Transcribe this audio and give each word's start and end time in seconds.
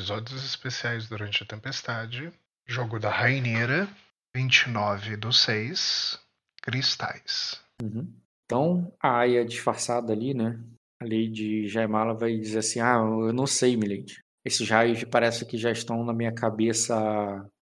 Episódios 0.00 0.42
especiais 0.46 1.06
durante 1.06 1.42
a 1.42 1.46
tempestade. 1.46 2.32
Jogo 2.66 2.98
da 2.98 3.10
Raineira. 3.10 3.86
29 4.34 5.18
do 5.18 5.30
6. 5.30 6.18
Cristais. 6.62 7.60
Uhum. 7.82 8.10
Então, 8.46 8.90
a 8.98 9.18
Aya 9.18 9.44
disfarçada 9.44 10.14
ali, 10.14 10.32
né? 10.32 10.58
A 11.02 11.04
Lady 11.04 11.68
Jaimala 11.68 12.14
vai 12.14 12.34
dizer 12.34 12.60
assim: 12.60 12.80
Ah, 12.80 12.94
eu 12.94 13.30
não 13.34 13.46
sei, 13.46 13.76
Milady. 13.76 14.22
Esses 14.42 14.70
raios 14.70 15.04
parece 15.04 15.44
que 15.44 15.58
já 15.58 15.70
estão 15.70 16.02
na 16.02 16.14
minha 16.14 16.32
cabeça 16.32 16.96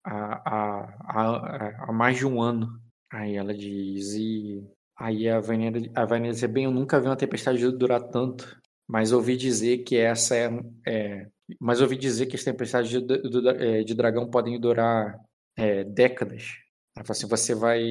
há, 0.07 0.49
há, 0.49 0.97
há, 1.01 1.89
há 1.89 1.93
mais 1.93 2.19
de 2.19 2.25
um 2.25 2.41
ano. 2.41 2.81
Aí 3.13 3.35
ela 3.35 3.53
diz: 3.53 4.13
E 4.15 4.65
aí 4.97 5.29
a 5.29 5.41
Vaneira, 5.41 5.81
a 5.93 6.19
diz: 6.21 6.45
Bem, 6.45 6.67
eu 6.67 6.71
nunca 6.71 7.01
vi 7.01 7.09
uma 7.09 7.17
tempestade 7.17 7.69
durar 7.73 8.01
tanto. 8.01 8.63
Mas 8.89 9.11
ouvi 9.11 9.37
dizer 9.37 9.79
que 9.79 9.97
essa 9.97 10.37
é. 10.37 10.49
é 10.87 11.27
mas 11.61 11.81
ouvi 11.81 11.97
dizer 11.97 12.27
que 12.27 12.37
as 12.37 12.45
tempestades 12.45 12.91
de, 12.91 13.01
de, 13.01 13.49
é, 13.49 13.83
de 13.83 13.95
dragão 13.95 14.29
podem 14.29 14.59
durar 14.61 15.19
é, 15.57 15.85
décadas. 15.85 16.57
Ela 16.97 17.07
assim: 17.09 17.27
Você 17.27 17.55
vai 17.55 17.83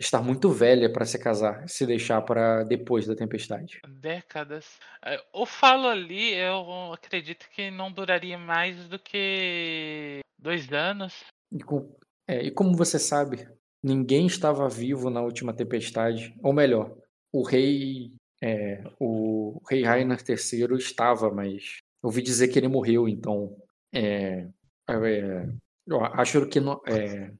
estar 0.00 0.22
muito 0.22 0.50
velha 0.50 0.90
para 0.90 1.04
se 1.04 1.18
casar, 1.18 1.68
se 1.68 1.86
deixar 1.86 2.22
para 2.22 2.64
depois 2.64 3.06
da 3.06 3.14
tempestade. 3.14 3.80
Décadas. 3.86 4.78
É, 5.04 5.22
o 5.32 5.44
falo 5.44 5.88
ali, 5.88 6.32
eu 6.34 6.92
acredito 6.92 7.46
que 7.54 7.70
não 7.70 7.92
duraria 7.92 8.38
mais 8.38 8.88
do 8.88 8.98
que 8.98 10.20
dois 10.38 10.72
anos. 10.72 11.24
E, 11.52 11.62
com, 11.62 11.94
é, 12.26 12.42
e 12.42 12.50
como 12.50 12.74
você 12.74 12.98
sabe, 12.98 13.46
ninguém 13.82 14.26
estava 14.26 14.68
vivo 14.68 15.10
na 15.10 15.20
última 15.20 15.52
tempestade, 15.52 16.34
ou 16.42 16.52
melhor, 16.52 16.96
o 17.32 17.42
rei, 17.42 18.12
é, 18.42 18.82
o 18.98 19.60
rei 19.68 19.82
Rainer 19.82 20.18
III 20.26 20.78
estava, 20.78 21.30
mas 21.30 21.78
ouvi 22.02 22.22
dizer 22.22 22.48
que 22.48 22.58
ele 22.58 22.68
morreu, 22.68 23.08
então 23.08 23.56
é, 23.92 24.48
é 24.88 25.46
eu 25.86 26.04
acho 26.04 26.46
que 26.46 26.60
não, 26.60 26.80
é, 26.86 27.32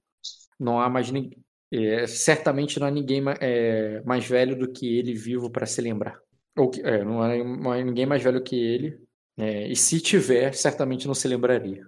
não 0.59 0.81
há 0.81 0.89
mais 0.89 1.11
ninguém 1.11 1.43
é, 1.73 2.07
certamente 2.07 2.81
não 2.81 2.89
há 2.89 2.91
ninguém 2.91 3.23
é, 3.41 4.01
mais 4.03 4.27
velho 4.27 4.59
do 4.59 4.73
que 4.73 4.99
ele 4.99 5.15
vivo 5.15 5.49
para 5.51 5.67
se 5.67 5.81
lembrar. 5.81 6.21
Ou 6.57 6.69
que, 6.69 6.81
é, 6.81 7.05
não, 7.05 7.23
há, 7.23 7.37
não, 7.37 7.73
há, 7.73 7.83
ninguém 7.83 8.07
mais 8.07 8.23
velho 8.23 8.43
que 8.43 8.57
ele. 8.57 9.07
É, 9.39 9.69
e 9.69 9.77
se 9.77 10.01
tiver, 10.01 10.53
certamente 10.53 11.07
não 11.07 11.15
se 11.15 11.29
lembraria. 11.29 11.87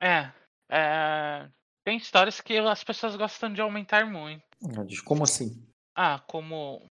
É, 0.00 0.32
é, 0.70 1.48
Tem 1.84 1.98
histórias 1.98 2.40
que 2.40 2.56
as 2.56 2.82
pessoas 2.82 3.16
gostam 3.16 3.52
de 3.52 3.60
aumentar 3.60 4.06
muito. 4.06 4.42
Ah, 4.64 4.86
como 5.04 5.24
assim? 5.24 5.62
Ah, 5.94 6.18
como. 6.26 6.90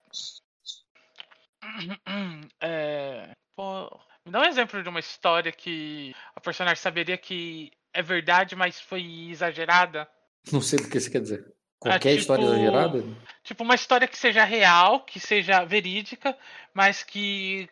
É, 2.62 3.33
pô, 3.55 4.00
me 4.31 4.33
dá 4.33 4.41
um 4.41 4.45
exemplo 4.45 4.81
de 4.81 4.89
uma 4.89 5.00
história 5.00 5.50
que 5.50 6.14
a 6.36 6.41
personagem 6.41 6.81
saberia 6.81 7.19
que 7.19 7.73
é 7.92 8.00
verdade, 8.00 8.55
mas 8.55 8.81
foi 8.81 9.28
exagerada. 9.28 10.09
Não 10.53 10.62
sei 10.62 10.78
do 10.78 10.89
que 10.89 11.00
você 11.00 11.11
quer 11.11 11.20
dizer. 11.20 11.45
Qualquer 11.81 12.11
é, 12.11 12.12
tipo, 12.12 12.20
história 12.20 12.45
exagerada? 12.45 13.05
Tipo, 13.42 13.64
uma 13.64 13.75
história 13.75 14.06
que 14.06 14.17
seja 14.17 14.45
real, 14.45 15.00
que 15.00 15.19
seja 15.19 15.64
verídica, 15.64 16.37
mas 16.72 17.03
que, 17.03 17.69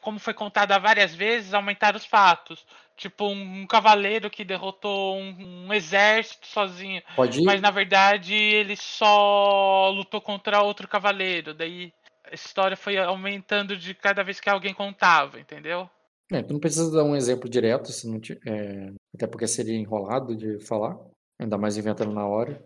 como 0.00 0.20
foi 0.20 0.32
contada 0.32 0.78
várias 0.78 1.12
vezes, 1.14 1.52
aumentar 1.52 1.96
os 1.96 2.04
fatos. 2.04 2.64
Tipo, 2.96 3.26
um, 3.26 3.62
um 3.62 3.66
cavaleiro 3.66 4.30
que 4.30 4.44
derrotou 4.44 5.16
um, 5.16 5.66
um, 5.66 5.74
exército 5.74 6.46
sozinho. 6.46 7.02
Pode 7.16 7.40
ir? 7.40 7.44
Mas 7.44 7.60
na 7.60 7.70
verdade 7.72 8.34
ele 8.34 8.76
só 8.76 9.90
lutou 9.90 10.20
contra 10.20 10.62
outro 10.62 10.86
cavaleiro. 10.86 11.54
Daí 11.54 11.92
história 12.32 12.76
foi 12.76 12.96
aumentando 12.98 13.76
de 13.76 13.94
cada 13.94 14.22
vez 14.22 14.40
que 14.40 14.48
alguém 14.48 14.74
contava, 14.74 15.38
entendeu? 15.38 15.88
É, 16.30 16.42
tu 16.42 16.52
não 16.52 16.60
precisa 16.60 16.90
dar 16.90 17.04
um 17.04 17.14
exemplo 17.14 17.48
direto, 17.48 17.92
se 17.92 18.08
não 18.08 18.18
te, 18.18 18.38
é, 18.46 18.92
até 19.14 19.26
porque 19.26 19.46
seria 19.46 19.76
enrolado 19.76 20.34
de 20.34 20.58
falar, 20.60 20.98
ainda 21.38 21.58
mais 21.58 21.76
inventando 21.76 22.12
na 22.12 22.26
hora 22.26 22.62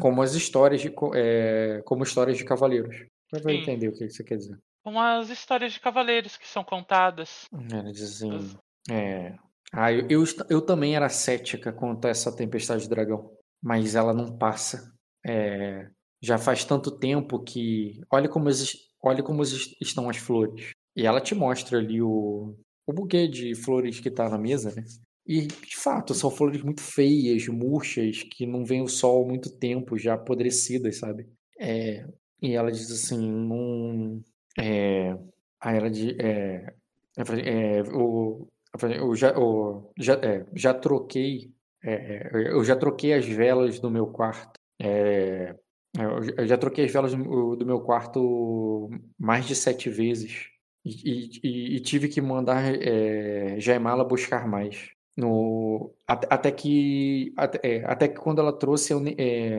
como 0.00 0.22
as 0.22 0.34
histórias 0.34 0.80
de, 0.80 0.92
é, 1.14 1.82
como 1.84 2.02
histórias 2.02 2.36
de 2.38 2.44
cavaleiros. 2.44 3.04
Você 3.30 3.42
vai 3.42 3.56
entender 3.56 3.88
o 3.88 3.92
que 3.92 4.08
você 4.08 4.24
quer 4.24 4.36
dizer. 4.36 4.58
Como 4.82 4.98
as 5.00 5.28
histórias 5.28 5.72
de 5.72 5.80
cavaleiros 5.80 6.36
que 6.36 6.48
são 6.48 6.64
contadas. 6.64 7.44
Ela 7.70 7.92
diz 7.92 8.02
assim. 8.02 8.56
É, 8.90 9.34
ah, 9.72 9.92
eu, 9.92 10.06
eu, 10.08 10.24
eu, 10.48 10.62
também 10.62 10.96
era 10.96 11.08
cética 11.10 11.72
quanto 11.72 12.06
a 12.06 12.10
essa 12.10 12.34
tempestade 12.34 12.82
de 12.82 12.88
dragão. 12.88 13.30
Mas 13.62 13.94
ela 13.94 14.14
não 14.14 14.38
passa. 14.38 14.94
É, 15.26 15.90
já 16.22 16.38
faz 16.38 16.64
tanto 16.64 16.90
tempo 16.90 17.42
que. 17.42 18.00
Olha 18.10 18.28
como, 18.28 18.48
olha 19.02 19.22
como 19.22 19.42
estão 19.42 20.08
as 20.08 20.16
flores. 20.16 20.72
E 20.96 21.06
ela 21.06 21.20
te 21.20 21.34
mostra 21.34 21.78
ali 21.78 22.02
o, 22.02 22.54
o 22.86 22.92
buquê 22.92 23.28
de 23.28 23.54
flores 23.54 24.00
que 24.00 24.10
tá 24.10 24.28
na 24.28 24.38
mesa, 24.38 24.74
né? 24.74 24.84
E, 25.26 25.46
de 25.46 25.76
fato, 25.76 26.14
são 26.14 26.30
flores 26.30 26.62
muito 26.62 26.80
feias, 26.80 27.46
murchas, 27.48 28.22
que 28.22 28.46
não 28.46 28.64
vem 28.64 28.80
o 28.82 28.88
sol 28.88 29.24
há 29.24 29.28
muito 29.28 29.50
tempo, 29.58 29.98
já 29.98 30.14
apodrecidas, 30.14 30.96
sabe? 30.98 31.28
É, 31.60 32.06
e 32.40 32.54
ela 32.54 32.72
diz 32.72 32.90
assim, 32.90 33.30
não... 33.30 34.22
É, 34.58 35.12
aí 35.60 35.76
ela 35.76 35.90
diz... 35.90 36.16
É, 36.18 36.72
é, 37.44 37.82
o, 37.92 38.48
eu 38.82 39.14
já, 39.14 39.30
eu, 39.30 39.92
já, 39.98 40.14
é, 40.14 40.46
já 40.54 40.72
troquei... 40.72 41.52
É, 41.84 42.30
eu 42.32 42.64
já 42.64 42.74
troquei 42.74 43.12
as 43.12 43.26
velas 43.26 43.78
do 43.78 43.90
meu 43.90 44.06
quarto. 44.06 44.58
É, 44.80 45.54
eu 45.96 46.46
já 46.46 46.56
troquei 46.58 46.84
as 46.84 46.92
velas 46.92 47.14
do, 47.14 47.66
meu 47.66 47.80
quarto 47.80 48.90
mais 49.18 49.46
de 49.46 49.54
sete 49.54 49.88
vezes. 49.88 50.48
E, 50.84 51.30
e, 51.42 51.76
e 51.76 51.80
tive 51.80 52.08
que 52.08 52.20
mandar 52.20 52.74
é, 52.74 53.58
Jaimala 53.58 54.04
buscar 54.04 54.46
mais. 54.46 54.90
No, 55.16 55.92
até, 56.06 56.26
até 56.30 56.50
que 56.52 57.34
é, 57.62 57.84
até, 57.84 58.08
que 58.08 58.20
quando 58.20 58.40
ela 58.40 58.52
trouxe 58.52 58.92
eu, 58.92 59.02
é, 59.18 59.58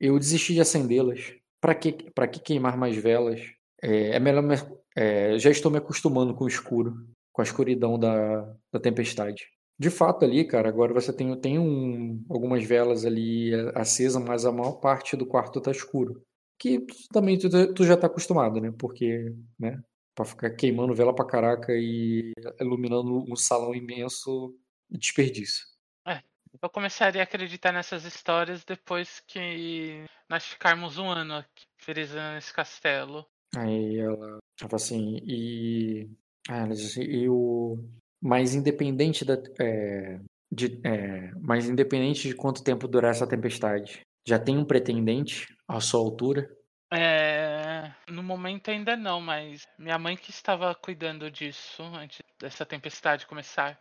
eu 0.00 0.18
desisti 0.18 0.54
de 0.54 0.60
acendê-las. 0.60 1.34
Para 1.60 1.74
que 1.74 1.92
que 1.92 2.40
queimar 2.40 2.76
mais 2.76 2.96
velas? 2.96 3.40
É, 3.82 4.16
é 4.16 4.20
melhor 4.20 4.42
me, 4.42 4.56
é, 4.96 5.38
já 5.38 5.50
estou 5.50 5.70
me 5.70 5.78
acostumando 5.78 6.34
com 6.34 6.44
o 6.44 6.48
escuro, 6.48 7.06
com 7.32 7.42
a 7.42 7.44
escuridão 7.44 7.98
da, 7.98 8.54
da 8.72 8.80
tempestade. 8.80 9.46
De 9.78 9.90
fato 9.90 10.24
ali, 10.24 10.44
cara, 10.46 10.68
agora 10.68 10.94
você 10.94 11.12
tem, 11.12 11.38
tem 11.38 11.58
um, 11.58 12.24
algumas 12.30 12.64
velas 12.64 13.04
ali 13.04 13.52
acesas, 13.74 14.22
mas 14.22 14.46
a 14.46 14.52
maior 14.52 14.80
parte 14.80 15.16
do 15.16 15.26
quarto 15.26 15.60
tá 15.60 15.70
escuro. 15.70 16.22
Que 16.58 16.86
também 17.12 17.38
tu, 17.38 17.74
tu 17.74 17.84
já 17.84 17.96
tá 17.96 18.06
acostumado, 18.06 18.60
né? 18.60 18.72
Porque, 18.78 19.34
né? 19.58 19.82
Pra 20.14 20.24
ficar 20.24 20.50
queimando 20.50 20.94
vela 20.94 21.14
pra 21.14 21.26
caraca 21.26 21.72
e 21.74 22.32
iluminando 22.58 23.22
um 23.30 23.36
salão 23.36 23.74
imenso 23.74 24.56
desperdício. 24.90 25.66
É, 26.06 26.22
eu 26.62 26.70
começaria 26.70 27.20
a 27.20 27.24
acreditar 27.24 27.72
nessas 27.72 28.06
histórias 28.06 28.64
depois 28.64 29.20
que 29.26 30.06
nós 30.26 30.44
ficarmos 30.44 30.96
um 30.96 31.10
ano 31.10 31.34
aqui, 31.34 31.66
frisando 31.76 32.38
esse 32.38 32.52
castelo. 32.52 33.26
Aí 33.54 33.98
ela 33.98 34.38
fala 34.58 34.76
assim, 34.76 35.18
e. 35.22 36.10
Ah, 36.48 36.58
ela 36.58 36.74
diz 36.74 36.86
assim, 36.86 37.02
e 37.02 37.28
o. 38.26 38.28
Mais 38.28 38.54
independente 38.54 39.24
da. 39.24 39.34
É, 39.60 40.18
de, 40.50 40.80
é, 40.84 41.32
mais 41.40 41.68
independente 41.68 42.28
de 42.28 42.34
quanto 42.34 42.62
tempo 42.62 42.88
durar 42.88 43.10
essa 43.10 43.26
tempestade, 43.26 44.00
já 44.26 44.38
tem 44.38 44.56
um 44.56 44.64
pretendente 44.64 45.46
à 45.68 45.80
sua 45.80 46.00
altura? 46.00 46.48
É, 46.92 47.92
no 48.08 48.22
momento 48.22 48.70
ainda 48.70 48.96
não, 48.96 49.20
mas 49.20 49.66
minha 49.78 49.98
mãe 49.98 50.16
que 50.16 50.30
estava 50.30 50.74
cuidando 50.74 51.30
disso 51.30 51.82
antes 51.82 52.20
dessa 52.40 52.64
tempestade 52.64 53.26
começar. 53.26 53.78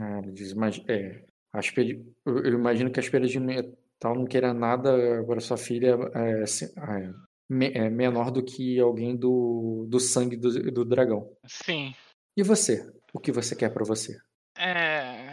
Ah, 0.00 0.18
ele 0.22 0.32
diz, 0.32 0.54
mas 0.54 0.82
é, 0.88 1.22
espelho, 1.58 2.04
eu, 2.24 2.54
imagino 2.54 2.90
que 2.90 2.98
a 2.98 3.02
espelha 3.02 3.26
de 3.26 3.38
metal 3.38 4.14
não 4.14 4.24
queira 4.24 4.54
nada 4.54 5.22
para 5.26 5.40
sua 5.40 5.56
filha 5.56 5.96
é, 6.14 6.44
é, 6.44 7.78
é, 7.78 7.90
menor 7.90 8.30
do 8.30 8.42
que 8.42 8.80
alguém 8.80 9.14
do, 9.14 9.86
do 9.88 10.00
sangue 10.00 10.36
do, 10.36 10.50
do 10.72 10.84
dragão. 10.84 11.30
Sim. 11.46 11.94
E 12.36 12.42
você? 12.42 12.90
O 13.16 13.18
que 13.18 13.32
você 13.32 13.56
quer 13.56 13.70
para 13.70 13.82
você? 13.82 14.20
É. 14.58 15.32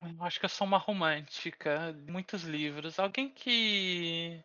Eu 0.00 0.22
acho 0.22 0.38
que 0.38 0.44
eu 0.44 0.48
sou 0.48 0.64
uma 0.64 0.78
romântica. 0.78 1.92
Muitos 2.08 2.44
livros. 2.44 2.96
Alguém 2.96 3.28
que 3.28 4.40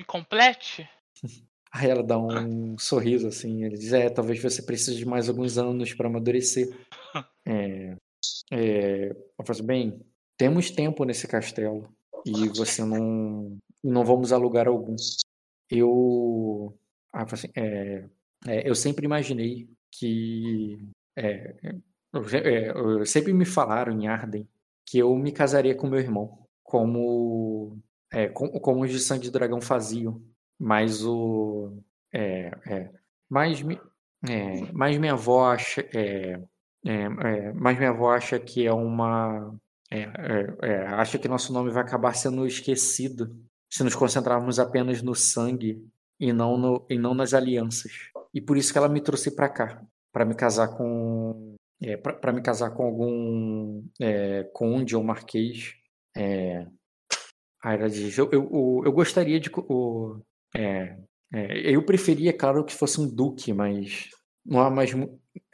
me 0.00 0.06
complete? 0.06 0.88
Aí 1.70 1.90
ela 1.90 2.02
dá 2.02 2.16
um 2.16 2.78
sorriso 2.78 3.28
assim. 3.28 3.62
Ele 3.62 3.76
diz: 3.76 3.92
É, 3.92 4.08
talvez 4.08 4.42
você 4.42 4.62
precise 4.62 4.96
de 4.96 5.04
mais 5.04 5.28
alguns 5.28 5.58
anos 5.58 5.92
para 5.92 6.08
amadurecer. 6.08 6.68
É, 7.50 7.96
é, 8.52 9.08
eu 9.08 9.44
falo 9.46 9.52
assim, 9.52 9.64
bem, 9.64 10.06
temos 10.36 10.70
tempo 10.70 11.02
nesse 11.04 11.26
castelo 11.26 11.90
e 12.26 12.46
você 12.48 12.84
não 12.84 13.56
não 13.82 14.04
vamos 14.04 14.34
alugar 14.34 14.68
algum. 14.68 14.96
Eu, 15.70 16.78
ah, 17.10 17.22
assim, 17.22 17.48
é, 17.56 18.04
é, 18.46 18.68
eu 18.68 18.74
sempre 18.74 19.06
imaginei 19.06 19.66
que 19.90 20.78
é, 21.16 21.54
é, 22.34 23.04
sempre 23.04 23.32
me 23.32 23.44
falaram 23.44 23.92
em 23.92 24.08
Arden 24.08 24.48
que 24.84 24.98
eu 24.98 25.14
me 25.16 25.32
casaria 25.32 25.74
com 25.74 25.86
meu 25.86 26.00
irmão, 26.00 26.38
como 26.62 27.78
é, 28.10 28.28
como, 28.28 28.82
os 28.82 28.90
de 28.90 29.00
Sangue 29.00 29.24
de 29.24 29.30
Dragão 29.30 29.60
faziam, 29.60 30.22
mas 30.58 31.04
o 31.04 31.72
é, 32.12 32.50
é, 32.66 32.90
mas, 33.28 33.62
é, 34.28 34.72
mas 34.72 34.98
minha 34.98 35.12
avó 35.12 35.54
É, 36.86 37.02
é, 37.10 37.52
mas 37.54 37.76
minha 37.76 37.90
avó 37.90 38.12
acha 38.12 38.38
que 38.38 38.66
é 38.66 38.72
uma. 38.72 39.54
É, 39.90 40.00
é, 40.00 40.56
é, 40.62 40.86
acha 40.86 41.18
que 41.18 41.28
nosso 41.28 41.52
nome 41.52 41.70
vai 41.70 41.82
acabar 41.82 42.14
sendo 42.14 42.46
esquecido 42.46 43.34
se 43.70 43.82
nos 43.82 43.94
concentrarmos 43.94 44.58
apenas 44.58 45.02
no 45.02 45.14
sangue 45.14 45.82
e 46.20 46.32
não, 46.32 46.56
no, 46.56 46.86
e 46.88 46.98
não 46.98 47.14
nas 47.14 47.34
alianças. 47.34 48.10
E 48.32 48.40
por 48.40 48.56
isso 48.56 48.72
que 48.72 48.78
ela 48.78 48.88
me 48.88 49.00
trouxe 49.00 49.30
para 49.30 49.48
cá, 49.48 49.82
para 50.12 50.24
me 50.24 50.34
casar 50.34 50.68
com. 50.68 51.56
É, 51.80 51.96
para 51.96 52.32
me 52.32 52.42
casar 52.42 52.70
com 52.70 52.82
algum 52.82 53.84
é, 54.00 54.44
conde 54.52 54.96
ou 54.96 55.04
marquês. 55.04 55.74
É, 56.16 56.66
aí 57.62 57.78
ela 57.78 57.88
diz: 57.88 58.18
eu, 58.18 58.28
eu, 58.32 58.82
eu 58.84 58.92
gostaria 58.92 59.38
de. 59.38 59.50
O, 59.54 60.20
é, 60.56 60.96
é, 61.32 61.76
eu 61.76 61.84
preferia, 61.84 62.32
claro, 62.32 62.64
que 62.64 62.74
fosse 62.74 63.00
um 63.00 63.06
duque, 63.06 63.52
mas 63.52 64.10
não 64.44 64.60
há 64.60 64.70
mais. 64.70 64.90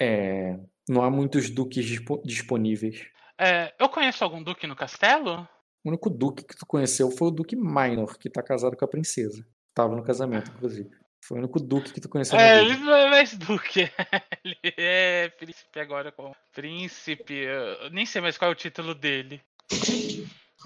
É, 0.01 0.59
não 0.89 1.03
há 1.03 1.11
muitos 1.11 1.51
duques 1.51 1.85
disponíveis. 2.25 3.07
É, 3.39 3.75
eu 3.79 3.89
conheço 3.89 4.23
algum 4.23 4.43
duque 4.43 4.67
no 4.67 4.77
castelo? 4.77 5.47
O 5.85 5.89
único 5.89 6.09
duque 6.09 6.45
que 6.45 6.57
tu 6.57 6.65
conheceu 6.65 7.11
foi 7.11 7.29
o 7.29 7.31
Duque 7.31 7.57
Minor, 7.57 8.17
que 8.19 8.31
tá 8.31 8.43
casado 8.43 8.77
com 8.77 8.85
a 8.85 8.89
princesa. 8.89 9.45
Tava 9.75 9.95
no 9.95 10.03
casamento, 10.03 10.51
inclusive. 10.53 10.89
Foi 11.27 11.39
o 11.39 11.41
único 11.41 11.59
duque 11.59 11.93
que 11.93 12.01
tu 12.01 12.09
conheceu. 12.09 12.39
É, 12.39 12.63
ele 12.63 12.77
não 12.77 12.95
é 12.95 13.11
mais 13.11 13.35
duque. 13.37 13.91
Ele 14.45 14.57
é 14.77 15.31
príncipe 15.31 15.81
agora 15.81 16.13
com 16.13 16.35
príncipe. 16.53 17.33
Eu 17.33 17.91
nem 17.91 18.05
sei 18.05 18.21
mais 18.21 18.37
qual 18.37 18.51
é 18.51 18.53
o 18.53 18.57
título 18.57 18.95
dele. 18.95 19.41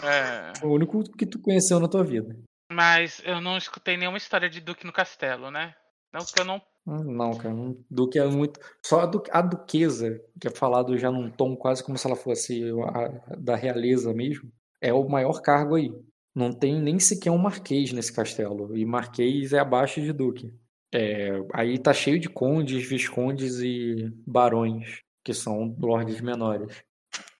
É. 0.02 0.52
O 0.64 0.70
único 0.70 1.04
que 1.16 1.24
tu 1.24 1.38
conheceu 1.38 1.78
na 1.78 1.86
tua 1.86 2.02
vida. 2.02 2.36
Mas 2.72 3.22
eu 3.24 3.40
não 3.40 3.56
escutei 3.56 3.96
nenhuma 3.96 4.18
história 4.18 4.50
de 4.50 4.60
duque 4.60 4.84
no 4.84 4.92
castelo, 4.92 5.48
né? 5.48 5.76
Não, 6.12 6.24
porque 6.24 6.40
eu 6.40 6.44
não 6.44 6.60
Hum, 6.88 7.04
não, 7.04 7.36
cara. 7.36 7.54
Duque 7.90 8.18
é 8.18 8.24
muito. 8.26 8.58
Só 8.84 9.00
a, 9.00 9.06
du... 9.06 9.22
a 9.30 9.42
duquesa, 9.42 10.18
que 10.40 10.48
é 10.48 10.50
falado 10.50 10.96
já 10.96 11.10
num 11.10 11.30
tom 11.30 11.54
quase 11.54 11.84
como 11.84 11.98
se 11.98 12.06
ela 12.06 12.16
fosse 12.16 12.62
a... 12.94 13.36
da 13.36 13.54
realeza 13.54 14.14
mesmo, 14.14 14.50
é 14.80 14.92
o 14.92 15.06
maior 15.06 15.42
cargo 15.42 15.74
aí. 15.74 15.92
Não 16.38 16.52
tem 16.52 16.80
nem 16.80 17.00
sequer 17.00 17.32
um 17.32 17.36
marquês 17.36 17.92
nesse 17.92 18.12
castelo. 18.12 18.76
E 18.76 18.84
marquês 18.84 19.52
é 19.52 19.58
abaixo 19.58 20.00
de 20.00 20.12
duque. 20.12 20.54
É... 20.94 21.32
Aí 21.52 21.76
tá 21.76 21.92
cheio 21.92 22.20
de 22.20 22.28
condes, 22.28 22.88
viscondes 22.88 23.58
e 23.58 24.08
barões, 24.24 25.00
que 25.24 25.34
são 25.34 25.76
lordes 25.80 26.20
menores. 26.20 26.80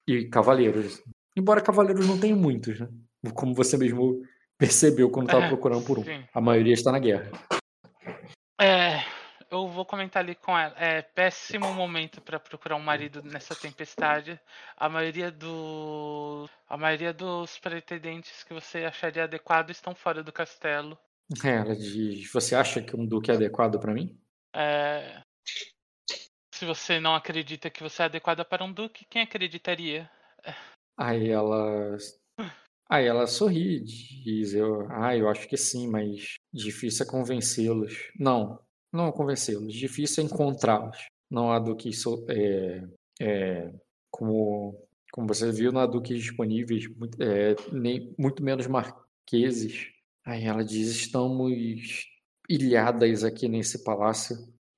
E 0.04 0.24
cavaleiros. 0.24 1.00
Embora 1.36 1.60
cavaleiros 1.60 2.08
não 2.08 2.18
tenham 2.18 2.36
muitos, 2.36 2.80
né? 2.80 2.88
Como 3.34 3.54
você 3.54 3.76
mesmo 3.76 4.20
percebeu 4.58 5.08
quando 5.10 5.26
estava 5.26 5.44
é, 5.44 5.48
procurando 5.48 5.84
por 5.84 6.00
um. 6.00 6.02
Sim. 6.02 6.24
A 6.34 6.40
maioria 6.40 6.74
está 6.74 6.90
na 6.90 6.98
guerra. 6.98 7.30
É, 8.60 9.04
eu 9.50 9.68
vou 9.68 9.84
comentar 9.84 10.22
ali 10.22 10.34
com 10.34 10.56
ela. 10.56 10.74
É 10.78 11.02
péssimo 11.02 11.72
momento 11.72 12.20
para 12.20 12.38
procurar 12.38 12.76
um 12.76 12.82
marido 12.82 13.22
nessa 13.22 13.54
tempestade. 13.54 14.38
A 14.76 14.88
maioria 14.88 15.30
do 15.30 16.48
a 16.68 16.76
maioria 16.76 17.12
dos 17.12 17.58
pretendentes 17.58 18.42
que 18.44 18.54
você 18.54 18.84
acharia 18.84 19.24
adequado 19.24 19.70
estão 19.70 19.94
fora 19.94 20.22
do 20.22 20.32
castelo. 20.32 20.98
É, 21.44 21.56
ela 21.56 21.74
diz: 21.74 22.30
"Você 22.32 22.54
acha 22.54 22.82
que 22.82 22.96
um 22.96 23.06
duque 23.06 23.30
é 23.30 23.34
adequado 23.34 23.78
para 23.78 23.94
mim?" 23.94 24.18
É... 24.54 25.22
Se 26.54 26.64
você 26.64 26.98
não 26.98 27.14
acredita 27.14 27.70
que 27.70 27.82
você 27.82 28.02
é 28.02 28.04
adequada 28.06 28.44
para 28.44 28.64
um 28.64 28.72
duque, 28.72 29.06
quem 29.08 29.22
acreditaria? 29.22 30.10
Aí 30.96 31.28
ela 31.30 31.96
Aí 32.90 33.06
ela 33.06 33.26
sorri, 33.26 33.80
diz 33.80 34.54
eu, 34.54 34.90
ah, 34.90 35.14
eu 35.14 35.28
acho 35.28 35.46
que 35.46 35.58
sim, 35.58 35.86
mas 35.86 36.36
difícil 36.52 37.04
é 37.04 37.08
convencê-los. 37.08 38.10
Não, 38.18 38.58
não 38.92 39.12
convencê-los, 39.12 39.74
difícil 39.74 40.24
é 40.24 40.26
encontrá-los. 40.26 41.08
Não 41.30 41.52
há 41.52 41.58
duques 41.58 42.02
é, 42.28 42.88
é, 43.20 43.72
como, 44.10 44.74
como 45.12 45.28
você 45.28 45.52
viu, 45.52 45.72
não 45.72 45.80
há 45.80 45.86
duques 45.86 46.18
disponíveis, 46.18 46.84
é, 47.20 47.54
nem, 47.72 48.14
muito 48.18 48.42
menos 48.42 48.66
marqueses. 48.66 49.90
Aí 50.24 50.44
ela 50.44 50.64
diz: 50.64 50.88
estamos 50.88 52.06
ilhadas 52.48 53.24
aqui 53.24 53.48
nesse 53.48 53.84
palácio 53.84 54.36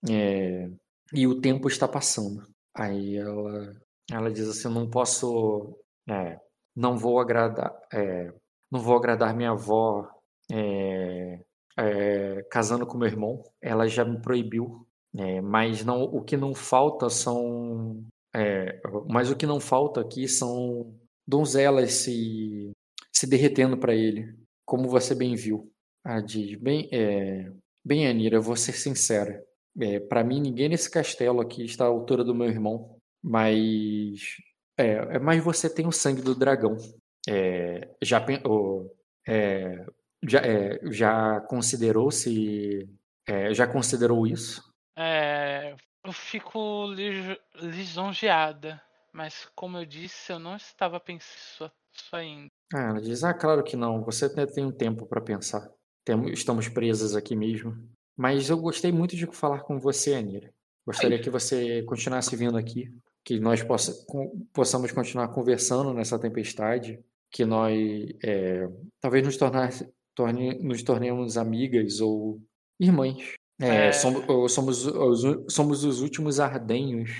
é, 0.08 0.68
e 1.12 1.26
o 1.26 1.40
tempo 1.40 1.68
está 1.68 1.86
passando. 1.86 2.46
Aí 2.74 3.16
ela, 3.16 3.76
ela 4.10 4.30
diz 4.30 4.48
assim: 4.48 4.68
não 4.68 4.90
posso, 4.90 5.78
é, 6.08 6.38
não 6.76 6.98
vou 6.98 7.20
agradar, 7.20 7.72
é, 7.92 8.32
não 8.70 8.80
vou 8.80 8.96
agradar 8.96 9.36
minha 9.36 9.50
avó 9.50 10.08
é, 10.50 11.40
é, 11.76 12.43
casando 12.50 12.87
com 12.87 12.99
meu 12.99 13.08
irmão, 13.08 13.43
ela 13.61 13.87
já 13.88 14.05
me 14.05 14.20
proibiu. 14.20 14.87
É, 15.17 15.40
mas 15.40 15.84
não, 15.84 16.02
o 16.05 16.22
que 16.22 16.37
não 16.37 16.55
falta 16.55 17.11
são, 17.11 18.05
é, 18.34 18.81
mas 19.08 19.31
o 19.31 19.37
que 19.37 19.44
não 19.44 19.58
falta 19.58 20.00
aqui 20.00 20.28
são 20.28 20.94
donzelas 21.26 21.93
se 21.93 22.70
se 23.12 23.26
derretendo 23.26 23.76
para 23.76 23.94
ele, 23.94 24.34
como 24.64 24.88
você 24.88 25.14
bem 25.14 25.34
viu. 25.34 25.70
Ah, 26.05 26.20
diz 26.20 26.56
bem, 26.58 26.88
é, 26.93 27.50
bem 27.84 28.06
Anira, 28.06 28.40
vou 28.40 28.56
ser 28.56 28.72
sincera. 28.72 29.44
É, 29.81 30.00
para 30.00 30.25
mim 30.25 30.40
ninguém 30.40 30.69
nesse 30.69 30.90
castelo 30.90 31.40
aqui 31.40 31.64
está 31.64 31.84
à 31.84 31.88
altura 31.88 32.25
do 32.25 32.34
meu 32.34 32.49
irmão, 32.49 32.96
mas 33.22 34.37
é, 34.78 35.17
é 35.17 35.19
mas 35.19 35.43
você 35.43 35.69
tem 35.69 35.87
o 35.87 35.93
sangue 35.93 36.22
do 36.22 36.34
dragão. 36.34 36.76
Já 38.02 38.25
oh, 38.46 38.90
é, 39.28 39.84
já, 40.26 40.40
é, 40.40 40.81
já 40.90 41.40
considerou 41.43 42.11
se. 42.11 42.88
É, 43.26 43.55
já 43.55 43.67
considerou 43.67 44.26
isso? 44.26 44.62
É, 44.96 45.75
eu 46.05 46.12
fico 46.12 46.87
lisonjeada, 47.55 48.81
mas 49.12 49.49
como 49.55 49.78
eu 49.78 49.84
disse, 49.84 50.32
eu 50.32 50.38
não 50.38 50.56
estava 50.56 50.99
pensando 50.99 51.72
isso 51.94 52.14
ainda. 52.14 52.50
Ah, 52.72 52.90
ela 52.90 53.00
diz: 53.00 53.25
Ah, 53.25 53.34
claro 53.34 53.62
que 53.62 53.76
não, 53.76 54.02
você 54.02 54.28
tem 54.46 54.64
um 54.64 54.72
tempo 54.72 55.06
para 55.06 55.20
pensar. 55.20 55.69
Temos, 56.05 56.31
estamos 56.32 56.69
presas 56.69 57.14
aqui 57.14 57.37
mesmo. 57.37 57.76
Mas 58.17 58.50
eu 58.50 58.58
gostei 58.58 58.93
muito 58.93 59.17
de 59.17 59.26
falar 59.26 59.61
com 59.61 59.78
você, 59.78 60.14
Anira. 60.14 60.52
Gostaria 60.87 61.17
Ai. 61.17 61.22
que 61.22 61.31
você 61.31 61.82
continuasse 61.84 62.34
vindo 62.37 62.56
aqui, 62.56 62.93
que 63.25 63.38
nós 63.38 63.62
possa, 63.62 63.94
possamos 64.52 64.93
continuar 64.93 65.28
conversando 65.28 65.94
nessa 65.94 66.19
tempestade, 66.19 66.99
que 67.31 67.44
nós 67.44 67.78
é, 68.22 68.69
talvez 69.00 69.25
nos 69.25 69.37
tornasse, 69.37 69.88
torne, 70.20 70.58
nos 70.58 70.82
tornemos 70.82 71.38
amigas 71.38 72.00
ou 72.00 72.38
irmãs. 72.78 73.34
É, 73.61 73.87
é... 73.87 73.93
Somos, 73.93 74.52
somos, 74.52 74.87
somos 75.49 75.84
os 75.84 76.00
últimos 76.02 76.38
ardenhos. 76.38 77.11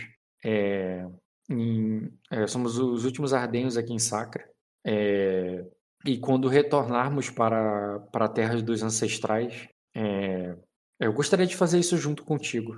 É, 0.45 1.07
em, 1.49 2.11
é, 2.31 2.47
somos 2.47 2.79
os 2.79 3.05
últimos 3.05 3.33
ardenhos 3.33 3.77
aqui 3.77 3.93
em 3.93 3.99
Sacra. 3.99 4.47
É, 4.87 5.65
e 6.05 6.19
quando 6.19 6.49
retornarmos 6.49 7.31
para, 7.31 8.01
para 8.13 8.27
a 8.27 8.29
terra 8.29 8.61
dos 8.61 8.83
ancestrais, 8.83 9.69
é, 9.95 10.57
eu 10.99 11.13
gostaria 11.13 11.47
de 11.47 11.57
fazer 11.57 11.79
isso 11.79 11.97
junto 11.97 12.25
contigo. 12.25 12.75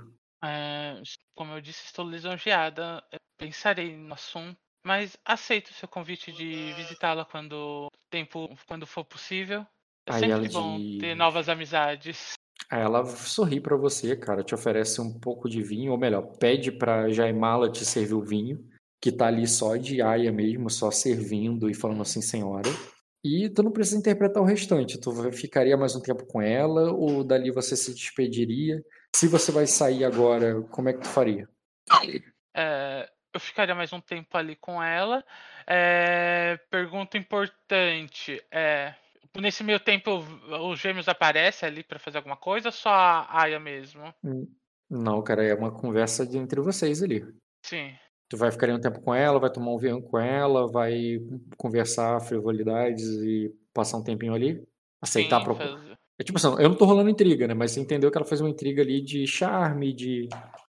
como 1.35 1.53
eu 1.53 1.61
disse, 1.61 1.85
estou 1.85 2.09
lisonjeada. 2.09 3.03
Pensarei 3.37 3.97
no 3.97 4.13
assunto, 4.13 4.57
mas 4.85 5.17
aceito 5.25 5.69
o 5.69 5.73
seu 5.73 5.87
convite 5.87 6.31
de 6.31 6.73
visitá-la 6.73 7.25
quando 7.25 7.89
tempo, 8.09 8.49
quando 8.67 8.85
for 8.85 9.03
possível. 9.03 9.65
É 10.05 10.13
Aí 10.13 10.19
sempre 10.19 10.49
bom 10.49 10.77
diz... 10.77 10.99
ter 10.99 11.15
novas 11.15 11.47
amizades. 11.47 12.33
Aí 12.69 12.81
ela 12.81 13.05
sorri 13.05 13.59
para 13.59 13.75
você, 13.75 14.15
cara, 14.15 14.43
te 14.43 14.55
oferece 14.55 14.99
um 14.99 15.19
pouco 15.19 15.49
de 15.49 15.61
vinho, 15.61 15.91
ou 15.91 15.97
melhor, 15.97 16.23
pede 16.37 16.71
pra 16.71 17.09
Jaimala 17.09 17.71
te 17.71 17.85
servir 17.85 18.13
o 18.13 18.23
vinho, 18.23 18.67
que 19.01 19.11
tá 19.11 19.27
ali 19.27 19.47
só 19.47 19.75
de 19.75 20.01
aia 20.01 20.31
mesmo, 20.31 20.69
só 20.69 20.89
servindo 20.89 21.69
e 21.69 21.73
falando 21.73 22.01
assim, 22.01 22.21
senhora. 22.21 22.69
E 23.23 23.49
tu 23.49 23.63
não 23.63 23.71
precisa 23.71 23.97
interpretar 23.97 24.41
o 24.41 24.45
restante, 24.45 24.99
tu 24.99 25.31
ficaria 25.31 25.77
mais 25.77 25.95
um 25.95 26.01
tempo 26.01 26.25
com 26.25 26.41
ela, 26.41 26.91
ou 26.91 27.23
dali 27.23 27.51
você 27.51 27.75
se 27.75 27.93
despediria? 27.93 28.83
Se 29.15 29.27
você 29.27 29.51
vai 29.51 29.67
sair 29.67 30.03
agora, 30.03 30.61
como 30.63 30.89
é 30.89 30.93
que 30.93 31.01
tu 31.01 31.07
faria? 31.07 31.47
É, 32.53 33.09
eu 33.33 33.39
ficaria 33.39 33.75
mais 33.75 33.93
um 33.93 34.01
tempo 34.01 34.37
ali 34.37 34.55
com 34.55 34.81
ela. 34.81 35.23
É, 35.65 36.59
pergunta 36.69 37.17
importante, 37.17 38.41
é, 38.51 38.93
nesse 39.41 39.63
meio 39.63 39.79
tempo 39.79 40.23
os 40.69 40.79
gêmeos 40.79 41.07
aparecem 41.07 41.67
ali 41.67 41.83
para 41.83 41.99
fazer 41.99 42.17
alguma 42.17 42.37
coisa 42.37 42.69
ou 42.69 42.71
só 42.71 42.89
a 42.89 43.41
Aya 43.41 43.59
mesmo? 43.59 44.13
Hum, 44.23 44.47
não, 44.89 45.21
cara, 45.23 45.43
é 45.43 45.55
uma 45.55 45.71
conversa 45.71 46.25
de, 46.25 46.37
entre 46.37 46.61
vocês 46.61 47.01
ali. 47.01 47.25
Sim. 47.65 47.93
Tu 48.29 48.37
vai 48.37 48.51
ficar 48.51 48.69
um 48.69 48.79
tempo 48.79 49.01
com 49.01 49.13
ela, 49.13 49.39
vai 49.39 49.51
tomar 49.51 49.71
um 49.71 49.77
vinho 49.77 50.01
com 50.01 50.17
ela, 50.17 50.67
vai 50.71 51.19
conversar 51.57 52.19
frivolidades 52.21 53.05
e 53.07 53.51
passar 53.73 53.97
um 53.97 54.03
tempinho 54.03 54.33
ali? 54.33 54.63
Aceitar 55.01 55.37
Sim, 55.37 55.41
a 55.41 55.45
proposta. 55.45 55.77
Faz... 55.77 55.97
É 56.19 56.23
tipo 56.23 56.37
assim, 56.37 56.47
eu 56.61 56.69
não 56.69 56.77
tô 56.77 56.85
rolando 56.85 57.09
intriga, 57.09 57.47
né? 57.47 57.53
Mas 57.53 57.71
você 57.71 57.79
entendeu 57.79 58.11
que 58.11 58.17
ela 58.17 58.25
fez 58.25 58.39
uma 58.39 58.49
intriga 58.49 58.81
ali 58.81 59.01
de 59.01 59.25
charme, 59.25 59.93
de 59.93 60.29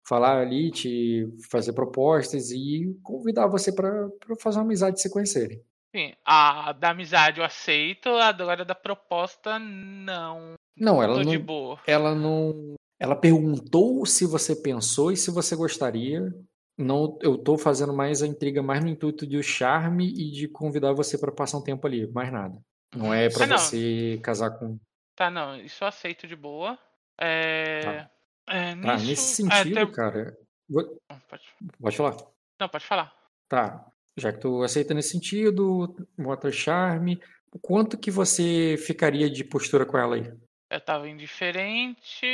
falar 0.09 0.39
ali, 0.39 0.71
te 0.71 1.29
fazer 1.51 1.73
propostas 1.73 2.51
e 2.51 2.97
convidar 3.03 3.49
você 3.49 3.73
para 3.73 4.09
fazer 4.41 4.59
uma 4.59 4.65
amizade 4.65 5.01
se 5.01 5.11
conhecerem. 5.11 5.61
Sim, 5.95 6.15
a 6.25 6.73
da 6.73 6.91
amizade 6.91 7.39
eu 7.41 7.45
aceito, 7.45 8.09
agora 8.09 8.65
da 8.65 8.75
proposta 8.75 9.59
não. 9.59 10.55
Não, 10.77 11.03
ela 11.03 11.23
não. 11.23 11.79
Ela 11.87 12.15
não. 12.15 12.75
Ela 12.99 13.15
perguntou 13.17 14.07
se 14.07 14.25
você 14.25 14.57
pensou 14.57 15.11
e 15.13 15.17
se 15.17 15.31
você 15.31 15.55
gostaria, 15.57 16.33
Não, 16.79 17.19
eu 17.21 17.37
tô 17.37 17.59
fazendo 17.59 17.93
mais 17.93 18.23
a 18.23 18.27
intriga 18.27 18.63
mais 18.63 18.83
no 18.83 18.89
intuito 18.89 19.27
de 19.27 19.37
o 19.37 19.43
charme 19.43 20.09
e 20.09 20.31
de 20.31 20.49
convidar 20.49 20.95
você 20.95 21.19
para 21.19 21.31
passar 21.31 21.59
um 21.59 21.63
tempo 21.63 21.87
ali, 21.87 22.11
mais 22.11 22.33
nada. 22.33 22.59
Não 22.97 23.13
é 23.13 23.29
para 23.29 23.45
Ah, 23.55 23.59
você 23.59 24.19
casar 24.23 24.53
com. 24.59 24.79
Tá, 25.15 25.31
não, 25.31 25.57
isso 25.61 25.85
eu 25.85 25.89
aceito 25.89 26.27
de 26.27 26.35
boa. 26.35 26.79
É. 27.21 27.81
Tá. 27.83 28.11
é, 28.49 28.75
Tá, 28.75 28.95
nisso- 28.97 29.07
nesse 29.07 29.43
é, 29.47 29.51
sentido, 29.63 29.75
ter- 29.75 29.93
cara. 29.93 30.37
Pode... 30.73 31.43
Pode 31.79 31.97
falar. 31.97 32.17
Não, 32.59 32.69
pode 32.69 32.87
falar. 32.87 33.13
Tá. 33.49 33.92
Já 34.17 34.33
que 34.33 34.41
tu 34.41 34.63
aceita 34.63 34.95
nesse 34.95 35.11
sentido, 35.11 35.95
bota 36.17 36.53
charme. 36.53 37.21
Quanto 37.61 37.99
que 37.99 38.11
você 38.11 38.77
ficaria 38.79 39.31
de 39.31 39.45
postura 39.45 39.87
com 39.87 39.99
ela 39.99 40.17
aí? 40.17 40.33
Eu 40.71 40.81
tava 40.81 41.09
indiferente. 41.09 42.27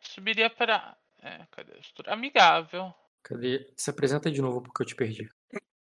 Subiria 0.00 0.50
pra. 0.50 0.96
É, 1.22 1.46
cadê 1.50 1.72
a 1.72 1.76
postura? 1.76 2.12
Amigável. 2.12 2.92
Cadê? 3.22 3.72
Se 3.76 3.90
apresenta 3.90 4.30
de 4.30 4.40
novo 4.40 4.62
porque 4.62 4.82
eu 4.82 4.86
te 4.86 4.96
perdi. 4.96 5.30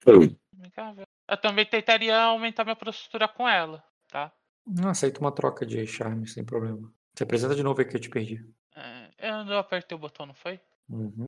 Amigável. 0.06 1.06
Eu 1.28 1.38
também 1.38 1.66
tentaria 1.66 2.18
aumentar 2.18 2.64
minha 2.64 2.76
postura 2.76 3.28
com 3.28 3.48
ela, 3.48 3.84
tá? 4.08 4.32
Não, 4.66 4.90
aceita 4.90 5.20
uma 5.20 5.32
troca 5.32 5.66
de 5.66 5.86
charme 5.86 6.28
sem 6.28 6.44
problema. 6.44 6.92
Se 7.16 7.24
apresenta 7.24 7.56
de 7.56 7.64
novo 7.64 7.80
aí 7.80 7.88
que 7.88 7.96
eu 7.96 8.00
te 8.00 8.10
perdi. 8.10 8.46
É, 8.76 9.10
eu 9.18 9.46
não 9.46 9.58
apertei 9.58 9.96
o 9.96 10.00
botão, 10.00 10.26
não 10.26 10.34
foi? 10.34 10.60
Uhum. 10.90 11.26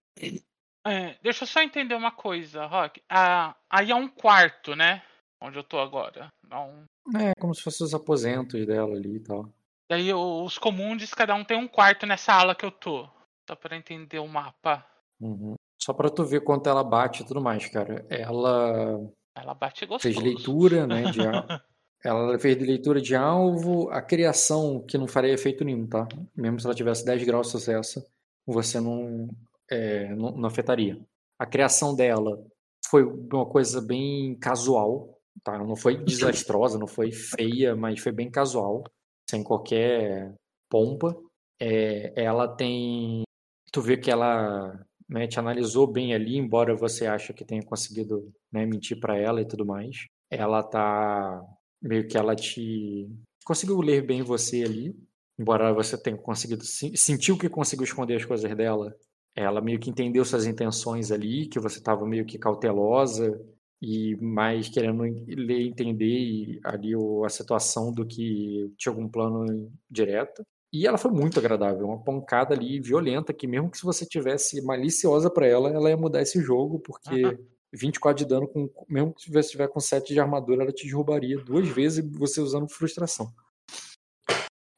É, 0.85 1.15
deixa 1.21 1.43
eu 1.43 1.47
só 1.47 1.61
entender 1.61 1.95
uma 1.95 2.11
coisa, 2.11 2.65
Rock. 2.65 3.01
Ah, 3.09 3.55
aí 3.69 3.91
é 3.91 3.95
um 3.95 4.07
quarto, 4.07 4.75
né? 4.75 5.01
Onde 5.41 5.57
eu 5.57 5.63
tô 5.63 5.79
agora. 5.79 6.27
Não... 6.49 6.83
É, 7.15 7.33
como 7.39 7.53
se 7.55 7.61
fossem 7.61 7.85
os 7.85 7.93
aposentos 7.93 8.65
dela 8.65 8.95
ali 8.95 9.15
e 9.15 9.19
tal. 9.19 9.49
Daí 9.89 10.13
os 10.13 10.57
comuns, 10.57 11.13
cada 11.13 11.33
um 11.35 11.43
tem 11.43 11.57
um 11.57 11.67
quarto 11.67 12.05
nessa 12.05 12.33
ala 12.33 12.53
que 12.55 12.65
eu 12.65 12.71
tô. 12.71 13.07
Só 13.49 13.55
pra 13.55 13.75
entender 13.75 14.19
o 14.19 14.27
mapa. 14.27 14.85
Uhum. 15.19 15.55
Só 15.81 15.93
pra 15.93 16.09
tu 16.09 16.23
ver 16.23 16.41
quanto 16.41 16.69
ela 16.69 16.83
bate 16.83 17.23
e 17.23 17.25
tudo 17.25 17.41
mais, 17.41 17.67
cara. 17.67 18.05
Ela 18.09 18.99
Ela 19.35 19.53
bate 19.53 19.85
gostoso. 19.85 20.13
fez 20.13 20.23
leitura, 20.23 20.85
né? 20.85 21.03
De 21.11 21.21
al- 21.25 21.45
Ela 22.03 22.39
fez 22.39 22.57
leitura 22.57 23.01
de 23.01 23.13
alvo, 23.13 23.89
a 23.89 24.01
criação, 24.01 24.81
que 24.87 24.97
não 24.97 25.05
faria 25.07 25.33
efeito 25.33 25.65
nenhum, 25.65 25.85
tá? 25.85 26.07
Mesmo 26.33 26.57
se 26.59 26.65
ela 26.65 26.73
tivesse 26.75 27.03
10 27.03 27.23
graus 27.25 27.47
de 27.47 27.51
sucesso, 27.51 28.05
você 28.45 28.79
não, 28.79 29.27
é, 29.69 30.13
não, 30.15 30.31
não 30.31 30.47
afetaria. 30.47 30.99
A 31.37 31.45
criação 31.45 31.95
dela 31.95 32.43
foi 32.89 33.03
uma 33.03 33.45
coisa 33.45 33.81
bem 33.81 34.35
casual, 34.35 35.19
tá? 35.43 35.57
Não 35.57 35.75
foi 35.75 36.03
desastrosa, 36.03 36.77
não 36.79 36.87
foi 36.87 37.11
feia, 37.11 37.75
mas 37.75 37.99
foi 37.99 38.11
bem 38.11 38.29
casual, 38.29 38.83
sem 39.29 39.43
qualquer 39.43 40.33
pompa. 40.69 41.15
É, 41.59 42.13
ela 42.15 42.47
tem. 42.47 43.23
Tu 43.71 43.81
vê 43.81 43.97
que 43.97 44.09
ela 44.11 44.79
né, 45.07 45.27
te 45.27 45.39
analisou 45.39 45.87
bem 45.87 46.13
ali, 46.13 46.37
embora 46.37 46.75
você 46.75 47.05
ache 47.07 47.33
que 47.33 47.45
tenha 47.45 47.63
conseguido 47.63 48.31
né, 48.51 48.65
mentir 48.65 48.99
para 48.99 49.17
ela 49.17 49.41
e 49.41 49.47
tudo 49.47 49.65
mais. 49.65 50.05
Ela 50.29 50.63
tá 50.63 51.41
meio 51.81 52.07
que 52.07 52.17
ela 52.17 52.35
te 52.35 53.07
conseguiu 53.45 53.79
ler 53.81 54.05
bem 54.05 54.21
você 54.21 54.63
ali, 54.63 54.95
embora 55.37 55.73
você 55.73 55.97
tenha 56.01 56.17
conseguido 56.17 56.63
se- 56.63 56.95
sentiu 56.95 57.37
que 57.37 57.49
conseguiu 57.49 57.83
esconder 57.85 58.15
as 58.17 58.25
coisas 58.25 58.55
dela. 58.55 58.95
Ela 59.35 59.61
meio 59.61 59.79
que 59.79 59.89
entendeu 59.89 60.25
suas 60.25 60.45
intenções 60.45 61.11
ali, 61.11 61.47
que 61.47 61.59
você 61.59 61.77
estava 61.77 62.05
meio 62.05 62.25
que 62.25 62.37
cautelosa 62.37 63.39
e 63.81 64.15
mais 64.17 64.67
querendo 64.67 65.05
en- 65.05 65.25
ler, 65.27 65.61
entender 65.67 66.59
ali 66.63 66.91
a 67.25 67.29
situação 67.29 67.93
do 67.93 68.05
que 68.05 68.73
tinha 68.77 68.91
algum 68.91 69.07
plano 69.07 69.71
direto. 69.89 70.43
E 70.71 70.85
ela 70.85 70.97
foi 70.97 71.09
muito 71.11 71.39
agradável, 71.39 71.87
uma 71.87 72.03
pancada 72.03 72.53
ali 72.53 72.79
violenta 72.79 73.33
que 73.33 73.47
mesmo 73.47 73.71
que 73.71 73.77
se 73.77 73.83
você 73.83 74.05
tivesse 74.05 74.61
maliciosa 74.61 75.29
para 75.29 75.47
ela, 75.47 75.69
ela 75.71 75.89
ia 75.89 75.97
mudar 75.97 76.21
esse 76.21 76.41
jogo, 76.41 76.79
porque 76.79 77.25
Aham. 77.25 77.39
24 77.73 78.23
de 78.23 78.29
dano, 78.29 78.47
com, 78.47 78.69
mesmo 78.87 79.13
que 79.13 79.31
você 79.31 79.39
estiver 79.39 79.67
com 79.67 79.79
7 79.79 80.13
de 80.13 80.19
armadura, 80.19 80.63
ela 80.63 80.71
te 80.71 80.85
derrubaria 80.85 81.37
duas 81.37 81.67
vezes 81.69 82.03
você 82.17 82.41
usando 82.41 82.67
frustração. 82.67 83.31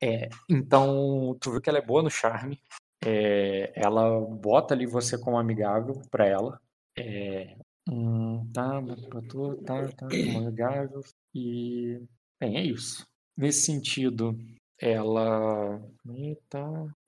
É, 0.02 0.30
então, 0.50 1.38
tu 1.40 1.52
viu 1.52 1.62
que 1.62 1.70
ela 1.70 1.78
é 1.80 1.86
boa 1.86 2.02
no 2.02 2.10
charme. 2.10 2.60
É, 3.04 3.72
ela 3.76 4.20
bota 4.22 4.74
ali 4.74 4.86
você 4.86 5.18
como 5.18 5.38
amigável 5.38 6.02
pra 6.10 6.28
ela. 6.28 6.62
É, 6.98 7.56
hum, 7.90 8.50
tá, 8.54 8.82
pra 9.10 9.22
tu, 9.22 9.56
tá, 9.64 9.88
tá, 9.90 10.08
como 10.08 10.40
amigável. 10.40 11.02
E. 11.34 12.02
Bem, 12.40 12.58
é 12.58 12.64
isso. 12.64 13.06
Nesse 13.38 13.62
sentido, 13.62 14.38
ela. 14.80 15.82
Eita. 16.10 16.62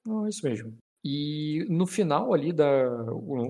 Não, 0.05 0.25
é 0.25 0.29
isso 0.29 0.45
mesmo. 0.45 0.77
E 1.03 1.65
no 1.69 1.85
final 1.85 2.33
ali 2.33 2.53
da. 2.53 2.65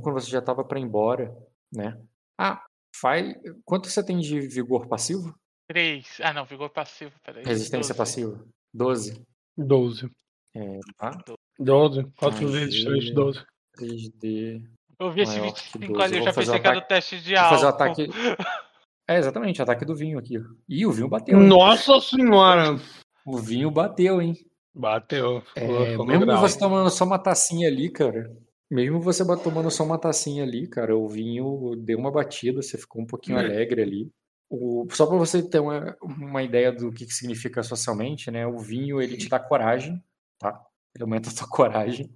Quando 0.01 0.13
você 0.13 0.29
já 0.29 0.41
tava 0.41 0.63
pra 0.63 0.79
ir 0.79 0.83
embora, 0.83 1.35
né? 1.71 2.01
Ah, 2.38 2.65
faz. 2.95 3.35
Quanto 3.63 3.89
você 3.89 4.03
tem 4.03 4.19
de 4.19 4.39
vigor 4.41 4.88
passivo? 4.88 5.33
Três. 5.67 6.19
Ah, 6.21 6.33
não, 6.33 6.45
vigor 6.45 6.69
passivo, 6.69 7.13
peraí. 7.23 7.43
Resistência 7.45 7.93
12. 7.93 7.97
passiva? 7.97 8.45
12. 8.73 9.21
12. 9.57 10.12
É, 10.55 10.79
tá? 10.97 11.12
12. 11.12 11.42
4 11.57 12.45
Ai, 12.48 12.51
vezes 12.51 12.83
3, 12.83 13.03
Júlia. 13.03 13.13
12. 13.13 13.39
3D. 13.79 14.62
Eu 15.00 15.12
vi 15.12 15.22
esse 15.22 15.39
Maior 15.39 15.53
que 15.53 15.62
25 15.79 15.93
12. 15.93 16.03
ali, 16.03 16.17
eu 16.17 16.24
já 16.24 16.33
pensei 16.33 16.60
que 16.60 16.67
era 16.67 16.75
o 16.75 16.79
ataque- 16.79 16.88
teste 16.95 17.19
de 17.22 17.36
Vou 17.36 17.43
fazer 17.50 17.65
o 17.65 17.67
álcool. 17.67 17.83
ataque. 17.83 18.07
É, 19.05 19.17
exatamente, 19.17 19.60
o 19.60 19.63
ataque 19.63 19.83
do 19.83 19.93
vinho 19.93 20.17
aqui. 20.17 20.36
Ih, 20.69 20.86
o 20.86 20.91
vinho 20.93 21.10
bateu. 21.10 21.38
hein? 21.38 21.45
Nossa 21.45 22.00
senhora! 22.00 22.79
O 23.25 23.38
vinho 23.38 23.69
bateu, 23.69 24.22
hein? 24.22 24.33
Bateu. 24.74 25.43
É, 25.57 25.98
mesmo 25.98 26.25
grau. 26.25 26.39
você 26.39 26.57
tomando 26.57 26.89
só 26.89 27.03
uma 27.03 27.19
tacinha 27.19 27.67
ali, 27.67 27.89
cara. 27.89 28.31
Mesmo 28.72 29.01
você 29.01 29.22
tomando 29.43 29.69
só 29.69 29.83
uma 29.83 29.98
tacinha 30.00 30.43
ali, 30.45 30.67
cara, 30.69 30.95
o 30.98 31.05
vinho 31.10 31.75
deu 31.75 32.00
uma 32.00 32.10
batida, 32.13 32.62
você 32.62 32.77
ficou 32.77 33.01
um 33.01 33.05
pouquinho 33.05 33.38
alegre 33.38 33.81
ali. 33.81 34.10
O- 34.50 34.88
só 34.91 35.05
para 35.05 35.17
você 35.17 35.43
ter 35.43 35.60
uma, 35.60 35.98
uma 36.01 36.41
ideia 36.41 36.72
do 36.72 36.89
que, 36.89 37.05
que 37.05 37.13
significa 37.13 37.62
socialmente, 37.62 38.31
né? 38.31 38.48
O 38.48 38.57
vinho 38.57 39.01
ele 39.01 39.17
te 39.17 39.27
dá 39.27 39.38
coragem, 39.38 40.01
tá? 40.39 40.62
Ele 40.95 41.03
aumenta 41.03 41.29
a 41.29 41.33
tua 41.33 41.47
coragem, 41.50 42.09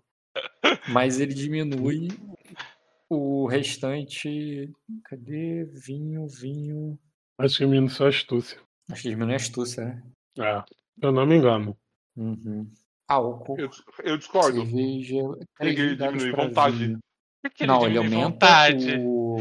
mas 0.89 1.19
ele 1.19 1.33
diminui 1.33 2.09
o 3.09 3.47
restante. 3.47 4.71
Cadê? 5.05 5.65
Vinho, 5.65 6.27
vinho. 6.27 6.97
Acho 7.39 7.57
que 7.57 7.65
menino 7.65 7.89
só 7.89 8.07
astúcia. 8.07 8.59
Acho 8.91 9.01
que 9.03 9.09
diminui 9.09 9.33
a 9.33 9.37
astúcia, 9.37 9.83
né? 9.85 10.03
É. 10.39 10.63
Eu 11.01 11.11
não 11.11 11.25
me 11.25 11.35
engano. 11.37 11.75
Uhum. 12.15 12.71
Álcool, 13.07 13.57
Eu, 13.59 13.69
eu 14.03 14.17
discordo. 14.17 14.57
cerveja. 14.65 15.15
Ele 15.59 15.95
diminui 15.95 16.31
vontade. 16.31 16.77
vinho. 16.77 16.99
Ele 17.59 17.67
Não, 17.67 17.85
ele 17.85 17.93
diminui 17.99 18.15
aumenta 18.23 18.29
vontade? 18.29 18.95
o. 18.99 19.37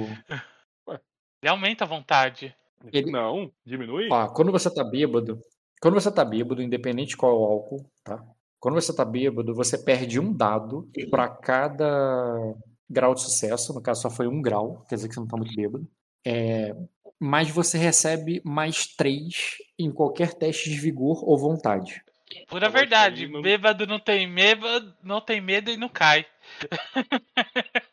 Ele 1.42 1.48
aumenta 1.50 1.84
a 1.84 1.86
vontade. 1.88 2.56
Ele- 2.92 3.10
Não, 3.10 3.50
diminui? 3.64 4.08
Ó, 4.10 4.28
quando 4.28 4.52
você 4.52 4.72
tá 4.72 4.84
bêbado, 4.84 5.40
quando 5.82 5.94
você 5.94 6.10
tá 6.12 6.24
bêbado, 6.24 6.62
independente 6.62 7.10
de 7.10 7.16
qual 7.16 7.32
é 7.32 7.34
o 7.34 7.44
álcool, 7.44 7.90
tá? 8.04 8.24
Quando 8.60 8.74
você 8.74 8.94
tá 8.94 9.04
bêbado, 9.04 9.54
você 9.54 9.78
perde 9.78 10.18
um 10.18 10.32
dado 10.32 10.88
para 11.10 11.28
cada 11.28 12.54
grau 12.88 13.14
de 13.14 13.22
sucesso. 13.22 13.74
No 13.74 13.82
caso, 13.82 14.02
só 14.02 14.10
foi 14.10 14.26
um 14.26 14.40
grau, 14.40 14.84
quer 14.88 14.96
dizer 14.96 15.08
que 15.08 15.14
você 15.14 15.20
não 15.20 15.28
tá 15.28 15.36
muito 15.36 15.54
bêbado. 15.54 15.86
É, 16.24 16.74
mas 17.20 17.50
você 17.50 17.78
recebe 17.78 18.42
mais 18.44 18.86
três 18.86 19.56
em 19.78 19.90
qualquer 19.90 20.34
teste 20.34 20.70
de 20.70 20.76
vigor 20.76 21.22
ou 21.22 21.38
vontade. 21.38 22.02
Pura 22.48 22.66
acho 22.66 22.74
verdade. 22.74 23.26
Bêbado 23.40 23.86
não 23.86 23.98
tem 23.98 24.26
medo, 24.26 24.66
não 25.02 25.20
tem 25.20 25.40
medo 25.40 25.70
e 25.70 25.76
não 25.76 25.88
cai. 25.88 26.26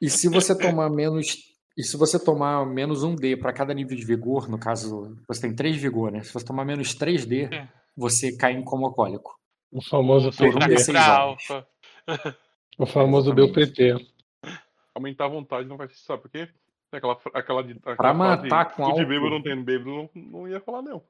E 0.01 0.09
se 0.09 0.27
você 0.27 0.57
tomar 0.57 0.89
menos. 0.89 1.53
E 1.75 1.83
se 1.83 1.97
você 1.97 2.23
tomar 2.23 2.65
menos 2.67 3.03
um 3.03 3.15
D 3.15 3.35
para 3.35 3.51
cada 3.51 3.73
nível 3.73 3.97
de 3.97 4.05
vigor, 4.05 4.47
no 4.47 4.59
caso, 4.59 5.17
você 5.27 5.41
tem 5.41 5.55
3 5.55 5.75
vigor, 5.75 6.11
né? 6.11 6.21
Se 6.21 6.31
você 6.31 6.45
tomar 6.45 6.63
menos 6.63 6.95
3D, 6.95 7.49
Sim. 7.49 7.67
você 7.97 8.37
cai 8.37 8.53
em 8.53 8.63
coma 8.63 8.87
alcoólico. 8.87 9.33
O 9.73 9.81
famoso 9.81 10.31
Só 10.31 10.45
por 10.45 10.53
pra 10.53 10.67
D6 10.67 10.85
PT. 10.85 10.91
horas. 10.97 11.49
álcool. 11.49 12.37
O 12.77 12.85
famoso 12.85 13.33
deu 13.33 13.51
PT. 13.51 13.95
Aumentar 14.95 15.25
a 15.25 15.29
vontade 15.29 15.67
não 15.67 15.77
vai 15.77 15.87
ser. 15.87 15.95
Sabe 15.95 16.21
por 16.21 16.29
quê? 16.31 16.47
Aquela, 16.91 17.17
aquela, 17.33 17.63
de- 17.63 17.73
aquela 17.79 17.95
Pra 17.95 18.13
matar 18.13 18.65
com 18.75 18.83
"O 18.83 18.85
de 18.85 18.91
álcool." 18.91 19.07
bêbado 19.07 19.29
não 19.31 19.41
tem 19.41 19.63
bêbado, 19.63 19.89
não, 19.89 20.09
não 20.13 20.47
ia 20.47 20.59
falar, 20.61 20.81
não. 20.83 21.01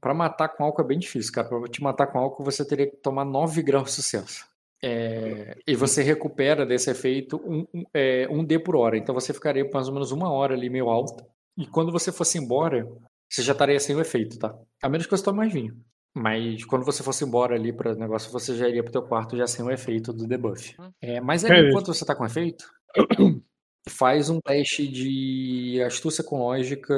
Pra 0.00 0.14
matar 0.14 0.48
com 0.48 0.64
álcool 0.64 0.82
é 0.82 0.86
bem 0.86 0.98
difícil, 0.98 1.32
cara. 1.32 1.48
Pra 1.48 1.60
te 1.68 1.82
matar 1.82 2.06
com 2.06 2.18
álcool, 2.18 2.44
você 2.44 2.66
teria 2.66 2.88
que 2.88 2.96
tomar 2.96 3.24
9 3.24 3.62
graus 3.62 3.86
de 3.86 3.92
sucesso. 3.92 4.46
É, 4.82 5.58
e 5.66 5.74
você 5.74 6.02
recupera 6.02 6.64
desse 6.64 6.88
efeito 6.90 7.36
um, 7.44 7.66
um, 7.74 7.84
é, 7.92 8.26
um 8.30 8.44
D 8.44 8.58
por 8.60 8.76
hora. 8.76 8.96
Então 8.96 9.14
você 9.14 9.34
ficaria 9.34 9.68
mais 9.72 9.88
ou 9.88 9.92
menos 9.94 10.12
uma 10.12 10.30
hora 10.30 10.54
ali 10.54 10.70
meio 10.70 10.88
alta. 10.88 11.26
E 11.56 11.66
quando 11.66 11.90
você 11.92 12.12
fosse 12.12 12.38
embora, 12.38 12.88
você 13.28 13.42
já 13.42 13.52
estaria 13.52 13.78
sem 13.80 13.94
o 13.96 14.00
efeito, 14.00 14.38
tá? 14.38 14.56
A 14.80 14.88
menos 14.88 15.04
que 15.06 15.10
você 15.16 15.24
tome 15.24 15.38
mais 15.38 15.52
vinho. 15.52 15.76
Mas 16.14 16.64
quando 16.64 16.84
você 16.84 17.02
fosse 17.02 17.24
embora 17.24 17.54
ali 17.54 17.72
para 17.72 17.92
o 17.92 17.96
negócio, 17.96 18.30
você 18.32 18.56
já 18.56 18.68
iria 18.68 18.82
pro 18.82 18.92
teu 18.92 19.02
quarto 19.02 19.36
já 19.36 19.46
sem 19.46 19.64
o 19.64 19.70
efeito 19.70 20.12
do 20.12 20.26
debuff. 20.26 20.74
É, 21.00 21.20
mas 21.20 21.44
aí, 21.44 21.50
É 21.52 21.68
enquanto 21.68 21.92
você 21.94 22.04
tá 22.04 22.14
com 22.14 22.24
efeito, 22.26 22.64
faz 23.88 24.28
um 24.30 24.40
teste 24.40 24.86
de 24.88 25.82
astúcia 25.86 26.24
com 26.24 26.38
lógica 26.40 26.94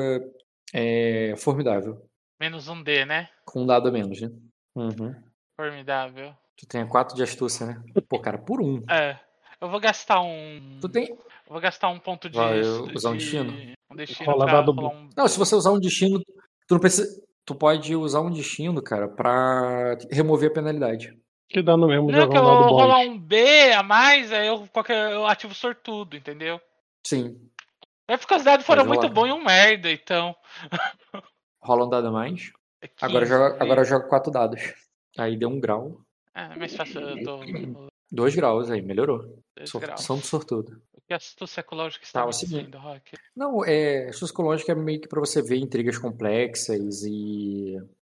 é, 0.72 1.34
formidável. 1.36 2.04
Menos 2.40 2.68
um 2.68 2.82
D, 2.82 3.04
né? 3.04 3.28
Com 3.44 3.62
um 3.62 3.66
dado 3.66 3.88
a 3.88 3.92
menos, 3.92 4.20
né? 4.20 4.30
Uhum. 4.74 5.14
Formidável. 5.60 6.32
Tu 6.56 6.66
tem 6.66 6.86
4 6.86 7.14
de 7.14 7.22
astúcia, 7.22 7.66
né? 7.66 7.82
Pô, 8.08 8.18
cara, 8.18 8.38
por 8.38 8.62
um. 8.62 8.82
É. 8.88 9.18
Eu 9.60 9.68
vou 9.68 9.78
gastar 9.80 10.22
um. 10.22 10.78
Tu 10.80 10.88
tem. 10.88 11.08
Eu 11.10 11.18
vou 11.50 11.60
gastar 11.60 11.88
um 11.88 11.98
ponto 11.98 12.30
de. 12.30 12.36
Vai 12.36 12.60
usar 12.60 13.10
um 13.10 13.16
de- 13.16 13.18
destino? 13.24 13.52
Um 13.90 13.96
destino 13.96 14.36
pra 14.38 14.70
um. 14.70 15.08
Não, 15.14 15.28
se 15.28 15.38
você 15.38 15.54
usar 15.54 15.72
um 15.72 15.78
destino, 15.80 16.18
tu 16.66 16.72
não 16.74 16.78
precisa. 16.78 17.20
Tu 17.50 17.54
pode 17.56 17.96
usar 17.96 18.20
um 18.20 18.30
destino, 18.30 18.80
cara, 18.80 19.08
pra 19.08 19.98
remover 20.08 20.52
a 20.52 20.54
penalidade. 20.54 21.18
Que 21.48 21.60
dá 21.60 21.76
no 21.76 21.88
mesmo 21.88 22.08
Não, 22.08 22.20
jogar 22.20 22.30
que 22.30 22.38
eu 22.38 22.44
vou 22.44 22.78
rolar 22.78 23.00
um 23.00 23.18
B 23.18 23.72
a 23.72 23.82
mais, 23.82 24.32
aí 24.32 24.46
eu, 24.46 24.68
qualquer, 24.68 25.10
eu 25.10 25.26
ativo 25.26 25.52
sortudo, 25.52 26.16
entendeu? 26.16 26.60
Sim. 27.04 27.50
É 28.06 28.16
porque 28.16 28.36
os 28.36 28.44
dados 28.44 28.64
foram 28.64 28.84
muito 28.84 29.08
bons 29.08 29.26
e 29.26 29.32
um 29.32 29.42
merda, 29.42 29.90
então. 29.90 30.32
Rola 31.60 31.86
um 31.86 31.90
dado 31.90 32.06
a 32.06 32.12
mais. 32.12 32.52
É 32.80 32.88
Agora 33.00 33.26
15, 33.26 33.36
joga, 33.36 33.64
agora 33.64 33.84
joga 33.84 34.08
quatro 34.08 34.30
dados. 34.30 34.60
Aí 35.18 35.36
deu 35.36 35.48
um 35.48 35.58
grau. 35.58 36.00
É 36.32 36.56
mais 36.56 36.76
fácil, 36.76 37.00
eu 37.00 37.24
tô. 37.24 37.89
Dois 38.10 38.34
graus 38.34 38.70
aí, 38.70 38.82
melhorou. 38.82 39.20
Dois 39.56 39.70
Sor- 39.70 39.80
graus. 39.80 40.02
São 40.02 40.18
do 40.18 40.26
sortudo. 40.26 40.82
O 40.92 41.00
que 41.06 41.14
astúcia 41.14 41.60
ecológica 41.60 42.02
Tá, 42.02 42.06
está 42.06 42.24
o 42.24 42.28
me 42.28 42.32
seguinte. 42.34 42.58
dizendo, 42.66 42.78
Rock? 42.78 43.12
Não, 43.36 43.64
é. 43.64 44.08
Astúcia 44.08 44.32
ecológica 44.32 44.72
é 44.72 44.74
meio 44.74 45.00
que 45.00 45.08
pra 45.08 45.20
você 45.20 45.40
ver 45.42 45.56
intrigas 45.58 45.96
complexas 45.98 47.02
e 47.04 47.76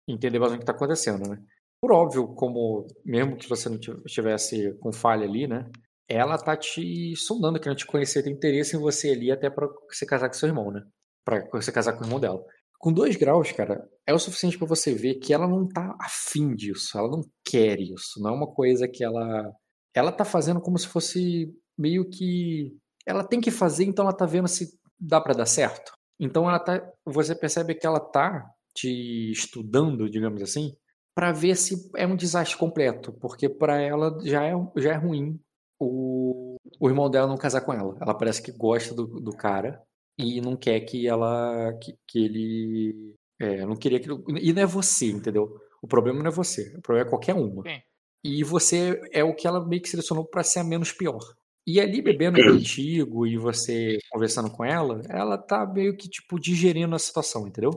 entender 0.07 0.39
mais 0.39 0.53
o 0.53 0.59
que 0.59 0.65
tá 0.65 0.71
acontecendo, 0.71 1.27
né? 1.29 1.37
Por 1.81 1.91
óbvio, 1.91 2.27
como 2.35 2.85
mesmo 3.03 3.35
que 3.37 3.49
você 3.49 3.67
não 3.69 3.77
tiv- 3.79 4.01
estivesse 4.05 4.73
com 4.79 4.91
falha 4.93 5.25
ali, 5.25 5.47
né? 5.47 5.69
Ela 6.07 6.37
tá 6.37 6.55
te 6.55 7.15
sondando, 7.15 7.59
querendo 7.59 7.77
te 7.77 7.85
conhecer, 7.87 8.21
tem 8.23 8.33
interesse 8.33 8.75
em 8.75 8.79
você 8.79 9.11
ali 9.11 9.31
até 9.31 9.49
pra 9.49 9.67
você 9.89 10.05
casar 10.05 10.27
com 10.27 10.33
seu 10.35 10.49
irmão, 10.49 10.69
né? 10.71 10.83
Pra 11.25 11.47
você 11.53 11.71
casar 11.71 11.93
com 11.93 12.01
o 12.01 12.05
irmão 12.05 12.19
dela. 12.19 12.43
Com 12.77 12.91
dois 12.91 13.15
graus, 13.15 13.51
cara, 13.51 13.87
é 14.07 14.13
o 14.13 14.19
suficiente 14.19 14.57
pra 14.57 14.67
você 14.67 14.93
ver 14.93 15.15
que 15.15 15.33
ela 15.33 15.47
não 15.47 15.67
tá 15.67 15.95
afim 16.01 16.53
disso, 16.55 16.97
ela 16.97 17.07
não 17.09 17.21
quer 17.45 17.79
isso. 17.79 18.19
Não 18.19 18.31
é 18.31 18.33
uma 18.33 18.47
coisa 18.53 18.87
que 18.87 19.03
ela. 19.03 19.51
Ela 19.93 20.11
tá 20.11 20.23
fazendo 20.25 20.61
como 20.61 20.77
se 20.77 20.87
fosse 20.87 21.53
meio 21.77 22.09
que. 22.09 22.77
Ela 23.05 23.23
tem 23.23 23.41
que 23.41 23.51
fazer, 23.51 23.85
então 23.85 24.05
ela 24.05 24.15
tá 24.15 24.25
vendo 24.25 24.47
se 24.47 24.69
dá 24.99 25.19
pra 25.19 25.33
dar 25.33 25.45
certo. 25.45 25.91
Então 26.19 26.47
ela 26.47 26.59
tá. 26.59 26.81
Você 27.05 27.35
percebe 27.35 27.75
que 27.75 27.85
ela 27.85 27.99
tá 27.99 28.45
te 28.75 29.31
estudando, 29.31 30.09
digamos 30.09 30.41
assim, 30.41 30.73
pra 31.15 31.31
ver 31.31 31.55
se 31.55 31.75
é 31.95 32.07
um 32.07 32.15
desastre 32.15 32.57
completo, 32.57 33.11
porque 33.13 33.49
pra 33.49 33.81
ela 33.81 34.17
já 34.23 34.45
é, 34.45 34.53
já 34.77 34.93
é 34.93 34.95
ruim 34.95 35.39
o, 35.79 36.55
o 36.79 36.89
irmão 36.89 37.09
dela 37.09 37.27
não 37.27 37.37
casar 37.37 37.61
com 37.61 37.73
ela. 37.73 37.97
Ela 37.99 38.13
parece 38.13 38.41
que 38.41 38.51
gosta 38.51 38.93
do, 38.93 39.19
do 39.19 39.31
cara 39.31 39.81
e 40.17 40.39
não 40.39 40.55
quer 40.55 40.79
que 40.81 41.07
ela. 41.07 41.73
que, 41.81 41.95
que 42.07 42.19
ele. 42.23 43.15
É, 43.39 43.65
não 43.65 43.75
queria 43.75 43.99
que. 43.99 44.07
E 44.39 44.53
não 44.53 44.61
é 44.61 44.65
você, 44.65 45.07
entendeu? 45.07 45.59
O 45.81 45.87
problema 45.87 46.19
não 46.19 46.27
é 46.27 46.33
você, 46.33 46.75
o 46.77 46.81
problema 46.81 47.07
é 47.07 47.09
qualquer 47.09 47.33
uma. 47.33 47.63
Sim. 47.63 47.81
E 48.23 48.43
você 48.43 49.01
é 49.11 49.23
o 49.23 49.33
que 49.35 49.47
ela 49.47 49.65
meio 49.65 49.81
que 49.81 49.89
selecionou 49.89 50.25
pra 50.25 50.43
ser 50.43 50.59
a 50.59 50.63
menos 50.63 50.91
pior. 50.91 51.19
E 51.65 51.79
ali 51.79 52.01
bebendo 52.01 52.39
contigo 52.43 53.25
e 53.27 53.37
você 53.37 53.99
conversando 54.09 54.49
com 54.49 54.65
ela, 54.65 55.01
ela 55.09 55.37
tá 55.37 55.65
meio 55.65 55.95
que 55.95 56.09
tipo 56.09 56.39
digerindo 56.39 56.95
a 56.95 56.99
situação, 56.99 57.47
entendeu? 57.47 57.71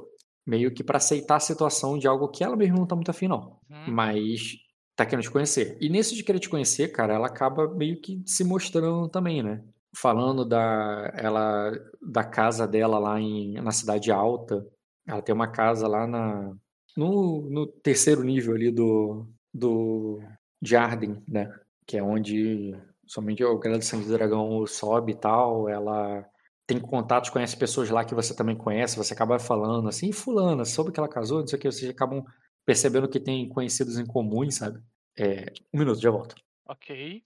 Meio 0.46 0.72
que 0.72 0.82
pra 0.84 0.96
aceitar 0.98 1.36
a 1.36 1.40
situação 1.40 1.98
de 1.98 2.06
algo 2.06 2.28
que 2.28 2.42
ela 2.44 2.56
mesma 2.56 2.78
não 2.78 2.86
tá 2.86 2.94
muito 2.94 3.10
afim, 3.10 3.28
não 3.28 3.58
Uhum. 3.70 3.92
mas 3.94 4.56
tá 4.96 5.04
querendo 5.04 5.24
te 5.24 5.30
conhecer. 5.30 5.76
E 5.80 5.88
nesse 5.88 6.14
de 6.14 6.22
querer 6.22 6.38
te 6.38 6.48
conhecer, 6.48 6.88
cara, 6.92 7.14
ela 7.14 7.26
acaba 7.26 7.68
meio 7.74 8.00
que 8.00 8.22
se 8.26 8.44
mostrando 8.44 9.08
também, 9.08 9.42
né? 9.42 9.62
Falando 9.96 10.44
da 10.44 11.12
ela 11.16 11.72
da 12.02 12.24
casa 12.24 12.66
dela 12.66 12.98
lá 12.98 13.20
em, 13.20 13.54
na 13.54 13.70
cidade 13.72 14.10
alta. 14.10 14.66
Ela 15.06 15.22
tem 15.22 15.34
uma 15.34 15.48
casa 15.48 15.86
lá 15.88 16.06
na 16.06 16.54
no, 16.96 17.48
no 17.50 17.66
terceiro 17.66 18.22
nível 18.22 18.54
ali 18.54 18.70
do 18.70 19.26
do 19.54 20.20
de 20.60 20.76
Arden, 20.76 21.22
né? 21.28 21.54
Que 21.86 21.96
é 21.98 22.02
onde 22.02 22.74
somente 23.06 23.44
o 23.44 23.58
Grande 23.58 23.84
Sangue 23.84 24.06
do 24.06 24.12
Dragão 24.12 24.66
sobe 24.66 25.12
e 25.12 25.14
tal. 25.14 25.68
Ela 25.68 26.26
tem 26.66 26.80
contatos, 26.80 27.30
conhece 27.30 27.56
pessoas 27.56 27.88
lá 27.90 28.04
que 28.04 28.14
você 28.14 28.34
também 28.34 28.56
conhece, 28.56 28.96
você 28.96 29.12
acaba 29.14 29.38
falando 29.38 29.88
assim, 29.88 30.08
"Ih, 30.08 30.12
fulana, 30.12 30.64
soube 30.64 30.90
que 30.90 30.98
ela 30.98 31.08
casou, 31.08 31.40
não 31.40 31.46
sei 31.46 31.58
o 31.58 31.60
que, 31.62 31.70
vocês 31.70 31.90
acabam 31.90 32.24
percebendo 32.66 33.08
que 33.08 33.20
tem 33.20 33.46
conhecidos 33.48 33.98
em 33.98 34.06
comuns, 34.06 34.56
sabe? 34.56 34.80
É, 35.16 35.52
um 35.72 35.78
minuto, 35.78 36.00
já 36.00 36.10
volto. 36.10 36.34
Ok. 36.66 37.22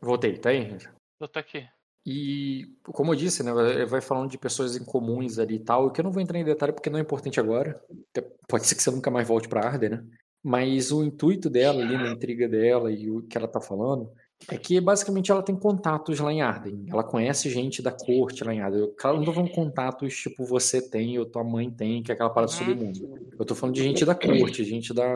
Voltei, 0.00 0.36
tá 0.36 0.50
aí? 0.50 0.76
Eu 1.20 1.28
tô 1.28 1.38
aqui. 1.38 1.66
E, 2.04 2.74
como 2.82 3.12
eu 3.12 3.16
disse, 3.16 3.44
né, 3.44 3.52
vai- 3.86 4.00
falando 4.00 4.28
de 4.28 4.36
pessoas 4.36 4.76
em 4.76 4.84
comuns 4.84 5.38
ali 5.38 5.54
e 5.54 5.60
tal, 5.64 5.92
que 5.92 6.00
eu 6.00 6.04
não 6.04 6.10
vou 6.10 6.20
entrar 6.20 6.36
em 6.40 6.44
detalhe 6.44 6.72
porque 6.72 6.90
não 6.90 6.98
é 6.98 7.02
importante 7.02 7.38
agora. 7.38 7.80
Pode 8.48 8.66
ser 8.66 8.74
que 8.74 8.82
você 8.82 8.90
nunca 8.90 9.08
mais 9.10 9.28
volte 9.28 9.48
pra 9.48 9.64
Arden, 9.64 9.90
né? 9.90 10.04
Mas 10.42 10.90
o 10.90 11.04
intuito 11.04 11.48
dela 11.48 11.82
ali, 11.82 11.96
na 11.96 12.10
intriga 12.10 12.48
dela 12.48 12.90
e 12.90 13.08
o 13.10 13.22
que 13.22 13.38
ela 13.38 13.46
tá 13.46 13.60
falando, 13.60 14.10
é 14.50 14.56
que 14.58 14.80
basicamente 14.80 15.30
ela 15.30 15.42
tem 15.42 15.54
contatos 15.54 16.18
lá 16.18 16.32
em 16.32 16.42
Arden. 16.42 16.84
Ela 16.88 17.04
conhece 17.04 17.48
gente 17.48 17.80
da 17.80 17.92
corte 17.92 18.42
lá 18.42 18.52
em 18.52 18.60
Arden. 18.60 18.80
Eu 18.80 18.88
claro, 18.88 19.18
não 19.18 19.24
tô 19.24 19.32
falando 19.32 19.52
contatos 19.52 20.14
tipo 20.16 20.44
você 20.44 20.82
tem 20.90 21.16
ou 21.18 21.24
tua 21.24 21.44
mãe 21.44 21.70
tem, 21.70 22.02
que 22.02 22.10
é 22.10 22.14
aquela 22.14 22.30
parada 22.30 22.50
Uhum. 22.52 22.58
submundo. 22.58 23.20
Eu 23.38 23.44
tô 23.44 23.54
falando 23.54 23.76
de 23.76 23.82
gente 23.84 24.04
da 24.04 24.16
corte, 24.16 24.64
gente 24.64 24.92
da 24.92 25.06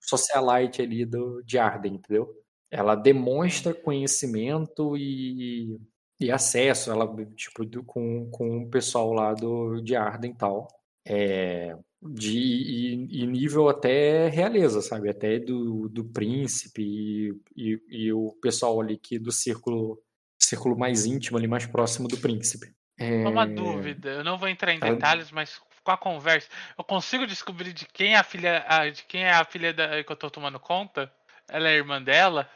socialite 0.00 0.80
ali 0.80 1.04
do, 1.04 1.42
de 1.44 1.58
Arden, 1.58 1.94
entendeu? 1.96 2.34
Ela 2.70 2.94
demonstra 2.94 3.74
conhecimento 3.74 4.96
e, 4.96 5.78
e 6.18 6.30
acesso, 6.30 6.90
ela, 6.90 7.06
tipo, 7.36 7.66
do- 7.66 7.84
com, 7.84 8.30
com 8.30 8.62
o 8.62 8.70
pessoal 8.70 9.12
lá 9.12 9.34
do, 9.34 9.82
de 9.82 9.94
Arden 9.94 10.30
e 10.30 10.34
tal. 10.34 10.66
É, 11.06 11.76
de, 12.02 12.38
e, 12.38 13.22
e 13.22 13.26
nível 13.26 13.68
até 13.68 14.28
realeza, 14.28 14.80
sabe? 14.82 15.08
Até 15.08 15.38
do, 15.38 15.88
do 15.88 16.04
príncipe 16.04 16.82
e, 16.82 17.32
e, 17.56 17.80
e 17.88 18.12
o 18.12 18.32
pessoal 18.42 18.80
ali 18.80 18.98
que 18.98 19.18
do 19.18 19.30
círculo, 19.30 20.02
círculo 20.40 20.76
mais 20.76 21.06
íntimo 21.06 21.38
ali, 21.38 21.46
mais 21.46 21.66
próximo 21.66 22.08
do 22.08 22.16
príncipe. 22.18 22.74
É, 22.98 23.26
Uma 23.26 23.46
dúvida, 23.46 24.10
eu 24.10 24.24
não 24.24 24.36
vou 24.36 24.48
entrar 24.48 24.72
em 24.72 24.78
Ela- 24.82 24.94
detalhes, 24.94 25.30
mas 25.30 25.60
com 25.84 25.90
a 25.90 25.96
conversa, 25.96 26.48
eu 26.78 26.84
consigo 26.84 27.26
descobrir 27.26 27.72
de 27.72 27.86
quem 27.86 28.14
é 28.14 28.18
a 28.18 28.22
filha, 28.22 28.64
de 28.94 29.02
quem 29.04 29.24
é 29.24 29.32
a 29.32 29.44
filha 29.44 29.72
da, 29.72 30.02
que 30.04 30.12
eu 30.12 30.16
tô 30.16 30.30
tomando 30.30 30.60
conta? 30.60 31.12
Ela 31.48 31.68
é 31.68 31.74
irmã 31.76 32.00
dela? 32.00 32.48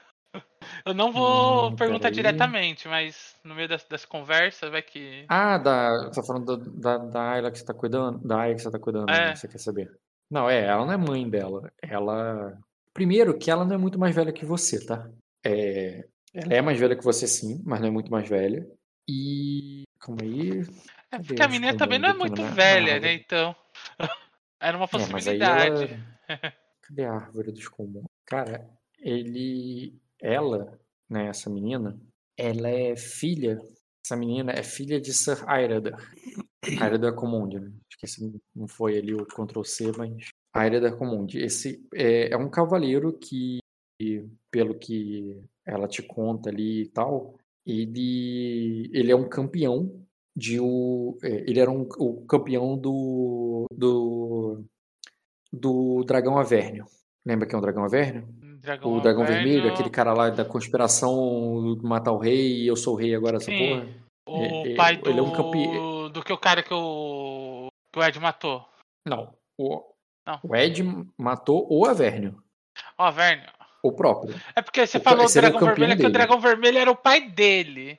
Eu 0.85 0.95
não 0.95 1.13
vou 1.13 1.71
Hum, 1.71 1.77
perguntar 1.77 2.11
diretamente, 2.11 2.89
mas 2.89 3.37
no 3.45 3.55
meio 3.55 3.69
das, 3.69 3.85
das 3.85 4.05
conversas 4.05 4.71
vai 4.71 4.83
que. 4.83 5.25
Ah, 5.29 5.59
da, 5.59 6.05
você 6.09 6.21
tá 6.21 6.27
falando 6.27 6.57
do- 6.57 6.71
da, 6.81 6.99
da 6.99 7.31
Ayla 7.33 7.51
que 7.51 7.59
você 7.59 7.65
tá 7.65 7.75
cuidando? 7.75 8.19
Da 8.27 8.41
Ayla 8.41 8.55
que 8.57 8.63
você 8.63 8.71
tá 8.71 8.79
cuidando, 8.79 9.11
É. 9.11 9.29
né? 9.29 9.35
Você 9.35 9.49
quer 9.49 9.59
saber? 9.59 9.91
Não, 10.31 10.49
é, 10.51 10.65
ela 10.67 10.85
não 10.85 10.93
é 10.93 10.97
mãe 10.97 11.29
dela. 11.29 11.71
Ela. 11.83 12.59
Primeiro, 12.93 13.37
que 13.39 13.51
ela 13.51 13.65
não 13.65 13.75
é 13.75 13.79
muito 13.79 13.99
mais 13.99 14.15
velha 14.15 14.33
que 14.33 14.45
você, 14.45 14.85
tá? 14.85 15.09
É, 15.45 16.05
ela 16.35 16.55
é 16.55 16.63
mais 16.63 16.79
velha 16.79 16.97
que 16.97 17.05
você, 17.05 17.27
sim, 17.27 17.63
mas 17.65 17.81
não 17.81 17.89
é 17.89 17.91
muito 17.91 18.11
mais 18.11 18.29
velha. 18.29 18.67
E. 19.09 19.85
Calma 20.01 20.23
aí. 20.23 20.63
É 21.11 21.19
porque 21.19 21.43
a 21.43 21.49
menina 21.49 21.75
também 21.75 21.99
não 21.99 22.11
é 22.11 22.15
muito 22.15 22.41
na- 22.41 22.49
na 22.49 22.55
velha, 22.55 23.01
né? 23.01 23.13
Então. 23.15 23.55
Era 24.61 24.77
uma 24.77 24.87
É, 24.87 24.91
possibilidade. 24.91 25.85
ela... 25.85 26.01
Cadê 26.83 27.05
a 27.05 27.13
árvore 27.13 27.53
dos 27.53 27.69
comuns? 27.69 28.07
Cara, 28.25 28.65
ele... 29.01 29.95
Ela, 30.21 30.79
né, 31.09 31.29
essa 31.29 31.51
menina, 31.51 31.99
ela 32.37 32.69
é 32.69 32.97
filha... 32.97 33.61
Essa 34.05 34.17
menina 34.17 34.53
é 34.53 34.63
filha 34.63 35.01
de 35.01 35.13
Sir 35.13 35.43
Airader. 35.49 35.97
Airader 36.81 37.13
Comund, 37.15 37.59
né? 37.59 37.73
Esqueci, 37.91 38.41
não 38.55 38.69
foi 38.69 38.99
ali 38.99 39.15
o 39.15 39.27
Ctrl 39.27 39.65
C, 39.65 39.91
mas... 39.97 40.29
Airader 40.55 40.97
Comund. 40.97 41.37
Esse 41.37 41.85
é, 41.93 42.33
é 42.33 42.37
um 42.37 42.49
cavaleiro 42.49 43.13
que, 43.13 43.59
pelo 44.51 44.79
que 44.79 45.43
ela 45.67 45.89
te 45.89 46.03
conta 46.03 46.51
ali 46.51 46.83
e 46.83 46.89
tal, 46.89 47.35
ele, 47.67 48.89
ele 48.95 49.11
é 49.11 49.17
um 49.17 49.29
campeão 49.29 50.07
de 50.37 50.61
o, 50.61 51.19
é, 51.23 51.51
ele 51.51 51.59
era 51.59 51.71
um, 51.71 51.89
o 51.99 52.25
campeão 52.27 52.79
do, 52.79 53.67
do 53.73 54.65
do 55.53 56.05
dragão 56.05 56.39
Avernio. 56.39 56.85
Lembra 57.25 57.47
que 57.47 57.55
é 57.55 57.59
um 57.59 57.61
dragão 57.61 57.85
Avernio? 57.85 58.29
Dragão 58.67 58.93
O 58.93 59.01
dragão 59.01 59.23
Averno, 59.23 59.43
vermelho, 59.49 59.73
aquele 59.73 59.89
cara 59.91 60.13
lá 60.13 60.29
da 60.29 60.45
conspiração 60.45 61.79
matar 61.83 62.13
o 62.13 62.19
rei 62.19 62.63
e 62.63 62.67
eu 62.67 62.75
sou 62.77 62.95
o 62.95 62.97
rei 62.97 63.15
agora 63.15 63.37
essa 63.37 63.47
Sim. 63.51 63.59
porra. 63.81 63.87
O 64.29 64.43
É, 64.43 64.73
é, 64.73 64.75
pai 64.75 64.97
do. 64.97 65.09
ele 65.09 65.21
é 65.21 65.23
um 65.23 65.31
campe- 65.33 66.11
Do 66.13 66.23
que 66.25 66.33
o 66.33 66.39
cara 66.39 66.63
que 66.63 66.75
o. 66.75 67.69
Que 67.93 67.99
o 68.01 68.03
Ed 68.05 68.19
matou. 68.19 68.67
Não, 69.09 69.33
o, 69.59 69.83
Não. 70.27 70.41
o 70.43 70.57
Ed 70.57 70.83
matou 71.17 71.67
o 71.71 71.87
Avernio, 71.87 72.43
Ó, 72.99 73.05
Averno. 73.05 73.45
o 73.85 73.93
próprio. 73.93 74.35
É 74.57 74.61
porque 74.61 74.85
você 74.85 74.99
O 74.99 75.01
falou 75.01 75.25
esse 75.27 75.39
era 75.39 75.47
o 75.49 75.51
Dragão 75.53 75.69
Vermelho, 75.69 75.93
é 75.93 75.97
que 75.97 76.07
o. 76.07 76.13
Dragão 76.13 76.41
Vermelho 76.41 76.79
era 76.79 76.91
o 76.91 76.97
pai 76.97 77.21
dele. 77.31 77.99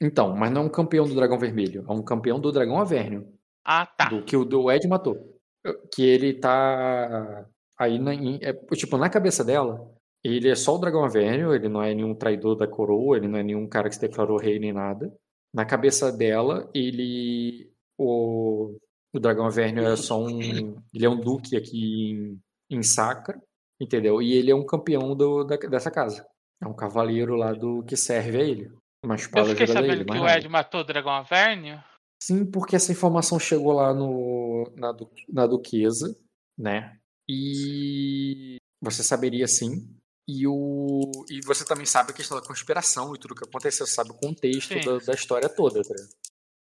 Então, 0.00 0.34
mas 0.36 0.50
não 0.50 0.62
é 0.62 0.64
um 0.64 0.68
campeão 0.68 1.06
do 1.06 1.14
dragão 1.14 1.38
vermelho, 1.38 1.84
é 1.88 1.92
um 1.92 2.02
campeão 2.02 2.38
do 2.40 2.50
dragão 2.52 2.78
Avernio, 2.80 3.26
Ah, 3.64 3.86
tá. 3.86 4.06
do 4.10 4.22
que 4.22 4.36
o 4.36 4.44
do 4.44 4.70
Ed 4.70 4.86
matou. 4.88 5.16
Que 5.94 6.02
ele 6.04 6.34
tá 6.34 7.46
aí 7.78 7.98
na, 7.98 8.14
em- 8.14 8.38
é, 8.42 8.52
tipo 8.74 8.96
na 8.96 9.08
cabeça 9.10 9.44
dela, 9.44 9.90
ele 10.22 10.48
é 10.48 10.54
só 10.54 10.74
o 10.74 10.78
dragão 10.78 11.04
Avernio, 11.04 11.54
ele 11.54 11.68
não 11.68 11.82
é 11.82 11.94
nenhum 11.94 12.14
traidor 12.14 12.56
da 12.56 12.66
coroa, 12.66 13.16
ele 13.16 13.28
não 13.28 13.38
é 13.38 13.42
nenhum 13.42 13.66
cara 13.68 13.88
que 13.88 13.94
se 13.94 14.00
declarou 14.00 14.38
rei 14.38 14.58
nem 14.58 14.72
nada. 14.72 15.12
Na 15.52 15.64
cabeça 15.64 16.10
dela, 16.10 16.68
ele 16.74 17.70
o, 17.98 18.76
o 19.14 19.20
dragão 19.20 19.46
Avernio 19.46 19.86
é 19.86 19.96
só 19.96 20.20
um, 20.20 20.40
ele 20.92 21.04
é 21.06 21.08
um 21.08 21.20
duque 21.20 21.56
aqui 21.56 22.10
em, 22.10 22.40
em 22.78 22.82
Sacra, 22.82 23.40
entendeu? 23.80 24.20
E 24.20 24.32
ele 24.32 24.50
é 24.50 24.54
um 24.54 24.64
campeão 24.66 25.14
do, 25.14 25.44
da- 25.44 25.56
dessa 25.56 25.90
casa. 25.90 26.26
É 26.62 26.66
um 26.66 26.74
cavaleiro 26.74 27.34
lá 27.36 27.52
do 27.52 27.82
que 27.84 27.96
serve 27.96 28.38
a 28.38 28.42
ele. 28.42 28.72
Uma 29.04 29.14
Eu 29.14 29.18
espada 29.18 29.48
fiquei 29.50 29.66
jogada 29.66 29.86
a 29.86 29.90
sabendo 29.90 30.00
ele, 30.02 30.10
que 30.10 30.18
o. 30.18 30.28
Ed 30.28 30.48
matou 30.48 30.80
o 30.80 30.84
dragão 30.84 31.12
Avernio. 31.12 31.78
Sim, 32.22 32.46
porque 32.46 32.74
essa 32.74 32.90
informação 32.90 33.38
chegou 33.38 33.72
lá 33.74 33.92
no, 33.92 34.72
na, 34.76 34.96
na 35.28 35.46
Duquesa, 35.46 36.16
né? 36.58 36.96
E 37.28 38.56
você 38.80 39.02
saberia 39.02 39.46
sim. 39.48 39.88
E, 40.26 40.46
o, 40.46 41.10
e 41.30 41.40
você 41.44 41.64
também 41.66 41.84
sabe 41.84 42.10
a 42.10 42.14
questão 42.14 42.40
da 42.40 42.46
conspiração 42.46 43.14
e 43.14 43.18
tudo 43.18 43.34
que 43.34 43.44
aconteceu, 43.44 43.86
sabe 43.86 44.10
o 44.10 44.14
contexto 44.14 44.74
da, 44.84 44.98
da 45.04 45.12
história 45.12 45.48
toda, 45.50 45.82
tá? 45.82 45.94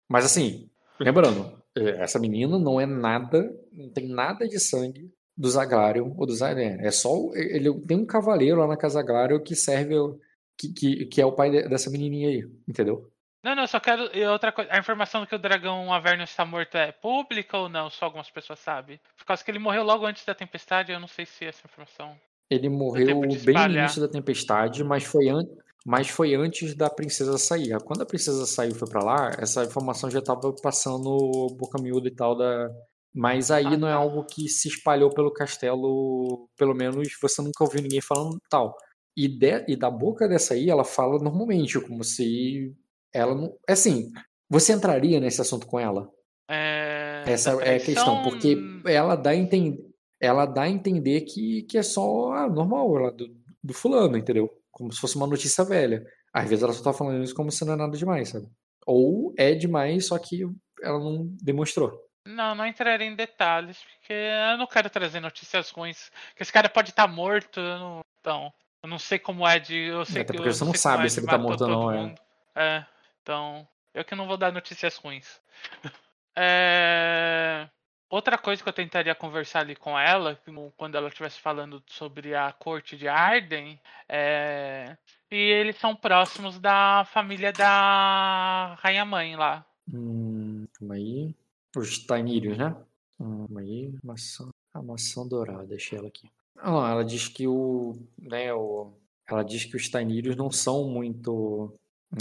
Mas 0.08 0.24
assim, 0.24 0.70
lembrando, 0.98 1.52
eh, 1.76 2.02
essa 2.02 2.18
menina 2.18 2.58
não 2.58 2.80
é 2.80 2.86
nada, 2.86 3.54
não 3.70 3.90
tem 3.90 4.08
nada 4.08 4.48
de 4.48 4.58
sangue 4.58 5.12
do 5.36 5.48
Zaglarion 5.50 6.14
ou 6.16 6.26
do 6.26 6.34
Zaren. 6.34 6.78
É 6.80 6.90
só. 6.90 7.14
o- 7.14 7.36
Ele 7.36 7.72
tem 7.82 7.98
um 7.98 8.06
cavaleiro 8.06 8.58
lá 8.60 8.66
na 8.66 8.76
casa 8.76 8.94
Zaglarion 8.94 9.40
que 9.40 9.54
serve. 9.54 9.96
o- 9.98 10.18
Que, 10.58 10.68
que, 10.74 11.06
que 11.06 11.20
é 11.22 11.24
o 11.24 11.32
pai 11.32 11.50
de- 11.50 11.68
dessa 11.70 11.88
menininha 11.90 12.28
aí, 12.28 12.46
entendeu? 12.68 13.10
Não, 13.42 13.54
não, 13.54 13.66
só 13.66 13.80
quero. 13.80 14.14
e 14.16 14.24
outra 14.26 14.52
coisa. 14.52 14.70
A 14.72 14.78
informação 14.78 15.22
de 15.22 15.26
que 15.28 15.34
o 15.34 15.38
dragão 15.38 15.92
Avernio 15.92 16.24
está 16.24 16.44
morto 16.44 16.76
é 16.76 16.92
pública 16.92 17.56
ou 17.56 17.68
não? 17.68 17.88
Só 17.88 18.04
algumas 18.04 18.30
pessoas 18.30 18.58
sabem. 18.58 19.00
Por 19.16 19.24
causa 19.24 19.42
que 19.42 19.50
ele 19.50 19.58
morreu 19.58 19.82
logo 19.82 20.04
antes 20.04 20.24
da 20.24 20.34
tempestade, 20.34 20.92
eu 20.92 21.00
não 21.00 21.08
sei 21.08 21.24
se 21.24 21.44
essa 21.46 21.66
informação. 21.66 22.14
Ele 22.50 22.68
morreu 22.68 23.20
bem 23.44 23.54
no 23.54 23.74
início 23.78 24.00
da 24.00 24.08
tempestade, 24.08 24.82
mas 24.84 25.04
foi, 25.04 25.28
an... 25.28 25.42
mas 25.86 26.08
foi 26.08 26.34
antes 26.34 26.74
da 26.74 26.90
princesa 26.90 27.38
sair. 27.38 27.78
Quando 27.84 28.02
a 28.02 28.06
princesa 28.06 28.44
saiu 28.44 28.72
e 28.72 28.74
foi 28.78 28.88
pra 28.88 29.02
lá, 29.02 29.30
essa 29.38 29.64
informação 29.64 30.10
já 30.10 30.18
estava 30.18 30.52
passando 30.62 31.46
boca 31.58 31.80
miúda 31.80 32.08
e 32.08 32.14
tal 32.14 32.36
da. 32.36 32.68
Mas 33.14 33.50
aí 33.50 33.66
Ah, 33.66 33.76
não 33.76 33.88
é 33.88 33.92
tá. 33.92 33.96
algo 33.96 34.24
que 34.24 34.48
se 34.48 34.68
espalhou 34.68 35.10
pelo 35.10 35.32
castelo, 35.32 36.48
pelo 36.56 36.74
menos 36.74 37.08
você 37.20 37.40
nunca 37.42 37.64
ouviu 37.64 37.82
ninguém 37.82 38.00
falando 38.00 38.38
tal. 38.50 38.76
E, 39.16 39.26
de... 39.28 39.64
e 39.68 39.76
da 39.76 39.90
boca 39.90 40.28
dessa 40.28 40.54
aí, 40.54 40.68
ela 40.68 40.84
fala 40.84 41.18
normalmente, 41.22 41.80
como 41.80 42.04
se 42.04 42.72
ela 43.12 43.34
não. 43.34 43.56
Assim, 43.68 44.12
você 44.48 44.72
entraria 44.72 45.20
nesse 45.20 45.40
assunto 45.40 45.66
com 45.66 45.78
ela? 45.78 46.08
É, 46.48 47.22
Essa 47.26 47.52
é 47.62 47.76
a 47.76 47.80
questão, 47.80 48.22
porque 48.22 48.58
ela 48.86 49.14
dá 49.14 49.30
a 49.30 49.36
entender, 49.36 49.78
ela 50.20 50.46
dá 50.46 50.62
a 50.62 50.68
entender 50.68 51.20
que, 51.22 51.62
que 51.62 51.78
é 51.78 51.82
só 51.82 52.32
ah, 52.32 52.48
normal, 52.48 52.96
ela, 52.96 53.12
do, 53.12 53.28
do 53.62 53.72
fulano, 53.72 54.16
entendeu? 54.16 54.50
Como 54.70 54.92
se 54.92 55.00
fosse 55.00 55.16
uma 55.16 55.26
notícia 55.26 55.64
velha. 55.64 56.04
Às 56.32 56.48
vezes 56.48 56.62
ela 56.62 56.72
só 56.72 56.82
tá 56.82 56.92
falando 56.92 57.22
isso 57.22 57.34
como 57.34 57.50
se 57.50 57.64
não 57.64 57.74
é 57.74 57.76
nada 57.76 57.96
demais, 57.96 58.30
sabe? 58.30 58.48
Ou 58.86 59.32
é 59.36 59.54
demais, 59.54 60.06
só 60.06 60.18
que 60.18 60.42
ela 60.82 60.98
não 60.98 61.26
demonstrou. 61.40 61.92
Não, 62.26 62.54
não 62.54 62.66
entrarei 62.66 63.08
em 63.08 63.16
detalhes, 63.16 63.78
porque 63.78 64.12
eu 64.12 64.58
não 64.58 64.66
quero 64.66 64.90
trazer 64.90 65.20
notícias 65.20 65.70
ruins. 65.70 66.10
Que 66.36 66.42
esse 66.42 66.52
cara 66.52 66.68
pode 66.68 66.90
estar 66.90 67.06
morto, 67.06 67.60
eu 67.60 67.78
não, 67.78 68.00
então. 68.20 68.52
Eu 68.82 68.88
não 68.88 68.98
sei 68.98 69.18
como 69.18 69.46
é 69.46 69.58
de. 69.58 69.76
Eu 69.76 70.04
sei 70.04 70.22
Até 70.22 70.32
que 70.32 70.38
porque 70.38 70.52
você 70.52 70.64
não 70.64 70.74
sabe 70.74 71.04
Ed 71.04 71.12
se 71.12 71.20
ele 71.20 71.26
tá 71.26 71.38
morto 71.38 71.62
ou 71.62 71.68
não, 71.68 71.92
é. 71.92 71.96
mundo. 71.96 72.20
É, 72.56 72.84
então. 73.30 73.68
Eu 73.94 74.04
que 74.04 74.16
não 74.16 74.26
vou 74.26 74.36
dar 74.36 74.52
notícias 74.52 74.96
ruins. 74.96 75.40
É, 76.42 77.68
Outra 78.08 78.38
coisa 78.38 78.62
que 78.62 78.68
eu 78.68 78.72
tentaria 78.72 79.14
conversar 79.16 79.60
ali 79.60 79.74
com 79.74 79.98
ela, 79.98 80.40
quando 80.76 80.94
ela 80.94 81.08
estivesse 81.08 81.40
falando 81.40 81.82
sobre 81.88 82.36
a 82.36 82.52
corte 82.52 82.96
de 82.96 83.08
Arden, 83.08 83.78
é. 84.08 84.96
E 85.30 85.36
eles 85.36 85.76
são 85.76 85.94
próximos 85.94 86.58
da 86.58 87.04
família 87.12 87.52
da 87.52 88.76
Rainha 88.80 89.04
Mãe 89.04 89.34
lá. 89.36 89.66
Hum, 89.92 90.66
calma 90.72 90.94
aí. 90.94 91.34
Os 91.76 91.98
Tainírios, 92.06 92.56
né? 92.56 92.76
Hum, 93.18 93.46
Calma 93.46 93.60
aí. 93.60 93.92
Maçã, 94.02 94.48
a 94.72 94.80
maçã 94.80 95.26
dourada, 95.26 95.66
deixei 95.66 95.98
ela 95.98 96.08
aqui. 96.08 96.30
Ah, 96.56 96.90
ela 96.90 97.04
diz 97.04 97.26
que 97.28 97.46
o. 97.46 97.96
Né, 98.16 98.54
o 98.54 98.92
ela 99.28 99.44
diz 99.44 99.64
que 99.64 99.76
os 99.76 99.88
Tainírios 99.88 100.36
não 100.36 100.50
são 100.50 100.88
muito. 100.88 101.72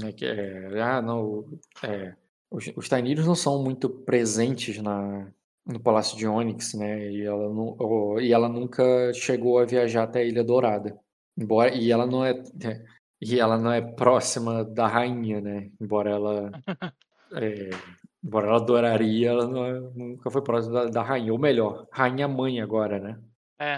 Né, 0.02 0.12
que 0.12 0.26
é, 0.26 0.82
ah, 0.82 1.02
não. 1.02 1.46
É, 1.84 2.14
os, 2.52 2.72
os 2.76 2.90
Tainírios 2.90 3.26
não 3.28 3.36
são 3.36 3.64
muito 3.64 3.90
presentes 3.90 4.82
na, 4.82 5.28
no 5.66 5.80
Palácio 5.80 6.18
de 6.18 6.28
Onyx, 6.28 6.74
né? 6.74 7.12
E 7.12 7.22
ela, 7.24 7.48
não, 7.50 7.76
ou- 7.80 8.20
e 8.22 8.32
ela 8.34 8.50
nunca 8.50 8.84
chegou 9.14 9.60
a 9.60 9.66
viajar 9.66 10.04
até 10.04 10.20
a 10.22 10.24
Ilha 10.26 10.44
Dourada. 10.44 10.98
Embora, 11.38 11.74
e 11.74 11.92
ela 11.92 12.06
não 12.06 12.26
é. 12.26 12.32
é, 12.64 12.84
E 13.22 13.40
ela 13.40 13.58
não 13.58 13.72
é 13.72 13.82
próxima 13.82 14.64
da 14.64 14.88
rainha, 14.88 15.40
né? 15.42 15.70
Embora 15.80 16.10
ela. 16.12 16.52
é, 17.34 17.70
embora 18.24 18.48
ela 18.48 18.58
adoraria, 18.58 19.30
ela 19.30 19.68
é- 19.68 19.80
nunca 19.96 20.30
foi 20.32 20.42
próxima 20.42 20.86
da, 20.86 20.90
da 20.90 21.02
rainha. 21.04 21.32
Ou 21.32 21.40
melhor, 21.40 21.88
rainha 21.92 22.28
mãe 22.28 22.60
agora, 22.62 23.00
né? 23.00 23.20
É. 23.60 23.76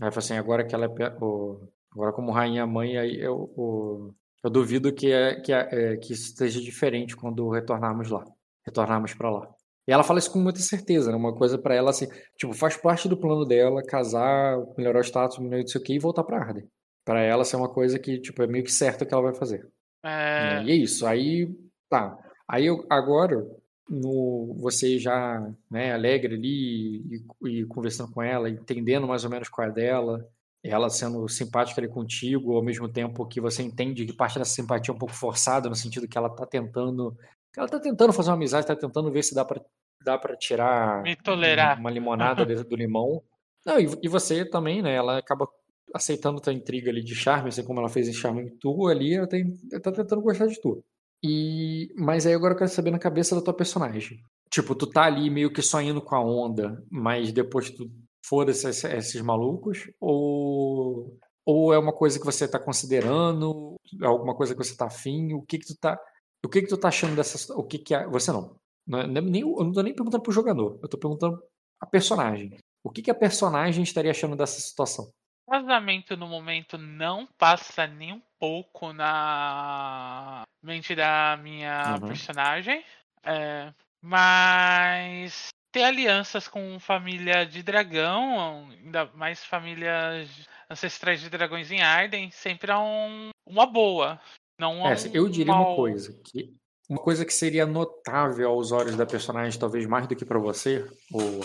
Aí 0.00 0.08
assim, 0.14 0.34
agora 0.36 0.64
que 0.64 0.74
ela 0.74 0.86
é. 0.86 0.88
o- 1.22 1.68
agora 1.92 2.12
como 2.12 2.32
rainha 2.32 2.66
mãe, 2.66 2.96
aí 2.98 3.20
eu, 3.20 3.36
o- 3.56 4.14
eu 4.44 4.50
duvido 4.50 4.92
que, 4.92 5.10
é, 5.10 5.40
que, 5.40 5.52
é, 5.52 5.68
é, 5.72 5.96
que 5.96 6.12
isso 6.12 6.26
esteja 6.26 6.60
diferente 6.60 7.16
quando 7.16 7.48
retornarmos 7.48 8.10
lá. 8.10 8.22
Retornarmos 8.62 9.14
pra 9.14 9.30
lá. 9.30 9.48
E 9.88 9.92
ela 9.92 10.04
fala 10.04 10.18
isso 10.18 10.30
com 10.30 10.38
muita 10.38 10.60
certeza, 10.60 11.10
né? 11.10 11.16
Uma 11.16 11.34
coisa 11.34 11.56
pra 11.56 11.74
ela 11.74 11.90
assim, 11.90 12.06
tipo, 12.36 12.52
faz 12.52 12.76
parte 12.76 13.08
do 13.08 13.16
plano 13.16 13.46
dela 13.46 13.82
casar, 13.82 14.58
melhorar 14.76 14.98
o 14.98 15.04
status, 15.04 15.38
melhorar 15.38 15.62
não 15.62 15.66
sei 15.66 15.80
o 15.80 15.92
e 15.92 15.98
voltar 15.98 16.24
pra 16.24 16.38
Arden. 16.38 16.68
Pra 17.06 17.20
ela, 17.22 17.42
isso 17.42 17.56
é 17.56 17.58
uma 17.58 17.70
coisa 17.70 17.98
que, 17.98 18.18
tipo, 18.18 18.42
é 18.42 18.46
meio 18.46 18.64
que 18.64 18.72
certo 18.72 19.06
que 19.06 19.14
ela 19.14 19.22
vai 19.22 19.34
fazer. 19.34 19.66
É, 20.02 20.60
né? 20.60 20.64
E 20.64 20.70
é 20.72 20.74
isso. 20.74 21.06
Aí, 21.06 21.50
tá. 21.88 22.18
Aí 22.46 22.66
eu, 22.66 22.86
agora, 22.90 23.46
no, 23.88 24.54
você 24.58 24.98
já, 24.98 25.46
né, 25.70 25.92
alegre 25.92 26.34
ali 26.34 27.24
e, 27.42 27.60
e 27.60 27.66
conversando 27.66 28.12
com 28.12 28.22
ela, 28.22 28.50
entendendo 28.50 29.08
mais 29.08 29.24
ou 29.24 29.30
menos 29.30 29.48
qual 29.48 29.68
é 29.68 29.70
dela, 29.70 30.26
ela 30.64 30.88
sendo 30.88 31.28
simpática 31.28 31.80
ali 31.80 31.88
contigo, 31.88 32.56
ao 32.56 32.62
mesmo 32.62 32.88
tempo 32.88 33.26
que 33.26 33.40
você 33.40 33.62
entende 33.62 34.06
que 34.06 34.12
parte 34.14 34.38
dessa 34.38 34.54
simpatia 34.54 34.92
é 34.92 34.94
um 34.94 34.98
pouco 34.98 35.14
forçada, 35.14 35.68
no 35.68 35.74
sentido 35.74 36.08
que 36.08 36.16
ela 36.16 36.30
tá 36.30 36.46
tentando, 36.46 37.14
ela 37.56 37.68
tá 37.68 37.78
tentando 37.78 38.12
fazer 38.12 38.30
uma 38.30 38.36
amizade, 38.36 38.66
tá 38.66 38.74
tentando 38.74 39.12
ver 39.12 39.22
se 39.22 39.34
dá 39.34 39.44
pra, 39.44 39.60
dá 40.02 40.16
pra 40.18 40.34
tirar 40.36 41.02
Me 41.02 41.14
tolerar. 41.16 41.78
uma 41.78 41.90
limonada 41.90 42.46
dentro 42.46 42.64
do 42.64 42.76
limão. 42.76 43.22
Não, 43.64 43.78
e, 43.78 43.86
e 44.02 44.08
você 44.08 44.44
também, 44.44 44.80
né, 44.82 44.94
ela 44.94 45.18
acaba 45.18 45.46
aceitando 45.94 46.40
tua 46.40 46.52
intriga 46.52 46.90
ali 46.90 47.02
de 47.02 47.14
charme, 47.14 47.50
assim 47.50 47.62
como 47.62 47.78
ela 47.78 47.88
fez 47.88 48.08
em 48.08 48.12
Charme 48.12 48.50
tu 48.58 48.88
ali, 48.88 49.14
ela, 49.14 49.28
tem, 49.28 49.54
ela 49.70 49.80
tá 49.80 49.92
tentando 49.92 50.22
gostar 50.22 50.46
de 50.46 50.60
tu. 50.60 50.82
E, 51.22 51.92
mas 51.96 52.26
aí 52.26 52.34
agora 52.34 52.54
eu 52.54 52.58
quero 52.58 52.70
saber 52.70 52.90
na 52.90 52.98
cabeça 52.98 53.34
da 53.34 53.40
tua 53.40 53.54
personagem. 53.54 54.20
Tipo, 54.50 54.74
tu 54.74 54.86
tá 54.86 55.04
ali 55.04 55.30
meio 55.30 55.52
que 55.52 55.62
só 55.62 55.80
indo 55.80 56.02
com 56.02 56.14
a 56.14 56.20
onda, 56.22 56.82
mas 56.90 57.32
depois 57.32 57.70
tu 57.70 57.90
foda-se 58.28 58.68
esses, 58.68 59.20
malucos? 59.20 59.90
Ou, 60.00 61.18
ou 61.44 61.74
é 61.74 61.78
uma 61.78 61.92
coisa 61.92 62.18
que 62.18 62.24
você 62.24 62.48
tá 62.48 62.58
considerando? 62.58 63.76
É 64.02 64.06
alguma 64.06 64.34
coisa 64.34 64.54
que 64.54 64.64
você 64.64 64.76
tá 64.76 64.86
afim? 64.86 65.34
O 65.34 65.42
que 65.42 65.58
que 65.58 65.66
tu 65.66 65.76
tá, 65.78 65.98
o 66.44 66.48
que 66.48 66.62
que 66.62 66.68
tu 66.68 66.76
tá 66.76 66.88
achando 66.88 67.14
dessa 67.16 67.54
O 67.54 67.64
que 67.64 67.78
que 67.78 67.94
é, 67.94 68.06
você 68.06 68.32
não. 68.32 68.56
Não 68.86 69.00
é- 69.00 69.06
nem, 69.06 69.40
eu 69.42 69.56
não 69.64 69.72
tô 69.72 69.82
nem 69.82 69.94
perguntando 69.94 70.22
pro 70.22 70.32
jogador, 70.32 70.78
eu 70.82 70.88
tô 70.88 70.98
perguntando 70.98 71.42
a 71.80 71.86
personagem. 71.86 72.58
O 72.82 72.90
que 72.90 73.02
que 73.02 73.10
a 73.10 73.14
personagem 73.14 73.82
estaria 73.82 74.10
achando 74.10 74.36
dessa 74.36 74.60
situação? 74.60 75.10
Casamento 75.48 76.16
no 76.16 76.26
momento 76.26 76.78
não 76.78 77.26
passa 77.38 77.86
nem 77.86 78.12
um 78.12 78.22
pouco 78.38 78.92
na 78.92 80.42
mente 80.62 80.94
da 80.94 81.38
minha 81.42 81.98
Uhum. 82.00 82.08
personagem. 82.08 82.84
É, 83.22 83.72
mas 84.02 85.48
ter 85.74 85.82
alianças 85.82 86.46
com 86.46 86.78
família 86.78 87.44
de 87.44 87.60
dragão, 87.60 88.68
ainda 88.70 89.10
mais 89.12 89.44
famílias 89.44 90.28
ancestrais 90.70 91.20
de 91.20 91.28
dragões 91.28 91.72
em 91.72 91.82
Arden, 91.82 92.30
sempre 92.30 92.70
é 92.70 92.78
um- 92.78 93.30
uma 93.44 93.66
boa. 93.66 94.20
Não 94.56 94.86
É, 94.86 94.94
um 94.94 95.10
eu 95.12 95.28
diria 95.28 95.52
uma 95.52 95.64
mal. 95.64 95.74
coisa, 95.74 96.16
que 96.24 96.54
uma 96.88 97.00
coisa 97.00 97.24
que 97.24 97.34
seria 97.34 97.66
notável 97.66 98.50
aos 98.50 98.70
olhos 98.70 98.94
da 98.94 99.04
personagem, 99.04 99.58
talvez 99.58 99.84
mais 99.84 100.06
do 100.06 100.14
que 100.14 100.24
pra 100.24 100.38
você, 100.38 100.86
ou 101.12 101.40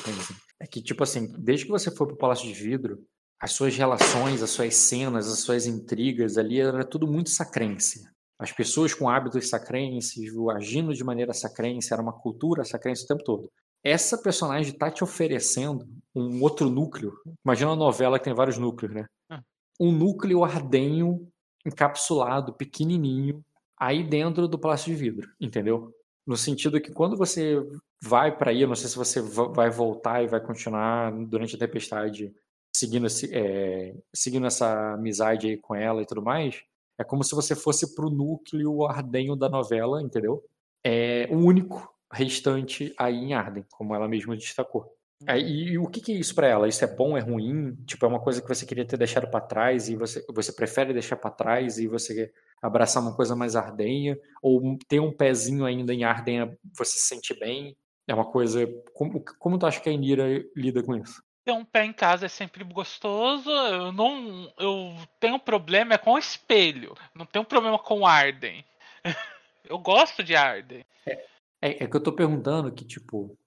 é 0.61 0.67
que 0.67 0.79
tipo 0.79 1.01
assim, 1.01 1.33
desde 1.39 1.65
que 1.65 1.71
você 1.71 1.89
foi 1.89 2.05
pro 2.05 2.15
Palácio 2.15 2.45
de 2.47 2.53
Vidro, 2.53 2.99
as 3.41 3.53
suas 3.53 3.75
relações, 3.75 4.43
as 4.43 4.51
suas 4.51 4.75
cenas, 4.75 5.27
as 5.27 5.39
suas 5.39 5.65
intrigas 5.65 6.37
ali 6.37 6.59
era 6.61 6.85
tudo 6.85 7.07
muito 7.07 7.31
sacrense. 7.31 8.07
As 8.37 8.51
pessoas 8.51 8.93
com 8.93 9.09
hábitos 9.09 9.49
sacrenses, 9.49 10.31
agindo 10.55 10.93
de 10.93 11.03
maneira 11.03 11.33
sacrense, 11.33 11.91
era 11.91 12.01
uma 12.01 12.13
cultura 12.13 12.63
sacrense 12.63 13.05
o 13.05 13.07
tempo 13.07 13.23
todo. 13.23 13.51
Essa 13.83 14.17
personagem 14.17 14.73
tá 14.77 14.91
te 14.91 15.03
oferecendo 15.03 15.87
um 16.13 16.41
outro 16.41 16.69
núcleo. 16.69 17.13
Imagina 17.45 17.71
uma 17.71 17.75
novela 17.77 18.17
que 18.19 18.25
tem 18.25 18.33
vários 18.33 18.57
núcleos, 18.57 18.93
né? 18.93 19.05
Hum. 19.31 19.39
Um 19.79 19.91
núcleo 19.91 20.43
ardenho, 20.43 21.27
encapsulado, 21.65 22.53
pequenininho, 22.53 23.43
aí 23.77 24.03
dentro 24.03 24.47
do 24.47 24.59
Palácio 24.59 24.93
de 24.93 24.99
Vidro, 24.99 25.29
entendeu? 25.39 25.93
No 26.27 26.35
sentido 26.35 26.81
que 26.81 26.91
quando 26.91 27.15
você 27.15 27.55
vai 28.03 28.35
para 28.35 28.51
aí, 28.51 28.61
eu 28.61 28.67
não 28.67 28.75
sei 28.75 28.89
se 28.89 28.97
você 28.97 29.21
va- 29.21 29.47
vai 29.47 29.69
voltar 29.69 30.23
e 30.23 30.27
vai 30.27 30.39
continuar 30.41 31.11
durante 31.25 31.55
a 31.55 31.59
tempestade 31.59 32.33
seguindo, 32.75 33.07
esse, 33.07 33.33
é, 33.33 33.95
seguindo 34.13 34.45
essa 34.45 34.93
amizade 34.93 35.47
aí 35.47 35.57
com 35.57 35.73
ela 35.73 36.01
e 36.01 36.05
tudo 36.05 36.21
mais, 36.21 36.61
é 36.99 37.03
como 37.03 37.23
se 37.23 37.33
você 37.33 37.55
fosse 37.55 37.95
pro 37.95 38.09
núcleo 38.09 38.85
ardenho 38.85 39.35
da 39.35 39.49
novela, 39.49 40.01
entendeu? 40.01 40.43
É 40.83 41.27
o 41.31 41.37
único 41.37 41.93
restante 42.11 42.93
aí 42.97 43.15
em 43.15 43.33
Arden, 43.33 43.65
como 43.71 43.95
ela 43.95 44.07
mesma 44.07 44.35
destacou. 44.35 44.95
Aí, 45.27 45.43
e, 45.43 45.63
e 45.71 45.77
o 45.77 45.87
que, 45.87 45.99
que 45.99 46.13
é 46.13 46.15
isso 46.15 46.33
pra 46.33 46.47
ela? 46.47 46.67
Isso 46.67 46.83
é 46.83 46.87
bom, 46.87 47.17
é 47.17 47.21
ruim? 47.21 47.75
Tipo, 47.85 48.05
é 48.05 48.09
uma 48.09 48.21
coisa 48.21 48.41
que 48.41 48.47
você 48.47 48.65
queria 48.65 48.85
ter 48.85 48.97
deixado 48.97 49.29
pra 49.29 49.41
trás 49.41 49.89
e 49.89 49.95
você, 49.95 50.25
você 50.29 50.53
prefere 50.53 50.93
deixar 50.93 51.17
pra 51.17 51.29
trás 51.29 51.77
e 51.77 51.87
você 51.87 52.31
abraçar 52.61 53.03
uma 53.03 53.15
coisa 53.15 53.35
mais 53.35 53.55
ardenha? 53.55 54.17
Ou 54.41 54.77
ter 54.87 54.99
um 54.99 55.11
pezinho 55.11 55.65
ainda 55.65 55.93
em 55.93 56.03
ardenha 56.03 56.57
você 56.73 56.97
se 56.97 57.07
sente 57.07 57.37
bem? 57.37 57.75
É 58.07 58.13
uma 58.13 58.25
coisa. 58.25 58.65
Como, 58.93 59.23
como 59.37 59.59
tu 59.59 59.65
acha 59.65 59.81
que 59.81 59.89
a 59.89 59.91
Inira 59.91 60.43
lida 60.55 60.81
com 60.81 60.95
isso? 60.95 61.21
Ter 61.45 61.51
um 61.51 61.65
pé 61.65 61.83
em 61.83 61.93
casa 61.93 62.25
é 62.25 62.29
sempre 62.29 62.63
gostoso. 62.63 63.49
Eu 63.51 63.91
não. 63.91 64.51
Eu 64.57 64.95
tenho 65.19 65.35
um 65.35 65.39
problema 65.39 65.95
é 65.95 65.97
com 65.97 66.13
o 66.13 66.17
espelho. 66.17 66.95
Não 67.13 67.25
tenho 67.25 67.43
problema 67.43 67.77
com 67.77 68.07
Arden. 68.07 68.65
eu 69.65 69.77
gosto 69.77 70.23
de 70.23 70.35
Arden. 70.35 70.85
É, 71.05 71.25
é 71.61 71.87
que 71.87 71.95
eu 71.95 72.03
tô 72.03 72.13
perguntando 72.13 72.71
que, 72.71 72.85
tipo, 72.85 73.37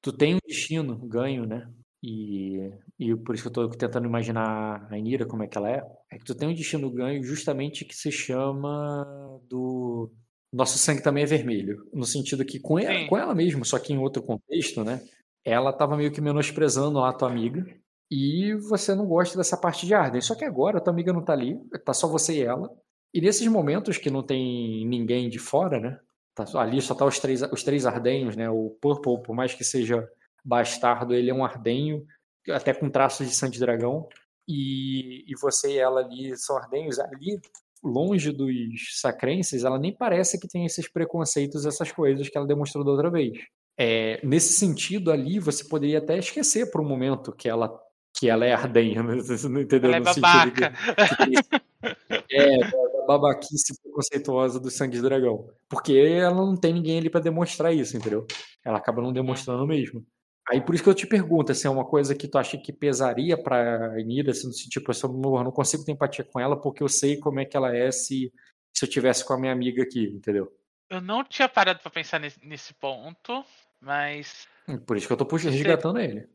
tu 0.00 0.12
tem 0.12 0.34
um 0.34 0.38
destino 0.46 0.96
ganho, 1.06 1.46
né? 1.46 1.68
E, 2.02 2.72
e 2.98 3.14
por 3.14 3.34
isso 3.34 3.44
que 3.44 3.48
eu 3.48 3.52
tô 3.52 3.68
tentando 3.68 4.06
imaginar 4.06 4.88
a 4.90 4.98
Inira, 4.98 5.26
como 5.26 5.42
é 5.42 5.46
que 5.46 5.58
ela 5.58 5.70
é. 5.70 5.82
É 6.10 6.18
que 6.18 6.24
tu 6.24 6.34
tem 6.34 6.48
um 6.48 6.54
destino 6.54 6.90
ganho 6.90 7.22
justamente 7.22 7.84
que 7.84 7.94
se 7.94 8.10
chama 8.10 9.04
do. 9.48 10.10
Nosso 10.52 10.78
sangue 10.78 11.02
também 11.02 11.22
é 11.22 11.26
vermelho. 11.26 11.88
No 11.92 12.04
sentido 12.04 12.44
que 12.44 12.58
com 12.58 12.78
ela, 12.78 12.98
Sim. 12.98 13.06
com 13.06 13.16
ela 13.16 13.34
mesmo, 13.34 13.64
só 13.64 13.78
que 13.78 13.92
em 13.92 13.98
outro 13.98 14.22
contexto, 14.22 14.82
né? 14.82 15.00
Ela 15.44 15.72
tava 15.72 15.96
meio 15.96 16.10
que 16.10 16.20
menosprezando 16.20 16.98
lá 16.98 17.10
a 17.10 17.12
tua 17.12 17.30
amiga. 17.30 17.64
E 18.10 18.54
você 18.68 18.94
não 18.94 19.06
gosta 19.06 19.38
dessa 19.38 19.56
parte 19.56 19.86
de 19.86 19.94
Arden. 19.94 20.20
Só 20.20 20.34
que 20.34 20.44
agora 20.44 20.80
tua 20.80 20.92
amiga 20.92 21.12
não 21.12 21.24
tá 21.24 21.32
ali, 21.32 21.56
tá 21.84 21.94
só 21.94 22.08
você 22.08 22.38
e 22.38 22.42
ela. 22.42 22.68
E 23.14 23.20
nesses 23.20 23.46
momentos 23.46 23.98
que 23.98 24.10
não 24.10 24.22
tem 24.22 24.86
ninguém 24.86 25.28
de 25.28 25.38
fora, 25.38 25.78
né? 25.78 26.00
Tá, 26.44 26.60
ali 26.60 26.80
só 26.80 26.94
tá 26.94 27.04
os 27.04 27.18
três, 27.18 27.42
os 27.42 27.62
três 27.62 27.86
ardenhos, 27.86 28.36
né? 28.36 28.48
O 28.50 28.70
Purple, 28.80 29.22
por 29.22 29.34
mais 29.34 29.54
que 29.54 29.64
seja 29.64 30.08
bastardo, 30.44 31.14
ele 31.14 31.30
é 31.30 31.34
um 31.34 31.44
ardenho, 31.44 32.06
até 32.50 32.72
com 32.72 32.90
traços 32.90 33.28
de 33.28 33.34
sangue 33.34 33.58
dragão. 33.58 34.08
E, 34.48 35.24
e 35.30 35.34
você 35.40 35.74
e 35.74 35.78
ela 35.78 36.00
ali 36.00 36.36
são 36.36 36.56
ardenhos. 36.56 36.98
Ali, 36.98 37.40
longe 37.82 38.32
dos 38.32 39.00
sacrenses, 39.00 39.64
ela 39.64 39.78
nem 39.78 39.94
parece 39.94 40.38
que 40.38 40.48
tem 40.48 40.64
esses 40.64 40.88
preconceitos, 40.88 41.64
essas 41.64 41.92
coisas 41.92 42.28
que 42.28 42.36
ela 42.36 42.46
demonstrou 42.46 42.84
da 42.84 42.90
outra 42.90 43.10
vez. 43.10 43.38
É, 43.78 44.20
nesse 44.26 44.52
sentido, 44.52 45.10
ali, 45.10 45.38
você 45.38 45.64
poderia 45.64 45.98
até 45.98 46.18
esquecer 46.18 46.70
por 46.70 46.80
um 46.80 46.88
momento 46.88 47.32
que 47.32 47.48
ela, 47.48 47.72
que 48.20 48.28
ela 48.28 48.44
é 48.44 48.52
ardenha, 48.52 49.02
né? 49.02 49.16
Você 49.16 49.48
não 49.48 49.60
entendeu? 49.62 49.88
Ela 49.88 49.96
é 49.96 50.00
No 50.00 50.06
sentido 50.12 50.52
que- 50.52 50.60
babaca. 50.60 50.72
esse- 51.32 51.60
é, 52.30 52.58
da, 52.58 53.06
babaquice 53.06 53.80
preconceituosa 53.82 54.60
do 54.60 54.70
sangue 54.70 54.96
de 54.96 55.02
dragão. 55.02 55.48
Porque 55.68 55.92
ela 55.94 56.34
não 56.34 56.54
tem 56.54 56.74
ninguém 56.74 56.98
ali 56.98 57.08
pra 57.08 57.20
demonstrar 57.20 57.72
isso, 57.74 57.96
entendeu? 57.96 58.26
Ela 58.64 58.76
acaba 58.78 59.00
não 59.00 59.12
demonstrando 59.12 59.66
mesmo. 59.66 60.04
Aí 60.50 60.60
por 60.60 60.74
isso 60.74 60.84
que 60.84 60.90
eu 60.90 60.94
te 60.94 61.06
pergunto, 61.06 61.54
se 61.54 61.66
é 61.66 61.70
uma 61.70 61.84
coisa 61.84 62.14
que 62.14 62.28
tu 62.28 62.36
acha 62.36 62.58
que 62.58 62.72
pesaria 62.72 63.40
pra 63.42 63.98
Enira, 63.98 64.32
assim, 64.32 64.46
no 64.48 64.52
sentido, 64.52 64.70
tipo, 64.70 64.92
eu 64.92 65.12
não 65.12 65.44
não 65.44 65.50
consigo 65.52 65.84
ter 65.84 65.92
empatia 65.92 66.24
com 66.24 66.38
ela 66.40 66.60
porque 66.60 66.82
eu 66.82 66.88
sei 66.88 67.16
como 67.18 67.40
é 67.40 67.44
que 67.44 67.56
ela 67.56 67.74
é 67.74 67.90
se, 67.90 68.32
se 68.76 68.84
eu 68.84 68.88
tivesse 68.90 69.24
com 69.24 69.32
a 69.32 69.38
minha 69.38 69.52
amiga 69.52 69.82
aqui, 69.82 70.04
entendeu? 70.04 70.52
Eu 70.90 71.00
não 71.00 71.22
tinha 71.24 71.48
parado 71.48 71.78
pra 71.80 71.90
pensar 71.90 72.18
nesse, 72.18 72.38
nesse 72.44 72.74
ponto, 72.74 73.44
mas 73.80 74.46
Por 74.86 74.96
isso 74.96 75.06
que 75.06 75.12
eu 75.12 75.16
tô 75.16 75.24
puxando, 75.24 75.52
resgatando 75.52 75.98
ele. 76.00 76.28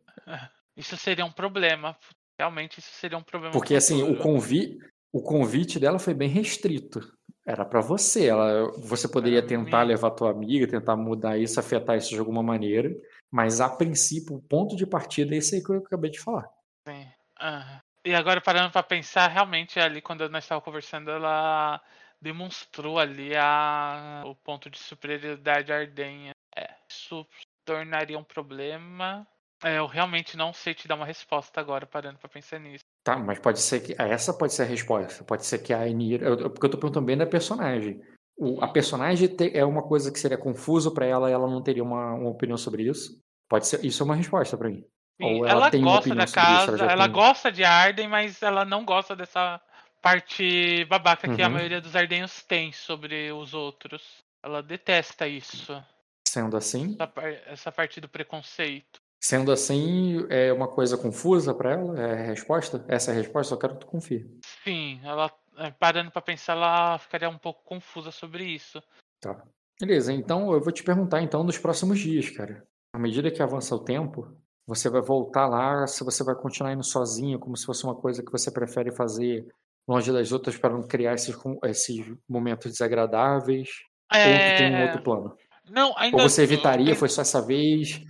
Isso 0.76 0.98
seria 0.98 1.26
um 1.26 1.32
problema. 1.32 1.98
Realmente 2.40 2.80
isso 2.80 2.92
seria 2.92 3.18
um 3.18 3.24
problema. 3.24 3.54
Porque 3.54 3.76
assim, 3.76 4.04
o 4.04 4.18
convite, 4.18 4.78
o 5.14 5.22
convite 5.22 5.80
dela 5.80 6.00
foi 6.00 6.14
bem 6.14 6.30
restrito. 6.30 7.00
Era 7.46 7.64
pra 7.64 7.80
você. 7.80 8.28
Ela, 8.28 8.72
você 8.80 9.08
poderia 9.08 9.42
Pra 9.42 9.50
tentar 9.50 9.82
mim. 9.82 9.88
levar 9.90 10.12
tua 10.12 10.32
amiga, 10.32 10.68
tentar 10.68 10.96
mudar 10.96 11.38
isso, 11.38 11.60
afetar 11.60 11.98
isso 11.98 12.10
de 12.10 12.20
alguma 12.20 12.42
maneira. 12.44 12.90
Mas 13.32 13.62
a 13.62 13.70
princípio, 13.70 14.36
o 14.36 14.42
ponto 14.42 14.76
de 14.76 14.86
partida 14.86 15.36
é 15.36 15.38
esse 15.38 15.56
aí 15.56 15.64
que 15.64 15.70
eu 15.72 15.78
acabei 15.78 16.10
de 16.10 16.20
falar. 16.20 16.50
Sim. 16.88 17.08
Ah. 17.40 17.80
E 18.04 18.14
agora 18.14 18.40
parando 18.42 18.72
pra 18.72 18.84
pensar, 18.84 19.28
realmente 19.28 19.80
ali 19.80 20.02
quando 20.02 20.30
nós 20.30 20.44
estávamos 20.44 20.66
conversando, 20.66 21.10
ela 21.10 21.82
demonstrou 22.22 23.00
ali 23.00 23.36
a, 23.36 24.24
o 24.26 24.36
ponto 24.36 24.70
de 24.70 24.78
superioridade 24.78 25.72
ardenha. 25.72 26.32
É, 26.56 26.70
isso 26.90 27.26
tornaria 27.66 28.18
um 28.18 28.24
problema. 28.24 29.28
É, 29.64 29.78
eu 29.80 29.86
realmente 29.88 30.36
não 30.38 30.54
sei 30.54 30.74
te 30.74 30.88
dar 30.88 30.96
uma 30.96 31.06
resposta 31.06 31.60
agora, 31.60 31.86
parando 31.86 32.20
pra 32.20 32.30
pensar 32.30 32.60
nisso. 32.60 32.84
Tá, 33.04 33.18
mas 33.18 33.40
pode 33.40 33.60
ser 33.60 33.80
que. 33.82 33.96
Essa 34.02 34.34
pode 34.34 34.54
ser 34.54 34.64
a 34.64 34.66
resposta. 34.66 35.24
Pode 35.24 35.46
ser 35.46 35.60
que 35.60 35.74
a 35.74 35.88
Enira. 35.88 36.28
eu- 36.28 36.50
Porque 36.50 36.66
eu 36.66 36.72
tô 36.72 36.78
perguntando 36.78 37.06
bem 37.06 37.18
da 37.18 37.26
personagem. 37.26 38.02
O- 38.38 38.62
a 38.64 38.68
personagem 38.68 39.28
te- 39.30 39.56
é 39.58 39.64
uma 39.64 39.82
coisa 39.82 40.12
que 40.12 40.20
seria 40.20 40.38
confuso 40.38 40.94
pra 40.94 41.06
ela 41.06 41.30
e 41.30 41.34
ela 41.34 41.48
não 41.50 41.62
teria 41.64 41.84
uma, 41.84 42.14
uma 42.16 42.30
opinião 42.30 42.58
sobre 42.58 42.84
isso. 42.84 43.18
Pode 43.50 43.68
ser. 43.68 43.84
Isso 43.86 44.04
é 44.04 44.06
uma 44.06 44.16
resposta 44.16 44.58
pra 44.58 44.70
mim. 44.70 44.84
Sim, 45.22 45.24
Ou 45.40 45.46
ela 45.46 45.52
ela, 45.52 45.72
tem 45.72 45.82
gosta 45.82 46.14
da 46.14 46.28
sobre 46.28 46.40
isso, 46.40 46.40
ela 46.40 46.78
casa, 46.78 46.86
ela 46.92 47.04
tem- 47.06 47.14
gosta 47.14 47.52
de 47.52 47.64
Arden, 47.64 48.08
mas 48.10 48.44
ela 48.44 48.66
não 48.66 48.84
gosta 48.84 49.16
dessa 49.16 49.62
parte 50.02 50.84
babaca 50.86 51.34
que 51.34 51.42
a 51.42 51.48
Uhum. 51.48 51.54
maioria 51.54 51.80
dos 51.80 51.96
ardenhos 51.96 52.44
tem 52.44 52.72
sobre 52.74 53.32
os 53.32 53.54
outros. 53.54 54.04
Ela 54.44 54.62
detesta 54.62 55.28
isso, 55.28 55.82
Sendo 56.28 56.58
assim. 56.58 56.98
essa, 57.00 57.12
essa 57.48 57.72
parte 57.72 58.02
do 58.02 58.10
preconceito. 58.10 59.00
Sendo 59.22 59.52
assim, 59.52 60.26
é 60.30 60.54
uma 60.54 60.68
coisa 60.68 60.98
confusa 60.98 61.54
pra 61.54 61.72
ela? 61.74 62.00
É 62.00 62.12
a 62.22 62.26
resposta? 62.28 62.86
Essa 62.88 63.12
é 63.12 63.14
a 63.14 63.18
resposta? 63.18 63.54
Eu 63.54 63.58
quero 63.60 63.74
que 63.74 63.80
tu 63.82 63.88
confie. 63.88 64.30
Sim, 64.64 65.00
ela 65.04 65.32
é, 65.58 65.72
parando 65.72 66.12
pra 66.12 66.22
pensar, 66.22 66.54
ela 66.54 66.98
ficaria 67.00 67.30
um 67.30 67.38
pouco 67.38 67.64
confusa 67.64 68.12
sobre 68.12 68.44
isso. 68.46 68.82
Tá. 69.20 69.42
Beleza, 69.80 70.14
então 70.14 70.54
eu 70.54 70.62
vou 70.62 70.72
te 70.72 70.84
perguntar 70.84 71.22
então 71.22 71.44
nos 71.44 71.58
próximos 71.58 72.00
dias, 72.00 72.30
cara. 72.30 72.64
À 72.94 73.00
medida 73.00 73.32
que 73.32 73.42
avança 73.42 73.76
o 73.76 73.84
tempo, 73.84 74.32
você 74.66 74.90
vai 74.90 75.02
voltar 75.02 75.48
lá, 75.48 75.86
se 75.88 76.04
você 76.04 76.24
vai 76.24 76.36
continuar 76.36 76.74
indo 76.74 76.84
sozinho, 76.84 77.40
como 77.40 77.58
se 77.58 77.66
fosse 77.66 77.84
uma 77.84 77.96
coisa 77.96 78.24
que 78.24 78.32
você 78.32 78.50
prefere 78.52 78.92
fazer 78.96 79.46
longe 79.88 80.12
das 80.12 80.32
outras 80.32 80.56
para 80.58 80.74
não 80.74 80.84
criar 80.84 81.14
esses, 81.16 81.36
com- 81.36 81.60
esses 81.64 82.06
momentos 82.30 82.72
desagradáveis, 82.72 83.70
ou 84.14 84.18
tu 84.52 84.58
tem 84.58 84.72
um 84.72 84.78
É, 84.78 84.84
outro 84.84 85.02
plano. 85.02 85.36
Não, 85.70 85.94
ainda. 85.98 86.16
Ou 86.18 86.30
você 86.30 86.44
evitaria, 86.44 86.96
foi 86.96 87.10
só 87.10 87.22
essa 87.22 87.42
vez, 87.42 88.02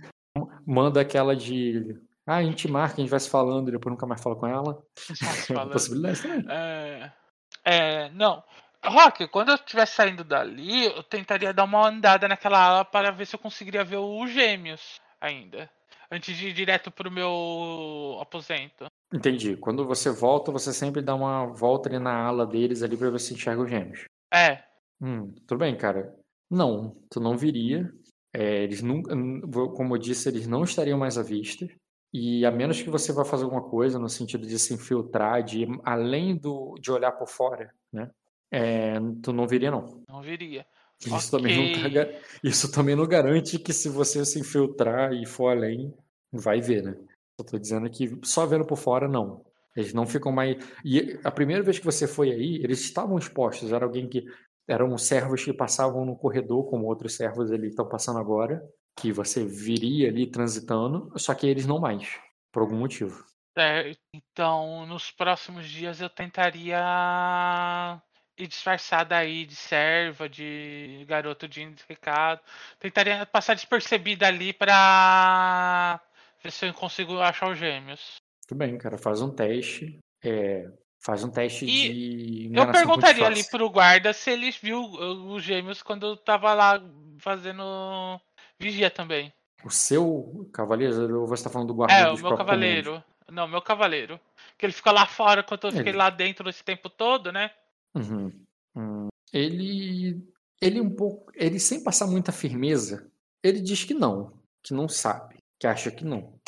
manda 0.66 1.00
aquela 1.00 1.36
de. 1.36 1.96
Ah, 2.26 2.36
a 2.36 2.42
gente 2.42 2.68
marca, 2.68 2.96
a 2.96 3.00
gente 3.00 3.10
vai 3.10 3.20
se 3.20 3.30
falando 3.30 3.68
e 3.68 3.72
depois 3.72 3.92
nunca 3.92 4.06
mais 4.06 4.22
fala 4.22 4.36
com 4.36 4.46
ela. 4.46 4.82
É 5.10 5.26
falando. 5.54 5.72
possibilidade 5.72 6.22
também. 6.22 6.44
É, 6.48 7.12
é, 7.64 8.10
não. 8.10 8.42
Rock, 8.84 9.26
quando 9.28 9.50
eu 9.50 9.54
estiver 9.54 9.86
saindo 9.86 10.24
dali, 10.24 10.86
eu 10.86 11.02
tentaria 11.02 11.52
dar 11.52 11.64
uma 11.64 11.88
andada 11.88 12.28
naquela 12.28 12.58
ala 12.58 12.84
para 12.84 13.10
ver 13.10 13.26
se 13.26 13.34
eu 13.34 13.40
conseguiria 13.40 13.84
ver 13.84 13.96
os 13.96 14.30
gêmeos 14.30 15.00
ainda. 15.20 15.70
Antes 16.10 16.36
de 16.36 16.48
ir 16.48 16.52
direto 16.52 16.90
pro 16.90 17.10
meu 17.10 18.18
aposento. 18.20 18.86
Entendi. 19.12 19.56
Quando 19.56 19.84
você 19.84 20.10
volta, 20.10 20.52
você 20.52 20.72
sempre 20.72 21.02
dá 21.02 21.14
uma 21.14 21.46
volta 21.46 21.88
ali 21.88 21.98
na 21.98 22.12
ala 22.12 22.46
deles 22.46 22.82
ali 22.82 22.96
pra 22.96 23.10
ver 23.10 23.18
se 23.18 23.34
enxerga 23.34 23.62
os 23.62 23.70
gêmeos. 23.70 24.04
É, 24.32 24.62
Hum, 25.00 25.34
tudo 25.46 25.58
bem, 25.58 25.76
cara. 25.76 26.14
Não, 26.50 26.96
tu 27.10 27.20
não 27.20 27.36
viria. 27.36 27.90
É, 28.38 28.64
eles 28.64 28.82
nunca, 28.82 29.16
como 29.74 29.94
eu 29.94 29.98
disse, 29.98 30.28
eles 30.28 30.46
não 30.46 30.62
estariam 30.62 30.98
mais 30.98 31.16
à 31.16 31.22
vista. 31.22 31.66
E 32.12 32.44
a 32.44 32.50
menos 32.50 32.82
que 32.82 32.90
você 32.90 33.10
vá 33.10 33.24
fazer 33.24 33.44
alguma 33.44 33.62
coisa 33.62 33.98
no 33.98 34.10
sentido 34.10 34.46
de 34.46 34.58
se 34.58 34.74
infiltrar, 34.74 35.42
de 35.42 35.66
além 35.82 36.36
do, 36.36 36.74
de 36.78 36.92
olhar 36.92 37.12
por 37.12 37.28
fora, 37.28 37.72
né? 37.90 38.10
É, 38.50 39.00
tu 39.22 39.32
não 39.32 39.48
viria, 39.48 39.70
não. 39.70 40.02
não 40.06 40.20
viria. 40.20 40.66
Isso 41.04 41.30
também, 41.30 41.74
não 41.74 41.90
tá 41.90 42.20
isso 42.42 42.72
também 42.72 42.94
não 42.94 43.06
garante 43.06 43.58
que 43.58 43.72
se 43.72 43.88
você 43.88 44.24
se 44.24 44.38
infiltrar 44.38 45.12
e 45.12 45.26
for 45.26 45.48
além, 45.48 45.92
vai 46.30 46.60
ver, 46.60 46.82
né? 46.82 46.96
Eu 47.38 47.44
tô 47.44 47.58
dizendo 47.58 47.88
que 47.88 48.18
só 48.22 48.46
vendo 48.46 48.66
por 48.66 48.76
fora, 48.76 49.08
não. 49.08 49.44
Eles 49.74 49.92
não 49.92 50.06
ficam 50.06 50.32
mais. 50.32 50.56
E 50.82 51.18
a 51.22 51.30
primeira 51.30 51.62
vez 51.62 51.78
que 51.78 51.84
você 51.84 52.06
foi 52.06 52.30
aí, 52.30 52.56
eles 52.56 52.80
estavam 52.80 53.18
expostos. 53.18 53.72
Era 53.72 53.84
alguém 53.84 54.08
que. 54.08 54.26
Eram 54.68 54.96
servos 54.98 55.44
que 55.44 55.52
passavam 55.52 56.04
no 56.04 56.16
corredor, 56.16 56.68
como 56.68 56.86
outros 56.86 57.14
servos 57.14 57.52
ali 57.52 57.68
estão 57.68 57.88
passando 57.88 58.18
agora, 58.18 58.62
que 58.96 59.12
você 59.12 59.44
viria 59.44 60.08
ali 60.08 60.26
transitando, 60.26 61.12
só 61.16 61.34
que 61.34 61.46
eles 61.46 61.66
não 61.66 61.78
mais, 61.78 62.18
por 62.50 62.62
algum 62.62 62.76
motivo. 62.76 63.24
Certo. 63.56 63.98
Então, 64.12 64.86
nos 64.86 65.10
próximos 65.10 65.68
dias 65.68 66.00
eu 66.00 66.10
tentaria 66.10 66.78
ir 68.36 68.46
disfarçada 68.46 69.16
aí 69.16 69.46
de 69.46 69.56
serva, 69.56 70.28
de 70.28 71.04
garoto 71.08 71.48
de 71.48 71.74
recado. 71.88 72.40
Tentaria 72.78 73.24
passar 73.24 73.54
despercebida 73.54 74.26
ali 74.26 74.52
pra 74.52 76.00
ver 76.42 76.50
se 76.50 76.66
eu 76.66 76.74
consigo 76.74 77.18
achar 77.20 77.50
os 77.50 77.58
gêmeos. 77.58 78.16
Tudo 78.46 78.58
bem, 78.58 78.76
cara, 78.76 78.98
faz 78.98 79.22
um 79.22 79.34
teste. 79.34 79.98
é, 80.22 80.70
faz 81.06 81.22
um 81.22 81.30
teste 81.30 81.64
E 81.64 82.48
de. 82.48 82.50
Eu 82.52 82.72
perguntaria 82.72 83.24
ali 83.24 83.44
pro 83.48 83.70
guarda 83.70 84.12
se 84.12 84.28
ele 84.28 84.50
viu 84.50 84.82
os 84.82 85.42
gêmeos 85.42 85.80
quando 85.80 86.04
eu 86.04 86.16
tava 86.16 86.52
lá 86.52 86.82
fazendo 87.20 87.62
vigia 88.58 88.90
também. 88.90 89.32
O 89.64 89.70
seu 89.70 90.48
cavaleiro, 90.52 91.20
ou 91.20 91.26
você 91.28 91.44
tá 91.44 91.50
falando 91.50 91.68
do 91.68 91.74
É, 91.74 91.76
guarda 91.76 92.08
o 92.08 92.12
dos 92.14 92.22
meu 92.22 92.36
cavaleiro. 92.36 93.04
Não, 93.30 93.46
meu 93.46 93.62
cavaleiro. 93.62 94.20
Que 94.58 94.66
ele 94.66 94.72
fica 94.72 94.90
lá 94.90 95.06
fora 95.06 95.40
enquanto 95.42 95.68
eu 95.68 95.72
fiquei 95.72 95.92
Ele- 95.92 95.98
lá 95.98 96.10
dentro 96.10 96.48
esse 96.48 96.64
tempo 96.64 96.90
todo, 96.90 97.30
né? 97.30 97.50
Uhum. 97.94 98.32
Hum, 98.74 99.08
Ele, 99.32 100.22
ele 100.60 100.80
um 100.80 100.90
pouco, 100.90 101.30
ele 101.34 101.58
sem 101.58 101.82
passar 101.82 102.06
muita 102.06 102.30
firmeza, 102.32 103.10
ele 103.42 103.60
diz 103.60 103.84
que 103.84 103.94
não, 103.94 104.32
que 104.62 104.74
não 104.74 104.88
sabe. 104.88 105.36
que 105.58 105.66
acha 105.66 105.90
que 105.90 106.04
não. 106.04 106.38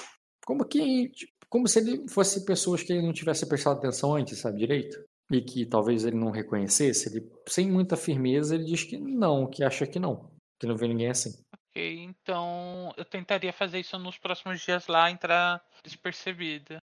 Como 0.44 0.64
que 0.64 1.08
tipo, 1.08 1.32
como 1.48 1.66
se 1.66 1.78
ele 1.78 2.08
fosse 2.08 2.44
pessoas 2.44 2.82
que 2.82 2.92
ele 2.92 3.02
não 3.02 3.12
tivesse 3.12 3.48
prestado 3.48 3.78
atenção 3.78 4.14
antes, 4.14 4.38
sabe 4.38 4.58
direito? 4.58 5.02
E 5.30 5.40
que 5.42 5.66
talvez 5.66 6.04
ele 6.04 6.16
não 6.16 6.30
reconhecesse, 6.30 7.08
ele 7.08 7.30
sem 7.46 7.70
muita 7.70 7.96
firmeza 7.96 8.54
ele 8.54 8.64
diz 8.64 8.84
que 8.84 8.96
não, 8.96 9.46
que 9.46 9.62
acha 9.62 9.86
que 9.86 9.98
não, 9.98 10.30
que 10.58 10.66
não 10.66 10.76
vê 10.76 10.88
ninguém 10.88 11.08
assim. 11.08 11.30
Ok, 11.54 11.98
então 12.00 12.92
eu 12.96 13.04
tentaria 13.04 13.52
fazer 13.52 13.78
isso 13.78 13.98
nos 13.98 14.18
próximos 14.18 14.60
dias 14.60 14.86
lá, 14.86 15.10
entrar 15.10 15.62
despercebida. 15.84 16.78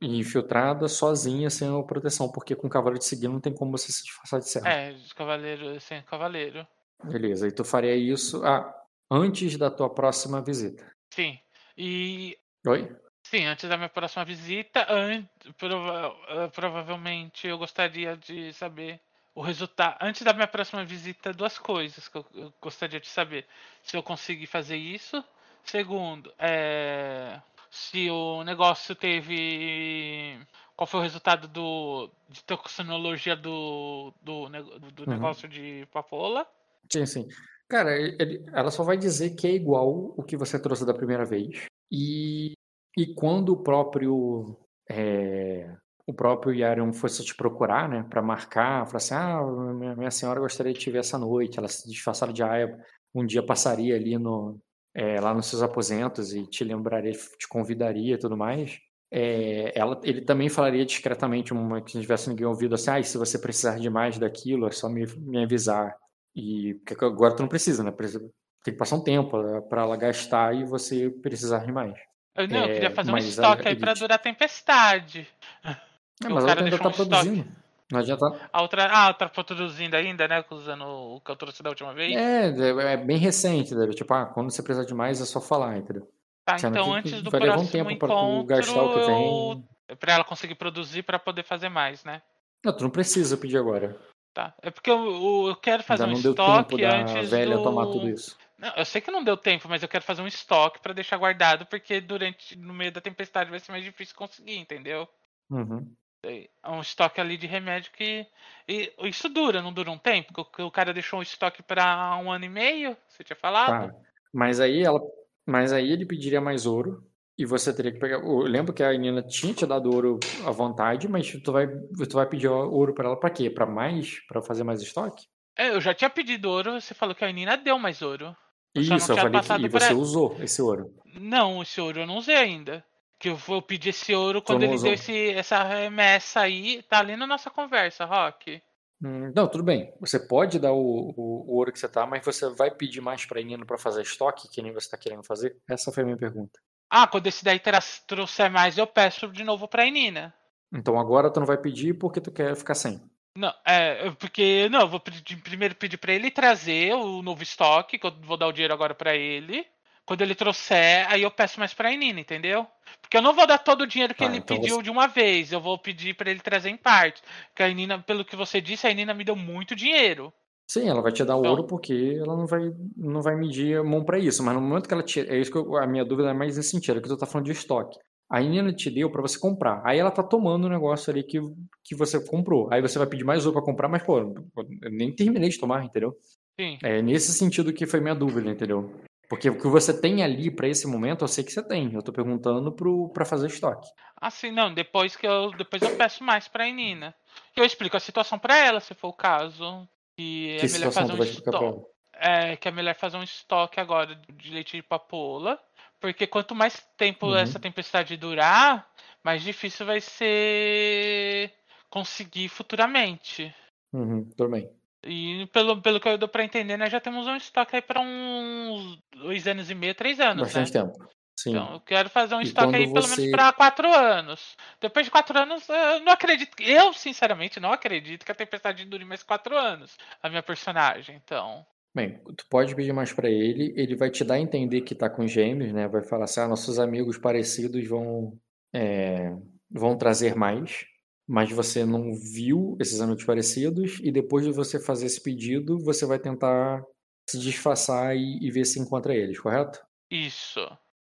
E 0.00 0.18
infiltrada 0.18 0.86
sozinha, 0.88 1.48
sem 1.48 1.66
a 1.66 1.82
proteção, 1.82 2.30
porque 2.30 2.54
com 2.54 2.66
o 2.66 2.70
cavalo 2.70 2.98
de 2.98 3.04
seguir 3.04 3.28
não 3.28 3.40
tem 3.40 3.54
como 3.54 3.72
você 3.72 3.90
se 3.90 4.04
disfarçar 4.04 4.38
de 4.38 4.48
servo. 4.48 4.68
É, 4.68 4.94
cavaleiro 5.16 5.80
sem 5.80 6.02
cavaleiro. 6.02 6.66
Beleza, 7.02 7.48
e 7.48 7.52
tu 7.52 7.64
faria 7.64 7.96
isso 7.96 8.44
ah, 8.44 8.74
antes 9.10 9.56
da 9.56 9.70
tua 9.70 9.88
próxima 9.88 10.42
visita. 10.42 10.86
Sim. 11.12 11.38
E 11.76 12.36
Oi? 12.66 12.94
Sim, 13.30 13.44
antes 13.46 13.68
da 13.68 13.76
minha 13.76 13.88
próxima 13.88 14.24
visita, 14.24 14.84
an- 14.92 15.24
prova- 15.56 16.16
ah, 16.28 16.48
provavelmente 16.48 17.46
eu 17.46 17.56
gostaria 17.56 18.16
de 18.16 18.52
saber 18.52 18.98
o 19.34 19.40
resultado. 19.40 19.96
Antes 20.00 20.22
da 20.22 20.32
minha 20.32 20.48
próxima 20.48 20.84
visita, 20.84 21.32
duas 21.32 21.56
coisas 21.58 22.08
que 22.08 22.18
eu, 22.18 22.52
gostaria 22.60 22.98
de 23.00 23.06
saber. 23.08 23.46
Se 23.84 23.96
eu 23.96 24.02
conseguir 24.02 24.46
fazer 24.46 24.76
isso. 24.76 25.22
Segundo, 25.62 26.32
é, 26.38 27.40
se 27.70 28.10
o 28.10 28.42
negócio 28.42 28.94
teve. 28.94 30.38
Qual 30.74 30.86
foi 30.86 31.00
o 31.00 31.02
resultado 31.02 31.46
do, 31.46 32.10
de 32.28 32.42
toxinologia 32.42 33.36
do, 33.36 34.12
do, 34.22 34.48
do 34.48 35.02
Uhum. 35.04 35.08
negócio 35.08 35.48
de 35.48 35.86
papoula? 35.92 36.46
Sim, 36.90 37.06
sim. 37.06 37.28
Cara, 37.68 37.96
ele- 37.96 38.44
ela 38.52 38.70
só 38.70 38.82
vai 38.82 38.96
dizer 38.96 39.36
que 39.36 39.46
é 39.46 39.52
igual 39.52 40.12
o 40.16 40.22
que 40.24 40.36
você 40.36 40.58
trouxe 40.58 40.84
da 40.84 40.94
primeira 40.94 41.24
vez. 41.24 41.66
E, 41.92 42.54
e 42.96 43.14
quando 43.14 43.50
o 43.50 43.62
próprio 43.62 44.56
é, 44.88 45.74
o 46.06 46.12
próprio 46.12 46.52
Yarion 46.52 46.92
fosse 46.92 47.24
te 47.24 47.34
procurar, 47.34 47.88
né, 47.88 48.04
para 48.08 48.20
marcar, 48.20 48.86
falar 48.86 48.96
assim, 48.96 49.14
ah, 49.14 49.42
minha, 49.74 49.94
minha 49.96 50.10
senhora 50.10 50.40
gostaria 50.40 50.72
de 50.72 50.78
te 50.80 50.90
ver 50.90 50.98
essa 50.98 51.16
noite, 51.18 51.58
ela 51.58 51.68
se 51.68 51.88
disfarçaram 51.88 52.32
de 52.32 52.42
Aya, 52.42 52.76
um 53.14 53.24
dia 53.24 53.42
passaria 53.42 53.94
ali 53.94 54.18
no 54.18 54.58
é, 54.94 55.20
lá 55.20 55.32
nos 55.32 55.46
seus 55.46 55.62
aposentos 55.62 56.34
e 56.34 56.46
te 56.46 56.64
lembraria, 56.64 57.12
te 57.12 57.48
convidaria 57.48 58.14
e 58.14 58.18
tudo 58.18 58.36
mais. 58.36 58.78
É, 59.12 59.72
ela, 59.78 60.00
ele 60.04 60.20
também 60.22 60.48
falaria 60.48 60.84
discretamente, 60.84 61.52
uma, 61.52 61.80
que 61.80 61.94
não 61.94 62.02
tivesse 62.02 62.28
ninguém 62.28 62.46
ouvido, 62.46 62.74
assim, 62.74 62.90
ah, 62.90 63.02
se 63.02 63.18
você 63.18 63.38
precisar 63.38 63.78
de 63.78 63.90
mais 63.90 64.18
daquilo, 64.18 64.66
é 64.66 64.72
só 64.72 64.88
me, 64.88 65.06
me 65.18 65.44
avisar. 65.44 65.96
E 66.34 66.74
porque 66.84 67.04
agora 67.04 67.34
tu 67.34 67.42
não 67.42 67.48
precisa, 67.48 67.82
né? 67.82 67.92
Tem 67.92 68.74
que 68.74 68.78
passar 68.78 68.96
um 68.96 69.02
tempo 69.02 69.30
para 69.68 69.82
ela 69.82 69.96
gastar 69.96 70.54
e 70.54 70.64
você 70.64 71.10
precisar 71.10 71.64
de 71.64 71.72
mais. 71.72 71.94
Eu, 72.42 72.48
não, 72.48 72.56
eu 72.58 72.64
É, 72.70 72.74
queria 72.74 72.90
fazer 72.90 73.12
um 73.12 73.16
estoque 73.18 73.68
aí 73.68 73.76
pra 73.76 73.94
durar 73.94 74.16
a 74.16 74.18
tempestade. 74.18 75.26
É, 75.64 76.28
o 76.28 76.34
mas 76.34 76.44
a 76.44 76.48
cara 76.48 76.60
outra 76.60 76.64
ainda 76.64 76.78
tá 76.78 76.88
um 76.88 76.90
estoque. 76.90 77.08
produzindo. 77.10 77.48
Não 77.92 77.98
adianta. 78.00 78.48
A 78.52 78.62
outra. 78.62 78.88
Ah, 78.90 79.08
outra 79.08 79.28
produzindo 79.28 79.96
ainda, 79.96 80.28
né? 80.28 80.44
Usando 80.50 80.84
o 80.84 81.20
que 81.20 81.30
eu 81.30 81.36
trouxe 81.36 81.62
da 81.62 81.70
última 81.70 81.92
vez. 81.92 82.14
É, 82.16 82.48
é 82.92 82.96
bem 82.96 83.16
recente, 83.16 83.74
entendeu? 83.74 83.94
Tipo, 83.94 84.14
ah, 84.14 84.26
quando 84.26 84.50
você 84.50 84.62
precisar 84.62 84.86
de 84.86 84.94
mais 84.94 85.20
é 85.20 85.24
só 85.24 85.40
falar, 85.40 85.76
entendeu? 85.76 86.08
Tá, 86.44 86.56
Sendo 86.56 86.72
então 86.78 86.84
que 86.84 86.98
antes 86.98 87.22
do 87.22 87.30
vai 87.30 87.40
levar 87.40 87.52
um 87.54 87.56
próximo 87.66 87.72
tempo 87.72 87.98
pra 87.98 88.08
encontro, 88.08 88.44
gastar 88.46 88.82
o 88.82 88.92
que 88.92 88.98
eu... 89.00 89.06
tem. 89.06 89.96
pra 89.96 90.12
ela 90.14 90.24
conseguir 90.24 90.54
produzir 90.54 91.02
pra 91.02 91.18
poder 91.18 91.42
fazer 91.44 91.68
mais, 91.68 92.04
né? 92.04 92.22
Não, 92.64 92.72
tu 92.76 92.84
não 92.84 92.90
precisa 92.90 93.36
pedir 93.36 93.58
agora. 93.58 93.96
Tá. 94.32 94.54
É 94.62 94.70
porque 94.70 94.90
eu, 94.90 94.96
eu- 95.04 95.48
eu 95.48 95.56
quero 95.56 95.82
fazer 95.82 96.04
Ainda 96.04 96.14
um 96.14 96.16
não 96.16 96.22
deu 96.22 96.34
tempo 96.34 96.50
estoque 96.52 96.80
da 96.82 96.96
antes 97.00 97.30
velha 97.30 97.56
do... 97.56 97.62
tomar 97.64 97.86
tudo 97.86 98.08
isso. 98.08 98.36
Não, 98.60 98.72
eu 98.76 98.84
sei 98.84 99.00
que 99.00 99.10
não 99.10 99.24
deu 99.24 99.36
tempo, 99.38 99.66
mas 99.68 99.82
eu 99.82 99.88
quero 99.88 100.04
fazer 100.04 100.20
um 100.20 100.26
estoque 100.26 100.80
pra 100.80 100.92
deixar 100.92 101.16
guardado, 101.16 101.64
porque 101.64 101.98
durante 102.00 102.54
no 102.58 102.74
meio 102.74 102.92
da 102.92 103.00
tempestade 103.00 103.48
vai 103.50 103.58
ser 103.58 103.72
mais 103.72 103.82
difícil 103.82 104.14
conseguir, 104.14 104.56
entendeu? 104.58 105.08
Uhum. 105.48 105.90
É 106.22 106.46
um 106.66 106.80
estoque 106.82 107.18
ali 107.18 107.38
de 107.38 107.46
remédio 107.46 107.90
que. 107.92 108.26
E 108.68 108.92
isso 109.04 109.26
dura, 109.30 109.62
não 109.62 109.72
dura 109.72 109.90
um 109.90 109.96
tempo? 109.96 110.44
Que 110.44 110.60
o- 110.60 110.70
cara 110.70 110.92
deixou 110.92 111.18
um 111.18 111.22
estoque 111.22 111.62
pra 111.62 112.14
um 112.22 112.30
ano 112.30 112.44
e 112.44 112.48
meio? 112.50 112.94
Você 113.08 113.24
tinha 113.24 113.36
falado? 113.36 113.88
Tá. 113.90 113.94
Mas 114.30 114.60
aí 114.60 114.82
ela. 114.82 115.00
Mas 115.46 115.72
aí 115.72 115.90
ele 115.90 116.04
pediria 116.04 116.40
mais 116.40 116.66
ouro. 116.66 117.02
E 117.38 117.46
você 117.46 117.74
teria 117.74 117.90
que 117.90 117.98
pegar. 117.98 118.16
Eu 118.16 118.40
lembro 118.40 118.74
que 118.74 118.82
a 118.82 118.92
Nina 118.92 119.22
tinha 119.22 119.54
te 119.54 119.64
dado 119.64 119.90
ouro 119.90 120.20
à 120.46 120.50
vontade, 120.50 121.08
mas 121.08 121.32
tu 121.42 121.50
vai, 121.52 121.66
tu 121.66 122.12
vai 122.14 122.28
pedir 122.28 122.48
ouro 122.48 122.92
pra 122.92 123.06
ela 123.06 123.18
pra 123.18 123.30
quê? 123.30 123.48
Pra 123.48 123.64
mais? 123.64 124.20
Pra 124.26 124.42
fazer 124.42 124.62
mais 124.62 124.82
estoque? 124.82 125.26
É, 125.56 125.70
eu 125.70 125.80
já 125.80 125.94
tinha 125.94 126.10
pedido 126.10 126.50
ouro, 126.50 126.78
você 126.78 126.92
falou 126.92 127.14
que 127.14 127.24
a 127.24 127.32
Nina 127.32 127.56
deu 127.56 127.78
mais 127.78 128.02
ouro. 128.02 128.36
Eu 128.74 128.82
Isso, 128.82 128.92
eu 128.92 128.98
tinha 128.98 129.16
falei 129.16 129.40
que. 129.40 129.66
E 129.66 129.68
você 129.68 129.94
usou 129.94 130.36
esse 130.40 130.62
ouro. 130.62 130.94
Não, 131.14 131.62
esse 131.62 131.80
ouro 131.80 132.00
eu 132.00 132.06
não 132.06 132.16
usei 132.16 132.36
ainda. 132.36 132.84
Que 133.18 133.28
eu 133.28 133.36
vou 133.36 133.60
pedir 133.60 133.90
esse 133.90 134.14
ouro 134.14 134.40
quando 134.40 134.62
ele 134.62 134.74
usou? 134.74 134.84
deu 134.84 134.94
esse, 134.94 135.30
essa 135.32 135.62
remessa 135.62 136.40
aí. 136.40 136.82
Tá 136.84 137.00
ali 137.00 137.16
na 137.16 137.26
nossa 137.26 137.50
conversa, 137.50 138.04
Rock. 138.04 138.62
Hum, 139.02 139.32
Não, 139.34 139.48
tudo 139.48 139.64
bem. 139.64 139.92
Você 140.00 140.18
pode 140.18 140.58
dar 140.58 140.72
o, 140.72 141.12
o, 141.16 141.44
o 141.48 141.56
ouro 141.56 141.72
que 141.72 141.78
você 141.78 141.88
tá, 141.88 142.06
mas 142.06 142.24
você 142.24 142.48
vai 142.50 142.70
pedir 142.70 143.00
mais 143.00 143.26
pra 143.26 143.42
Nina 143.42 143.66
pra 143.66 143.76
fazer 143.76 144.02
estoque, 144.02 144.48
que 144.48 144.62
nem 144.62 144.72
você 144.72 144.88
tá 144.88 144.96
querendo 144.96 145.24
fazer? 145.24 145.56
Essa 145.68 145.90
foi 145.92 146.02
a 146.02 146.06
minha 146.06 146.18
pergunta. 146.18 146.58
Ah, 146.88 147.06
quando 147.06 147.26
esse 147.26 147.44
daí 147.44 147.60
trouxer 148.06 148.50
mais, 148.50 148.76
eu 148.78 148.86
peço 148.86 149.28
de 149.28 149.44
novo 149.44 149.68
pra 149.68 149.88
Nina. 149.90 150.34
Então 150.72 150.98
agora 150.98 151.30
tu 151.30 151.40
não 151.40 151.46
vai 151.46 151.58
pedir 151.58 151.94
porque 151.94 152.20
tu 152.20 152.30
quer 152.30 152.54
ficar 152.56 152.74
sem. 152.74 153.00
Não, 153.36 153.52
é, 153.64 154.10
porque, 154.18 154.68
não, 154.70 154.80
eu 154.80 154.88
vou 154.88 154.98
pedir- 155.00 155.36
primeiro 155.36 155.74
pedir 155.74 155.96
pra 155.96 156.12
ele 156.12 156.30
trazer 156.30 156.94
o 156.94 157.22
novo 157.22 157.42
estoque, 157.42 157.98
que 157.98 158.06
eu 158.06 158.12
vou 158.22 158.36
dar 158.36 158.48
o 158.48 158.52
dinheiro 158.52 158.74
agora 158.74 158.94
pra 158.94 159.14
ele. 159.14 159.64
Quando 160.04 160.22
ele 160.22 160.34
trouxer, 160.34 161.06
aí 161.08 161.22
eu 161.22 161.30
peço 161.30 161.60
mais 161.60 161.72
pra 161.72 161.90
Nina, 161.94 162.18
entendeu? 162.18 162.66
Porque 163.00 163.16
eu 163.16 163.22
não 163.22 163.32
vou 163.32 163.46
dar 163.46 163.58
todo 163.58 163.82
o 163.82 163.86
dinheiro 163.86 164.12
que 164.12 164.18
Tá, 164.24 164.26
ele 164.26 164.38
então 164.38 164.56
pediu 164.56 164.76
você- 164.76 164.82
de 164.82 164.90
uma 164.90 165.06
vez, 165.06 165.52
eu 165.52 165.60
vou 165.60 165.78
pedir 165.78 166.14
pra 166.16 166.28
ele 166.30 166.40
trazer 166.40 166.68
em 166.70 166.76
parte. 166.76 167.22
Porque 167.48 167.62
a 167.62 167.68
Nina, 167.72 168.00
pelo 168.00 168.24
que 168.24 168.34
você 168.34 168.60
disse, 168.60 168.88
a 168.88 168.92
Nina 168.92 169.14
me 169.14 169.22
deu 169.22 169.36
muito 169.36 169.76
dinheiro. 169.76 170.32
Sim, 170.68 170.88
ela 170.88 171.00
vai 171.00 171.12
te 171.12 171.24
dar 171.24 171.36
Então- 171.36 171.50
ouro 171.50 171.64
porque 171.66 172.16
ela 172.18 172.36
não 172.36 172.46
vai, 172.46 172.60
não 172.96 173.22
vai 173.22 173.36
medir 173.36 173.78
a 173.78 173.84
mão 173.84 174.04
pra 174.04 174.18
isso. 174.18 174.42
Mas 174.42 174.54
no 174.54 174.60
momento 174.60 174.88
que 174.88 174.94
ela 174.94 175.02
tira. 175.04 175.32
É 175.32 175.38
isso 175.38 175.50
que 175.52 175.58
eu- 175.58 175.76
a 175.76 175.86
minha 175.86 176.04
dúvida 176.04 176.30
é 176.30 176.34
mais 176.34 176.56
nesse 176.56 176.70
sentido, 176.70 177.00
que 177.00 177.08
tu 177.08 177.16
tá 177.16 177.26
falando 177.26 177.46
de 177.46 177.52
estoque. 177.52 177.96
A 178.30 178.40
Nina 178.40 178.72
te 178.72 178.88
deu 178.88 179.10
pra 179.10 179.20
você 179.20 179.38
comprar. 179.38 179.82
Aí 179.84 179.98
ela 179.98 180.10
tá 180.10 180.22
tomando 180.22 180.66
o 180.66 180.68
negócio 180.68 181.10
ali 181.10 181.24
que, 181.24 181.40
que 181.82 181.96
você 181.96 182.24
comprou. 182.24 182.72
Aí 182.72 182.80
você 182.80 182.96
vai 182.96 183.08
pedir 183.08 183.24
mais 183.24 183.44
ouro 183.44 183.58
pra 183.58 183.66
comprar, 183.66 183.88
mas, 183.88 184.04
pô, 184.04 184.18
eu 184.20 184.90
nem 184.90 185.12
terminei 185.12 185.48
de 185.48 185.58
tomar, 185.58 185.84
entendeu? 185.84 186.16
Sim. 186.58 186.78
É 186.82 187.02
nesse 187.02 187.32
sentido 187.32 187.72
que 187.72 187.86
foi 187.86 188.00
minha 188.00 188.14
dúvida, 188.14 188.48
entendeu? 188.48 188.94
Porque 189.28 189.48
o 189.48 189.56
que 189.56 189.68
você 189.68 189.98
tem 189.98 190.22
ali 190.22 190.50
pra 190.50 190.68
esse 190.68 190.86
momento, 190.86 191.22
eu 191.22 191.28
sei 191.28 191.44
que 191.44 191.52
você 191.52 191.62
tem. 191.62 191.92
Eu 191.94 192.02
tô 192.02 192.12
perguntando 192.12 192.72
pro, 192.72 193.08
pra 193.10 193.24
fazer 193.24 193.46
estoque. 193.46 193.88
Assim, 194.20 194.50
não, 194.50 194.74
depois 194.74 195.16
que 195.16 195.26
eu 195.26 195.52
depois 195.52 195.80
eu 195.82 195.96
peço 195.96 196.22
mais 196.24 196.48
pra 196.48 196.68
Nina. 196.68 197.14
Eu 197.56 197.64
explico 197.64 197.96
a 197.96 198.00
situação 198.00 198.38
pra 198.38 198.58
ela, 198.58 198.80
se 198.80 198.92
for 198.94 199.08
o 199.08 199.12
caso. 199.12 199.88
Que, 200.16 200.56
que 200.60 200.66
é 200.66 200.68
melhor 200.70 200.92
fazer 200.92 201.12
um 201.12 201.22
estoque. 201.22 201.82
É, 202.12 202.56
que 202.56 202.68
é 202.68 202.70
melhor 202.70 202.94
fazer 202.96 203.16
um 203.16 203.22
estoque 203.22 203.80
agora 203.80 204.14
de 204.14 204.50
leite 204.50 204.76
de 204.76 204.82
papoula. 204.82 205.58
Porque 206.00 206.26
quanto 206.26 206.54
mais 206.54 206.80
tempo 206.96 207.26
Uhum. 207.26 207.36
essa 207.36 207.60
tempestade 207.60 208.16
durar, 208.16 208.90
mais 209.22 209.42
difícil 209.42 209.84
vai 209.84 210.00
ser 210.00 211.52
conseguir 211.90 212.48
futuramente. 212.48 213.54
Uhum, 213.92 214.28
bem. 214.50 214.70
E 215.04 215.46
pelo, 215.52 215.80
pelo 215.80 216.00
que 216.00 216.08
eu 216.08 216.18
dou 216.18 216.28
pra 216.28 216.44
entender, 216.44 216.76
nós 216.76 216.90
já 216.90 217.00
temos 217.00 217.26
um 217.26 217.36
estoque 217.36 217.76
aí 217.76 217.82
pra 217.82 218.00
uns 218.00 218.98
dois 219.14 219.46
anos 219.46 219.70
e 219.70 219.74
meio, 219.74 219.94
três 219.94 220.20
anos, 220.20 220.42
Bastante 220.52 220.72
né? 220.74 220.82
tempo. 220.82 221.08
Sim. 221.36 221.50
Então, 221.50 221.72
eu 221.72 221.80
quero 221.80 222.10
fazer 222.10 222.34
um 222.34 222.40
E 222.40 222.44
estoque 222.44 222.76
aí 222.76 222.86
pelo 222.92 223.06
você- 223.06 223.16
menos 223.16 223.30
pra 223.30 223.52
quatro 223.52 223.90
anos. 223.90 224.56
Depois 224.78 225.06
de 225.06 225.10
quatro 225.10 225.38
anos, 225.38 225.66
eu 225.70 226.00
não 226.00 226.12
acredito. 226.12 226.60
Eu, 226.60 226.92
sinceramente, 226.92 227.58
não 227.58 227.72
acredito 227.72 228.26
que 228.26 228.32
a 228.32 228.34
tempestade 228.34 228.84
dure 228.84 229.06
mais 229.06 229.22
quatro 229.22 229.56
anos. 229.56 229.96
A 230.22 230.28
minha 230.28 230.42
personagem, 230.42 231.16
então. 231.16 231.66
Bem, 231.94 232.22
tu 232.36 232.46
pode 232.48 232.74
pedir 232.76 232.92
mais 232.92 233.12
pra 233.12 233.28
ele, 233.28 233.74
ele 233.76 233.96
vai 233.96 234.10
te 234.10 234.22
dar 234.22 234.34
a 234.34 234.40
entender 234.40 234.82
que 234.82 234.94
tá 234.94 235.10
com 235.10 235.26
gêmeos, 235.26 235.72
né? 235.72 235.88
Vai 235.88 236.04
falar 236.04 236.24
assim, 236.24 236.40
ah, 236.40 236.46
nossos 236.48 236.78
amigos 236.78 237.18
parecidos 237.18 237.86
vão, 237.88 238.38
é, 238.72 239.36
vão 239.68 239.98
trazer 239.98 240.36
mais, 240.36 240.86
mas 241.28 241.50
você 241.50 241.84
não 241.84 242.14
viu 242.14 242.76
esses 242.80 243.00
amigos 243.00 243.24
parecidos, 243.24 243.98
e 244.04 244.12
depois 244.12 244.44
de 244.44 244.52
você 244.52 244.78
fazer 244.78 245.06
esse 245.06 245.20
pedido, 245.20 245.78
você 245.78 246.06
vai 246.06 246.18
tentar 246.20 246.84
se 247.28 247.38
disfarçar 247.38 248.16
e, 248.16 248.38
e 248.40 248.50
ver 248.50 248.64
se 248.64 248.78
encontra 248.78 249.14
eles, 249.14 249.40
correto? 249.40 249.80
Isso. 250.10 250.60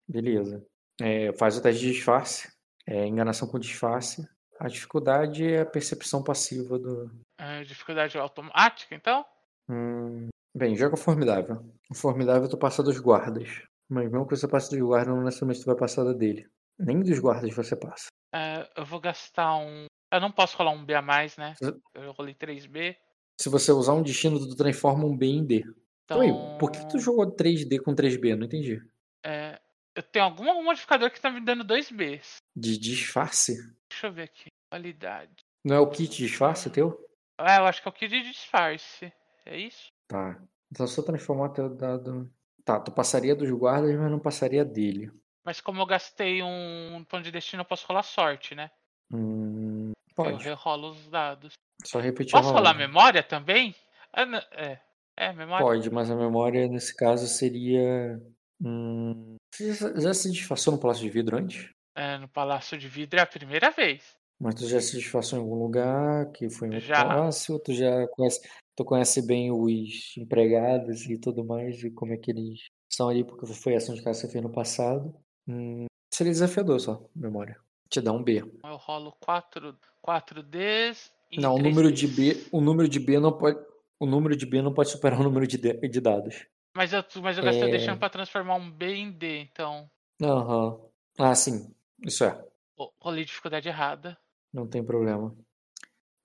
Beleza. 0.08 0.64
É, 1.02 1.34
faz 1.34 1.58
o 1.58 1.62
teste 1.62 1.82
de 1.82 1.94
disfarce, 1.94 2.48
é, 2.88 3.08
enganação 3.08 3.48
com 3.48 3.58
disfarce. 3.60 4.28
A 4.60 4.68
dificuldade 4.68 5.46
é 5.46 5.62
a 5.62 5.66
percepção 5.66 6.24
passiva 6.24 6.80
do, 6.80 7.12
É, 7.40 7.64
dificuldade 7.64 8.18
automática, 8.18 8.96
então? 8.96 9.26
Hum, 9.68 10.30
bem, 10.56 10.76
joga 10.76 10.98
formidável. 10.98 11.64
O 11.90 11.96
formidável 11.96 12.50
tu 12.50 12.58
passa 12.58 12.82
dos 12.82 13.00
guardas. 13.00 13.50
Mas 13.90 14.10
mesmo 14.10 14.28
que 14.28 14.36
você 14.36 14.48
passe 14.48 14.72
dos 14.72 14.80
guardas, 14.80 15.16
não 15.16 15.24
necessariamente 15.24 15.62
tu 15.62 15.68
vai 15.68 15.76
passar 15.76 16.04
da 16.04 16.14
dele. 16.14 16.48
Nem 16.80 17.00
dos 17.02 17.20
guardas 17.20 17.54
você 17.54 17.76
passa. 17.76 18.08
É, 18.34 18.68
eu 18.76 18.86
vou 18.86 19.00
gastar 19.00 19.56
um. 19.58 19.86
Eu 20.12 20.20
não 20.20 20.32
posso 20.32 20.58
rolar 20.58 20.72
um 20.72 20.84
B 20.86 20.94
a 20.94 21.02
mais, 21.02 21.38
né? 21.38 21.54
Eu 21.94 22.12
rolei 22.14 22.34
3B. 22.34 22.96
Se 23.40 23.50
você 23.50 23.72
usar 23.72 23.94
um 23.94 24.02
destino, 24.04 24.40
tu 24.40 24.56
transforma 24.56 25.06
um 25.06 25.16
B 25.16 25.26
em 25.28 25.46
D. 25.46 25.58
Então, 26.06 26.24
Então. 26.24 26.52
aí, 26.54 26.60
por 26.60 26.72
que 26.72 26.88
tu 26.90 27.00
jogou 27.00 27.26
3D 27.36 27.80
com 27.82 27.94
3B? 27.94 28.36
Não 28.36 28.46
entendi. 28.46 28.82
é, 29.26 29.60
Eu 29.96 30.04
tenho 30.04 30.26
algum 30.26 30.64
modificador 30.64 31.10
que 31.12 31.20
tá 31.22 31.30
me 31.32 31.40
dando 31.42 31.64
2Bs. 31.64 32.38
De 32.56 32.78
disfarce? 32.78 33.56
Deixa 33.90 34.08
eu 34.08 34.12
ver 34.14 34.24
aqui. 34.24 34.48
Qualidade. 34.70 35.32
Não 35.64 35.76
é 35.76 35.80
o 35.80 35.90
kit 35.90 36.16
disfarce 36.18 36.70
teu? 36.70 36.98
Ah, 37.38 37.58
eu 37.58 37.66
acho 37.66 37.82
que 37.82 37.88
é 37.88 37.92
o 37.92 37.94
kit 37.94 38.10
de 38.10 38.30
disfarce. 38.32 39.12
É 39.46 39.58
isso? 39.58 39.92
Tá. 40.08 40.42
Então 40.72 40.88
se 40.88 41.00
eu 41.00 41.04
transformar 41.04 41.50
teu 41.50 41.70
dado. 41.70 42.32
Tá, 42.64 42.80
tu 42.80 42.92
passaria 42.92 43.36
dos 43.36 43.50
guardas, 43.52 43.96
mas 43.96 44.10
não 44.12 44.20
passaria 44.20 44.66
dele. 44.66 45.12
Mas 45.44 45.62
como 45.62 45.80
eu 45.80 45.86
gastei 45.86 46.42
um 46.42 47.06
ponto 47.08 47.24
de 47.24 47.32
destino, 47.32 47.62
eu 47.62 47.66
posso 47.66 47.86
rolar 47.88 48.02
sorte, 48.02 48.56
né? 48.56 48.72
Hum, 49.12 49.92
Eu 49.92 50.16
pode. 50.16 50.44
rerolo 50.44 50.90
os 50.90 51.08
dados. 51.08 51.54
Só 51.84 52.00
repetir 52.00 52.32
Posso 52.32 52.52
rolar 52.52 52.74
memória 52.74 53.22
também? 53.22 53.76
Ah, 54.12 54.24
É, 54.52 54.80
é 55.16 55.34
memória. 55.34 55.66
Pode, 55.66 55.90
mas 55.92 56.10
a 56.10 56.16
memória 56.16 56.68
nesse 56.68 56.96
caso 56.96 57.28
seria. 57.28 58.20
Hum... 58.60 59.36
Você 59.54 59.74
já, 59.74 60.00
já 60.00 60.14
se 60.14 60.32
disfarçou 60.32 60.74
no 60.74 60.80
Palácio 60.80 61.04
de 61.04 61.10
Vidro 61.10 61.38
antes? 61.38 61.70
É, 61.96 62.18
no 62.18 62.28
Palácio 62.28 62.78
de 62.78 62.88
Vidro 62.90 63.20
é 63.20 63.24
a 63.24 63.28
primeira 63.28 63.70
vez. 63.70 64.18
Mas 64.40 64.56
tu 64.56 64.68
já 64.68 64.82
se 64.82 64.98
disfarçou 64.98 65.40
em 65.40 65.42
algum 65.42 65.56
lugar 65.56 66.30
que 66.32 66.50
foi 66.50 66.68
muito 66.68 66.84
Já. 66.84 66.96
fácil? 66.96 67.58
Tu 67.60 67.74
já 67.74 68.08
conhece, 68.10 68.42
tu 68.76 68.84
conhece 68.86 69.26
bem 69.26 69.52
os 69.52 70.16
empregados 70.18 71.06
e 71.06 71.18
tudo 71.18 71.44
mais, 71.46 71.84
e 71.84 71.92
como 71.92 72.14
é 72.14 72.18
que 72.18 72.32
eles 72.32 72.60
são 72.90 73.10
ali, 73.10 73.24
porque 73.24 73.46
foi 73.54 73.76
ação 73.76 73.96
de 73.96 74.04
casa 74.04 74.20
que 74.22 74.28
você 74.28 74.32
fez 74.34 74.44
no 74.44 74.52
passado. 74.52 75.16
Hum, 75.48 75.86
seria 76.14 76.32
desafiador 76.34 76.80
só, 76.80 77.04
memória. 77.16 77.58
Te 77.90 78.02
dá 78.02 78.12
um 78.12 78.24
B. 78.24 78.44
Eu 78.64 78.76
rolo 78.78 79.12
4, 79.20 79.78
4Ds 80.02 81.12
e 81.32 81.40
Não, 81.40 81.56
o 81.56 81.60
número 81.60 81.92
de 81.92 82.08
Ds. 82.08 82.16
B, 82.16 82.48
o 82.52 82.62
número 82.62 82.90
de 82.90 83.00
B 83.00 83.20
não 83.20 83.32
pode, 83.38 83.60
o 84.00 84.06
número 84.06 84.36
de 84.36 84.46
B 84.46 84.62
não 84.62 84.74
pode 84.74 84.90
superar 84.90 85.20
o 85.20 85.24
número 85.24 85.46
de, 85.48 85.58
D- 85.58 85.88
de 85.88 86.02
dados. 86.02 86.46
Mas 86.76 86.92
eu, 86.92 87.04
mas 87.22 87.38
eu 87.38 87.44
gastei 87.44 87.68
É. 87.68 87.72
destino 87.72 87.98
pra 87.98 88.10
transformar 88.10 88.56
um 88.56 88.70
B 88.70 88.94
em 88.96 89.12
D, 89.12 89.40
então. 89.40 89.90
Aham. 90.22 90.80
Ah, 91.18 91.34
sim. 91.36 91.74
Isso 92.04 92.24
é. 92.26 92.32
ro- 92.78 92.92
Rolei 93.00 93.24
dificuldade 93.24 93.70
errada. 93.70 94.18
Não 94.52 94.68
tem 94.68 94.84
problema. 94.84 95.36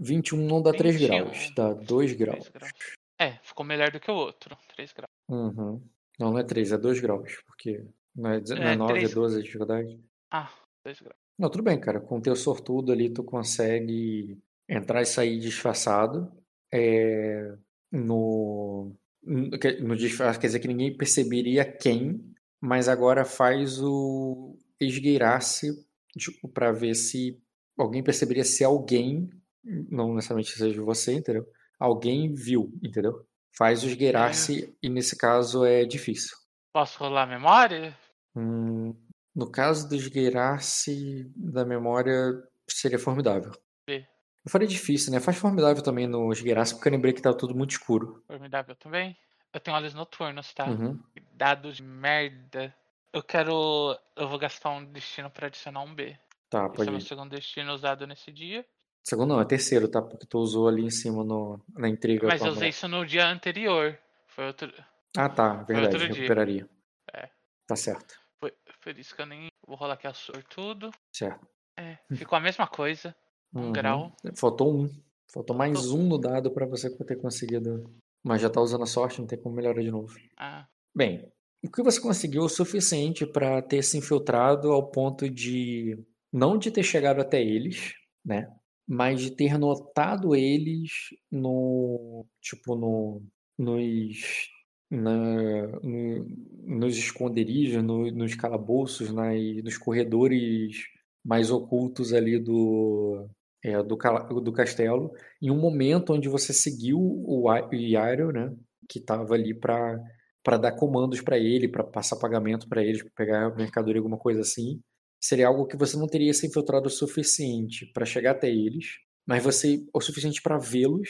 21 0.01 0.46
não 0.46 0.62
dá 0.62 0.72
3 0.72 0.96
21. 0.96 1.09
graus, 1.09 1.53
dá 1.55 1.72
2 1.74 2.12
graus. 2.14 2.48
3 2.48 2.53
graus. 2.53 2.72
É, 3.18 3.32
ficou 3.42 3.64
melhor 3.66 3.90
do 3.90 4.01
que 4.01 4.11
o 4.11 4.14
outro. 4.14 4.57
3 4.74 4.92
graus. 4.92 5.11
Uhum. 5.28 5.82
Não, 6.18 6.32
não 6.32 6.38
é 6.38 6.42
3, 6.42 6.72
é 6.72 6.78
2 6.78 7.01
graus, 7.01 7.36
porque 7.46 7.84
não 8.16 8.30
é, 8.30 8.38
é 8.38 8.72
É, 8.72 8.76
9, 8.76 8.92
é 8.92 8.96
três. 8.96 9.14
12 9.14 9.38
a 9.38 9.42
dificuldade. 9.42 10.01
Ah, 10.30 10.51
2 10.84 11.01
graus. 11.01 11.16
Não, 11.38 11.51
tudo 11.51 11.62
bem, 11.62 11.78
cara. 11.78 12.01
Com 12.01 12.18
o 12.18 12.22
teu 12.22 12.34
sortudo 12.34 12.92
ali, 12.92 13.11
tu 13.11 13.22
consegue 13.22 14.38
entrar 14.68 15.03
e 15.03 15.07
sair 15.07 15.38
disfarçado. 15.38 16.32
É, 16.72 17.55
no, 17.92 18.94
no 19.22 19.96
disfarce, 19.96 20.38
quer 20.38 20.46
dizer 20.46 20.61
que 20.61 20.68
ninguém 20.68 20.96
perceberia 20.96 21.64
quem, 21.64 22.32
mas 22.61 22.88
agora 22.88 23.24
faz 23.24 23.80
o 23.82 24.57
esgueirar-se 24.80 25.84
tipo, 26.16 26.48
para 26.48 26.72
ver 26.72 26.94
se 26.94 27.40
alguém 27.76 28.03
perceberia 28.03 28.44
se 28.44 28.64
alguém, 28.64 29.28
não 29.64 30.14
necessariamente 30.14 30.52
seja 30.52 30.82
você, 30.82 31.14
entendeu? 31.14 31.46
Alguém 31.78 32.34
viu, 32.34 32.72
entendeu? 32.82 33.26
Faz 33.56 33.82
o 33.82 33.86
esgueirar-se 33.86 34.76
e 34.82 34.88
nesse 34.88 35.16
caso 35.16 35.64
é 35.64 35.84
difícil. 35.84 36.36
Posso 36.72 36.98
rolar 36.98 37.24
a 37.24 37.26
memória? 37.26 37.96
Hum, 38.36 38.94
no 39.34 39.50
caso 39.50 39.88
do 39.88 39.94
esgueirar-se 39.94 41.30
da 41.36 41.64
memória, 41.64 42.32
seria 42.68 42.98
formidável. 42.98 43.52
B. 43.86 44.06
Eu 44.44 44.50
falei 44.50 44.68
difícil, 44.68 45.12
né? 45.12 45.20
Faz 45.20 45.36
formidável 45.36 45.82
também 45.82 46.06
no 46.06 46.32
esgueirar-se, 46.32 46.74
porque 46.74 46.88
eu 46.88 46.92
lembrei 46.92 47.12
que 47.12 47.22
tá 47.22 47.32
tudo 47.32 47.54
muito 47.54 47.72
escuro. 47.72 48.22
Formidável 48.26 48.74
também. 48.76 49.16
Eu 49.52 49.61
tenho 49.61 49.76
olhos 49.76 49.94
noturnos, 49.94 50.54
tá? 50.54 50.66
Uhum. 50.66 50.98
Dados 51.32 51.76
de 51.76 51.82
merda. 51.82 52.74
Eu 53.12 53.22
quero. 53.22 53.98
Eu 54.16 54.28
vou 54.28 54.38
gastar 54.38 54.70
um 54.70 54.84
destino 54.84 55.28
pra 55.28 55.48
adicionar 55.48 55.82
um 55.82 55.92
B. 55.92 56.16
Tá, 56.48 56.66
Esse 56.66 56.72
é 56.72 56.76
pode 56.76 56.90
meu 56.90 57.00
segundo 57.00 57.30
destino 57.30 57.72
usado 57.72 58.06
nesse 58.06 58.32
dia. 58.32 58.64
Segundo 59.03 59.30
não, 59.30 59.40
é 59.40 59.44
terceiro, 59.44 59.88
tá? 59.88 60.01
Porque 60.03 60.26
tu 60.26 60.38
usou 60.38 60.68
ali 60.68 60.84
em 60.84 60.90
cima 60.90 61.24
no, 61.24 61.61
na 61.74 61.88
intriga. 61.88 62.26
Mas 62.28 62.42
eu 62.42 62.53
usei 62.53 62.68
isso 62.68 62.86
no 62.86 63.05
dia 63.05 63.26
anterior. 63.28 63.98
Foi 64.28 64.46
outro. 64.46 64.72
Ah, 65.16 65.28
tá, 65.28 65.62
verdade, 65.64 65.94
outro 65.96 65.98
dia. 65.98 66.09
recuperaria. 66.14 66.68
É. 67.14 67.28
Tá 67.66 67.74
certo, 67.76 68.14
Foi, 68.40 68.53
por 68.82 68.98
isso 68.98 69.14
que 69.14 69.22
eu 69.22 69.26
nem. 69.26 69.48
Vou 69.66 69.76
rolar 69.76 69.94
aqui 69.94 70.07
a 70.07 70.12
sortudo. 70.14 70.90
certo. 71.12 71.46
É, 71.78 71.98
ficou 72.14 72.36
a 72.36 72.40
mesma 72.40 72.66
coisa. 72.66 73.14
Um 73.55 73.66
Uhum. 73.66 73.72
grau. 73.72 74.16
Faltou 74.36 74.74
um. 74.82 74.90
Faltou 75.32 75.57
mais 75.57 75.72
Faltou 75.78 75.98
um 75.98 76.09
no 76.09 76.18
dado 76.18 76.51
pra 76.51 76.66
você 76.66 76.90
ter 77.05 77.16
conseguido. 77.16 77.90
Mas 78.22 78.42
já 78.42 78.51
tá 78.51 78.61
usando 78.61 78.82
a 78.82 78.86
sorte, 78.86 79.18
não 79.20 79.26
tem 79.26 79.40
como 79.40 79.55
melhorar 79.55 79.80
de 79.82 79.90
novo. 79.90 80.14
Ah, 80.36 80.66
Bem, 80.94 81.32
o 81.64 81.70
que 81.70 81.82
você 81.82 82.01
conseguiu 82.01 82.42
é 82.42 82.44
o 82.44 82.48
suficiente 82.48 83.24
para 83.24 83.62
ter 83.62 83.82
se 83.82 83.96
infiltrado 83.96 84.72
ao 84.72 84.90
ponto 84.90 85.28
de 85.30 85.96
não 86.32 86.59
de 86.59 86.70
ter 86.70 86.82
chegado 86.82 87.20
até 87.20 87.40
eles, 87.40 87.94
né? 88.24 88.53
Mas 88.91 89.20
de 89.22 89.30
ter 89.32 89.59
notado 89.59 90.34
eles 90.36 90.91
no 91.30 92.26
tipo 92.43 92.74
no 92.76 93.22
nos 93.59 94.49
na- 94.91 95.66
no- 95.82 96.26
nos 96.66 96.97
esconderijos, 96.99 97.82
no- 97.84 98.11
nos 98.11 98.34
calabouços, 98.34 99.12
nas, 99.12 99.38
nos 99.64 99.78
corredores 99.78 100.76
mais 101.24 101.51
ocultos 101.51 102.12
ali 102.12 102.38
do 102.38 103.28
é, 103.62 103.82
do, 103.82 103.97
do 104.41 104.53
castelo, 104.53 105.12
em 105.43 105.51
um 105.51 105.61
momento 105.61 106.14
onde 106.14 106.28
você 106.28 106.53
seguiu 106.53 106.99
o 107.01 107.49
A- 107.51 107.68
o 107.68 107.74
Yairo, 107.74 108.32
né? 108.32 108.55
Que 108.88 108.99
estava 108.99 109.34
ali 109.34 109.55
para 109.55 110.01
para 110.43 110.57
dar 110.57 110.72
comandos 110.72 111.20
para 111.20 111.38
ele, 111.38 111.68
para 111.68 111.84
passar 111.84 112.16
pagamento 112.16 112.66
para 112.68 112.82
eles, 112.82 113.03
para 113.03 113.12
pegar 113.14 113.55
mercadoria, 113.57 114.01
alguma 114.01 114.16
coisa 114.18 114.41
assim, 114.41 114.80
seria 115.21 115.49
algo 115.49 115.66
que 115.66 115.77
você 115.77 115.97
não 115.97 116.07
teria 116.07 116.33
se 116.33 116.47
infiltrado 116.47 116.87
o 116.87 116.91
suficiente 116.91 117.87
para 117.93 118.07
chegar 118.07 118.33
até 118.33 118.49
eles, 118.49 118.99
mas 119.27 119.43
você 119.43 119.85
o 119.93 120.01
suficiente 120.01 120.41
para 120.41 120.59
vê-los 120.59 121.09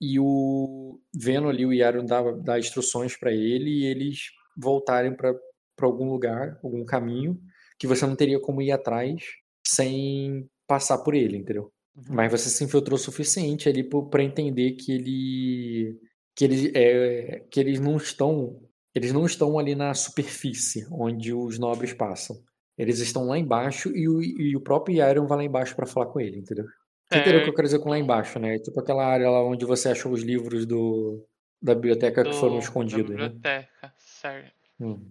e 0.00 0.18
o 0.18 0.98
vendo 1.14 1.48
ali 1.48 1.64
o 1.64 1.72
Yaro 1.72 2.04
dar, 2.04 2.32
dar 2.40 2.58
instruções 2.58 3.16
para 3.16 3.32
ele 3.32 3.70
e 3.70 3.84
eles 3.84 4.30
voltarem 4.56 5.14
para 5.14 5.34
algum 5.80 6.10
lugar, 6.10 6.58
algum 6.62 6.84
caminho 6.84 7.38
que 7.78 7.86
você 7.86 8.06
não 8.06 8.16
teria 8.16 8.40
como 8.40 8.62
ir 8.62 8.72
atrás 8.72 9.22
sem 9.66 10.48
passar 10.66 10.98
por 10.98 11.14
ele, 11.14 11.36
entendeu? 11.36 11.72
uhum. 11.96 12.04
Mas 12.08 12.30
você 12.30 12.48
se 12.48 12.64
infiltrou 12.64 12.96
o 12.96 13.00
suficiente 13.00 13.68
ali 13.68 13.82
para 14.10 14.22
entender 14.22 14.72
que 14.72 14.92
ele 14.92 15.98
que 16.34 16.44
eles 16.44 16.70
é, 16.74 17.40
que 17.50 17.60
eles 17.60 17.78
não 17.78 17.96
estão 17.96 18.60
eles 18.94 19.12
não 19.12 19.26
estão 19.26 19.58
ali 19.58 19.74
na 19.74 19.94
superfície 19.94 20.86
onde 20.90 21.32
os 21.32 21.58
nobres 21.58 21.92
passam. 21.92 22.36
Eles 22.76 22.98
estão 23.00 23.26
lá 23.26 23.38
embaixo 23.38 23.90
e 23.94 24.08
o, 24.08 24.22
e 24.22 24.56
o 24.56 24.60
próprio 24.60 24.96
Iron 25.08 25.26
vai 25.26 25.38
lá 25.38 25.44
embaixo 25.44 25.76
para 25.76 25.86
falar 25.86 26.06
com 26.06 26.20
ele, 26.20 26.38
entendeu? 26.38 26.64
Você 27.08 27.18
entendeu 27.18 27.40
o 27.40 27.42
que 27.44 27.50
eu 27.50 27.54
quero 27.54 27.68
dizer 27.68 27.78
com 27.80 27.90
lá 27.90 27.98
embaixo, 27.98 28.38
né? 28.38 28.58
Tipo 28.58 28.80
aquela 28.80 29.04
área 29.06 29.30
lá 29.30 29.44
onde 29.44 29.64
você 29.66 29.90
achou 29.90 30.12
os 30.12 30.22
livros 30.22 30.64
do 30.66 31.24
da 31.60 31.74
biblioteca 31.74 32.24
que 32.24 32.34
foram 32.34 32.54
do- 32.54 32.58
escondidos, 32.58 33.10
Da 33.10 33.16
né? 33.16 33.28
biblioteca, 33.28 33.94
certo. 33.98 34.52
Hum. 34.80 35.08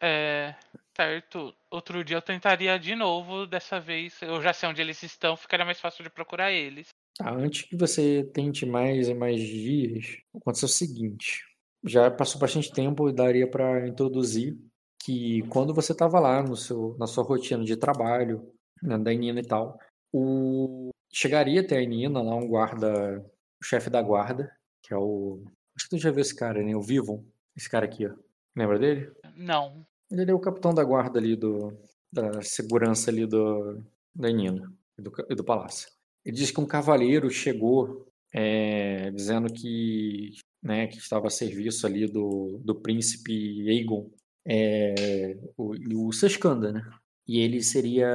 É, 0.00 0.54
certo. 0.96 1.54
Outro 1.70 2.02
dia 2.04 2.16
eu 2.16 2.22
tentaria 2.22 2.78
de 2.78 2.94
novo, 2.94 3.46
dessa 3.46 3.80
vez. 3.80 4.20
Eu 4.20 4.42
já 4.42 4.52
sei 4.52 4.68
onde 4.68 4.80
eles 4.82 5.02
estão, 5.02 5.36
ficaria 5.36 5.64
mais 5.64 5.80
fácil 5.80 6.02
de 6.02 6.10
procurar 6.10 6.50
eles. 6.52 6.88
Tá, 7.16 7.30
antes 7.30 7.62
que 7.62 7.76
você 7.76 8.24
tente 8.34 8.66
mais 8.66 9.08
e 9.08 9.14
mais 9.14 9.40
dias, 9.40 10.16
aconteceu 10.34 10.66
o 10.66 10.70
seguinte. 10.70 11.44
Já 11.84 12.10
passou 12.10 12.40
bastante 12.40 12.72
tempo 12.72 13.08
e 13.08 13.12
daria 13.12 13.48
para 13.48 13.86
introduzir 13.86 14.56
que 15.04 15.42
quando 15.48 15.74
você 15.74 15.92
estava 15.92 16.20
lá 16.20 16.42
no 16.42 16.56
seu, 16.56 16.96
na 16.98 17.06
sua 17.06 17.24
rotina 17.24 17.64
de 17.64 17.76
trabalho, 17.76 18.52
né, 18.82 18.96
da 18.98 19.12
Nina 19.12 19.40
e 19.40 19.46
tal, 19.46 19.78
o, 20.12 20.90
chegaria 21.12 21.60
até 21.60 21.78
a 21.78 21.86
Nina 21.86 22.22
lá 22.22 22.34
um 22.36 22.46
guarda, 22.46 23.24
o 23.60 23.64
chefe 23.64 23.90
da 23.90 24.00
guarda, 24.00 24.50
que 24.82 24.94
é 24.94 24.96
o. 24.96 25.42
Acho 25.76 25.88
que 25.88 25.96
tu 25.96 25.98
já 25.98 26.10
viu 26.10 26.20
esse 26.20 26.34
cara, 26.34 26.62
né? 26.62 26.76
O 26.76 26.82
Vivon. 26.82 27.24
Esse 27.56 27.68
cara 27.68 27.86
aqui, 27.86 28.06
ó. 28.06 28.14
Lembra 28.56 28.78
dele? 28.78 29.10
Não. 29.34 29.84
Ele 30.10 30.30
é 30.30 30.34
o 30.34 30.40
capitão 30.40 30.74
da 30.74 30.84
guarda 30.84 31.18
ali 31.18 31.34
do. 31.34 31.72
da 32.12 32.42
segurança 32.42 33.10
ali 33.10 33.26
do. 33.26 33.82
da 34.14 34.30
Nina 34.30 34.72
e 34.98 35.02
do, 35.02 35.12
e 35.30 35.34
do 35.34 35.44
palácio. 35.44 35.88
Ele 36.24 36.36
diz 36.36 36.50
que 36.50 36.60
um 36.60 36.66
cavaleiro 36.66 37.28
chegou 37.30 38.06
é, 38.32 39.10
dizendo 39.10 39.52
que, 39.52 40.30
né, 40.62 40.86
que 40.86 40.98
estava 40.98 41.26
a 41.26 41.30
serviço 41.30 41.86
ali 41.86 42.06
do, 42.06 42.60
do 42.64 42.74
príncipe 42.74 43.68
Aegon, 43.68 44.08
é, 44.46 45.36
o, 45.56 46.08
o 46.08 46.12
Seskanda, 46.12 46.72
né? 46.72 46.82
E 47.26 47.40
ele 47.40 47.62
seria, 47.62 48.06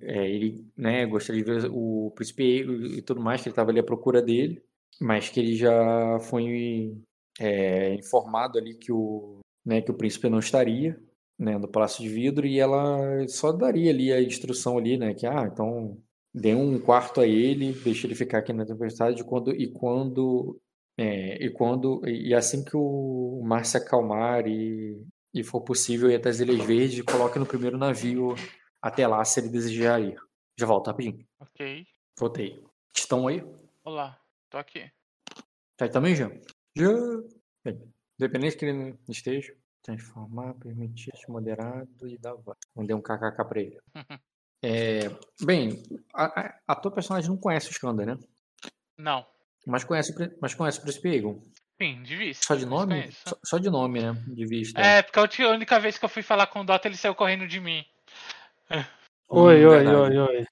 é, 0.00 0.30
ele, 0.30 0.64
né, 0.76 1.04
gostaria 1.06 1.42
de 1.42 1.50
ver 1.50 1.70
o 1.72 2.12
príncipe 2.14 2.62
e 2.98 3.02
tudo 3.02 3.20
mais, 3.20 3.42
que 3.42 3.48
ele 3.48 3.52
estava 3.52 3.70
ali 3.70 3.80
à 3.80 3.84
procura 3.84 4.22
dele, 4.22 4.62
mas 5.00 5.28
que 5.28 5.40
ele 5.40 5.56
já 5.56 6.18
foi 6.20 6.96
é, 7.40 7.94
informado 7.94 8.58
ali 8.58 8.74
que 8.74 8.92
o, 8.92 9.40
né, 9.64 9.80
que 9.82 9.90
o 9.90 9.94
príncipe 9.94 10.28
não 10.28 10.38
estaria, 10.38 10.98
né, 11.38 11.58
no 11.58 11.68
Palácio 11.68 12.02
de 12.02 12.08
Vidro, 12.08 12.46
e 12.46 12.58
ela 12.60 13.26
só 13.28 13.52
daria 13.52 13.90
ali 13.90 14.12
a 14.12 14.22
instrução 14.22 14.78
ali, 14.78 14.96
né, 14.96 15.14
que, 15.14 15.26
ah, 15.26 15.48
então 15.52 15.98
dê 16.32 16.54
um 16.54 16.78
quarto 16.78 17.20
a 17.20 17.26
ele, 17.26 17.72
deixa 17.72 18.06
ele 18.06 18.14
ficar 18.14 18.38
aqui 18.38 18.52
na 18.52 18.66
tempestade, 18.66 19.24
quando, 19.24 19.50
e 19.52 19.68
quando, 19.72 20.60
é, 20.96 21.44
e 21.44 21.50
quando, 21.50 22.06
e 22.06 22.34
assim 22.34 22.64
que 22.64 22.76
o 22.76 23.42
mar 23.44 23.64
se 23.64 23.76
acalmar 23.76 24.46
e, 24.46 25.02
e 25.32 25.42
for 25.42 25.60
possível 25.62 26.10
ir 26.10 26.16
até 26.16 26.28
as 26.28 26.40
Ilhas 26.40 26.64
Verdes, 26.64 27.02
coloque 27.02 27.38
no 27.38 27.46
primeiro 27.46 27.78
navio 27.78 28.34
até 28.82 29.06
lá, 29.06 29.24
se 29.24 29.40
ele 29.40 29.48
desejar 29.48 30.00
ir. 30.00 30.16
Já 30.58 30.66
volto 30.66 30.88
rapidinho. 30.88 31.26
Ok. 31.38 31.86
Voltei. 32.18 32.64
Estão 32.94 33.26
aí? 33.28 33.42
Olá, 33.84 34.18
tô 34.48 34.58
aqui. 34.58 34.90
Tá 35.76 35.86
aí 35.86 35.90
também, 35.90 36.14
Jean? 36.14 36.30
Bem, 37.64 37.80
independente 38.18 38.56
que 38.56 38.64
ele 38.66 38.98
esteja, 39.08 39.56
transformar, 39.82 40.54
permitir, 40.54 41.12
moderado 41.28 42.06
e 42.06 42.18
dar 42.18 42.34
vai. 42.34 42.56
Mandei 42.74 42.94
um 42.94 43.02
kkk 43.02 43.44
pra 43.48 43.60
ele. 43.60 43.80
É, 44.62 45.08
bem, 45.42 45.82
a, 46.12 46.54
a, 46.68 46.76
tua 46.76 46.90
personagem 46.90 47.30
não 47.30 47.38
conhece 47.38 47.68
o 47.68 47.72
Skanda, 47.72 48.04
né? 48.04 48.18
Não. 48.94 49.26
Mas 49.66 49.84
conhece, 49.84 50.12
mas 50.38 50.54
conhece 50.54 50.78
o 50.78 50.82
Príncipe 50.82 51.08
Egon. 51.08 51.42
Sim, 51.80 52.02
de 52.02 52.14
vista. 52.14 52.46
Só 52.46 52.54
de 52.54 52.66
nome? 52.66 53.00
conheço. 53.00 53.18
Só, 53.26 53.38
só 53.42 53.58
de 53.58 53.70
nome, 53.70 54.02
né? 54.02 54.12
De 54.26 54.44
vista. 54.44 54.78
É, 54.78 55.02
porque 55.02 55.42
a 55.42 55.48
única 55.50 55.80
vez 55.80 55.96
que 55.96 56.04
eu 56.04 56.10
fui 56.10 56.22
falar 56.22 56.46
com 56.48 56.60
o 56.60 56.64
Dota, 56.64 56.86
ele 56.86 56.96
saiu 56.96 57.14
correndo 57.14 57.48
de 57.48 57.58
mim. 57.58 57.84
Oi, 59.32 59.64
Hum, 59.64 59.68
oi, 59.68 59.86
oi, 59.86 60.18
oi. 60.18 60.46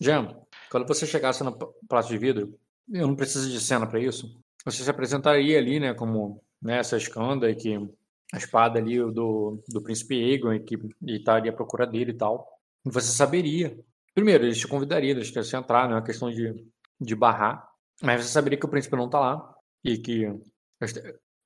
Jean, 0.00 0.36
quando 0.68 0.88
você 0.88 1.06
chegasse 1.06 1.44
no 1.44 1.56
prato 1.88 2.08
de 2.08 2.18
vidro, 2.18 2.58
eu 2.92 3.06
não 3.06 3.14
preciso 3.14 3.48
de 3.48 3.60
cena 3.60 3.86
pra 3.86 4.00
isso. 4.00 4.36
Você 4.64 4.82
se 4.82 4.90
apresentaria 4.90 5.56
ali, 5.56 5.78
né, 5.78 5.94
como 5.94 6.42
né, 6.60 6.78
essa 6.78 6.96
Skanda 6.96 7.48
e 7.48 7.54
que 7.54 7.76
a 8.32 8.36
espada 8.36 8.80
ali 8.80 8.98
do, 8.98 9.62
do 9.68 9.80
príncipe 9.80 10.20
Egon 10.20 10.52
e 10.52 10.60
que 10.60 10.74
e 10.74 11.16
estaria 11.16 11.52
à 11.52 11.54
procura 11.54 11.86
dele 11.86 12.10
e 12.10 12.16
tal. 12.16 12.60
E 12.84 12.90
você 12.90 13.12
saberia. 13.12 13.78
Primeiro, 14.12 14.44
eles 14.44 14.58
te 14.58 14.66
convidariam, 14.66 15.16
eles 15.16 15.30
querem 15.30 15.48
entrar, 15.54 15.84
não 15.84 15.94
é 15.94 16.00
uma 16.00 16.04
questão 16.04 16.28
de, 16.28 16.66
de 17.00 17.14
barrar. 17.14 17.68
Mas 18.02 18.24
você 18.24 18.32
saberia 18.32 18.58
que 18.58 18.66
o 18.66 18.68
príncipe 18.68 18.96
não 18.96 19.08
tá 19.08 19.20
lá 19.20 19.54
e 19.84 19.96
que, 19.96 20.26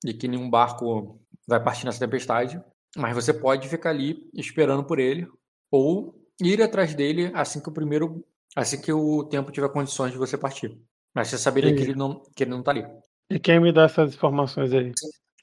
e 0.04 0.14
que 0.14 0.28
nenhum 0.28 0.48
barco 0.48 1.20
vai 1.46 1.62
partir 1.62 1.86
nessa 1.86 2.00
tempestade. 2.00 2.62
Mas 2.96 3.14
você 3.14 3.32
pode 3.32 3.68
ficar 3.68 3.90
ali 3.90 4.28
esperando 4.34 4.84
por 4.84 4.98
ele 4.98 5.28
ou 5.70 6.14
ir 6.40 6.62
atrás 6.62 6.94
dele 6.94 7.30
assim 7.34 7.60
que 7.60 7.68
o 7.68 7.72
primeiro, 7.72 8.24
assim 8.56 8.80
que 8.80 8.92
o 8.92 9.24
tempo 9.24 9.52
tiver 9.52 9.68
condições 9.68 10.12
de 10.12 10.18
você 10.18 10.38
partir. 10.38 10.80
Mas 11.14 11.28
você 11.28 11.38
saberia 11.38 11.70
que 11.70 11.76
Entendi. 11.76 11.90
ele 11.90 11.98
não, 11.98 12.22
que 12.34 12.44
ele 12.44 12.50
não 12.50 12.62
tá 12.62 12.70
ali. 12.70 12.86
E 13.30 13.38
quem 13.38 13.60
me 13.60 13.72
dá 13.72 13.84
essas 13.84 14.14
informações 14.14 14.72
aí? 14.72 14.92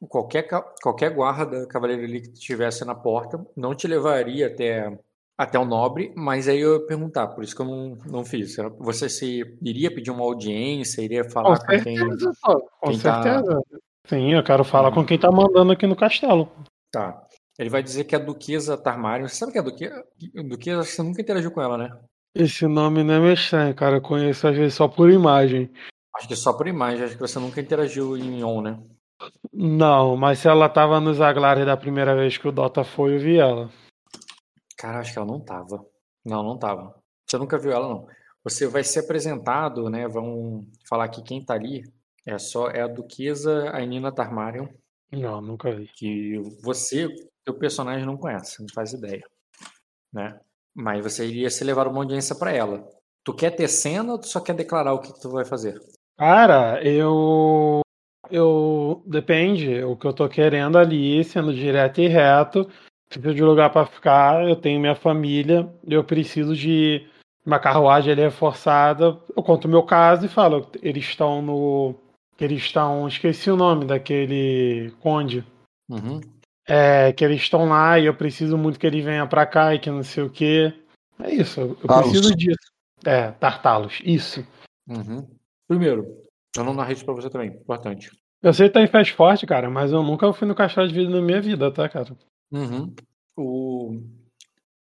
Qualquer, 0.10 0.48
qualquer 0.82 1.14
guarda 1.14 1.68
cavaleiro 1.68 2.04
ali 2.04 2.22
que 2.22 2.30
estivesse 2.30 2.84
na 2.84 2.96
porta 2.96 3.46
não 3.56 3.76
te 3.76 3.88
levaria 3.88 4.48
até, 4.48 4.98
até 5.38 5.60
o 5.60 5.66
nobre, 5.66 6.14
mas 6.16 6.48
aí 6.48 6.60
eu 6.62 6.76
ia 6.80 6.86
perguntar, 6.88 7.28
por 7.28 7.44
isso 7.44 7.56
que 7.56 7.62
eu 7.62 7.66
não, 7.66 7.98
não 8.10 8.24
fiz. 8.26 8.56
Você 8.80 9.10
se 9.10 9.42
iria 9.62 9.94
pedir 9.94 10.12
uma 10.12 10.24
audiência, 10.24 11.02
iria 11.02 11.24
Com 11.26 11.30
falar 11.32 11.60
com 11.60 11.66
quem. 11.68 11.80
certeza, 11.98 12.32
pô. 12.42 12.62
Com 12.82 12.90
quem 12.92 13.00
tá- 13.00 13.24
certeza. 13.24 13.62
Sim, 14.08 14.34
eu 14.34 14.44
quero 14.44 14.64
falar 14.64 14.92
com 14.92 15.04
quem 15.06 15.18
tá 15.18 15.32
mandando 15.32 15.72
aqui 15.72 15.86
no 15.88 15.96
castelo. 15.96 16.50
Tá. 16.92 17.22
Ele 17.58 17.70
vai 17.70 17.82
dizer 17.82 18.04
que 18.04 18.14
é 18.16 18.20
a 18.20 18.22
Duquesa 18.22 18.78
Tarmarion. 18.78 19.28
Você 19.28 19.36
sabe 19.36 19.52
que 19.52 19.58
é 19.58 19.62
a 19.62 19.64
Duquesa? 19.64 20.04
Duquesa, 20.48 20.80
acho 20.82 20.90
que 20.92 20.96
você 20.96 21.04
nunca 21.04 21.22
interagiu 21.22 21.52
com 21.52 21.62
ela, 21.62 21.78
né? 21.78 21.90
Esse 22.36 22.68
nome 22.68 23.04
não 23.04 23.14
é 23.16 23.20
meio 23.20 23.34
estranho, 23.34 23.74
cara. 23.74 23.98
Eu 23.98 24.02
conheço 24.02 24.48
às 24.48 24.56
vezes 24.56 24.74
só 24.74 24.88
por 24.88 25.10
imagem. 25.10 25.70
Acho 26.16 26.28
que 26.28 26.36
só 26.36 26.54
por 26.54 26.68
imagem, 26.68 27.04
acho 27.04 27.16
que 27.16 27.20
você 27.22 27.40
nunca 27.40 27.60
interagiu 27.60 28.16
em 28.18 28.44
On, 28.44 28.62
né? 28.62 28.78
Não, 29.54 30.16
mas 30.18 30.40
se 30.40 30.48
ela 30.48 30.68
tava 30.70 31.00
nos 31.00 31.22
Aglares 31.22 31.66
da 31.66 31.76
primeira 31.78 32.14
vez 32.16 32.38
que 32.38 32.48
o 32.48 32.52
Dota 32.52 32.84
foi, 32.84 33.16
eu 33.16 33.20
vi 33.20 33.38
ela. 33.38 33.70
Cara, 34.78 35.00
acho 35.00 35.14
que 35.14 35.18
ela 35.20 35.28
não 35.28 35.40
tava. 35.40 35.86
Não, 36.24 36.44
não 36.44 36.58
tava. 36.58 36.96
Você 37.26 37.38
nunca 37.38 37.58
viu 37.58 37.72
ela, 37.72 37.88
não. 37.88 38.08
Você 38.44 38.68
vai 38.68 38.84
ser 38.84 39.00
apresentado, 39.00 39.90
né? 39.90 40.08
Vão 40.08 40.66
falar 40.88 41.08
que 41.10 41.22
quem 41.24 41.44
tá 41.44 41.54
ali 41.56 41.84
é 42.26 42.38
só 42.38 42.70
é 42.70 42.82
a 42.82 42.88
Duquesa 42.88 43.72
Ainina 43.76 44.12
Tarmarion, 44.12 44.68
Não, 45.12 45.42
nunca 45.42 45.72
vi. 45.72 45.88
que 45.96 46.38
você, 46.64 47.08
teu 47.44 47.54
personagem 47.54 48.06
não 48.06 48.18
conhece, 48.18 48.62
não 48.62 48.68
faz 48.74 48.94
ideia, 48.94 49.24
né? 50.14 50.40
Mas 50.76 51.04
você 51.04 51.26
iria 51.26 51.50
se 51.50 51.64
levar 51.64 51.88
uma 51.88 52.00
audiência 52.00 52.36
pra 52.36 52.52
ela. 52.52 52.88
Tu 53.24 53.34
quer 53.34 53.52
ter 53.52 53.68
cena 53.68 54.14
ou 54.14 54.20
tu 54.20 54.28
só 54.28 54.40
quer 54.40 54.54
declarar 54.54 54.94
o 54.94 55.00
que 55.00 55.14
que 55.14 55.20
tu 55.22 55.30
vai 55.32 55.46
fazer? 55.46 55.80
Cara, 56.18 56.84
eu. 56.84 57.82
Eu. 58.30 59.04
Depende. 59.08 59.84
O 59.84 59.96
que 59.96 60.06
eu 60.06 60.14
tô 60.14 60.28
querendo 60.30 60.78
ali, 60.78 61.24
sendo 61.24 61.54
direto 61.54 62.02
e 62.02 62.08
reto. 62.08 62.70
Preciso 63.16 63.36
de 63.36 63.44
lugar 63.44 63.70
pra 63.70 63.86
ficar. 63.86 64.44
Eu 64.48 64.56
tenho 64.56 64.80
minha 64.80 64.96
família. 64.96 65.74
Eu 65.88 66.04
preciso 66.04 66.56
de 66.56 67.08
uma 67.46 67.60
carruagem 67.60 68.12
ali 68.12 68.22
reforçada. 68.22 69.18
Eu 69.36 69.42
conto 69.42 69.66
o 69.66 69.70
meu 69.70 69.84
caso 69.84 70.26
e 70.26 70.30
falo. 70.30 70.70
Eles 70.82 71.06
estão 71.06 71.42
no. 71.42 71.96
Eles 72.40 72.60
estão. 72.64 73.08
Esqueci 73.08 73.50
o 73.50 73.56
nome 73.56 73.86
daquele 73.86 74.94
conde. 75.00 75.46
Uhum. 75.90 76.20
É, 76.68 77.14
que 77.14 77.24
eles 77.24 77.42
estão 77.42 77.70
lá 77.70 77.98
e 78.00 78.06
eu 78.06 78.16
preciso 78.16 78.58
muito 78.58 78.80
que 78.80 78.88
eles 78.88 79.06
venham 79.06 79.28
pra 79.28 79.46
cá 79.46 79.74
e 79.74 79.80
que 79.80 79.90
não 79.90 80.04
sei 80.04 80.24
o 80.24 80.30
que. 80.30 80.74
É 81.20 81.34
isso. 81.34 81.62
Eu 81.62 81.78
eu 81.82 81.88
Talos. 81.88 82.10
preciso 82.10 82.36
disso. 82.36 82.72
É, 83.06 83.32
Tartalos. 83.32 84.02
Isso. 84.04 84.46
Uhum. 84.90 85.26
Primeiro, 85.68 86.22
eu 86.58 86.64
não 86.64 86.74
narrei 86.74 86.94
isso 86.94 87.06
pra 87.06 87.14
você 87.14 87.30
também, 87.30 87.50
importante. 87.50 88.12
Eu 88.44 88.54
sei 88.54 88.68
que 88.68 88.74
tá 88.74 88.82
em 88.82 88.88
Fast 88.88 89.14
Forte, 89.14 89.48
cara, 89.48 89.70
mas 89.70 89.92
eu 89.92 90.04
nunca 90.04 90.32
fui 90.34 90.48
no 90.48 90.54
castelo 90.54 90.88
de 90.88 90.94
vidro 90.94 91.16
na 91.16 91.22
minha 91.22 91.42
vida, 91.42 91.72
tá, 91.72 91.88
cara? 91.88 92.16
Uhum. 92.56 92.96
O, 93.38 94.00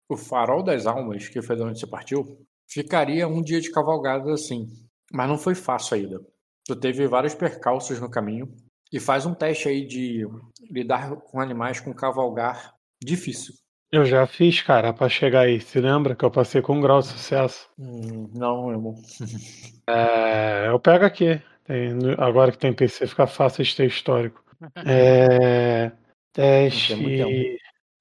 o 0.07 0.15
Farol 0.17 0.63
das 0.63 0.86
Almas, 0.86 1.28
que 1.28 1.41
foi 1.41 1.55
de 1.55 1.61
onde 1.63 1.80
você 1.80 1.88
partiu, 1.88 2.23
ficaria 2.67 3.28
um 3.28 3.41
dia 3.41 3.59
de 3.59 3.71
cavalgada 3.71 4.34
assim. 4.34 4.67
Mas 5.11 5.28
não 5.28 5.38
foi 5.38 5.55
fácil 5.55 5.95
ainda. 5.97 6.21
Tu 6.65 6.76
teve 6.76 7.05
vários 7.07 7.36
percalços 7.36 7.99
no 7.99 8.09
caminho. 8.09 8.47
E 8.93 8.99
faz 8.99 9.26
um 9.26 9.34
teste 9.34 9.67
aí 9.67 9.86
de 9.86 10.26
lidar 10.71 11.15
com 11.17 11.41
animais 11.41 11.80
com 11.80 11.93
cavalgar 11.93 12.73
difícil. 13.03 13.53
Eu 13.91 14.05
já 14.05 14.26
fiz, 14.26 14.61
cara, 14.61 14.93
pra 14.93 15.09
chegar 15.09 15.41
aí. 15.41 15.59
Se 15.59 15.80
lembra 15.80 16.15
que 16.15 16.23
eu 16.23 16.32
passei 16.32 16.61
com 16.61 16.76
um 16.76 16.82
grau 16.82 17.01
de 17.01 17.07
sucesso? 17.07 17.69
Hum, 17.78 18.30
não, 18.34 18.71
irmão. 18.71 18.95
É, 19.88 20.67
eu 20.69 20.80
pego 20.80 21.05
aqui. 21.05 21.39
Tem- 21.63 21.91
agora 22.17 22.51
que 22.51 22.57
tem 22.57 22.73
PC, 22.73 23.05
fica 23.05 23.28
fácil 23.28 23.63
de 23.63 23.76
ter 23.76 23.86
histórico. 23.86 24.43
É, 24.88 25.91
teste. 26.34 26.95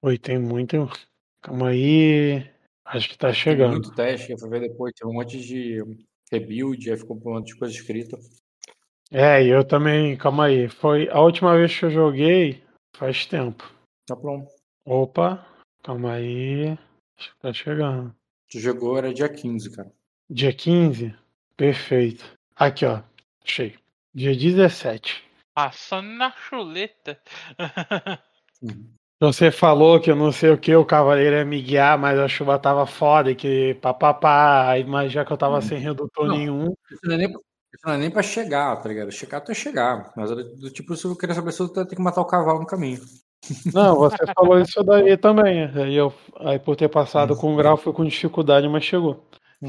Tem 0.05 0.11
Oi, 0.11 0.19
tem 0.19 0.39
muito. 0.39 0.77
Calma 1.41 1.69
aí. 1.69 2.47
Acho 2.85 3.09
que 3.09 3.17
tá 3.17 3.29
Teve 3.29 3.41
chegando. 3.41 3.73
muito 3.73 3.95
teste, 3.95 4.33
eu 4.33 4.39
fui 4.39 4.51
ver 4.51 4.61
depois, 4.61 4.93
teve 4.93 5.11
um 5.11 5.15
monte 5.15 5.41
de 5.41 5.83
rebuild, 6.31 6.91
aí 6.91 6.97
ficou 6.99 7.17
um 7.17 7.33
monte 7.33 7.47
de 7.47 7.57
coisa 7.57 7.75
escrita. 7.75 8.19
É, 9.11 9.43
e 9.43 9.49
eu 9.49 9.67
também. 9.67 10.15
Calma 10.19 10.47
aí. 10.47 10.69
Foi 10.69 11.09
a 11.09 11.21
última 11.21 11.57
vez 11.57 11.79
que 11.79 11.87
eu 11.87 11.91
joguei 11.91 12.63
faz 12.95 13.25
tempo. 13.25 13.65
Tá 14.07 14.15
pronto. 14.15 14.51
Opa, 14.85 15.47
calma 15.83 16.13
aí. 16.13 16.73
Acho 17.19 17.33
que 17.33 17.41
tá 17.41 17.53
chegando. 17.55 18.15
Tu 18.51 18.61
jogou, 18.61 18.99
era 18.99 19.13
dia 19.15 19.31
15, 19.31 19.75
cara. 19.75 19.91
Dia 20.29 20.53
15? 20.53 21.17
Perfeito. 21.57 22.25
Aqui, 22.55 22.85
ó. 22.85 23.03
Achei. 23.43 23.75
Dia 24.15 24.37
17. 24.37 25.25
Passando 25.55 26.09
na 26.09 26.31
chuleta. 26.31 27.19
Você 29.21 29.53
falou 29.53 30.01
que 30.01 30.11
eu 30.11 30.17
não 30.17 30.33
sei 30.33 30.51
o 30.51 30.59
que, 30.59 30.75
o 30.75 30.85
cavaleiro 30.85 31.37
ia 31.37 31.45
me 31.45 31.63
guiar, 31.63 31.97
mas 31.97 32.19
a 32.19 32.27
chuva 32.27 32.59
tava 32.59 32.85
foda 32.85 33.31
e 33.31 33.37
que 33.37 33.75
papapá. 33.81 34.69
Aí, 34.71 34.85
mas 34.85 35.13
já 35.13 35.25
que 35.25 35.33
eu 35.33 35.37
tava 35.37 35.61
sem 35.63 35.79
redutor 35.79 36.27
Não. 36.27 36.37
nenhum. 36.37 36.75
Isso 36.91 37.01
não 37.05 37.15
é 37.15 37.19
nem, 37.19 37.29
isso 37.31 37.87
não 37.87 37.93
é 37.95 37.97
nem 37.99 38.11
pra 38.11 38.23
chegar, 38.23 38.77
tá 38.77 38.89
ligado? 38.89 39.13
Chegar, 39.13 39.41
tu 39.41 39.53
é 39.53 39.55
chegar. 39.55 40.13
Mas 40.17 40.31
era 40.33 40.43
do 40.43 40.69
tipo, 40.71 40.97
se 40.97 41.05
eu 41.07 41.17
queria 41.17 41.35
saber 41.35 41.53
se 41.53 41.61
eu 41.63 41.69
ter 41.69 41.87
que 41.87 42.03
matar 42.03 42.23
o 42.23 42.27
cavalo 42.27 42.59
no 42.61 42.67
caminho. 42.67 43.01
Não, 43.73 43.97
você 43.97 44.17
falou 44.37 44.59
isso 44.61 44.83
daí 44.83 45.17
também. 45.17 45.65
Aí, 45.77 45.95
eu, 45.95 46.13
aí 46.41 46.59
por 46.59 46.75
ter 46.75 46.89
passado 46.89 47.35
Hum. 47.35 47.37
com 47.37 47.57
grau, 47.57 47.77
foi 47.77 47.93
com 47.93 48.05
dificuldade, 48.05 48.69
mas 48.69 48.83
chegou. 48.85 49.25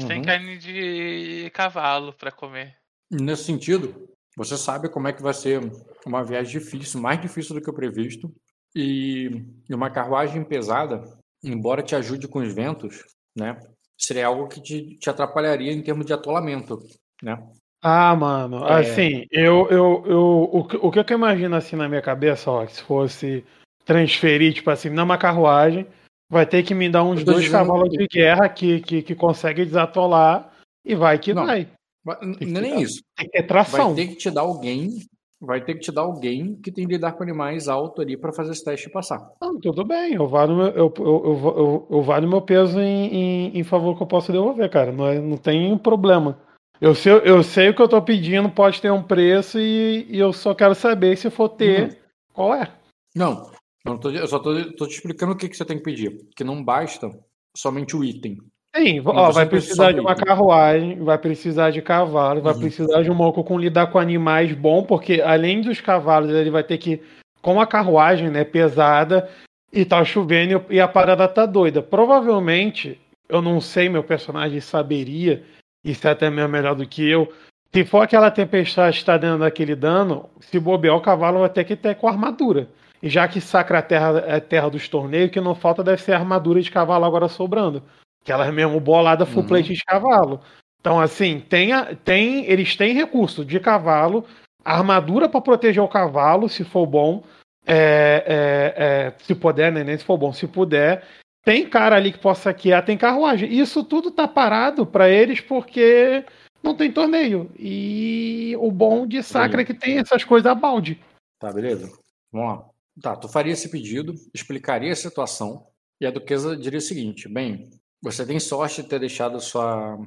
Tem 0.08 0.18
Uhum. 0.18 0.22
carne 0.22 0.58
de 0.58 1.50
cavalo 1.54 2.12
pra 2.12 2.30
comer. 2.32 2.74
Nesse 3.10 3.44
sentido, 3.44 4.08
você 4.36 4.56
sabe 4.58 4.90
como 4.90 5.08
é 5.08 5.12
que 5.12 5.22
vai 5.22 5.32
ser 5.32 5.60
uma 6.04 6.22
viagem 6.24 6.58
difícil, 6.60 7.00
mais 7.00 7.18
difícil 7.20 7.54
do 7.54 7.62
que 7.62 7.70
o 7.70 7.74
previsto. 7.74 8.30
E, 8.76 9.42
uma 9.70 9.88
carruagem 9.88 10.44
pesada, 10.44 11.02
embora 11.42 11.82
te 11.82 11.94
ajude 11.96 12.28
com 12.28 12.40
os 12.40 12.52
ventos, 12.52 13.02
né? 13.34 13.58
Seria 13.98 14.26
algo 14.26 14.48
que 14.48 14.60
te, 14.60 14.96
te 14.98 15.08
atrapalharia 15.08 15.72
em 15.72 15.80
termos 15.82 16.04
de 16.04 16.12
atolamento, 16.12 16.78
né? 17.22 17.42
Ah, 17.82 18.14
mano, 18.14 18.66
É. 18.66 18.80
assim, 18.80 19.24
eu, 19.30 19.66
eu, 19.70 20.02
eu, 20.06 20.50
o, 20.52 20.64
que- 20.68 20.76
o 20.76 20.90
que 20.90 20.98
eu 20.98 21.16
imagino 21.16 21.56
assim 21.56 21.74
na 21.76 21.88
minha 21.88 22.02
cabeça, 22.02 22.50
ó, 22.50 22.66
se 22.66 22.82
fosse 22.82 23.42
transferir, 23.86 24.52
tipo 24.52 24.68
assim, 24.70 24.90
numa 24.90 25.16
carruagem, 25.16 25.86
vai 26.30 26.44
ter 26.44 26.62
que 26.62 26.74
me 26.74 26.90
dar 26.90 27.04
uns 27.04 27.24
dois 27.24 27.44
dizendo 27.44 27.52
cavalos 27.66 27.88
de 27.90 28.06
guerra 28.08 28.48
que, 28.48 28.80
que, 28.80 29.02
que 29.02 29.14
consegue 29.14 29.64
desatolar 29.64 30.52
e 30.84 30.94
vai 30.94 31.18
que 31.18 31.32
Não, 31.32 31.46
vai. 31.46 31.68
Vai- 32.04 32.18
é 32.22 32.44
nem 32.44 32.82
isso. 32.82 33.00
Tem 33.16 33.26
que 33.26 33.32
ter 33.32 33.38
Vai 33.38 33.46
tração. 33.46 33.94
ter 33.94 34.08
que 34.08 34.16
te 34.16 34.30
dar 34.30 34.42
alguém, 34.42 34.98
vai 35.40 35.62
ter 35.64 35.74
que 35.74 35.80
te 35.80 35.92
dar 35.92 36.02
alguém 36.02 36.54
que 36.56 36.72
tem 36.72 36.86
que 36.86 36.94
lidar 36.94 37.12
com 37.12 37.22
animais 37.22 37.68
alto 37.68 38.00
ali 38.00 38.16
para 38.16 38.32
fazer 38.32 38.52
esse 38.52 38.64
teste 38.64 38.88
e 38.88 38.92
passar. 38.92 39.30
Não, 39.40 39.58
tudo 39.60 39.84
bem, 39.84 40.14
eu 40.14 40.26
valo 40.26 40.56
meu, 40.56 40.66
eu, 40.68 40.94
eu, 40.98 41.86
eu, 41.90 42.04
eu, 42.20 42.28
meu 42.28 42.42
peso 42.42 42.80
em, 42.80 43.14
em, 43.14 43.58
em 43.58 43.64
favor 43.64 43.96
que 43.96 44.02
eu 44.02 44.06
posso 44.06 44.32
devolver, 44.32 44.70
cara. 44.70 44.92
Não, 44.92 45.06
é, 45.06 45.20
não 45.20 45.36
tem 45.36 45.76
problema. 45.78 46.38
Eu 46.80 46.94
sei, 46.94 47.12
eu 47.24 47.42
sei 47.42 47.70
o 47.70 47.74
que 47.74 47.80
eu 47.80 47.88
tô 47.88 48.00
pedindo, 48.02 48.50
pode 48.50 48.80
ter 48.80 48.90
um 48.90 49.02
preço 49.02 49.58
e, 49.58 50.06
e 50.10 50.18
eu 50.18 50.32
só 50.32 50.54
quero 50.54 50.74
saber 50.74 51.16
se 51.16 51.30
for 51.30 51.48
ter, 51.48 51.82
Uhum. 51.82 51.96
qual 52.32 52.54
é. 52.54 52.72
Não, 53.14 53.50
Eu, 53.86 53.98
tô, 53.98 54.10
eu 54.10 54.26
só 54.26 54.38
tô, 54.38 54.52
tô, 54.72 54.86
te 54.86 54.96
explicando 54.96 55.32
o 55.32 55.36
que, 55.36 55.48
que 55.48 55.56
você 55.56 55.64
tem 55.64 55.78
que 55.78 55.84
pedir. 55.84 56.28
Que 56.36 56.44
não 56.44 56.62
basta 56.62 57.08
somente 57.56 57.96
o 57.96 58.04
item. 58.04 58.38
Sim, 58.76 59.00
ó, 59.06 59.30
vai 59.30 59.46
precisar 59.46 59.92
de 59.92 60.00
uma 60.00 60.14
carruagem, 60.14 61.02
vai 61.02 61.16
precisar 61.16 61.70
de 61.70 61.80
cavalo, 61.80 62.42
vai 62.42 62.52
uhum. 62.52 62.60
precisar 62.60 63.02
de 63.02 63.10
um 63.10 63.14
moco 63.14 63.42
com 63.42 63.58
lidar 63.58 63.86
com 63.86 63.98
animais 63.98 64.52
bom, 64.52 64.82
porque 64.82 65.22
além 65.22 65.62
dos 65.62 65.80
cavalos, 65.80 66.30
ele 66.30 66.50
vai 66.50 66.62
ter 66.62 66.76
que. 66.78 67.00
Com 67.40 67.60
a 67.60 67.66
carruagem, 67.66 68.28
né, 68.28 68.42
pesada, 68.42 69.30
e 69.72 69.84
tá 69.84 70.04
chovendo 70.04 70.64
e 70.68 70.80
a 70.80 70.88
parada 70.88 71.28
tá 71.28 71.46
doida. 71.46 71.80
Provavelmente, 71.80 73.00
eu 73.28 73.40
não 73.40 73.60
sei, 73.60 73.88
meu 73.88 74.02
personagem 74.02 74.60
saberia, 74.60 75.44
isso 75.84 76.08
é 76.08 76.10
até 76.10 76.28
mesmo 76.28 76.50
melhor 76.50 76.74
do 76.74 76.86
que 76.86 77.08
eu. 77.08 77.32
Se 77.72 77.84
for 77.84 78.00
aquela 78.00 78.30
tempestade 78.30 78.96
que 78.96 79.02
está 79.02 79.16
dando 79.16 79.44
aquele 79.44 79.76
dano, 79.76 80.28
se 80.40 80.58
bobear, 80.58 80.96
o 80.96 81.00
cavalo 81.00 81.40
vai 81.40 81.48
ter 81.48 81.64
que 81.64 81.76
ter 81.76 81.94
com 81.94 82.08
armadura. 82.08 82.68
E 83.02 83.08
já 83.08 83.28
que 83.28 83.40
Sacra 83.40 83.80
Terra 83.80 84.24
é 84.26 84.40
terra 84.40 84.68
dos 84.68 84.88
torneios, 84.88 85.28
o 85.28 85.30
que 85.30 85.40
não 85.40 85.54
falta 85.54 85.84
deve 85.84 86.02
ser 86.02 86.12
armadura 86.12 86.60
de 86.60 86.70
cavalo 86.70 87.04
agora 87.04 87.28
sobrando. 87.28 87.82
Aquela 88.26 88.50
mesmo 88.50 88.80
bolada 88.80 89.24
full 89.24 89.42
uhum. 89.42 89.48
plate 89.48 89.72
de 89.72 89.84
cavalo. 89.84 90.40
Então, 90.80 91.00
assim, 91.00 91.38
tem, 91.38 91.70
tem, 92.04 92.44
eles 92.46 92.74
têm 92.74 92.92
recurso 92.92 93.44
de 93.44 93.60
cavalo, 93.60 94.24
armadura 94.64 95.28
para 95.28 95.40
proteger 95.40 95.80
o 95.80 95.86
cavalo, 95.86 96.48
se 96.48 96.64
for 96.64 96.86
bom. 96.86 97.22
É, 97.64 98.24
é, 98.26 98.84
é, 98.84 99.14
se 99.22 99.32
puder, 99.32 99.70
né? 99.70 99.84
Nem 99.84 99.96
se 99.96 100.04
for 100.04 100.18
bom, 100.18 100.32
se 100.32 100.48
puder. 100.48 101.04
Tem 101.44 101.68
cara 101.68 101.94
ali 101.94 102.10
que 102.10 102.18
possa 102.18 102.42
saquear, 102.42 102.84
tem 102.84 102.98
carruagem. 102.98 103.48
Isso 103.48 103.84
tudo 103.84 104.10
tá 104.10 104.26
parado 104.26 104.84
para 104.84 105.08
eles 105.08 105.40
porque 105.40 106.24
não 106.64 106.74
tem 106.74 106.90
torneio. 106.90 107.48
E 107.56 108.56
o 108.58 108.72
bom 108.72 109.06
de 109.06 109.22
Sacra 109.22 109.62
é 109.62 109.64
que 109.64 109.72
tem 109.72 109.98
essas 109.98 110.24
coisas 110.24 110.50
a 110.50 110.54
balde. 110.56 111.00
Tá, 111.38 111.52
beleza. 111.52 111.88
Vamos 112.32 112.48
lá. 112.48 112.64
Tá, 113.00 113.14
tu 113.14 113.28
faria 113.28 113.52
esse 113.52 113.70
pedido, 113.70 114.14
explicaria 114.34 114.90
a 114.90 114.96
situação, 114.96 115.68
e 116.00 116.06
a 116.06 116.10
duquesa 116.10 116.56
diria 116.56 116.78
o 116.78 116.82
seguinte: 116.82 117.28
bem, 117.28 117.70
você 118.02 118.26
tem 118.26 118.38
sorte 118.38 118.82
de 118.82 118.88
ter 118.88 119.00
deixado 119.00 119.40
sua 119.40 119.98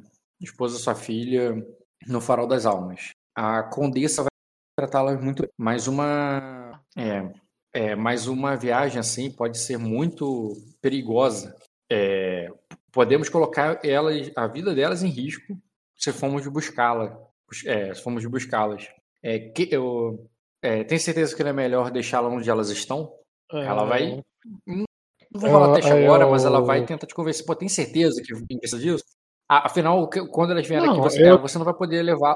esposa, 0.42 0.78
sua 0.78 0.96
filha, 0.96 1.56
no 2.08 2.22
farol 2.22 2.48
das 2.48 2.66
almas. 2.66 3.10
A 3.36 3.64
condessa 3.64 4.24
vai 4.24 4.30
tratá-la 4.78 5.18
muito 5.18 5.44
bem. 5.44 5.52
Mas 5.58 5.88
uma. 5.88 6.82
É, 6.98 7.32
é, 7.74 7.96
mas 7.96 8.28
uma 8.28 8.56
viagem 8.56 9.00
assim 9.00 9.32
pode 9.32 9.58
ser 9.58 9.78
muito 9.78 10.54
perigosa. 10.82 11.56
É, 11.92 12.52
podemos 12.92 13.30
colocar 13.30 13.80
elas, 13.84 14.32
a 14.36 14.48
vida 14.48 14.74
delas 14.74 15.04
em 15.04 15.10
risco 15.10 15.58
se 15.96 16.12
formos 16.14 16.48
buscá-la. 16.48 17.18
É, 17.66 17.94
se 17.94 18.02
formos 18.02 18.26
buscá-las. 18.26 18.90
É, 19.22 19.40
que, 19.40 19.68
eu, 19.72 20.30
é, 20.62 20.84
tem 20.84 20.98
certeza 20.98 21.36
que 21.36 21.44
não 21.44 21.50
é 21.50 21.54
melhor 21.54 21.92
deixá-la 21.92 22.30
onde 22.30 22.50
elas 22.50 22.70
estão? 22.70 23.14
É... 23.52 23.66
Ela 23.66 23.86
vai. 23.86 24.24
Não 25.32 25.42
vou 25.42 25.50
falar 25.50 25.76
teste 25.76 25.92
agora, 25.92 26.24
eu... 26.24 26.32
mas 26.32 26.46
ela 26.46 26.62
vai 26.62 26.84
tentar 26.86 27.06
te 27.06 27.14
convencer. 27.14 27.46
Pô, 27.46 27.56
tem 27.56 27.70
certeza 27.70 28.22
que 28.22 28.34
precisa 28.58 28.82
disso? 28.82 29.04
Afinal, 29.48 30.08
quando 30.32 30.52
elas 30.52 30.68
vierem 30.68 30.90
aqui, 30.90 31.00
você, 31.00 31.28
eu... 31.28 31.40
você 31.40 31.58
não 31.58 31.66
vai 31.66 31.74
poder 31.74 32.04
levar. 32.04 32.36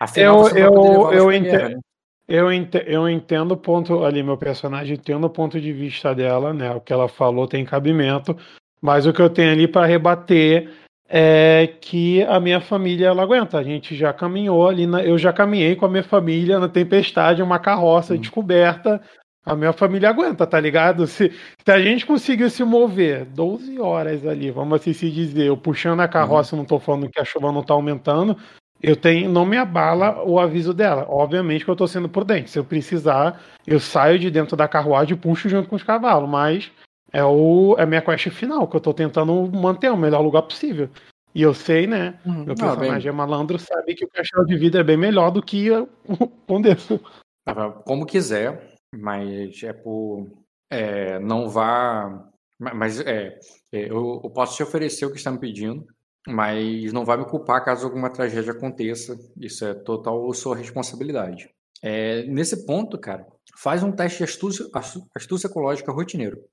Afinal, 0.00 0.48
eu, 0.48 0.56
eu, 0.56 1.12
eu, 1.12 1.32
entendo, 1.32 1.68
né? 1.68 1.80
eu, 2.26 2.52
entendo, 2.52 2.84
eu 2.86 3.08
entendo 3.08 3.52
o 3.52 3.56
ponto 3.56 4.04
ali, 4.04 4.22
meu 4.22 4.38
personagem 4.38 4.96
entendo 4.96 5.24
o 5.24 5.30
ponto 5.30 5.60
de 5.60 5.72
vista 5.72 6.14
dela, 6.14 6.54
né? 6.54 6.70
O 6.72 6.80
que 6.80 6.94
ela 6.94 7.08
falou 7.08 7.46
tem 7.46 7.62
cabimento, 7.64 8.34
mas 8.80 9.06
o 9.06 9.12
que 9.12 9.20
eu 9.20 9.28
tenho 9.28 9.52
ali 9.52 9.68
para 9.68 9.86
rebater 9.86 10.70
é 11.12 11.66
que 11.80 12.22
a 12.22 12.38
minha 12.38 12.60
família 12.60 13.08
ela 13.08 13.24
aguenta. 13.24 13.58
A 13.58 13.62
gente 13.62 13.94
já 13.96 14.12
caminhou 14.12 14.68
ali, 14.68 14.86
na, 14.86 15.02
eu 15.02 15.18
já 15.18 15.32
caminhei 15.32 15.74
com 15.76 15.84
a 15.84 15.88
minha 15.90 16.04
família 16.04 16.58
na 16.58 16.68
tempestade, 16.68 17.42
uma 17.42 17.58
carroça 17.58 18.14
hum. 18.14 18.18
descoberta. 18.18 19.02
A 19.44 19.56
minha 19.56 19.72
família 19.72 20.10
aguenta, 20.10 20.46
tá 20.46 20.60
ligado? 20.60 21.06
Se, 21.06 21.30
se 21.64 21.70
a 21.70 21.80
gente 21.80 22.04
conseguiu 22.04 22.50
se 22.50 22.62
mover 22.62 23.24
12 23.24 23.80
horas 23.80 24.26
ali, 24.26 24.50
vamos 24.50 24.80
assim 24.80 24.92
se 24.92 25.10
dizer, 25.10 25.46
eu 25.46 25.56
puxando 25.56 26.00
a 26.00 26.08
carroça, 26.08 26.54
uhum. 26.54 26.60
não 26.60 26.66
tô 26.66 26.78
falando 26.78 27.08
que 27.08 27.18
a 27.18 27.24
chuva 27.24 27.50
não 27.50 27.62
tá 27.62 27.72
aumentando, 27.72 28.36
eu 28.82 28.96
tenho, 28.96 29.30
não 29.30 29.44
me 29.44 29.56
abala 29.56 30.22
o 30.24 30.38
aviso 30.38 30.72
dela. 30.72 31.06
Obviamente 31.08 31.64
que 31.64 31.70
eu 31.70 31.76
tô 31.76 31.86
sendo 31.86 32.08
prudente. 32.08 32.50
Se 32.50 32.58
eu 32.58 32.64
precisar, 32.64 33.40
eu 33.66 33.80
saio 33.80 34.18
de 34.18 34.30
dentro 34.30 34.56
da 34.56 34.68
carruagem 34.68 35.14
e 35.14 35.18
puxo 35.18 35.48
junto 35.48 35.68
com 35.68 35.76
os 35.76 35.82
cavalos, 35.82 36.28
mas 36.28 36.70
é, 37.12 37.24
o, 37.24 37.76
é 37.78 37.82
a 37.82 37.86
minha 37.86 38.02
quest 38.02 38.30
final, 38.30 38.66
que 38.68 38.76
eu 38.76 38.80
tô 38.80 38.94
tentando 38.94 39.50
manter 39.52 39.90
o 39.90 39.96
melhor 39.96 40.20
lugar 40.20 40.42
possível. 40.42 40.88
E 41.34 41.42
eu 41.42 41.54
sei, 41.54 41.86
né? 41.86 42.14
Hum, 42.26 42.44
meu 42.44 42.54
personagem 42.54 43.08
é 43.08 43.12
malandro, 43.12 43.58
sabe 43.58 43.94
que 43.94 44.04
o 44.04 44.08
castelo 44.08 44.44
de 44.46 44.56
vida 44.56 44.80
é 44.80 44.84
bem 44.84 44.96
melhor 44.96 45.30
do 45.30 45.42
que 45.42 45.70
o 45.70 45.88
Condessa. 46.46 47.00
Ah, 47.46 47.70
como 47.84 48.06
quiser, 48.06 48.69
mas 48.94 49.62
é 49.62 49.72
por. 49.72 50.30
É, 50.68 51.18
não 51.18 51.48
vá. 51.48 52.26
Mas 52.58 53.00
é, 53.00 53.38
é, 53.72 53.90
eu, 53.90 54.20
eu, 54.22 54.30
posso 54.30 54.56
te 54.56 54.62
oferecer 54.62 55.06
o 55.06 55.10
que 55.10 55.16
está 55.16 55.30
me 55.30 55.38
pedindo, 55.38 55.86
mas 56.28 56.92
não 56.92 57.04
vai 57.04 57.16
me 57.16 57.24
culpar 57.24 57.64
caso 57.64 57.86
alguma 57.86 58.10
tragédia 58.10 58.52
aconteça. 58.52 59.18
Isso 59.36 59.64
é 59.64 59.74
total 59.74 60.32
sua 60.34 60.56
responsabilidade. 60.56 61.50
É, 61.82 62.24
nesse 62.24 62.66
ponto, 62.66 62.98
cara, 62.98 63.26
faz 63.56 63.82
um 63.82 63.90
teste 63.90 64.18
de 64.18 64.24
astúcia, 64.24 64.66
astúcia 65.14 65.46
ecológica 65.46 65.90
rotineiro. 65.90 66.44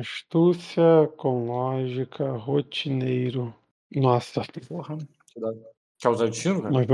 Astúcia 0.00 1.08
com 1.16 1.46
lógica 1.46 2.32
rotineiro. 2.32 3.54
Nossa. 3.94 4.42
Porra. 4.68 4.98
Quer 5.98 6.08
usar 6.08 6.26
destino, 6.26 6.62
cara? 6.62 6.74
Mas 6.74 6.86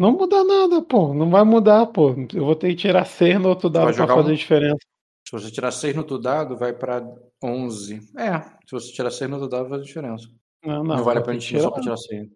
não 0.00 0.12
muda 0.12 0.42
nada, 0.42 0.80
pô. 0.80 1.12
Não 1.12 1.28
vai 1.28 1.44
mudar, 1.44 1.84
pô. 1.86 2.14
Eu 2.34 2.46
vou 2.46 2.56
ter 2.56 2.70
que 2.70 2.76
tirar 2.76 3.04
6 3.04 3.38
no 3.38 3.50
outro 3.50 3.68
dado 3.68 3.94
pra 3.94 4.06
fazer 4.06 4.32
um... 4.32 4.34
diferença. 4.34 4.78
Se 5.28 5.32
você 5.32 5.50
tirar 5.50 5.70
6 5.70 5.94
no 5.94 6.00
outro 6.00 6.18
dado, 6.18 6.56
vai 6.56 6.72
pra 6.72 7.06
11. 7.44 8.10
É, 8.16 8.40
se 8.40 8.72
você 8.72 8.90
tirar 8.92 9.10
6 9.10 9.30
no 9.30 9.36
outro 9.36 9.50
dado, 9.50 9.68
faz 9.68 9.84
diferença. 9.84 10.26
Não, 10.64 10.82
não, 10.82 10.96
não 10.96 11.04
vale 11.04 11.18
a 11.18 11.22
pena 11.22 11.38
tirar 11.38 11.62
só 11.64 11.70
pra 11.70 11.82
tirar 11.82 11.98
6. 11.98 12.28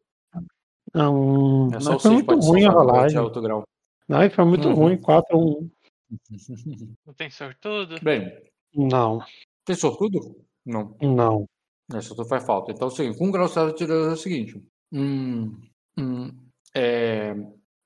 Não, 0.95 1.71
é 1.75 1.81
só 1.81 1.93
não, 1.93 1.99
foi 1.99 2.11
muito 2.11 2.35
ruim 2.41 2.65
a 2.67 2.71
rolagem. 2.71 3.19
Outro 3.19 3.41
grau. 3.41 3.65
Não, 4.07 4.31
foi 4.31 4.45
muito 4.45 4.69
uhum. 4.69 4.75
ruim, 4.75 4.99
4 4.99 5.39
1 5.39 5.71
Não 7.07 7.15
tem 7.15 7.31
sortudo? 7.31 7.97
Bem, 8.03 8.31
não. 8.75 9.21
Tem 9.65 9.75
sortudo? 9.75 10.21
Não. 10.67 10.95
Não. 11.01 11.49
É, 11.95 12.01
sortudo 12.03 12.29
faz 12.29 12.45
falta. 12.45 12.73
Então, 12.73 12.89
assim, 12.89 13.17
com 13.17 13.27
um 13.27 13.31
grau 13.31 13.49
certo 13.49 13.75
tirando 13.75 14.11
é 14.11 14.13
o 14.13 14.17
seguinte. 14.17 14.63
Hum, 14.93 15.57
hum, 15.99 16.31
é, 16.77 17.35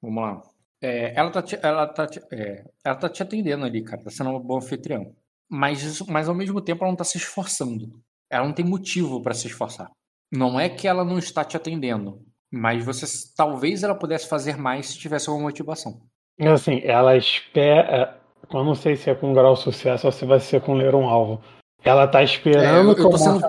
vamos 0.01 0.22
lá. 0.22 0.43
É, 0.80 1.12
ela, 1.14 1.30
tá 1.30 1.43
te, 1.43 1.59
ela, 1.62 1.86
tá 1.86 2.07
te, 2.07 2.20
é, 2.32 2.64
ela 2.84 2.97
tá 2.97 3.09
te 3.09 3.22
atendendo 3.22 3.64
ali, 3.64 3.82
cara. 3.82 4.03
Tá 4.03 4.11
sendo 4.11 4.30
uma 4.30 4.41
boa 4.41 4.61
anfitriã. 4.61 5.05
Mas, 5.51 6.01
mas 6.03 6.28
ao 6.28 6.34
mesmo 6.34 6.61
tempo 6.61 6.84
ela 6.84 6.93
não 6.93 6.97
tá 6.97 7.05
se 7.05 7.18
esforçando. 7.18 8.01
Ela 8.30 8.47
não 8.47 8.53
tem 8.53 8.64
motivo 8.64 9.22
para 9.22 9.34
se 9.34 9.47
esforçar. 9.47 9.91
Não 10.32 10.61
é 10.61 10.68
que 10.68 10.86
ela 10.86 11.05
não 11.05 11.18
está 11.18 11.43
te 11.43 11.57
atendendo, 11.57 12.20
mas 12.53 12.84
você 12.84 13.07
talvez 13.34 13.82
ela 13.82 13.95
pudesse 13.95 14.28
fazer 14.28 14.59
mais 14.59 14.89
se 14.89 14.99
tivesse 14.99 15.28
alguma 15.28 15.49
motivação. 15.49 16.03
Assim, 16.41 16.80
ela 16.84 17.16
espera. 17.16 18.20
Eu 18.53 18.64
não 18.64 18.74
sei 18.74 18.95
se 18.95 19.11
é 19.11 19.14
com 19.14 19.32
grau 19.32 19.55
de 19.55 19.62
sucesso 19.62 20.07
ou 20.07 20.12
se 20.12 20.26
vai 20.26 20.39
ser 20.39 20.61
com 20.61 20.74
ler 20.74 20.95
um 20.95 21.09
alvo. 21.09 21.43
Ela 21.82 22.07
tá 22.07 22.22
esperando 22.22 22.91
é, 22.91 22.93
eu, 22.93 23.05
eu 23.05 23.11
tô 23.11 23.18
sendo. 23.18 23.41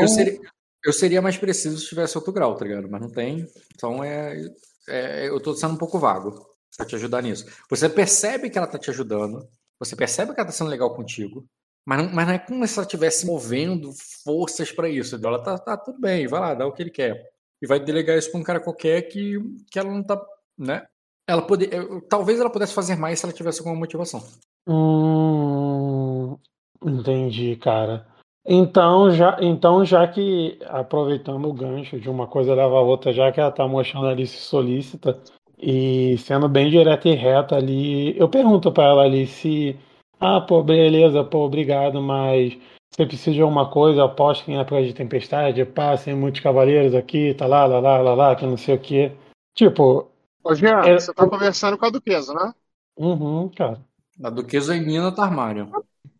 Eu 0.00 0.08
seria, 0.08 0.38
eu 0.84 0.92
seria, 0.92 1.22
mais 1.22 1.36
preciso 1.36 1.78
se 1.78 1.88
tivesse 1.88 2.16
outro 2.16 2.32
grau, 2.32 2.54
tá 2.56 2.64
ligado? 2.64 2.88
Mas 2.90 3.00
não 3.00 3.10
tem. 3.10 3.46
Então 3.74 4.04
é, 4.04 4.36
é, 4.88 5.28
eu 5.28 5.40
tô 5.40 5.54
sendo 5.54 5.74
um 5.74 5.78
pouco 5.78 5.98
vago 5.98 6.46
pra 6.76 6.86
te 6.86 6.94
ajudar 6.96 7.22
nisso. 7.22 7.46
Você 7.70 7.88
percebe 7.88 8.50
que 8.50 8.58
ela 8.58 8.66
tá 8.66 8.78
te 8.78 8.90
ajudando, 8.90 9.48
você 9.78 9.96
percebe 9.96 10.34
que 10.34 10.40
ela 10.40 10.46
tá 10.46 10.52
sendo 10.52 10.70
legal 10.70 10.94
contigo, 10.94 11.46
mas 11.86 11.98
não, 11.98 12.12
mas 12.12 12.26
não 12.26 12.34
é 12.34 12.38
como 12.38 12.66
se 12.66 12.78
ela 12.78 12.86
estivesse 12.86 13.26
movendo 13.26 13.92
forças 14.24 14.72
para 14.72 14.88
isso. 14.88 15.16
Ela 15.22 15.42
tá, 15.42 15.58
tá 15.58 15.76
tudo 15.76 16.00
bem, 16.00 16.26
vai 16.26 16.40
lá, 16.40 16.54
dá 16.54 16.66
o 16.66 16.72
que 16.72 16.82
ele 16.82 16.90
quer. 16.90 17.22
E 17.62 17.66
vai 17.66 17.80
delegar 17.80 18.18
isso 18.18 18.30
pra 18.30 18.40
um 18.40 18.44
cara 18.44 18.60
qualquer 18.60 19.02
que, 19.02 19.38
que 19.70 19.78
ela 19.78 19.90
não 19.90 20.02
tá, 20.02 20.20
né? 20.58 20.86
Ela 21.26 21.40
poder, 21.40 21.70
talvez 22.08 22.38
ela 22.38 22.50
pudesse 22.50 22.74
fazer 22.74 22.96
mais 22.96 23.18
se 23.18 23.24
ela 23.24 23.32
tivesse 23.32 23.60
alguma 23.60 23.76
motivação. 23.76 24.22
Hum, 24.68 26.36
entendi, 26.84 27.56
cara. 27.56 28.06
Então 28.46 29.10
já, 29.10 29.38
então, 29.40 29.84
já 29.84 30.06
que, 30.06 30.58
aproveitando 30.66 31.48
o 31.48 31.52
gancho 31.52 31.98
de 31.98 32.10
uma 32.10 32.26
coisa 32.26 32.54
leva 32.54 32.76
a 32.76 32.80
outra, 32.80 33.12
já 33.12 33.32
que 33.32 33.40
ela 33.40 33.50
tá 33.50 33.66
mostrando 33.66 34.06
ali 34.06 34.26
se 34.26 34.36
solicita 34.36 35.18
e 35.58 36.18
sendo 36.18 36.48
bem 36.48 36.68
direta 36.68 37.08
e 37.08 37.14
reta 37.14 37.56
ali, 37.56 38.18
eu 38.18 38.28
pergunto 38.28 38.70
para 38.70 38.84
ela 38.84 39.02
ali 39.04 39.26
se, 39.26 39.78
ah, 40.20 40.40
pô, 40.40 40.62
beleza, 40.62 41.24
pô, 41.24 41.46
obrigado, 41.46 42.02
mas 42.02 42.58
você 42.94 43.06
precisa 43.06 43.32
de 43.34 43.40
alguma 43.40 43.70
coisa, 43.70 44.04
aposto 44.04 44.44
que 44.44 44.52
em 44.52 44.58
época 44.58 44.82
de 44.82 44.92
tempestade, 44.92 45.64
passem 45.64 46.14
muitos 46.14 46.42
cavaleiros 46.42 46.94
aqui, 46.94 47.32
tá 47.32 47.46
lá, 47.46 47.64
lá, 47.64 47.80
lá, 47.80 47.98
lá, 47.98 48.14
lá, 48.14 48.36
que 48.36 48.44
não 48.44 48.58
sei 48.58 48.74
o 48.74 48.78
que. 48.78 49.10
Tipo, 49.54 50.10
Ô, 50.44 50.54
Jean, 50.54 50.80
é, 50.84 50.98
você 50.98 51.14
tá 51.14 51.26
conversando 51.26 51.78
com 51.78 51.86
a 51.86 51.90
Duquesa, 51.90 52.34
né? 52.34 52.52
Uhum, 52.98 53.48
cara. 53.48 53.80
A 54.22 54.28
Duquesa 54.28 54.76
em 54.76 54.84
Mina 54.84 55.10
tá 55.10 55.24
armário. 55.24 55.70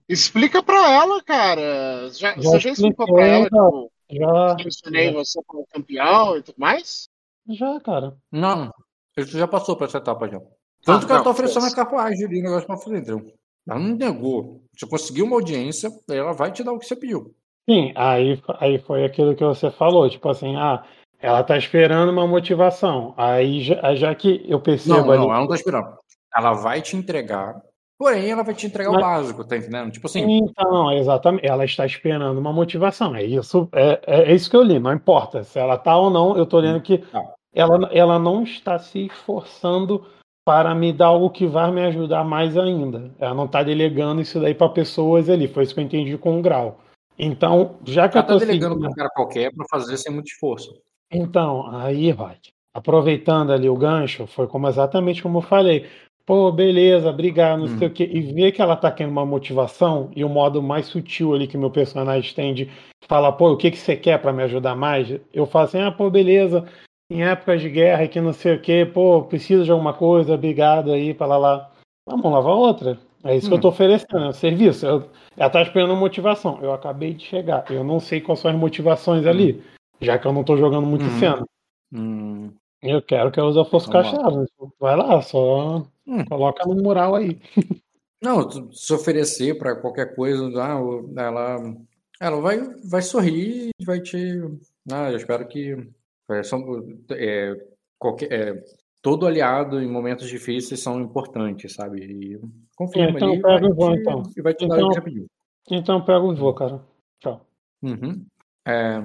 Explica 0.08 0.62
pra 0.62 0.92
ela, 0.92 1.22
cara. 1.22 2.10
Já, 2.10 2.34
já 2.34 2.42
você 2.42 2.60
já 2.60 2.70
explicou 2.70 3.06
pra 3.06 3.26
ela 3.26 3.48
que 3.48 3.56
eu 3.56 3.90
já, 4.10 4.54
mencionei 4.56 5.12
você 5.12 5.40
como 5.46 5.66
campeão 5.66 6.36
e 6.36 6.42
tudo 6.42 6.56
mais? 6.58 7.08
Já, 7.48 7.80
cara. 7.80 8.16
Não, 8.30 8.70
isso 9.16 9.36
já 9.36 9.48
passou 9.48 9.76
pra 9.76 9.86
essa 9.86 9.98
etapa 9.98 10.28
já. 10.28 10.40
Tanto 10.84 11.04
ah, 11.04 11.06
que 11.06 11.12
ela 11.12 11.24
tá 11.24 11.30
oferecendo 11.30 11.66
a 11.66 11.74
carruagem 11.74 12.26
ali, 12.26 12.42
negócio 12.42 12.66
pra 12.66 12.76
fazer, 12.76 12.98
então. 12.98 13.24
Ela 13.66 13.78
não 13.78 13.96
negou. 13.96 14.62
Você 14.76 14.86
conseguiu 14.86 15.24
uma 15.24 15.36
audiência, 15.36 15.90
ela 16.10 16.32
vai 16.32 16.52
te 16.52 16.62
dar 16.62 16.72
o 16.72 16.78
que 16.78 16.86
você 16.86 16.94
pediu. 16.94 17.34
Sim, 17.68 17.92
aí, 17.96 18.42
aí 18.60 18.78
foi 18.78 19.04
aquilo 19.04 19.34
que 19.34 19.44
você 19.44 19.70
falou, 19.70 20.08
tipo 20.10 20.28
assim, 20.28 20.54
ah, 20.56 20.84
ela 21.18 21.42
tá 21.42 21.56
esperando 21.56 22.12
uma 22.12 22.26
motivação. 22.26 23.14
Aí 23.16 23.62
já, 23.62 23.94
já 23.94 24.14
que 24.14 24.44
eu 24.46 24.60
percebo. 24.60 24.96
Não, 24.96 25.10
ali... 25.10 25.18
não, 25.18 25.30
ela 25.30 25.40
não 25.40 25.48
tá 25.48 25.54
esperando. 25.54 25.96
Ela 26.36 26.52
vai 26.52 26.82
te 26.82 26.96
entregar, 26.96 27.62
porém 27.98 28.30
ela 28.30 28.42
vai 28.42 28.54
te 28.54 28.66
entregar 28.66 28.90
Mas... 28.92 28.98
o 28.98 29.04
básico, 29.04 29.44
tá 29.44 29.56
entendendo? 29.56 29.90
Tipo 29.90 30.06
assim. 30.06 30.24
Então, 30.28 30.92
exatamente. 30.92 31.46
Ela 31.46 31.64
está 31.64 31.86
esperando 31.86 32.38
uma 32.38 32.52
motivação. 32.52 33.14
É 33.14 33.22
isso, 33.22 33.68
é, 33.72 34.00
é, 34.06 34.22
é 34.30 34.34
isso 34.34 34.50
que 34.50 34.56
eu 34.56 34.62
li, 34.62 34.78
não 34.78 34.92
importa 34.92 35.44
se 35.44 35.58
ela 35.58 35.76
tá 35.76 35.96
ou 35.96 36.10
não, 36.10 36.36
eu 36.36 36.46
tô 36.46 36.58
lendo 36.58 36.80
que 36.80 37.02
ah. 37.12 37.22
ela, 37.54 37.88
ela 37.92 38.18
não 38.18 38.42
está 38.42 38.78
se 38.78 39.06
esforçando 39.06 40.04
para 40.44 40.74
me 40.74 40.92
dar 40.92 41.06
algo 41.06 41.30
que 41.30 41.46
vai 41.46 41.70
me 41.70 41.82
ajudar 41.86 42.22
mais 42.22 42.56
ainda. 42.56 43.10
Ela 43.18 43.34
não 43.34 43.46
está 43.46 43.62
delegando 43.62 44.20
isso 44.20 44.38
daí 44.38 44.54
para 44.54 44.68
pessoas 44.68 45.30
ali. 45.30 45.48
Foi 45.48 45.62
isso 45.62 45.74
que 45.74 45.80
eu 45.80 45.84
entendi 45.84 46.18
com 46.18 46.38
o 46.38 46.42
grau. 46.42 46.80
Então, 47.18 47.76
já 47.84 48.08
que 48.08 48.18
ela 48.18 48.26
eu 48.26 48.32
tô 48.32 48.38
tá 48.38 48.44
delegando 48.44 48.78
para 48.78 48.88
um 48.88 48.92
cara 48.92 49.10
qualquer 49.10 49.52
para 49.54 49.66
fazer 49.70 49.96
sem 49.96 50.12
muito 50.12 50.26
esforço. 50.26 50.74
Então, 51.10 51.74
aí 51.74 52.12
vai. 52.12 52.36
Aproveitando 52.74 53.52
ali 53.52 53.68
o 53.68 53.76
gancho, 53.76 54.26
foi 54.26 54.46
como 54.48 54.68
exatamente 54.68 55.22
como 55.22 55.38
eu 55.38 55.42
falei. 55.42 55.88
Pô, 56.26 56.50
beleza, 56.50 57.10
obrigado, 57.10 57.58
não 57.58 57.66
hum. 57.66 57.78
sei 57.78 57.88
o 57.88 57.90
quê. 57.90 58.08
E 58.10 58.20
ver 58.20 58.52
que 58.52 58.62
ela 58.62 58.76
tá 58.76 58.90
querendo 58.90 59.12
uma 59.12 59.26
motivação 59.26 60.10
e 60.16 60.24
o 60.24 60.28
modo 60.28 60.62
mais 60.62 60.86
sutil 60.86 61.34
ali 61.34 61.46
que 61.46 61.58
meu 61.58 61.70
personagem 61.70 62.34
tem 62.34 62.54
de 62.54 62.70
falar, 63.06 63.32
pô, 63.32 63.52
o 63.52 63.56
que, 63.56 63.70
que 63.70 63.76
você 63.76 63.96
quer 63.96 64.18
para 64.20 64.32
me 64.32 64.42
ajudar 64.42 64.74
mais? 64.74 65.20
Eu 65.32 65.46
falo 65.46 65.66
assim, 65.66 65.80
ah, 65.80 65.92
pô, 65.92 66.08
beleza, 66.08 66.64
em 67.10 67.22
épocas 67.22 67.60
de 67.60 67.68
guerra 67.68 68.08
que 68.08 68.20
não 68.20 68.32
sei 68.32 68.54
o 68.54 68.60
quê, 68.60 68.88
pô, 68.90 69.22
precisa 69.22 69.64
de 69.64 69.70
alguma 69.70 69.92
coisa, 69.92 70.34
obrigado 70.34 70.92
aí, 70.92 71.12
para 71.12 71.26
lá, 71.26 71.36
lá. 71.36 71.70
Vamos 72.08 72.32
lavar 72.32 72.54
outra. 72.54 72.98
É 73.22 73.36
isso 73.36 73.46
hum. 73.46 73.50
que 73.50 73.56
eu 73.56 73.60
tô 73.60 73.68
hum. 73.68 73.72
oferecendo, 73.72 74.24
é 74.24 74.28
um 74.28 74.32
serviço. 74.32 74.86
Eu, 74.86 75.08
ela 75.36 75.50
tá 75.50 75.62
esperando 75.62 75.96
motivação. 75.96 76.58
Eu 76.62 76.72
acabei 76.72 77.14
de 77.14 77.24
chegar. 77.24 77.64
Eu 77.70 77.82
não 77.82 77.98
sei 78.00 78.20
quais 78.20 78.40
são 78.40 78.50
as 78.50 78.56
motivações 78.56 79.24
hum. 79.24 79.28
ali 79.28 79.62
já 80.00 80.18
que 80.18 80.26
eu 80.26 80.32
não 80.32 80.44
tô 80.44 80.56
jogando 80.56 80.86
muito 80.86 81.04
uhum. 81.04 81.18
cena. 81.18 81.46
Eu 82.82 83.02
quero 83.02 83.30
que 83.32 83.40
a 83.40 83.44
Usa 83.44 83.64
fosse 83.64 83.90
caixada. 83.90 84.46
Vai 84.78 84.96
lá, 84.96 85.20
só 85.22 85.84
hum. 86.06 86.24
coloca 86.24 86.64
no 86.66 86.82
mural 86.82 87.14
aí. 87.14 87.40
Não, 88.22 88.72
se 88.72 88.92
oferecer 88.92 89.58
para 89.58 89.76
qualquer 89.76 90.14
coisa, 90.14 90.50
ah, 90.62 90.80
ela, 91.16 91.76
ela 92.20 92.40
vai, 92.40 92.58
vai 92.88 93.02
sorrir 93.02 93.70
e 93.78 93.84
vai 93.84 94.00
te. 94.00 94.40
Ah, 94.90 95.10
eu 95.10 95.16
espero 95.16 95.46
que. 95.46 95.76
É, 96.30 96.40
é, 97.12 97.66
qualquer, 97.98 98.32
é, 98.32 98.64
todo 99.02 99.26
aliado 99.26 99.78
em 99.82 99.86
momentos 99.86 100.26
difíceis 100.26 100.80
são 100.80 101.02
importantes, 101.02 101.74
sabe? 101.74 102.02
E 102.02 102.40
confirma 102.74 103.18
então, 103.18 103.32
ali. 103.32 103.42
Pega 103.42 103.66
o 103.66 103.74
voo, 103.74 103.94
então. 103.94 104.22
E 104.34 104.40
vai 104.40 104.54
te 104.54 104.64
então, 104.64 104.78
dar 104.78 104.84
o 104.84 104.88
que 104.88 104.94
você 104.94 105.00
pediu. 105.02 105.26
Então 105.70 106.04
pega 106.04 106.20
o 106.20 106.34
voo, 106.34 106.54
cara. 106.54 106.82
Tchau. 107.20 107.46
Uhum. 107.82 108.24
É, 108.66 109.02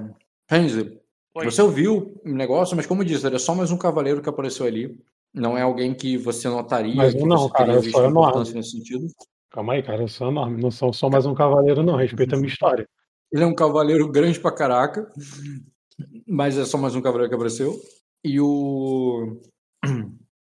Renzi, 0.50 0.98
você 1.36 1.62
ouviu 1.62 2.18
o 2.26 2.30
negócio, 2.30 2.78
mas 2.78 2.86
como 2.86 3.02
eu 3.02 3.06
disse, 3.06 3.28
é 3.28 3.38
só 3.38 3.54
mais 3.54 3.72
um 3.72 3.78
cavaleiro 3.78 4.22
que 4.22 4.30
apareceu 4.30 4.66
ali. 4.66 4.98
Não 5.34 5.58
é 5.58 5.62
alguém 5.62 5.94
que 5.94 6.18
você 6.18 6.50
notaria 6.50 6.96
mas 6.96 7.14
que 7.14 7.24
não, 7.24 7.38
você 7.38 7.54
cara, 7.54 7.74
eu 7.74 7.84
sou 7.84 8.06
enorme. 8.06 8.54
nesse 8.54 8.72
sentido. 8.72 9.08
Calma 9.52 9.74
aí, 9.74 9.84
cara, 9.84 10.02
eu 10.02 10.08
sou 10.08 10.30
enorme. 10.30 10.62
Não 10.62 10.72
sou 10.72 10.92
só 10.92 11.10
mais 11.10 11.26
um 11.26 11.34
cavaleiro, 11.34 11.84
não. 11.84 11.96
Respeita 11.96 12.36
a 12.36 12.40
minha 12.40 12.52
história. 12.52 12.88
Ele 13.32 13.44
é 13.44 13.46
um 13.46 13.54
cavaleiro 13.54 14.12
grande 14.12 14.40
pra 14.40 14.52
caraca, 14.52 15.12
mas 16.28 16.58
é 16.58 16.66
só 16.66 16.78
mais 16.78 16.96
um 16.96 17.02
cavaleiro 17.02 17.30
que 17.30 17.36
apareceu. 17.36 17.80
E 18.24 18.40
o. 18.40 19.40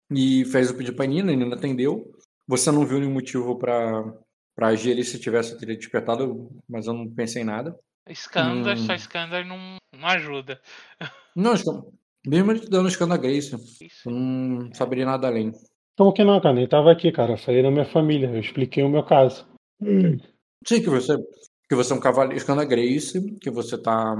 E 0.08 0.44
fez 0.46 0.70
o 0.70 0.74
pedido 0.76 0.96
pra 0.96 1.04
Nina, 1.04 1.32
a 1.32 1.34
Nina 1.34 1.56
atendeu. 1.56 2.12
Você 2.46 2.70
não 2.70 2.86
viu 2.86 3.00
nenhum 3.00 3.12
motivo 3.12 3.58
pra, 3.58 4.04
pra 4.54 4.68
agir 4.68 4.92
ali 4.92 5.04
se 5.04 5.18
tivesse 5.18 5.52
eu 5.52 5.58
teria 5.58 5.76
despertado, 5.76 6.48
mas 6.68 6.86
eu 6.86 6.92
não 6.92 7.10
pensei 7.10 7.42
em 7.42 7.44
nada. 7.44 7.76
Skandar, 8.08 8.76
hum. 8.76 8.86
só 8.86 8.94
Skandar 8.94 9.44
não, 9.44 9.78
não 9.92 10.08
ajuda. 10.08 10.60
Não, 11.34 11.54
mesmo 12.26 12.52
ele 12.52 12.66
dando 12.68 12.88
Skandar 12.88 13.20
Grace, 13.20 13.52
eu 13.52 14.12
não 14.12 14.72
saberia 14.74 15.06
nada 15.06 15.26
além. 15.26 15.52
Como 15.96 16.12
que 16.12 16.24
não, 16.24 16.40
cara? 16.40 16.54
Nem 16.54 16.68
tava 16.68 16.92
aqui, 16.92 17.10
cara. 17.10 17.32
Eu 17.32 17.38
falei 17.38 17.62
da 17.62 17.70
minha 17.70 17.86
família, 17.86 18.28
eu 18.28 18.40
expliquei 18.40 18.82
o 18.82 18.88
meu 18.88 19.02
caso. 19.02 19.46
Hum. 19.80 20.18
Sim, 20.66 20.82
que 20.82 20.90
você, 20.90 21.16
que 21.68 21.74
você 21.74 21.92
é 21.92 21.96
um 21.96 22.00
cavaleiro 22.00 22.68
Grace, 22.68 23.38
que 23.38 23.50
você 23.50 23.78
tá. 23.78 24.14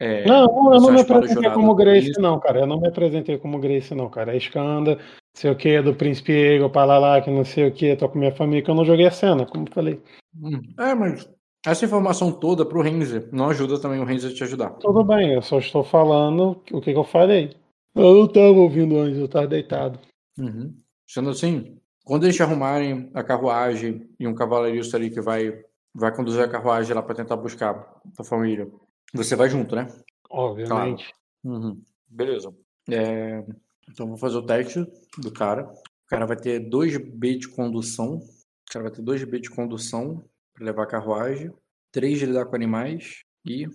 É, 0.00 0.26
não, 0.26 0.72
eu 0.74 0.80
não 0.80 0.90
me 0.90 1.00
apresentei 1.00 1.50
como 1.50 1.74
Grace, 1.74 2.12
não, 2.18 2.40
cara. 2.40 2.60
Eu 2.60 2.66
não 2.66 2.80
me 2.80 2.88
apresentei 2.88 3.38
como 3.38 3.60
Grace, 3.60 3.94
não, 3.94 4.10
cara. 4.10 4.34
É 4.34 4.38
Skanda, 4.38 4.98
sei 5.34 5.50
o 5.50 5.56
que, 5.56 5.80
do 5.80 5.94
Príncipe 5.94 6.32
Ego, 6.32 6.72
lá, 6.74 7.20
que 7.20 7.30
não 7.30 7.44
sei 7.44 7.68
o 7.68 7.72
que, 7.72 7.94
tô 7.94 8.08
com 8.08 8.18
minha 8.18 8.34
família, 8.34 8.62
que 8.62 8.70
eu 8.70 8.74
não 8.74 8.84
joguei 8.84 9.06
a 9.06 9.12
cena, 9.12 9.46
como 9.46 9.70
falei. 9.72 10.02
Hum. 10.42 10.60
É, 10.78 10.94
mas 10.94 11.28
essa 11.64 11.84
informação 11.84 12.32
toda 12.32 12.66
para 12.66 12.78
o 12.78 12.82
Renzer 12.82 13.28
não 13.32 13.48
ajuda 13.48 13.80
também 13.80 14.00
o 14.00 14.04
Renzer 14.04 14.32
a 14.32 14.34
te 14.34 14.42
ajudar. 14.42 14.70
Tudo 14.80 15.04
bem, 15.04 15.34
eu 15.34 15.42
só 15.42 15.58
estou 15.58 15.84
falando 15.84 16.60
o 16.72 16.80
que, 16.80 16.92
que 16.92 16.98
eu 16.98 17.04
falei. 17.04 17.54
Eu 17.94 18.14
não 18.14 18.24
estava 18.24 18.48
ouvindo 18.48 18.98
antes, 18.98 19.18
eu 19.18 19.26
estava 19.26 19.46
deitado. 19.46 19.98
Uhum. 20.38 20.74
Sendo 21.06 21.30
assim, 21.30 21.78
quando 22.04 22.24
eles 22.24 22.34
te 22.34 22.42
arrumarem 22.42 23.10
a 23.14 23.22
carruagem 23.22 24.08
e 24.18 24.26
um 24.26 24.34
cavalerista 24.34 24.96
ali 24.96 25.10
que 25.10 25.20
vai, 25.20 25.62
vai 25.94 26.14
conduzir 26.14 26.42
a 26.42 26.48
carruagem 26.48 26.94
lá 26.94 27.02
para 27.02 27.14
tentar 27.14 27.36
buscar 27.36 28.00
a 28.18 28.24
família, 28.24 28.68
você 29.14 29.36
vai 29.36 29.48
junto, 29.48 29.76
né? 29.76 29.86
Obviamente. 30.30 31.14
Claro. 31.44 31.64
Uhum. 31.64 31.82
Beleza. 32.08 32.52
É... 32.90 33.44
Então 33.88 34.08
vou 34.08 34.16
fazer 34.16 34.38
o 34.38 34.46
teste 34.46 34.84
do 35.18 35.30
cara. 35.30 35.64
O 35.64 36.08
cara 36.08 36.26
vai 36.26 36.36
ter 36.36 36.60
2B 36.60 37.38
de 37.38 37.48
condução. 37.48 38.16
O 38.16 38.72
cara 38.72 38.84
vai 38.84 38.92
ter 38.92 39.02
2B 39.02 39.40
de 39.40 39.50
condução 39.50 40.24
levar 40.62 40.86
carruagem, 40.86 41.52
três 41.90 42.18
de 42.18 42.26
lidar 42.26 42.46
com 42.46 42.56
animais 42.56 43.24
e 43.44 43.66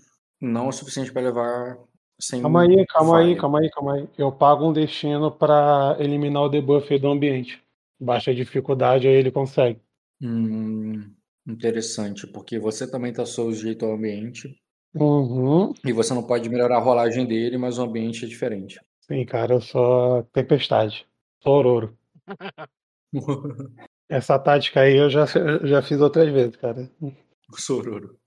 não 0.41 0.67
o 0.67 0.71
suficiente 0.71 1.11
para 1.11 1.23
levar 1.23 1.77
sem. 2.19 2.41
Calma 2.41 2.63
aí, 2.63 2.85
calma 2.87 3.11
falha. 3.11 3.27
aí, 3.27 3.35
calma 3.35 3.59
aí, 3.59 3.69
calma 3.69 3.93
aí. 3.95 4.09
Eu 4.17 4.31
pago 4.31 4.67
um 4.67 4.73
destino 4.73 5.31
para 5.31 5.97
eliminar 5.99 6.43
o 6.43 6.49
debuff 6.49 6.97
do 6.97 7.07
ambiente. 7.07 7.61
Baixa 7.99 8.33
dificuldade, 8.33 9.07
aí 9.07 9.13
ele 9.13 9.31
consegue. 9.31 9.81
Hum, 10.21 11.13
interessante, 11.47 12.27
porque 12.27 12.59
você 12.59 12.89
também 12.89 13.11
está 13.11 13.25
sujeito 13.25 13.85
ao 13.85 13.93
ambiente. 13.93 14.55
Uhum. 14.95 15.73
E 15.85 15.91
você 15.91 16.13
não 16.13 16.23
pode 16.23 16.49
melhorar 16.49 16.77
a 16.77 16.81
rolagem 16.81 17.25
dele, 17.25 17.57
mas 17.57 17.77
o 17.77 17.83
ambiente 17.83 18.25
é 18.25 18.27
diferente. 18.27 18.79
Sim, 19.01 19.25
cara, 19.25 19.55
eu 19.55 19.61
sou 19.61 20.23
tempestade. 20.33 21.05
Sou 21.41 21.53
Aurora. 21.53 21.93
Essa 24.09 24.39
tática 24.39 24.81
aí 24.81 24.97
eu 24.97 25.09
já, 25.09 25.25
já 25.63 25.81
fiz 25.81 25.99
outras 25.99 26.31
vezes, 26.31 26.55
cara. 26.55 26.89
Sororo. 27.55 28.17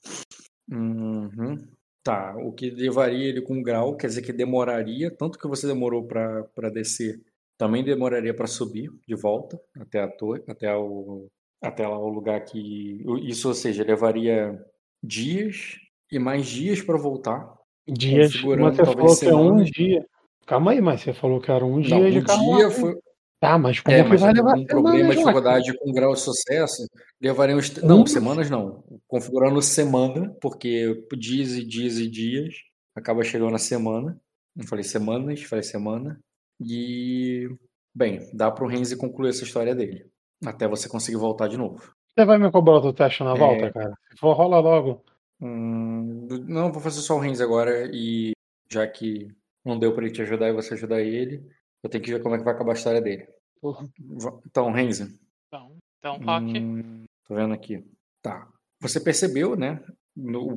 Uhum. 0.70 1.58
Tá, 2.02 2.34
o 2.36 2.52
que 2.52 2.70
levaria 2.70 3.28
ele 3.28 3.42
com 3.42 3.62
grau, 3.62 3.96
quer 3.96 4.06
dizer 4.06 4.22
que 4.22 4.32
demoraria, 4.32 5.10
tanto 5.10 5.38
que 5.38 5.46
você 5.46 5.66
demorou 5.66 6.06
para 6.06 6.70
descer, 6.72 7.20
também 7.58 7.84
demoraria 7.84 8.32
para 8.32 8.46
subir 8.46 8.90
de 9.06 9.14
volta 9.14 9.60
até 9.78 10.00
a 10.00 10.08
torre, 10.08 10.42
até 10.48 10.74
o, 10.74 11.26
até 11.62 11.86
lá 11.86 11.98
o 11.98 12.08
lugar 12.08 12.42
que. 12.44 13.04
Isso, 13.22 13.48
ou 13.48 13.54
seja, 13.54 13.84
levaria 13.84 14.58
dias 15.02 15.76
e 16.10 16.18
mais 16.18 16.46
dias 16.46 16.80
para 16.80 16.96
voltar. 16.96 17.54
Dias, 17.86 18.42
mas 18.42 18.76
você 18.76 18.84
falou 18.84 19.18
que 19.18 19.26
é 19.26 19.34
um 19.34 19.62
dia. 19.62 20.06
Calma 20.46 20.72
aí, 20.72 20.80
mas 20.80 21.02
você 21.02 21.12
falou 21.12 21.40
que 21.40 21.50
era 21.50 21.64
um 21.64 21.80
dia 21.80 21.98
Não, 21.98 22.10
de 22.10 22.18
um 22.18 22.56
dia 22.56 22.70
foi, 22.70 22.98
Tá, 23.40 23.56
mas 23.56 23.80
como 23.80 23.96
é, 23.96 24.04
que 24.04 24.16
vai 24.16 24.32
levar 24.34 24.54
um 24.54 24.66
problema, 24.66 25.16
dificuldade 25.16 25.78
com 25.78 25.92
grau 25.92 26.12
de 26.12 26.20
sucesso, 26.20 26.86
levariam... 27.18 27.58
Não, 27.82 28.06
semanas 28.06 28.50
não. 28.50 28.84
Configurando 29.08 29.62
semana, 29.62 30.36
porque 30.42 31.06
dias 31.16 31.52
e 31.52 31.64
dias 31.64 31.96
e 31.96 32.06
dias, 32.06 32.54
acaba 32.94 33.24
chegando 33.24 33.54
a 33.54 33.58
semana. 33.58 34.20
Não 34.54 34.66
falei 34.66 34.84
semanas, 34.84 35.42
falei 35.42 35.62
semana. 35.62 36.20
E, 36.60 37.48
bem, 37.94 38.28
dá 38.34 38.50
para 38.50 38.64
o 38.64 38.68
Renzi 38.68 38.94
concluir 38.94 39.30
essa 39.30 39.44
história 39.44 39.74
dele. 39.74 40.04
Até 40.44 40.68
você 40.68 40.86
conseguir 40.86 41.16
voltar 41.16 41.48
de 41.48 41.56
novo. 41.56 41.94
Você 42.14 42.26
vai 42.26 42.36
me 42.36 42.50
cobrar 42.50 42.74
outro 42.74 42.92
teste 42.92 43.22
na 43.22 43.34
volta, 43.34 43.66
é... 43.66 43.72
cara? 43.72 43.94
Se 44.10 44.18
for, 44.18 44.34
rola 44.34 44.60
logo. 44.60 45.02
Hum, 45.40 46.28
não, 46.46 46.70
vou 46.70 46.82
fazer 46.82 47.00
só 47.00 47.16
o 47.16 47.18
Renzi 47.18 47.42
agora 47.42 47.88
e 47.90 48.32
já 48.70 48.86
que 48.86 49.28
não 49.64 49.78
deu 49.78 49.94
para 49.94 50.04
ele 50.04 50.12
te 50.12 50.20
ajudar 50.20 50.48
e 50.48 50.52
você 50.52 50.74
ajudar 50.74 51.00
ele, 51.00 51.42
eu 51.82 51.90
tenho 51.90 52.04
que 52.04 52.12
ver 52.12 52.22
como 52.22 52.34
é 52.34 52.38
que 52.38 52.44
vai 52.44 52.54
acabar 52.54 52.72
a 52.72 52.74
história 52.74 53.00
dele. 53.00 53.26
Porra. 53.60 53.86
Então, 54.46 54.72
Renzi. 54.72 55.18
Então, 55.48 55.76
então 55.98 56.18
Rock. 56.18 56.58
Hum, 56.58 57.04
tô 57.26 57.34
vendo 57.34 57.52
aqui. 57.54 57.84
Tá. 58.22 58.48
Você 58.80 58.98
percebeu, 59.00 59.56
né? 59.56 59.82
No, 60.16 60.56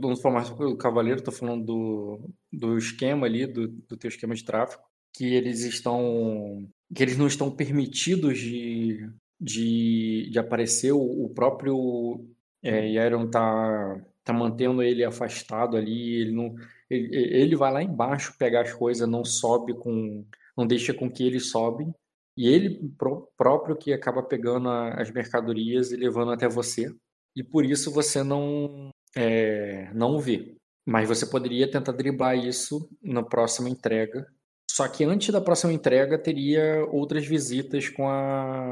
no 0.00 0.16
formato 0.16 0.54
do 0.54 0.76
Cavaleiro, 0.76 1.22
tô 1.22 1.30
falando 1.30 1.64
do, 1.64 2.30
do 2.52 2.78
esquema 2.78 3.26
ali, 3.26 3.46
do, 3.46 3.68
do 3.68 3.96
teu 3.96 4.08
esquema 4.08 4.34
de 4.34 4.44
tráfego, 4.44 4.82
que 5.12 5.34
eles 5.34 5.62
estão. 5.62 6.68
que 6.94 7.02
eles 7.02 7.16
não 7.16 7.26
estão 7.26 7.50
permitidos 7.50 8.38
de, 8.38 9.08
de, 9.40 10.30
de 10.30 10.38
aparecer. 10.38 10.92
O, 10.92 11.24
o 11.24 11.28
próprio 11.28 12.24
é, 12.62 12.88
Yaron 12.88 13.28
tá, 13.28 14.00
tá 14.24 14.32
mantendo 14.32 14.82
ele 14.82 15.04
afastado 15.04 15.76
ali, 15.76 16.22
ele 16.22 16.32
não. 16.32 16.54
Ele, 16.88 17.16
ele 17.16 17.56
vai 17.56 17.72
lá 17.72 17.82
embaixo 17.82 18.36
pegar 18.38 18.62
as 18.62 18.72
coisas, 18.72 19.08
não 19.08 19.24
sobe 19.24 19.74
com 19.74 20.24
não 20.56 20.66
deixa 20.66 20.92
com 20.94 21.10
que 21.10 21.24
eles 21.26 21.50
sobem. 21.50 21.92
E 22.36 22.48
ele 22.48 22.88
pró- 22.98 23.28
próprio 23.36 23.76
que 23.76 23.92
acaba 23.92 24.22
pegando 24.22 24.68
a- 24.68 24.94
as 25.00 25.10
mercadorias 25.10 25.92
e 25.92 25.96
levando 25.96 26.32
até 26.32 26.48
você. 26.48 26.92
E 27.36 27.42
por 27.42 27.64
isso 27.64 27.90
você 27.92 28.22
não, 28.22 28.90
é, 29.16 29.90
não 29.94 30.18
vê. 30.18 30.54
Mas 30.86 31.08
você 31.08 31.26
poderia 31.26 31.70
tentar 31.70 31.92
driblar 31.92 32.36
isso 32.36 32.88
na 33.02 33.22
próxima 33.22 33.68
entrega. 33.68 34.26
Só 34.70 34.88
que 34.88 35.04
antes 35.04 35.30
da 35.30 35.40
próxima 35.40 35.72
entrega 35.72 36.18
teria 36.18 36.84
outras 36.90 37.24
visitas 37.26 37.88
com 37.88 38.08
a, 38.08 38.70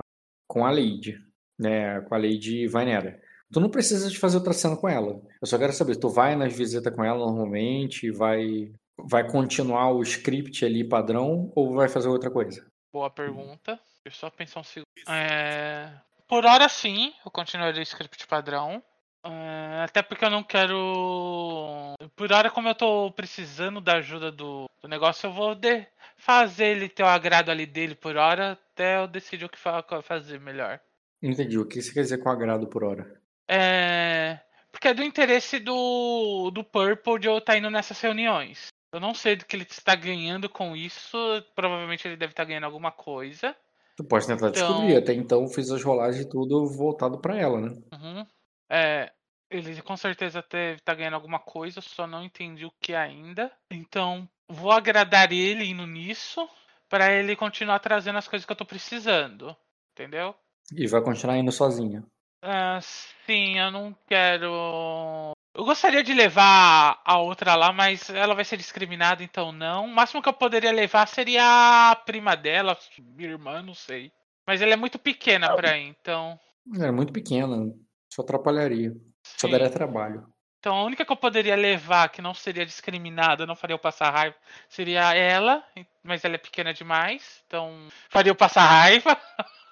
com 0.49 0.65
a 0.65 0.71
Lady, 0.71 1.17
né? 1.59 2.01
Com 2.03 2.15
a 2.15 2.19
Lady 2.19 2.67
Vainera. 2.67 3.21
Tu 3.53 3.61
não 3.61 3.71
precisa 3.71 4.09
de 4.11 4.19
fazer 4.19 4.39
outra 4.39 4.53
cena 4.53 4.77
com 4.77 4.89
ela. 4.89 5.23
Eu 5.41 5.47
só 5.47 5.59
quero 5.59 5.73
saber, 5.73 5.97
tu 5.97 6.09
vai 6.09 6.35
nas 6.35 6.53
visitas 6.53 6.95
com 6.95 7.05
ela 7.05 7.19
normalmente, 7.19 8.11
vai 8.11 8.73
vai 8.99 9.29
continuar 9.29 9.91
o 9.93 10.03
script 10.03 10.65
ali 10.65 10.83
padrão 10.87 11.53
ou 11.55 11.75
vai 11.75 11.89
fazer 11.89 12.09
outra 12.09 12.31
coisa? 12.31 12.67
Boa 12.93 13.11
pergunta. 13.11 13.79
Deixa 14.05 14.17
eu 14.17 14.21
só 14.21 14.31
pensar 14.31 14.61
um 14.61 14.65
segundo. 14.65 14.87
É, 15.09 15.93
Por 16.29 16.45
hora 16.45 16.69
sim, 16.69 17.13
eu 17.25 17.31
continuaria 17.31 17.81
o 17.81 17.83
script 17.83 18.27
padrão. 18.27 18.83
É, 19.25 19.83
Até 19.85 20.03
porque 20.03 20.25
eu 20.25 20.31
não 20.31 20.43
quero. 20.43 21.95
Por 22.17 22.33
hora, 22.33 22.51
como 22.51 22.69
eu 22.69 22.75
tô 22.75 23.11
precisando 23.13 23.81
da 23.81 23.95
ajuda 23.95 24.31
do, 24.33 24.67
do 24.83 24.89
negócio, 24.89 25.27
eu 25.29 25.33
vou 25.33 25.55
de- 25.55 25.87
fazer 26.17 26.67
ele 26.67 26.89
ter 26.89 27.03
o 27.03 27.07
agrado 27.07 27.51
ali 27.51 27.67
dele 27.67 27.95
por 27.95 28.17
hora 28.17 28.53
até 28.53 28.99
eu 28.99 29.07
decidir 29.09 29.45
o 29.45 29.49
que 29.49 29.59
fa- 29.59 29.85
fazer 30.03 30.41
melhor. 30.41 30.81
Entendi. 31.23 31.59
O 31.59 31.67
que 31.67 31.81
você 31.81 31.93
quer 31.95 32.03
dizer 32.03 32.19
com 32.19 32.29
agrado 32.29 32.67
por 32.67 32.83
hora? 32.85 33.21
É. 33.49 34.39
Porque 34.73 34.89
é 34.89 34.95
do 34.95 35.03
interesse 35.03 35.59
do, 35.61 36.51
do 36.51 36.65
Purple 36.65 37.19
de 37.21 37.29
eu 37.29 37.39
estar 37.39 37.57
indo 37.57 37.71
nessas 37.71 38.01
reuniões. 38.01 38.69
Eu 38.93 39.01
não 39.01 39.15
sei 39.15 39.37
do 39.37 39.45
que 39.47 39.57
ele 39.57 39.63
está 39.69 39.95
ganhando 39.95 40.49
com 40.49 40.77
isso. 40.77 41.17
Provavelmente 41.55 42.07
ele 42.07 42.17
deve 42.17 42.33
estar 42.33 42.45
ganhando 42.45 42.65
alguma 42.65 42.93
coisa. 42.93 43.57
Tu 43.97 44.05
pode 44.05 44.27
tentar 44.27 44.49
Então- 44.51 44.69
descobrir. 44.69 44.97
Até 44.97 45.15
então 45.15 45.49
fiz 45.49 45.71
as 45.71 45.83
rolagens 45.83 46.25
e 46.25 46.29
tudo 46.29 46.67
voltado 46.67 47.19
pra 47.19 47.37
ela, 47.39 47.61
né? 47.61 47.71
Uhum. 47.93 48.27
É, 48.71 49.11
ele 49.51 49.81
com 49.83 49.97
certeza 49.97 50.45
deve 50.51 50.77
estar 50.79 50.95
ganhando 50.95 51.15
alguma 51.15 51.39
coisa, 51.39 51.81
só 51.81 52.07
não 52.07 52.23
entendi 52.25 52.65
o 52.67 52.73
que 52.81 52.95
ainda. 52.95 53.51
Então, 53.71 54.29
vou 54.49 54.73
agradar 54.73 55.33
ele 55.33 55.65
indo 55.65 55.87
nisso, 55.87 56.47
para 56.89 57.13
ele 57.13 57.35
continuar 57.37 57.79
trazendo 57.79 58.19
as 58.19 58.29
coisas 58.29 58.45
que 58.47 58.53
eu 58.53 58.57
tô 58.57 58.65
precisando. 58.67 59.57
Entendeu? 59.93 60.35
E 60.75 60.87
vai 60.87 61.03
continuar 61.03 61.37
indo 61.39 61.53
sozinha. 61.53 62.03
Ah, 62.43 62.79
sim, 63.27 63.59
eu 63.59 63.71
não 63.71 63.95
quero. 64.09 65.33
Eu 65.55 65.65
gostaria 65.67 66.03
de 66.03 66.15
levar 66.15 67.01
a 67.05 67.19
outra 67.19 67.55
lá, 67.55 67.73
mas 67.73 68.09
ela 68.09 68.35
vai 68.35 68.45
ser 68.45 68.57
discriminada, 68.57 69.23
então 69.23 69.53
não. 69.53 69.85
O 69.85 69.95
máximo 69.95 70.23
que 70.23 70.29
eu 70.29 70.33
poderia 70.33 70.73
levar 70.73 71.07
seria 71.07 71.91
a 71.91 71.97
prima 71.97 72.35
dela, 72.35 72.77
minha 72.99 73.31
irmã, 73.31 73.61
não 73.61 73.75
sei. 73.75 74.11
Mas 74.47 74.63
ela 74.63 74.73
é 74.73 74.77
muito 74.77 74.99
pequena 74.99 75.55
pra 75.55 75.77
ir, 75.77 75.89
então. 75.89 76.41
Era 76.75 76.91
muito 76.91 77.13
pequena. 77.13 77.71
Só 78.13 78.23
atrapalharia. 78.23 78.97
Só 79.23 79.47
sim. 79.47 79.53
daria 79.53 79.71
trabalho. 79.71 80.27
Então 80.59 80.77
a 80.77 80.85
única 80.85 81.05
que 81.05 81.11
eu 81.11 81.17
poderia 81.17 81.57
levar 81.57 82.09
que 82.09 82.23
não 82.23 82.33
seria 82.33 82.65
discriminada, 82.65 83.45
não 83.45 83.57
faria 83.57 83.75
eu 83.75 83.79
passar 83.81 84.11
raiva, 84.11 84.37
seria 84.69 85.13
ela, 85.13 85.63
mas 86.05 86.25
ela 86.25 86.37
é 86.37 86.39
pequena 86.39 86.73
demais, 86.73 87.43
então 87.47 87.89
faria 88.09 88.31
eu 88.31 88.37
passar 88.37 88.65
raiva. 88.65 89.21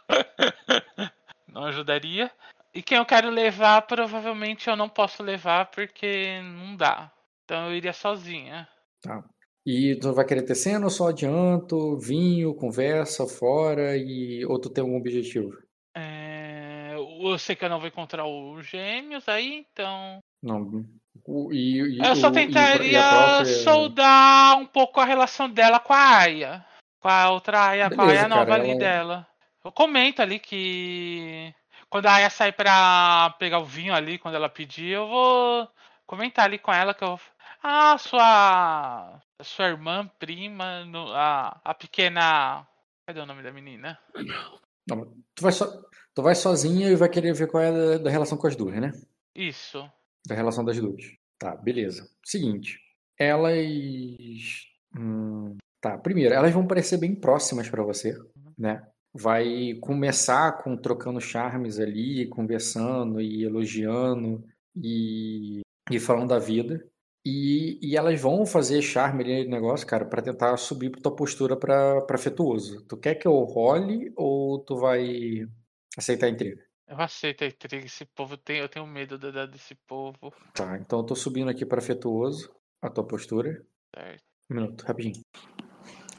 não 1.46 1.64
ajudaria. 1.64 2.28
E 2.74 2.82
quem 2.82 2.98
eu 2.98 3.04
quero 3.04 3.30
levar, 3.30 3.82
provavelmente 3.82 4.68
eu 4.68 4.76
não 4.76 4.88
posso 4.88 5.22
levar 5.22 5.66
porque 5.70 6.40
não 6.42 6.76
dá. 6.76 7.10
Então 7.44 7.66
eu 7.68 7.74
iria 7.76 7.92
sozinha. 7.92 8.68
Tá. 9.02 9.24
E 9.66 9.96
tu 9.96 10.12
vai 10.12 10.24
querer 10.24 10.42
ter 10.42 10.54
cena 10.54 10.84
ou 10.86 10.90
só 10.90 11.08
adianto, 11.08 11.98
vinho, 11.98 12.54
conversa 12.54 13.26
fora 13.26 13.96
e 13.96 14.44
ou 14.46 14.58
tu 14.58 14.70
tem 14.70 14.82
algum 14.82 14.96
objetivo? 14.96 15.50
É, 15.96 16.94
Eu 16.96 17.38
sei 17.38 17.54
que 17.56 17.64
eu 17.64 17.68
não 17.68 17.78
vou 17.78 17.88
encontrar 17.88 18.24
os 18.26 18.64
gêmeos 18.66 19.28
aí, 19.28 19.66
então. 19.72 20.20
Não. 20.42 20.84
O, 21.26 21.52
e, 21.52 21.80
e, 21.80 21.98
Eu 21.98 22.16
só 22.16 22.28
e 22.30 22.32
tentaria 22.32 23.02
própria- 23.02 23.44
soldar 23.62 24.56
um 24.58 24.66
pouco 24.66 25.00
a 25.00 25.04
relação 25.04 25.50
dela 25.50 25.78
com 25.80 25.92
a 25.92 26.18
Aya. 26.18 26.64
Com 27.00 27.08
a 27.08 27.30
outra 27.30 27.66
Aya, 27.68 27.88
com 27.90 28.00
a 28.00 28.04
Beleza, 28.06 28.20
Aya 28.22 28.28
nova 28.28 28.46
cara, 28.46 28.62
ali 28.62 28.70
ela- 28.70 28.78
dela. 28.78 29.26
Eu 29.64 29.72
comento 29.72 30.22
ali 30.22 30.38
que 30.38 31.52
quando 31.90 32.06
a 32.06 32.14
Aya 32.14 32.30
sair 32.30 32.52
pra 32.52 33.34
pegar 33.38 33.58
o 33.58 33.64
vinho 33.64 33.92
ali, 33.92 34.18
quando 34.18 34.36
ela 34.36 34.48
pedir, 34.48 34.90
eu 34.92 35.06
vou 35.08 35.68
comentar 36.06 36.44
ali 36.46 36.58
com 36.58 36.72
ela 36.72 36.94
que 36.94 37.04
eu. 37.04 37.18
Ah, 37.62 37.98
sua. 37.98 39.20
Sua 39.42 39.66
irmã, 39.66 40.08
prima, 40.18 40.84
no- 40.84 41.12
a, 41.12 41.60
a 41.64 41.74
pequena. 41.74 42.66
Cadê 43.06 43.20
o 43.20 43.26
nome 43.26 43.42
da 43.42 43.52
menina? 43.52 43.98
Não, 44.88 45.04
tu, 45.34 45.42
vai 45.42 45.52
so, 45.52 45.84
tu 46.14 46.22
vai 46.22 46.34
sozinha 46.34 46.88
e 46.88 46.94
vai 46.96 47.08
querer 47.08 47.32
ver 47.34 47.48
qual 47.48 47.62
é 47.62 47.94
a 47.94 47.98
da, 47.98 48.10
relação 48.10 48.38
com 48.38 48.46
as 48.46 48.54
duas, 48.56 48.76
né? 48.80 48.92
Isso. 49.34 49.90
Da 50.26 50.34
relação 50.34 50.64
das 50.64 50.78
duas. 50.78 51.02
Tá, 51.38 51.56
beleza. 51.56 52.08
Seguinte. 52.24 52.78
Elas. 53.18 53.56
hum, 54.96 55.56
tá, 55.80 55.96
primeiro, 55.98 56.34
elas 56.34 56.52
vão 56.52 56.66
parecer 56.66 56.98
bem 56.98 57.14
próximas 57.14 57.68
pra 57.68 57.82
você, 57.82 58.16
né? 58.58 58.86
Vai 59.12 59.74
começar 59.80 60.52
com 60.62 60.76
trocando 60.76 61.20
charmes 61.20 61.78
ali, 61.80 62.26
conversando 62.28 63.20
e 63.20 63.42
elogiando 63.44 64.44
e, 64.76 65.60
e 65.90 65.98
falando 65.98 66.28
da 66.28 66.38
vida. 66.38 66.86
E, 67.26 67.78
e 67.82 67.96
elas 67.96 68.18
vão 68.20 68.46
fazer 68.46 68.80
charme 68.80 69.22
ali 69.24 69.44
no 69.44 69.50
negócio, 69.50 69.86
cara, 69.86 70.04
pra 70.06 70.22
tentar 70.22 70.56
subir 70.56 70.90
pra 70.90 71.00
tua 71.02 71.14
postura 71.14 71.56
pra, 71.56 72.00
pra 72.02 72.16
afetuoso. 72.16 72.82
Tu 72.86 72.96
quer 72.96 73.14
que 73.16 73.26
eu 73.26 73.34
role 73.44 74.12
ou 74.16 74.58
tu 74.60 74.76
vai 74.76 75.46
aceitar 75.98 76.26
a 76.26 76.30
intriga? 76.30 76.64
Eu 76.88 76.98
aceito 77.00 77.44
a 77.44 77.46
intriga. 77.46 77.84
Esse 77.84 78.04
povo 78.04 78.36
tem. 78.36 78.58
Eu 78.58 78.68
tenho 78.68 78.86
medo 78.86 79.18
da- 79.18 79.44
desse 79.46 79.74
povo. 79.86 80.32
Tá, 80.54 80.78
então 80.78 81.00
eu 81.00 81.04
tô 81.06 81.14
subindo 81.14 81.50
aqui 81.50 81.66
pra 81.66 81.78
afetuoso 81.78 82.50
a 82.80 82.88
tua 82.88 83.04
postura. 83.06 83.64
Certo. 83.94 84.22
Um 84.50 84.54
minuto, 84.54 84.82
rapidinho. 84.84 85.20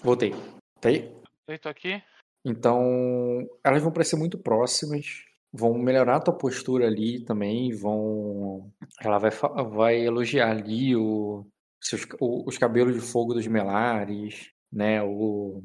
Voltei. 0.04 0.32
Tá 0.80 0.90
aí? 0.90 1.12
Eu 1.48 1.60
tô 1.60 1.68
aqui. 1.70 2.02
Então, 2.44 3.48
elas 3.64 3.82
vão 3.84 3.92
parecer 3.92 4.16
muito 4.16 4.38
próximas, 4.38 5.06
vão 5.54 5.78
melhorar 5.78 6.18
a 6.18 6.20
tua 6.22 6.38
postura 6.38 6.88
ali 6.88 7.24
também, 7.24 7.72
vão. 7.76 8.72
Ela 9.02 9.18
vai, 9.20 9.32
vai 9.72 10.02
elogiar 10.06 10.50
ali 10.52 10.96
o, 10.96 11.46
seus, 11.82 12.06
o- 12.20 12.48
os 12.48 12.58
cabelos 12.58 12.94
de 12.96 13.02
fogo 13.02 13.34
dos 13.34 13.46
Melares, 13.48 14.50
né? 14.72 15.04
O, 15.04 15.64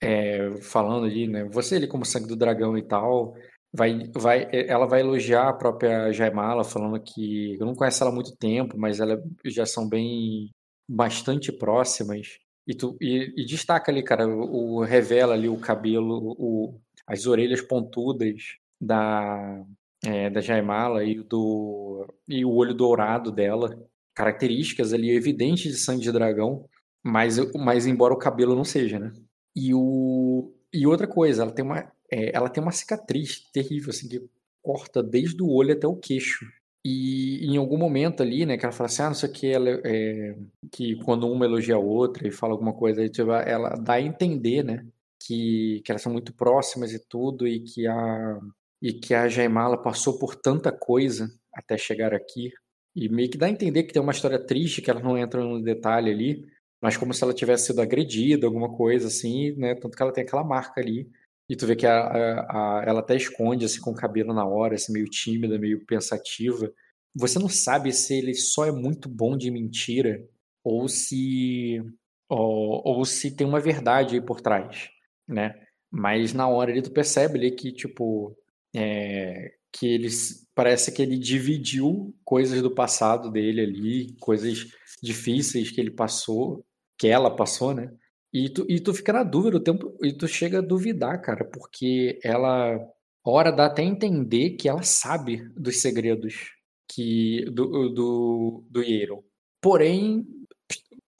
é, 0.00 0.50
falando 0.62 1.06
ali, 1.06 1.26
né? 1.26 1.44
Você 1.44 1.76
ali 1.76 1.86
como 1.88 2.04
sangue 2.04 2.28
do 2.28 2.36
dragão 2.36 2.76
e 2.78 2.82
tal. 2.82 3.34
Vai, 3.72 3.98
vai, 4.14 4.48
ela 4.52 4.86
vai 4.86 5.00
elogiar 5.00 5.48
a 5.48 5.52
própria 5.52 6.12
Jaimala, 6.12 6.62
falando 6.64 7.00
que 7.02 7.56
eu 7.58 7.66
não 7.66 7.74
conheço 7.74 8.02
ela 8.04 8.12
há 8.12 8.14
muito 8.14 8.36
tempo, 8.36 8.78
mas 8.78 9.00
elas 9.00 9.20
já 9.46 9.66
são 9.66 9.88
bem 9.88 10.50
bastante 10.88 11.50
próximas. 11.52 12.38
E, 12.66 12.74
tu, 12.74 12.96
e, 13.00 13.32
e 13.36 13.44
destaca 13.44 13.90
ali, 13.92 14.02
cara, 14.02 14.26
o, 14.26 14.78
o- 14.78 14.84
revela 14.84 15.34
ali 15.34 15.48
o 15.48 15.58
cabelo, 15.58 16.34
o, 16.38 16.80
as 17.06 17.26
orelhas 17.26 17.60
pontudas 17.60 18.56
da, 18.80 19.64
é, 20.04 20.30
da 20.30 20.40
Jaimala 20.40 21.04
e, 21.04 21.22
do, 21.22 22.06
e 22.28 22.44
o 22.44 22.50
olho 22.52 22.74
dourado 22.74 23.30
dela. 23.30 23.78
Características 24.14 24.92
ali 24.92 25.10
evidentes 25.10 25.72
de 25.72 25.78
sangue 25.78 26.02
de 26.02 26.12
dragão, 26.12 26.68
mas, 27.02 27.36
mas 27.54 27.86
embora 27.86 28.14
o 28.14 28.18
cabelo 28.18 28.54
não 28.54 28.64
seja, 28.64 28.98
né? 28.98 29.12
E, 29.54 29.74
o, 29.74 30.52
e 30.72 30.86
outra 30.86 31.06
coisa, 31.06 31.42
ela 31.42 31.52
tem 31.52 31.64
uma, 31.64 31.80
é, 32.10 32.34
ela 32.36 32.48
tem 32.48 32.62
uma 32.62 32.72
cicatriz 32.72 33.40
terrível, 33.52 33.90
assim, 33.90 34.08
que 34.08 34.22
corta 34.62 35.02
desde 35.02 35.42
o 35.42 35.48
olho 35.50 35.72
até 35.74 35.86
o 35.86 35.96
queixo. 35.96 36.46
E 36.86 37.46
em 37.46 37.56
algum 37.56 37.78
momento 37.78 38.22
ali, 38.22 38.44
né, 38.44 38.58
que 38.58 38.64
ela 38.66 38.72
fala 38.72 38.88
assim, 38.88 39.02
ah, 39.02 39.06
não 39.06 39.14
sei 39.14 39.30
o 39.30 39.32
que, 39.32 39.46
ela, 39.50 39.70
é, 39.84 40.36
que 40.70 40.96
quando 40.96 41.26
uma 41.26 41.46
elogia 41.46 41.76
a 41.76 41.78
outra 41.78 42.28
e 42.28 42.30
fala 42.30 42.52
alguma 42.52 42.74
coisa, 42.74 43.08
tipo, 43.08 43.32
ela 43.32 43.70
dá 43.70 43.94
a 43.94 44.00
entender, 44.02 44.62
né, 44.62 44.86
que, 45.18 45.80
que 45.82 45.90
elas 45.90 46.02
são 46.02 46.12
muito 46.12 46.34
próximas 46.34 46.92
e 46.92 46.98
tudo, 47.08 47.48
e 47.48 47.60
que 47.60 47.86
a, 47.86 48.38
e 48.82 48.92
que 48.92 49.14
a 49.14 49.28
Jaimala 49.28 49.82
passou 49.82 50.18
por 50.18 50.36
tanta 50.36 50.70
coisa 50.70 51.30
até 51.54 51.78
chegar 51.78 52.12
aqui, 52.12 52.52
e 52.94 53.08
meio 53.08 53.30
que 53.30 53.38
dá 53.38 53.46
a 53.46 53.50
entender 53.50 53.84
que 53.84 53.92
tem 53.92 54.02
uma 54.02 54.12
história 54.12 54.38
triste, 54.38 54.82
que 54.82 54.90
elas 54.90 55.02
não 55.02 55.18
entram 55.18 55.48
no 55.48 55.62
detalhe 55.62 56.10
ali, 56.10 56.44
mas 56.82 56.98
como 56.98 57.14
se 57.14 57.24
ela 57.24 57.32
tivesse 57.32 57.68
sido 57.68 57.80
agredida, 57.80 58.46
alguma 58.46 58.68
coisa 58.76 59.08
assim, 59.08 59.52
né, 59.56 59.74
tanto 59.74 59.96
que 59.96 60.02
ela 60.02 60.12
tem 60.12 60.22
aquela 60.22 60.44
marca 60.44 60.82
ali, 60.82 61.08
e 61.48 61.56
tu 61.56 61.66
vê 61.66 61.76
que 61.76 61.86
a, 61.86 61.98
a, 61.98 62.80
a, 62.80 62.84
ela 62.86 63.00
até 63.00 63.16
esconde, 63.16 63.64
assim, 63.64 63.80
com 63.80 63.90
o 63.90 63.94
cabelo 63.94 64.32
na 64.32 64.46
hora, 64.46 64.74
assim, 64.74 64.92
meio 64.92 65.06
tímida, 65.06 65.58
meio 65.58 65.84
pensativa. 65.86 66.72
Você 67.14 67.38
não 67.38 67.48
sabe 67.48 67.92
se 67.92 68.14
ele 68.14 68.34
só 68.34 68.66
é 68.66 68.72
muito 68.72 69.08
bom 69.08 69.36
de 69.36 69.50
mentira 69.50 70.26
ou 70.62 70.88
se 70.88 71.82
ou, 72.28 72.82
ou 72.84 73.04
se 73.04 73.30
tem 73.30 73.46
uma 73.46 73.60
verdade 73.60 74.14
aí 74.14 74.20
por 74.20 74.40
trás, 74.40 74.88
né? 75.28 75.54
Mas 75.90 76.32
na 76.32 76.48
hora 76.48 76.72
ali 76.72 76.82
tu 76.82 76.90
percebe 76.90 77.38
ali 77.38 77.50
que, 77.52 77.72
tipo, 77.72 78.36
é, 78.74 79.52
que 79.72 79.86
ele 79.86 80.08
parece 80.54 80.92
que 80.92 81.02
ele 81.02 81.18
dividiu 81.18 82.14
coisas 82.24 82.62
do 82.62 82.74
passado 82.74 83.30
dele 83.30 83.60
ali, 83.60 84.16
coisas 84.18 84.66
difíceis 85.02 85.70
que 85.70 85.80
ele 85.80 85.90
passou, 85.90 86.64
que 86.98 87.08
ela 87.08 87.34
passou, 87.34 87.74
né? 87.74 87.92
E 88.34 88.50
tu, 88.50 88.66
e 88.68 88.80
tu 88.80 88.92
fica 88.92 89.12
na 89.12 89.22
dúvida 89.22 89.58
o 89.58 89.60
tempo, 89.60 89.96
e 90.02 90.12
tu 90.12 90.26
chega 90.26 90.58
a 90.58 90.62
duvidar, 90.62 91.22
cara, 91.22 91.44
porque 91.44 92.18
ela, 92.24 92.76
hora 93.24 93.52
dá 93.52 93.66
até 93.66 93.82
entender 93.84 94.56
que 94.56 94.68
ela 94.68 94.82
sabe 94.82 95.48
dos 95.56 95.80
segredos 95.80 96.50
que 96.90 97.44
do, 97.52 97.88
do, 97.90 98.64
do 98.68 98.82
Yero. 98.82 99.24
Porém, 99.62 100.26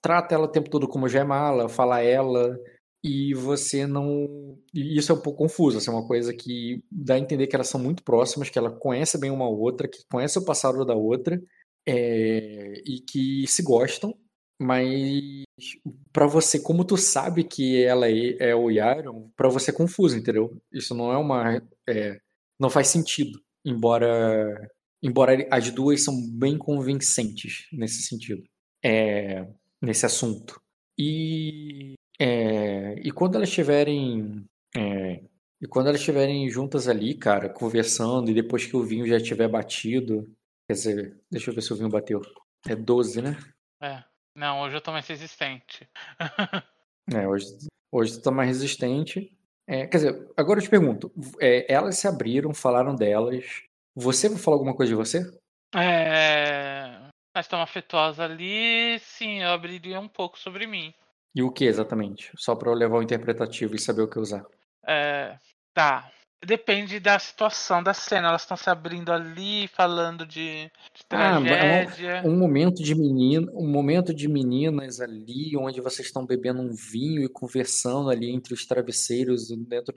trata 0.02 0.34
ela 0.34 0.46
o 0.46 0.50
tempo 0.50 0.68
todo 0.68 0.88
como 0.88 1.08
gemala, 1.08 1.68
fala 1.68 2.00
ela, 2.02 2.58
e 3.02 3.32
você 3.34 3.86
não. 3.86 4.58
E 4.74 4.98
isso 4.98 5.12
é 5.12 5.14
um 5.14 5.20
pouco 5.20 5.44
confuso, 5.44 5.78
assim, 5.78 5.90
é 5.90 5.92
uma 5.94 6.06
coisa 6.06 6.34
que 6.34 6.82
dá 6.90 7.14
a 7.14 7.18
entender 7.18 7.46
que 7.46 7.54
elas 7.54 7.68
são 7.68 7.80
muito 7.80 8.02
próximas, 8.02 8.50
que 8.50 8.58
ela 8.58 8.72
conhece 8.72 9.18
bem 9.20 9.30
uma 9.30 9.48
outra, 9.48 9.86
que 9.86 9.98
conhece 10.10 10.38
o 10.38 10.44
passado 10.44 10.84
da 10.84 10.94
outra, 10.94 11.40
é... 11.86 12.82
e 12.84 13.00
que 13.00 13.46
se 13.46 13.62
gostam, 13.62 14.14
mas 14.60 15.44
para 16.12 16.26
você, 16.26 16.60
como 16.60 16.84
tu 16.84 16.96
sabe 16.96 17.44
que 17.44 17.82
ela 17.82 18.08
é, 18.08 18.36
é 18.50 18.54
o 18.54 18.70
Yaron, 18.70 19.30
para 19.36 19.48
você 19.48 19.70
é 19.70 19.74
confuso, 19.74 20.16
entendeu? 20.16 20.60
Isso 20.72 20.94
não 20.94 21.12
é 21.12 21.16
uma. 21.16 21.62
É... 21.88 22.18
não 22.58 22.70
faz 22.70 22.88
sentido, 22.88 23.40
embora 23.64 24.70
embora 25.02 25.46
as 25.50 25.70
duas 25.70 26.02
são 26.02 26.14
bem 26.32 26.56
convincentes 26.56 27.66
nesse 27.72 28.02
sentido, 28.02 28.42
é, 28.82 29.46
nesse 29.82 30.06
assunto. 30.06 30.58
E, 30.98 31.94
é, 32.18 32.94
e 33.02 33.10
quando 33.10 33.34
elas 33.34 33.50
estiverem 33.50 34.46
é, 34.74 35.20
e 35.64 35.66
quando 35.66 35.86
elas 35.86 36.00
estiverem 36.00 36.48
juntas 36.50 36.88
ali, 36.88 37.14
cara, 37.14 37.48
conversando, 37.48 38.30
e 38.30 38.34
depois 38.34 38.66
que 38.66 38.76
o 38.76 38.82
vinho 38.82 39.06
já 39.06 39.16
estiver 39.16 39.48
batido, 39.48 40.30
quer 40.68 40.74
dizer, 40.74 41.20
deixa 41.30 41.50
eu 41.50 41.54
ver 41.54 41.62
se 41.62 41.72
o 41.72 41.76
vinho 41.76 41.88
bateu. 41.88 42.20
É 42.68 42.76
12, 42.76 43.22
né? 43.22 43.38
É. 43.82 44.04
Não, 44.34 44.60
hoje 44.62 44.76
eu 44.76 44.80
tô 44.80 44.90
mais 44.90 45.06
resistente. 45.06 45.88
é, 47.14 47.28
hoje, 47.28 47.46
hoje 47.92 48.18
tu 48.18 48.22
tá 48.22 48.30
mais 48.30 48.48
resistente. 48.48 49.32
É, 49.66 49.86
quer 49.86 49.96
dizer, 49.96 50.32
agora 50.36 50.58
eu 50.58 50.64
te 50.64 50.68
pergunto, 50.68 51.12
é, 51.40 51.72
elas 51.72 51.96
se 51.96 52.06
abriram, 52.08 52.52
falaram 52.52 52.94
delas, 52.94 53.62
você 53.94 54.28
vai 54.28 54.38
falar 54.38 54.56
alguma 54.56 54.74
coisa 54.74 54.90
de 54.90 54.96
você? 54.96 55.20
É. 55.74 57.08
Mas 57.34 57.48
tão 57.48 57.60
afetuosa 57.60 58.24
ali, 58.24 58.98
sim, 59.00 59.40
eu 59.40 59.50
abriria 59.50 59.98
um 60.00 60.08
pouco 60.08 60.38
sobre 60.38 60.66
mim. 60.66 60.92
E 61.34 61.42
o 61.42 61.50
que 61.50 61.64
exatamente? 61.64 62.30
Só 62.36 62.54
para 62.54 62.70
eu 62.70 62.74
levar 62.74 62.98
o 62.98 63.02
interpretativo 63.02 63.74
e 63.74 63.80
saber 63.80 64.02
o 64.02 64.08
que 64.08 64.18
usar. 64.18 64.44
É. 64.86 65.36
Tá. 65.72 66.10
Depende 66.46 67.00
da 67.00 67.18
situação 67.18 67.82
da 67.82 67.94
cena. 67.94 68.28
Elas 68.28 68.42
estão 68.42 68.56
se 68.56 68.68
abrindo 68.68 69.12
ali, 69.12 69.68
falando 69.68 70.26
de, 70.26 70.70
de 70.94 71.06
tragédia. 71.08 72.20
Ah, 72.20 72.26
um, 72.26 72.32
um, 72.32 72.38
momento 72.38 72.82
de 72.82 72.94
menino, 72.94 73.50
um 73.54 73.68
momento 73.68 74.14
de 74.14 74.28
meninas 74.28 75.00
ali, 75.00 75.56
onde 75.56 75.80
vocês 75.80 76.06
estão 76.08 76.26
bebendo 76.26 76.60
um 76.60 76.72
vinho 76.72 77.22
e 77.22 77.28
conversando 77.28 78.10
ali 78.10 78.30
entre 78.30 78.54
os 78.54 78.66
travesseiros 78.66 79.48
dentro 79.66 79.94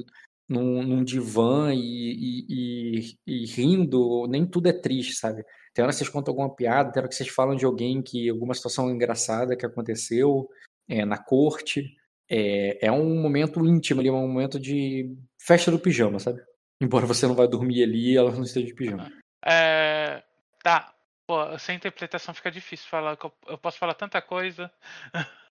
num, 0.47 0.81
num 0.81 1.03
divã 1.03 1.73
e, 1.73 1.79
e, 1.79 2.45
e, 2.49 3.17
e, 3.27 3.45
rindo, 3.45 4.25
nem 4.27 4.45
tudo 4.45 4.67
é 4.67 4.73
triste, 4.73 5.13
sabe? 5.15 5.43
Tem 5.73 5.83
hora 5.83 5.91
que 5.91 5.97
vocês 5.97 6.09
contam 6.09 6.31
alguma 6.31 6.55
piada, 6.55 6.91
tem 6.91 7.01
hora 7.01 7.09
que 7.09 7.15
vocês 7.15 7.29
falam 7.29 7.55
de 7.55 7.65
alguém 7.65 8.01
que 8.01 8.29
alguma 8.29 8.53
situação 8.53 8.89
engraçada 8.89 9.55
que 9.55 9.65
aconteceu 9.65 10.47
é, 10.87 11.05
na 11.05 11.17
corte. 11.17 11.85
É, 12.29 12.87
é 12.87 12.91
um 12.91 13.21
momento 13.21 13.65
íntimo 13.65 13.99
ali, 13.99 14.09
é 14.09 14.11
um 14.11 14.27
momento 14.27 14.59
de 14.59 15.15
festa 15.39 15.71
do 15.71 15.79
pijama, 15.79 16.19
sabe? 16.19 16.41
Embora 16.81 17.05
você 17.05 17.25
não 17.25 17.35
vá 17.35 17.45
dormir 17.45 17.83
ali 17.83 18.13
e 18.13 18.17
ela 18.17 18.31
não 18.31 18.43
esteja 18.43 18.67
de 18.67 18.75
pijama. 18.75 19.11
É, 19.45 20.23
tá. 20.63 20.93
Pô, 21.27 21.57
sem 21.59 21.75
interpretação 21.75 22.33
fica 22.33 22.49
difícil 22.49 22.87
falar. 22.87 23.17
Eu 23.47 23.57
posso 23.57 23.77
falar 23.77 23.93
tanta 23.95 24.21
coisa. 24.21 24.71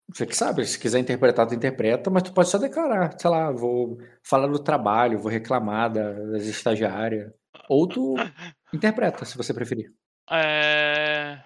Você 0.08 0.26
que 0.26 0.36
sabe, 0.36 0.64
se 0.66 0.78
quiser 0.78 0.98
interpretar, 0.98 1.46
tu 1.46 1.54
interpreta, 1.54 2.10
mas 2.10 2.22
tu 2.22 2.32
pode 2.32 2.48
só 2.48 2.58
declarar, 2.58 3.18
sei 3.18 3.30
lá, 3.30 3.50
vou 3.50 3.98
falar 4.22 4.46
do 4.46 4.62
trabalho, 4.62 5.18
vou 5.18 5.30
reclamar 5.30 5.90
das 5.90 6.44
estagiárias. 6.44 7.32
Ou 7.68 7.88
tu 7.88 8.14
interpreta, 8.72 9.24
se 9.24 9.36
você 9.36 9.54
preferir. 9.54 9.90
É... 10.30 11.40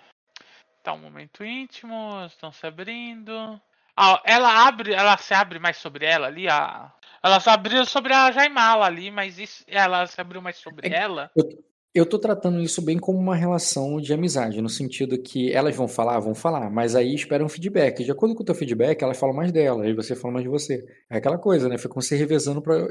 Tá 0.83 0.93
um 0.93 0.99
momento 0.99 1.45
íntimo, 1.45 2.25
estão 2.27 2.51
se 2.51 2.67
abrindo. 2.67 3.61
Ah, 3.97 4.21
ela 4.25 4.67
abre, 4.67 4.93
ela 4.93 5.17
se 5.17 5.35
abre 5.35 5.59
mais 5.59 5.77
sobre 5.77 6.05
ela 6.05 6.27
ali, 6.27 6.49
a... 6.49 6.93
Ela 7.23 7.41
se 7.41 7.51
abriu 7.51 7.85
sobre 7.85 8.13
a 8.13 8.31
Jaimala 8.31 8.87
ali, 8.87 9.11
mas 9.11 9.39
isso, 9.39 9.65
ela 9.67 10.07
se 10.07 10.21
abriu 10.21 10.41
mais 10.41 10.57
sobre 10.57 10.89
é, 10.89 11.03
ela. 11.03 11.31
Eu, 11.35 11.49
eu 11.95 12.07
tô 12.07 12.19
tratando 12.19 12.61
isso 12.61 12.81
bem 12.81 12.99
como 12.99 13.19
uma 13.19 13.35
relação 13.35 14.01
de 14.01 14.13
amizade, 14.13 14.63
no 14.63 14.69
sentido 14.69 15.21
que 15.21 15.53
elas 15.53 15.75
vão 15.75 15.89
falar, 15.89 16.21
vão 16.21 16.35
falar, 16.35 16.71
mas 16.71 16.95
aí 16.95 17.15
esperam 17.15 17.47
um 17.47 17.49
feedback. 17.49 18.05
De 18.05 18.11
acordo 18.11 18.35
com 18.35 18.43
o 18.43 18.47
teu 18.47 18.55
feedback, 18.55 19.03
elas 19.03 19.19
falam 19.19 19.35
mais 19.35 19.51
dela, 19.51 19.85
aí 19.85 19.93
você 19.93 20.15
fala 20.15 20.35
mais 20.35 20.45
de 20.45 20.51
você. 20.51 20.85
É 21.11 21.17
aquela 21.17 21.39
coisa, 21.39 21.69
né? 21.69 21.77
Ficam 21.77 22.01
se 22.01 22.15
revezando 22.15 22.63
pra, 22.63 22.87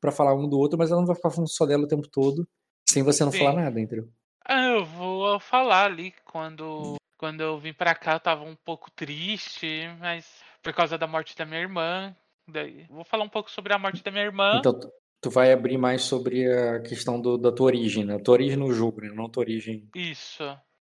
pra 0.00 0.12
falar 0.12 0.34
um 0.34 0.48
do 0.48 0.58
outro, 0.58 0.78
mas 0.78 0.90
ela 0.90 1.00
não 1.00 1.06
vai 1.06 1.16
ficar 1.16 1.30
falando 1.30 1.50
só 1.50 1.66
dela 1.66 1.84
o 1.84 1.88
tempo 1.88 2.08
todo, 2.08 2.48
sem 2.88 3.02
você 3.02 3.24
não 3.24 3.32
Sim. 3.32 3.38
falar 3.38 3.52
nada, 3.52 3.80
entendeu? 3.80 4.08
Ah, 4.48 4.62
eu 4.62 4.84
vou 4.84 5.40
falar 5.40 5.86
ali 5.86 6.14
quando, 6.24 6.94
quando 7.18 7.40
eu 7.40 7.58
vim 7.58 7.72
pra 7.72 7.94
cá, 7.94 8.14
eu 8.14 8.20
tava 8.20 8.44
um 8.44 8.54
pouco 8.54 8.90
triste, 8.90 9.88
mas 9.98 10.24
por 10.62 10.72
causa 10.72 10.96
da 10.96 11.06
morte 11.06 11.36
da 11.36 11.44
minha 11.44 11.60
irmã. 11.60 12.14
Daí, 12.48 12.86
vou 12.88 13.04
falar 13.04 13.24
um 13.24 13.28
pouco 13.28 13.50
sobre 13.50 13.72
a 13.72 13.78
morte 13.78 14.02
da 14.02 14.10
minha 14.10 14.24
irmã. 14.24 14.56
Então, 14.58 14.78
tu 15.20 15.30
vai 15.30 15.52
abrir 15.52 15.76
mais 15.76 16.02
sobre 16.02 16.50
a 16.50 16.80
questão 16.80 17.20
do, 17.20 17.36
da 17.36 17.50
tua 17.50 17.66
origem, 17.66 18.04
né? 18.04 18.18
Tua 18.18 18.34
origem 18.34 18.56
no 18.56 18.72
jogo, 18.72 19.00
né? 19.00 19.08
não 19.12 19.28
tua 19.28 19.42
origem. 19.42 19.88
Isso. 19.94 20.44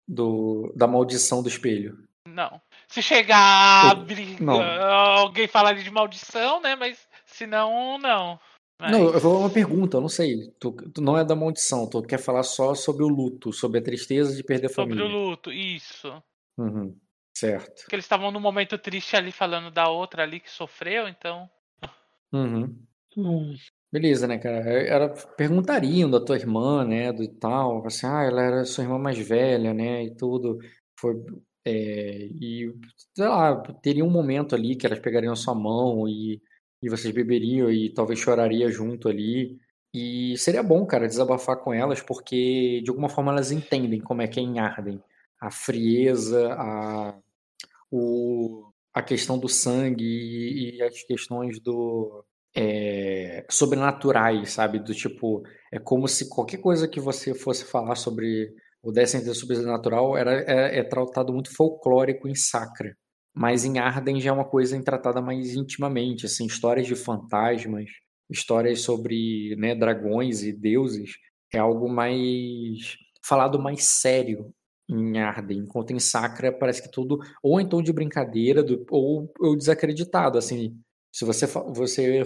Do, 0.07 0.73
da 0.75 0.87
maldição 0.87 1.41
do 1.41 1.49
espelho. 1.49 1.97
Não. 2.27 2.61
Se 2.87 3.01
chegar 3.01 3.37
a 3.37 3.91
abrir, 3.91 4.41
não. 4.41 4.61
alguém 4.61 5.47
falar 5.47 5.73
de 5.73 5.89
maldição, 5.89 6.61
né? 6.61 6.75
Mas 6.75 7.07
se 7.25 7.45
não, 7.45 7.97
não. 7.97 8.39
Mas... 8.79 8.91
Não, 8.91 9.13
eu 9.13 9.19
vou 9.19 9.39
uma 9.39 9.49
pergunta, 9.49 9.97
eu 9.97 10.01
não 10.01 10.09
sei. 10.09 10.51
Tu, 10.59 10.71
tu, 10.93 11.01
não 11.01 11.17
é 11.17 11.23
da 11.23 11.35
maldição, 11.35 11.87
tu 11.89 12.01
quer 12.01 12.17
falar 12.17 12.43
só 12.43 12.75
sobre 12.75 13.03
o 13.03 13.07
luto, 13.07 13.53
sobre 13.53 13.79
a 13.79 13.83
tristeza 13.83 14.35
de 14.35 14.43
perder 14.43 14.67
a 14.67 14.73
família. 14.73 15.03
Sobre 15.03 15.15
o 15.15 15.29
luto, 15.29 15.51
isso. 15.51 16.21
Uhum, 16.57 16.97
certo. 17.35 17.81
Porque 17.81 17.95
eles 17.95 18.05
estavam 18.05 18.31
num 18.31 18.39
momento 18.39 18.77
triste 18.77 19.15
ali 19.15 19.31
falando 19.31 19.69
da 19.69 19.87
outra 19.89 20.23
ali 20.23 20.39
que 20.39 20.49
sofreu, 20.49 21.07
então. 21.07 21.49
Uhum. 22.31 22.77
Hum. 23.17 23.55
Beleza, 23.91 24.27
né, 24.27 24.37
cara? 24.37 24.57
Era 24.57 25.09
perguntariam 25.09 26.09
da 26.09 26.19
tua 26.19 26.35
irmã, 26.35 26.83
né, 26.83 27.13
do 27.13 27.27
tal, 27.27 27.85
assim, 27.87 28.05
ah, 28.05 28.23
ela 28.23 28.41
era 28.41 28.65
sua 28.65 28.83
irmã 28.83 28.97
mais 28.99 29.17
velha, 29.17 29.73
né, 29.73 30.03
e 30.03 30.15
tudo. 30.15 30.59
Foi, 30.99 31.15
é, 31.65 32.27
e, 32.27 32.73
sei 33.15 33.25
lá, 33.25 33.61
teria 33.81 34.03
um 34.03 34.09
momento 34.09 34.53
ali 34.53 34.75
que 34.75 34.85
elas 34.85 34.99
pegariam 34.99 35.33
a 35.33 35.35
sua 35.35 35.55
mão 35.55 36.07
e, 36.07 36.41
e 36.83 36.89
vocês 36.89 37.13
beberiam 37.13 37.71
e 37.71 37.89
talvez 37.93 38.19
choraria 38.19 38.69
junto 38.69 39.07
ali. 39.09 39.57
E 39.93 40.37
seria 40.37 40.61
bom, 40.61 40.85
cara, 40.85 41.07
desabafar 41.07 41.57
com 41.57 41.73
elas, 41.73 42.01
porque 42.01 42.81
de 42.83 42.89
alguma 42.89 43.07
forma 43.09 43.31
elas 43.31 43.51
entendem 43.51 44.01
como 44.01 44.21
é 44.21 44.27
que 44.27 44.39
é 44.39 44.43
em 44.43 44.59
Arden. 44.59 45.01
A 45.39 45.49
frieza, 45.49 46.53
a, 46.53 47.17
o, 47.91 48.71
a 48.93 49.01
questão 49.01 49.37
do 49.37 49.47
sangue 49.49 50.03
e, 50.03 50.77
e 50.77 50.81
as 50.81 51.03
questões 51.03 51.59
do, 51.59 52.25
é, 52.55 53.45
sobrenaturais, 53.49 54.51
sabe? 54.53 54.79
Do 54.79 54.93
tipo, 54.93 55.43
é 55.71 55.79
como 55.79 56.07
se 56.07 56.29
qualquer 56.29 56.57
coisa 56.57 56.87
que 56.87 56.99
você 56.99 57.33
fosse 57.33 57.65
falar 57.65 57.95
sobre 57.95 58.53
o 58.81 58.91
décimo 58.91 59.33
sobrenatural 59.33 60.17
era, 60.17 60.41
é, 60.41 60.79
é, 60.79 60.83
tratado 60.83 61.33
muito 61.33 61.53
folclórico 61.53 62.27
em 62.27 62.35
Sacra. 62.35 62.95
Mas 63.33 63.65
em 63.65 63.79
Arden 63.79 64.21
já 64.21 64.29
é 64.29 64.33
uma 64.33 64.45
coisa 64.47 64.81
tratada 64.81 65.21
mais 65.21 65.55
intimamente, 65.55 66.25
assim, 66.25 66.45
histórias 66.45 66.87
de 66.87 66.95
fantasmas, 66.95 67.89
histórias 68.29 68.81
sobre 68.81 69.55
né, 69.57 69.75
dragões 69.75 70.43
e 70.43 70.53
deuses, 70.53 71.11
é 71.53 71.59
algo 71.59 71.89
mais 71.89 72.95
falado 73.21 73.59
mais 73.59 73.83
sério 73.83 74.53
em 74.87 75.19
Arden, 75.19 75.59
enquanto 75.59 75.91
em 75.91 75.99
Sacra 75.99 76.51
parece 76.51 76.81
que 76.81 76.91
tudo 76.91 77.19
ou 77.41 77.59
em 77.59 77.67
tom 77.67 77.81
de 77.81 77.91
brincadeira 77.91 78.63
do, 78.63 78.85
ou, 78.89 79.31
ou 79.39 79.55
desacreditado, 79.55 80.37
assim, 80.37 80.79
se 81.11 81.25
você, 81.25 81.45
você 81.73 82.23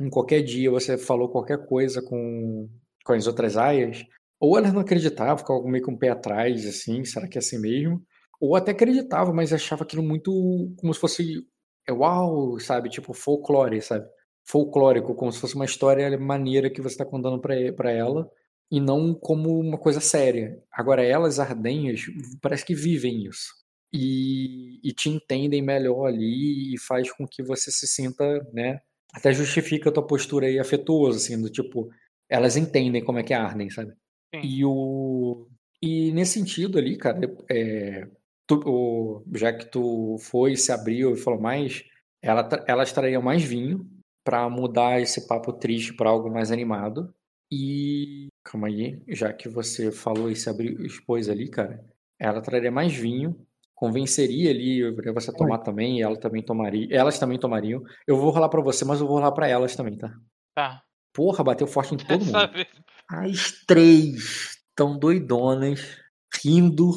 em 0.00 0.10
qualquer 0.10 0.42
dia 0.42 0.70
você 0.70 0.98
falou 0.98 1.28
qualquer 1.28 1.64
coisa 1.66 2.02
com, 2.02 2.68
com 3.04 3.12
as 3.12 3.26
outras 3.26 3.56
aias, 3.56 4.04
ou 4.40 4.58
elas 4.58 4.72
não 4.72 4.80
acreditavam, 4.80 5.38
ficavam 5.38 5.68
meio 5.68 5.84
com 5.84 5.92
o 5.92 5.98
pé 5.98 6.08
atrás, 6.08 6.66
assim, 6.66 7.04
será 7.04 7.28
que 7.28 7.38
é 7.38 7.40
assim 7.40 7.58
mesmo? 7.58 8.02
Ou 8.40 8.56
até 8.56 8.72
acreditavam, 8.72 9.34
mas 9.34 9.52
achava 9.52 9.84
aquilo 9.84 10.02
muito 10.02 10.30
como 10.78 10.94
se 10.94 11.00
fosse 11.00 11.46
é 11.86 11.92
uau, 11.92 12.58
sabe? 12.60 12.88
Tipo 12.88 13.12
folclore, 13.12 13.82
sabe? 13.82 14.06
Folclórico, 14.44 15.14
como 15.14 15.32
se 15.32 15.40
fosse 15.40 15.54
uma 15.54 15.64
história 15.64 16.18
maneira 16.18 16.70
que 16.70 16.80
você 16.80 16.94
está 16.94 17.04
contando 17.04 17.40
para 17.40 17.90
ela 17.92 18.28
e 18.70 18.80
não 18.80 19.14
como 19.14 19.58
uma 19.58 19.78
coisa 19.78 20.00
séria. 20.00 20.62
Agora, 20.72 21.04
elas, 21.04 21.38
ardenhas, 21.40 22.02
parece 22.40 22.64
que 22.64 22.74
vivem 22.74 23.26
isso 23.26 23.60
e, 23.92 24.80
e, 24.84 24.92
te 24.92 25.08
entendem 25.08 25.62
melhor 25.62 26.06
ali 26.06 26.74
e 26.74 26.78
faz 26.78 27.10
com 27.12 27.26
que 27.26 27.42
você 27.42 27.70
se 27.70 27.86
sinta, 27.88 28.24
né? 28.52 28.80
Até 29.12 29.32
justifica 29.32 29.90
a 29.90 29.92
tua 29.92 30.06
postura 30.06 30.46
aí 30.46 30.58
afetuosa, 30.58 31.18
assim, 31.18 31.40
do 31.40 31.50
tipo, 31.50 31.90
elas 32.28 32.56
entendem 32.56 33.04
como 33.04 33.18
é 33.18 33.24
que 33.24 33.34
é 33.34 33.36
Arden, 33.36 33.70
sabe? 33.70 33.92
Sim. 34.34 34.42
E 34.44 34.64
o 34.64 35.48
e 35.82 36.12
nesse 36.12 36.34
sentido 36.34 36.78
ali, 36.78 36.96
cara, 36.96 37.18
é, 37.50 38.06
tu, 38.46 38.60
o, 38.66 39.24
já 39.34 39.52
que 39.52 39.66
tu 39.66 40.16
foi, 40.20 40.56
se 40.56 40.70
abriu 40.72 41.14
e 41.14 41.16
falou 41.16 41.40
mais, 41.40 41.84
ela, 42.22 42.48
elas 42.66 42.92
trariam 42.92 43.22
mais 43.22 43.42
vinho 43.42 43.88
para 44.24 44.48
mudar 44.48 45.00
esse 45.00 45.26
papo 45.26 45.52
triste 45.52 45.94
para 45.94 46.10
algo 46.10 46.30
mais 46.30 46.52
animado. 46.52 47.12
E 47.50 48.28
calma 48.44 48.68
aí, 48.68 49.02
já 49.08 49.32
que 49.32 49.48
você 49.48 49.90
falou 49.90 50.30
e 50.30 50.36
se 50.36 50.48
abriu, 50.48 50.84
expôs 50.84 51.28
ali, 51.28 51.48
cara, 51.48 51.84
ela 52.18 52.40
traria 52.40 52.70
mais 52.70 52.94
vinho, 52.94 53.46
convenceria 53.74 54.50
ali 54.50 54.94
você 55.12 55.32
tomar 55.32 55.58
Oi. 55.58 55.64
também, 55.64 55.98
e 55.98 56.02
ela 56.02 56.18
também 56.18 56.42
tomaria, 56.42 56.88
elas 56.90 57.18
também 57.18 57.38
tomariam. 57.38 57.82
Eu 58.06 58.16
vou 58.16 58.30
rolar 58.30 58.48
para 58.48 58.60
você, 58.60 58.84
mas 58.84 59.00
eu 59.00 59.06
vou 59.06 59.16
rolar 59.16 59.32
para 59.32 59.48
elas 59.48 59.74
também, 59.74 59.96
tá? 59.96 60.12
Tá. 60.54 60.82
Porra, 61.12 61.42
bateu 61.42 61.66
forte 61.66 61.94
em 61.94 61.98
todo 62.06 62.24
mundo. 62.24 62.36
As 63.08 63.64
três 63.66 64.60
estão 64.68 64.98
doidonas, 64.98 65.98
rindo, 66.42 66.92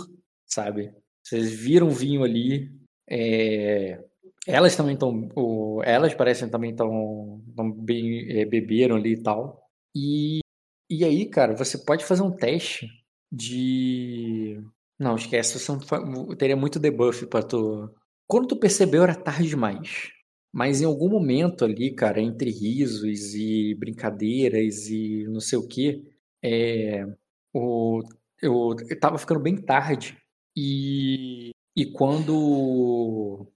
sabe? 0.45 0.93
Vocês 1.23 1.51
viram 1.51 1.89
vinho 1.89 2.23
ali. 2.23 2.69
É... 3.09 4.03
Elas 4.45 4.75
também 4.75 4.93
estão. 4.93 5.29
Elas 5.83 6.13
parecem 6.13 6.49
também 6.49 6.71
estão. 6.71 7.41
bem. 7.77 8.29
É, 8.29 8.45
beberam 8.45 8.97
ali 8.97 9.13
e 9.13 9.23
tal. 9.23 9.63
E, 9.95 10.39
e 10.89 11.03
aí, 11.03 11.25
cara, 11.29 11.55
você 11.55 11.77
pode 11.77 12.05
fazer 12.05 12.23
um 12.23 12.31
teste 12.31 12.87
de. 13.31 14.61
Não, 14.99 15.15
esquece, 15.15 15.59
você 15.59 15.71
não, 15.71 16.35
teria 16.35 16.55
muito 16.55 16.79
debuff 16.79 17.25
pra 17.27 17.41
tu. 17.43 17.89
Quando 18.27 18.47
tu 18.47 18.59
percebeu 18.59 19.03
era 19.03 19.15
tarde 19.15 19.49
demais. 19.49 20.11
Mas 20.53 20.81
em 20.81 20.85
algum 20.85 21.09
momento 21.09 21.65
ali, 21.65 21.95
cara, 21.95 22.21
entre 22.21 22.51
risos 22.51 23.33
e 23.33 23.75
brincadeiras 23.75 24.87
e 24.87 25.25
não 25.27 25.39
sei 25.39 25.57
o 25.57 25.67
que, 25.67 26.03
é, 26.43 27.05
o, 27.53 28.01
eu, 28.41 28.75
eu 28.89 28.99
tava 28.99 29.17
ficando 29.17 29.39
bem 29.39 29.55
tarde. 29.57 30.17
E, 30.55 31.51
e 31.75 31.85
quando. 31.91 33.47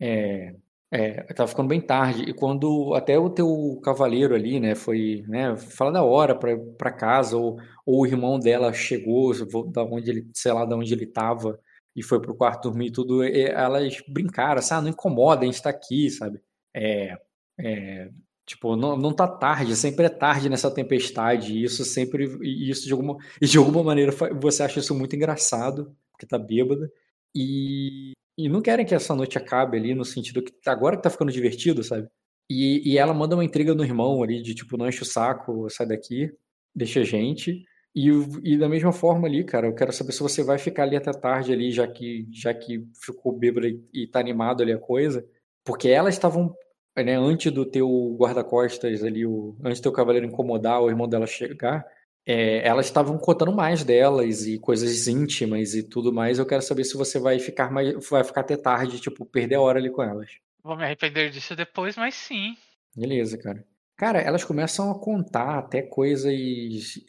É, 0.00 0.56
é, 0.92 1.22
tava 1.32 1.48
ficando 1.48 1.68
bem 1.68 1.80
tarde. 1.80 2.22
E 2.24 2.34
quando 2.34 2.94
até 2.94 3.18
o 3.18 3.30
teu 3.30 3.80
cavaleiro 3.82 4.34
ali, 4.34 4.60
né, 4.60 4.74
foi, 4.74 5.24
né, 5.26 5.56
fala 5.56 5.90
da 5.90 6.02
hora 6.02 6.34
para 6.34 6.92
casa, 6.92 7.34
ou, 7.36 7.58
ou 7.86 8.02
o 8.02 8.06
irmão 8.06 8.38
dela 8.38 8.72
chegou, 8.74 9.32
da 9.72 9.82
onde 9.84 10.10
ele, 10.10 10.30
sei 10.34 10.52
lá, 10.52 10.66
da 10.66 10.76
onde 10.76 10.92
ele 10.92 11.06
tava, 11.06 11.58
e 11.96 12.02
foi 12.02 12.20
pro 12.20 12.34
quarto 12.34 12.68
dormir 12.68 12.88
e 12.88 12.92
tudo, 12.92 13.24
e 13.24 13.42
elas 13.46 14.02
brincaram, 14.06 14.58
assim, 14.58 14.74
ah, 14.74 14.82
não 14.82 14.90
incomoda, 14.90 15.42
a 15.42 15.46
gente 15.46 15.62
tá 15.62 15.70
aqui, 15.70 16.10
sabe? 16.10 16.42
É, 16.74 17.18
é, 17.58 18.10
tipo, 18.46 18.76
não, 18.76 18.96
não 18.96 19.14
tá 19.14 19.26
tarde, 19.26 19.74
sempre 19.76 20.06
é 20.06 20.08
tarde 20.10 20.48
nessa 20.50 20.70
tempestade, 20.70 21.54
e 21.54 21.64
isso 21.64 21.84
sempre, 21.86 22.26
e 22.42 22.70
isso 22.70 22.86
de 22.86 22.92
alguma, 22.92 23.16
e 23.40 23.46
de 23.46 23.56
alguma 23.58 23.82
maneira 23.82 24.12
você 24.40 24.62
acha 24.62 24.80
isso 24.80 24.94
muito 24.94 25.16
engraçado, 25.16 25.94
porque 26.10 26.26
tá 26.26 26.38
bêbada, 26.38 26.90
e, 27.34 28.12
e 28.46 28.48
não 28.48 28.62
querem 28.62 28.84
que 28.84 28.94
essa 28.94 29.14
noite 29.14 29.38
acabe 29.38 29.76
ali, 29.76 29.94
no 29.94 30.04
sentido 30.04 30.42
que 30.42 30.52
agora 30.66 30.96
que 30.96 31.02
tá 31.02 31.10
ficando 31.10 31.32
divertido, 31.32 31.82
sabe? 31.82 32.08
E, 32.50 32.92
e 32.92 32.98
ela 32.98 33.14
manda 33.14 33.36
uma 33.36 33.44
intriga 33.44 33.74
no 33.74 33.84
irmão 33.84 34.22
ali, 34.22 34.42
de 34.42 34.54
tipo, 34.54 34.76
não 34.76 34.88
enche 34.88 35.02
o 35.02 35.06
saco, 35.06 35.68
sai 35.70 35.86
daqui, 35.86 36.30
deixa 36.74 37.00
a 37.00 37.04
gente. 37.04 37.64
E, 37.94 38.08
e 38.42 38.58
da 38.58 38.68
mesma 38.68 38.92
forma 38.92 39.28
ali, 39.28 39.44
cara, 39.44 39.66
eu 39.66 39.74
quero 39.74 39.92
saber 39.92 40.12
se 40.12 40.22
você 40.22 40.42
vai 40.42 40.58
ficar 40.58 40.84
ali 40.84 40.96
até 40.96 41.12
tarde 41.12 41.52
ali, 41.52 41.70
já 41.70 41.86
que, 41.86 42.26
já 42.32 42.52
que 42.54 42.86
ficou 43.04 43.32
bêbado 43.32 43.66
e, 43.66 43.82
e 43.92 44.06
tá 44.06 44.18
animado 44.20 44.62
ali 44.62 44.72
a 44.72 44.78
coisa. 44.78 45.24
Porque 45.64 45.88
elas 45.88 46.14
estavam, 46.14 46.54
né, 46.96 47.16
antes 47.16 47.52
do 47.52 47.64
teu 47.64 48.16
guarda-costas 48.18 49.04
ali, 49.04 49.26
o, 49.26 49.56
antes 49.64 49.80
do 49.80 49.84
teu 49.84 49.92
cavaleiro 49.92 50.26
incomodar 50.26 50.80
o 50.82 50.88
irmão 50.90 51.08
dela 51.08 51.26
chegar, 51.26 51.86
é, 52.26 52.66
elas 52.66 52.86
estavam 52.86 53.18
contando 53.18 53.52
mais 53.52 53.82
delas 53.82 54.46
e 54.46 54.58
coisas 54.58 55.08
íntimas 55.08 55.74
e 55.74 55.82
tudo 55.82 56.12
mais. 56.12 56.38
Eu 56.38 56.46
quero 56.46 56.62
saber 56.62 56.84
se 56.84 56.96
você 56.96 57.18
vai 57.18 57.38
ficar 57.38 57.70
mais, 57.70 57.94
vai 58.08 58.22
ficar 58.24 58.42
até 58.42 58.56
tarde, 58.56 59.00
tipo, 59.00 59.24
perder 59.24 59.56
a 59.56 59.60
hora 59.60 59.78
ali 59.78 59.90
com 59.90 60.02
elas. 60.02 60.30
Vou 60.62 60.76
me 60.76 60.84
arrepender 60.84 61.30
disso 61.30 61.56
depois, 61.56 61.96
mas 61.96 62.14
sim. 62.14 62.56
Beleza, 62.96 63.36
cara. 63.36 63.64
Cara, 63.96 64.20
elas 64.20 64.44
começam 64.44 64.90
a 64.90 64.98
contar 64.98 65.58
até 65.58 65.82
coisas 65.82 66.34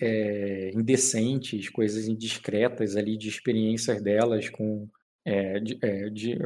é, 0.02 0.72
indecentes, 0.76 1.70
coisas 1.70 2.08
indiscretas 2.08 2.96
ali 2.96 3.18
de 3.18 3.30
experiências 3.30 4.02
delas 4.02 4.50
com 4.50 4.88
é, 5.26 5.60
de, 5.60 5.78
é, 5.82 6.10
de, 6.10 6.38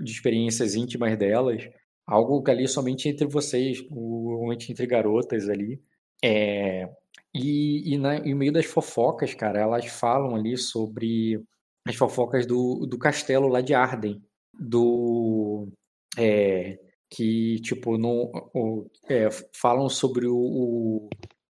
de, 0.00 0.10
experiências 0.10 0.74
íntimas 0.74 1.16
delas, 1.18 1.68
algo 2.06 2.42
que 2.42 2.50
ali 2.50 2.66
somente 2.66 3.08
entre 3.08 3.26
vocês, 3.26 3.78
somente 3.78 4.72
entre 4.72 4.86
garotas 4.86 5.48
ali. 5.48 5.80
É, 6.24 6.88
e, 7.34 7.94
e 7.94 7.98
na, 7.98 8.16
em 8.16 8.34
meio 8.34 8.52
das 8.52 8.66
fofocas, 8.66 9.34
cara, 9.34 9.60
elas 9.60 9.86
falam 9.86 10.36
ali 10.36 10.56
sobre 10.56 11.42
as 11.86 11.96
fofocas 11.96 12.46
do, 12.46 12.86
do 12.86 12.98
castelo 12.98 13.48
lá 13.48 13.60
de 13.60 13.74
Arden, 13.74 14.22
do 14.52 15.68
é, 16.16 16.78
que 17.10 17.60
tipo 17.60 17.98
não 17.98 18.30
o, 18.54 18.86
é, 19.08 19.28
falam 19.54 19.88
sobre 19.88 20.26
o, 20.26 20.36
o, 20.36 21.08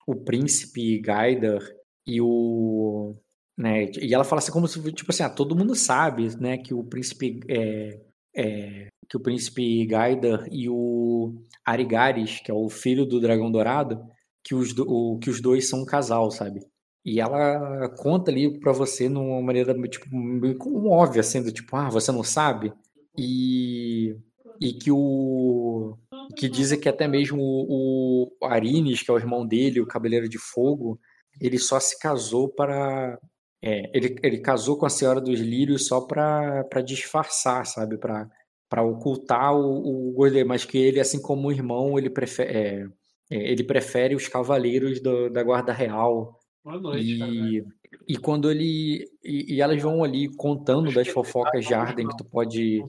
o 0.06 0.16
príncipe 0.16 0.98
Gaidar 1.00 1.60
e 2.06 2.20
o 2.20 3.16
né 3.56 3.90
e 4.00 4.14
ela 4.14 4.24
fala 4.24 4.40
assim 4.40 4.52
como 4.52 4.68
se 4.68 4.80
tipo 4.92 5.10
assim 5.10 5.22
ah, 5.22 5.30
todo 5.30 5.56
mundo 5.56 5.74
sabe 5.74 6.28
né 6.40 6.58
que 6.58 6.72
o 6.74 6.84
príncipe 6.84 7.40
é, 7.48 8.00
é, 8.36 8.88
que 9.08 9.16
o 9.16 9.20
príncipe 9.20 9.84
Gaidar 9.86 10.46
e 10.50 10.68
o 10.68 11.34
Arigaris 11.64 12.40
que 12.40 12.50
é 12.50 12.54
o 12.54 12.68
filho 12.68 13.04
do 13.04 13.20
dragão 13.20 13.50
dourado 13.50 14.00
que 14.44 14.54
os, 14.54 14.74
o, 14.78 15.18
que 15.18 15.30
os 15.30 15.40
dois 15.40 15.68
são 15.68 15.82
um 15.82 15.84
casal, 15.84 16.30
sabe? 16.30 16.60
E 17.04 17.20
ela 17.20 17.88
conta 17.96 18.30
ali 18.30 18.58
para 18.60 18.72
você 18.72 19.08
numa 19.08 19.40
maneira 19.40 19.74
tipo, 19.88 20.06
meio 20.14 20.58
óbvia, 20.90 21.22
sendo 21.22 21.50
tipo, 21.50 21.74
ah, 21.76 21.88
você 21.88 22.12
não 22.12 22.22
sabe? 22.22 22.72
E, 23.16 24.14
e 24.60 24.72
que 24.72 24.90
o. 24.90 25.96
que 26.36 26.48
dizem 26.48 26.78
que 26.78 26.88
até 26.88 27.08
mesmo 27.08 27.40
o, 27.40 28.30
o 28.40 28.46
Arines, 28.46 29.02
que 29.02 29.10
é 29.10 29.14
o 29.14 29.18
irmão 29.18 29.46
dele, 29.46 29.80
o 29.80 29.86
Cabeleiro 29.86 30.28
de 30.28 30.38
Fogo, 30.38 31.00
ele 31.40 31.58
só 31.58 31.80
se 31.80 31.98
casou 31.98 32.48
para. 32.48 33.18
É, 33.62 33.90
ele, 33.96 34.16
ele 34.22 34.38
casou 34.38 34.76
com 34.76 34.86
a 34.86 34.90
Senhora 34.90 35.20
dos 35.20 35.40
Lírios 35.40 35.86
só 35.86 36.00
para 36.00 36.82
disfarçar, 36.84 37.66
sabe? 37.66 37.98
Para 37.98 38.82
ocultar 38.82 39.54
o, 39.54 40.14
o 40.14 40.46
mas 40.46 40.64
que 40.64 40.78
ele, 40.78 41.00
assim 41.00 41.20
como 41.20 41.48
o 41.48 41.52
irmão, 41.52 41.98
ele 41.98 42.10
prefere. 42.10 42.56
É, 42.56 42.86
ele 43.30 43.64
prefere 43.64 44.14
os 44.14 44.28
cavaleiros 44.28 45.00
do, 45.00 45.28
da 45.28 45.42
guarda 45.42 45.72
real. 45.72 46.38
Boa 46.64 46.80
noite, 46.80 47.04
e, 47.04 47.64
e 48.06 48.16
quando 48.16 48.50
ele 48.50 49.04
e, 49.22 49.54
e, 49.54 49.60
elas 49.60 49.80
vão 49.82 50.02
ali 50.02 50.28
contando 50.36 50.92
das 50.92 51.08
fofocas 51.08 51.64
de 51.64 51.74
Arden 51.74 52.08
que 52.08 52.16
tu 52.16 52.24
pode 52.24 52.82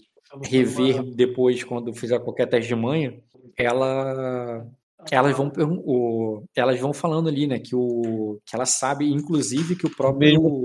rever 0.43 1.03
depois 1.15 1.63
quando 1.63 1.93
fizer 1.93 2.19
qualquer 2.19 2.47
teste 2.47 2.67
de 2.67 2.75
manha, 2.75 3.19
ela 3.57 4.65
elas 5.11 5.35
vão 5.35 5.51
o, 5.85 6.43
elas 6.55 6.79
vão 6.79 6.93
falando 6.93 7.29
ali, 7.29 7.47
né, 7.47 7.59
que 7.59 7.75
o 7.75 8.39
que 8.45 8.55
ela 8.55 8.65
sabe 8.65 9.11
inclusive 9.11 9.75
que 9.75 9.85
o 9.85 9.95
próprio 9.95 10.63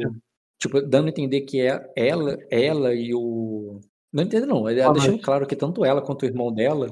tipo 0.58 0.80
dando 0.82 1.06
a 1.06 1.10
entender 1.10 1.42
que 1.42 1.60
é 1.60 1.80
ela 1.96 2.36
ela 2.50 2.94
e 2.94 3.14
o 3.14 3.80
não 4.12 4.24
entendo 4.24 4.46
não, 4.46 4.68
ela 4.68 4.92
deixando 4.92 5.20
claro 5.20 5.46
que 5.46 5.56
tanto 5.56 5.84
ela 5.84 6.02
quanto 6.02 6.22
o 6.22 6.26
irmão 6.26 6.52
dela 6.52 6.88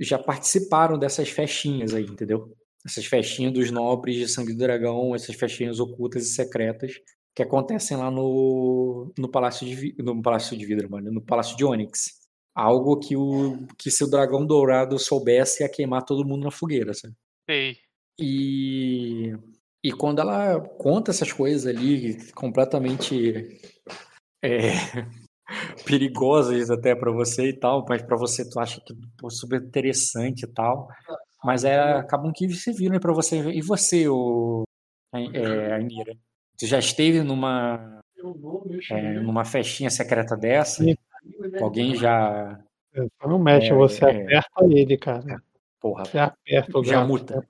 já 0.00 0.18
participaram 0.18 0.98
dessas 0.98 1.28
festinhas 1.28 1.94
aí, 1.94 2.04
entendeu? 2.04 2.52
Essas 2.84 3.06
festinhas 3.06 3.52
dos 3.52 3.70
nobres 3.70 4.16
de 4.16 4.28
Sangue 4.28 4.52
do 4.52 4.58
Dragão, 4.58 5.14
essas 5.14 5.34
festinhas 5.34 5.80
ocultas 5.80 6.24
e 6.24 6.34
secretas 6.34 6.94
que 7.34 7.42
acontecem 7.42 7.96
lá 7.96 8.10
no, 8.10 9.12
no 9.18 9.30
Palácio 9.30 9.66
de 9.66 9.94
no 10.02 10.22
Palácio 10.22 10.56
de 10.56 10.64
Vidro, 10.64 10.90
mano, 10.90 11.12
no 11.12 11.20
Palácio 11.20 11.54
de 11.56 11.64
Onyx. 11.64 12.26
Algo 12.54 12.98
que 12.98 13.14
o 13.14 13.66
que 13.76 13.90
se 13.90 14.02
o 14.02 14.06
dragão 14.06 14.46
dourado 14.46 14.98
soubesse 14.98 15.62
ia 15.62 15.68
queimar 15.68 16.04
todo 16.04 16.24
mundo 16.24 16.44
na 16.44 16.50
fogueira, 16.50 16.94
sabe? 16.94 17.14
Sei. 17.48 17.76
E 18.18 19.34
e 19.84 19.92
quando 19.92 20.20
ela 20.20 20.58
conta 20.78 21.10
essas 21.10 21.30
coisas 21.30 21.66
ali 21.66 22.16
completamente 22.32 23.60
é, 24.42 24.70
perigosas 25.84 26.70
até 26.70 26.94
para 26.94 27.10
você 27.10 27.48
e 27.48 27.58
tal, 27.58 27.84
mas 27.88 28.02
para 28.02 28.16
você 28.16 28.48
tu 28.48 28.58
acha 28.58 28.80
que 28.80 28.94
pô, 29.18 29.30
super 29.30 29.62
interessante 29.62 30.42
e 30.42 30.48
tal. 30.48 30.88
Mas 31.44 31.64
é, 31.64 31.78
acabam 31.78 32.32
que 32.34 32.48
se 32.50 32.72
viram 32.72 32.98
para 32.98 33.12
você. 33.12 33.38
E 33.50 33.62
você, 33.62 34.08
o 34.08 34.64
é, 35.12 35.72
Anira? 35.74 36.14
Tu 36.58 36.66
já 36.66 36.78
esteve 36.78 37.22
numa 37.22 38.00
é, 38.90 39.20
numa 39.20 39.44
festinha 39.44 39.90
secreta 39.90 40.36
dessa? 40.36 40.84
Alguém 41.60 41.94
já. 41.94 42.58
Você 42.92 43.28
não 43.28 43.38
mexe, 43.38 43.70
é, 43.70 43.74
você 43.74 44.04
é. 44.04 44.08
aperta 44.08 44.64
ele, 44.70 44.96
cara. 44.96 45.42
Porra. 45.80 46.04
Você 46.04 46.18
aperta 46.18 46.78
o 46.78 46.84
Já 46.84 47.04
muta. 47.04 47.46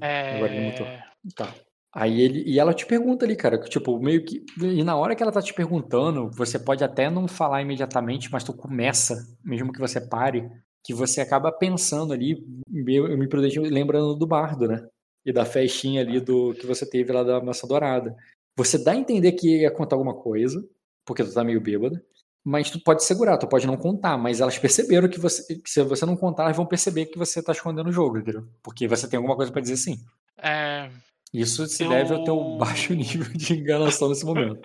É... 0.00 0.36
Agora 0.36 0.54
ele 0.54 0.70
mutou. 0.70 0.86
Tá. 1.34 1.54
Aí 1.94 2.22
ele 2.22 2.42
e 2.46 2.58
ela 2.58 2.72
te 2.72 2.86
pergunta 2.86 3.26
ali, 3.26 3.36
cara, 3.36 3.58
tipo, 3.58 3.98
meio 4.00 4.24
que 4.24 4.44
e 4.60 4.82
na 4.82 4.96
hora 4.96 5.14
que 5.14 5.22
ela 5.22 5.30
tá 5.30 5.42
te 5.42 5.52
perguntando, 5.52 6.30
você 6.30 6.58
pode 6.58 6.82
até 6.82 7.10
não 7.10 7.28
falar 7.28 7.60
imediatamente, 7.60 8.32
mas 8.32 8.42
tu 8.42 8.54
começa, 8.54 9.28
mesmo 9.44 9.72
que 9.72 9.78
você 9.78 10.00
pare, 10.00 10.50
que 10.82 10.94
você 10.94 11.20
acaba 11.20 11.52
pensando 11.52 12.14
ali, 12.14 12.42
eu 12.88 13.18
me 13.18 13.28
prudente 13.28 13.58
lembrando 13.58 14.14
do 14.14 14.26
bardo, 14.26 14.66
né? 14.66 14.86
E 15.24 15.32
da 15.32 15.44
festinha 15.44 16.00
ali 16.00 16.18
do 16.18 16.54
que 16.54 16.66
você 16.66 16.88
teve 16.88 17.12
lá 17.12 17.22
da 17.22 17.40
maçã 17.42 17.68
dourada. 17.68 18.16
Você 18.56 18.82
dá 18.82 18.92
a 18.92 18.96
entender 18.96 19.32
que 19.32 19.60
ia 19.60 19.70
contar 19.70 19.96
alguma 19.96 20.14
coisa, 20.14 20.66
porque 21.04 21.22
tu 21.22 21.32
tá 21.32 21.44
meio 21.44 21.60
bêbado, 21.60 22.00
mas 22.42 22.70
tu 22.70 22.82
pode 22.82 23.04
segurar, 23.04 23.36
tu 23.36 23.46
pode 23.46 23.66
não 23.66 23.76
contar, 23.76 24.16
mas 24.16 24.40
elas 24.40 24.58
perceberam 24.58 25.08
que 25.08 25.20
você, 25.20 25.56
que 25.56 25.70
se 25.70 25.82
você 25.82 26.06
não 26.06 26.16
contar, 26.16 26.44
elas 26.44 26.56
vão 26.56 26.66
perceber 26.66 27.06
que 27.06 27.18
você 27.18 27.42
tá 27.42 27.52
escondendo 27.52 27.88
o 27.88 27.92
jogo, 27.92 28.18
entendeu? 28.18 28.48
Porque 28.62 28.88
você 28.88 29.06
tem 29.08 29.18
alguma 29.18 29.36
coisa 29.36 29.52
para 29.52 29.60
dizer 29.60 29.76
sim. 29.76 29.98
É, 30.36 30.90
Isso 31.32 31.66
se 31.66 31.84
Eu- 31.84 31.88
deve 31.88 32.14
ao 32.14 32.24
teu 32.24 32.56
baixo 32.58 32.92
nível 32.94 33.32
de 33.32 33.54
enganação 33.54 34.08
nesse 34.08 34.24
momento. 34.24 34.60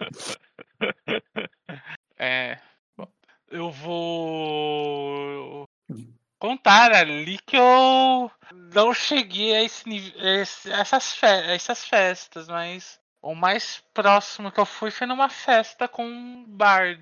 é, 2.18 2.58
bom, 2.98 3.08
eu 3.50 3.72
vou 3.72 5.66
contar 6.40 6.92
ali 6.94 7.38
que 7.46 7.56
eu 7.56 8.30
não 8.54 8.94
cheguei 8.94 9.56
a 9.56 9.64
esse 9.64 9.88
nível, 9.88 10.14
essas, 10.22 11.14
fe- 11.16 11.54
essas 11.54 11.86
festas, 11.86 12.48
mas 12.48 13.00
o 13.22 13.34
mais 13.34 13.84
próximo 13.94 14.52
que 14.52 14.60
eu 14.60 14.66
fui 14.66 14.92
foi 14.92 15.08
numa 15.08 15.30
festa 15.30 15.88
com 15.88 16.06
um 16.06 16.46
bar. 16.48 17.00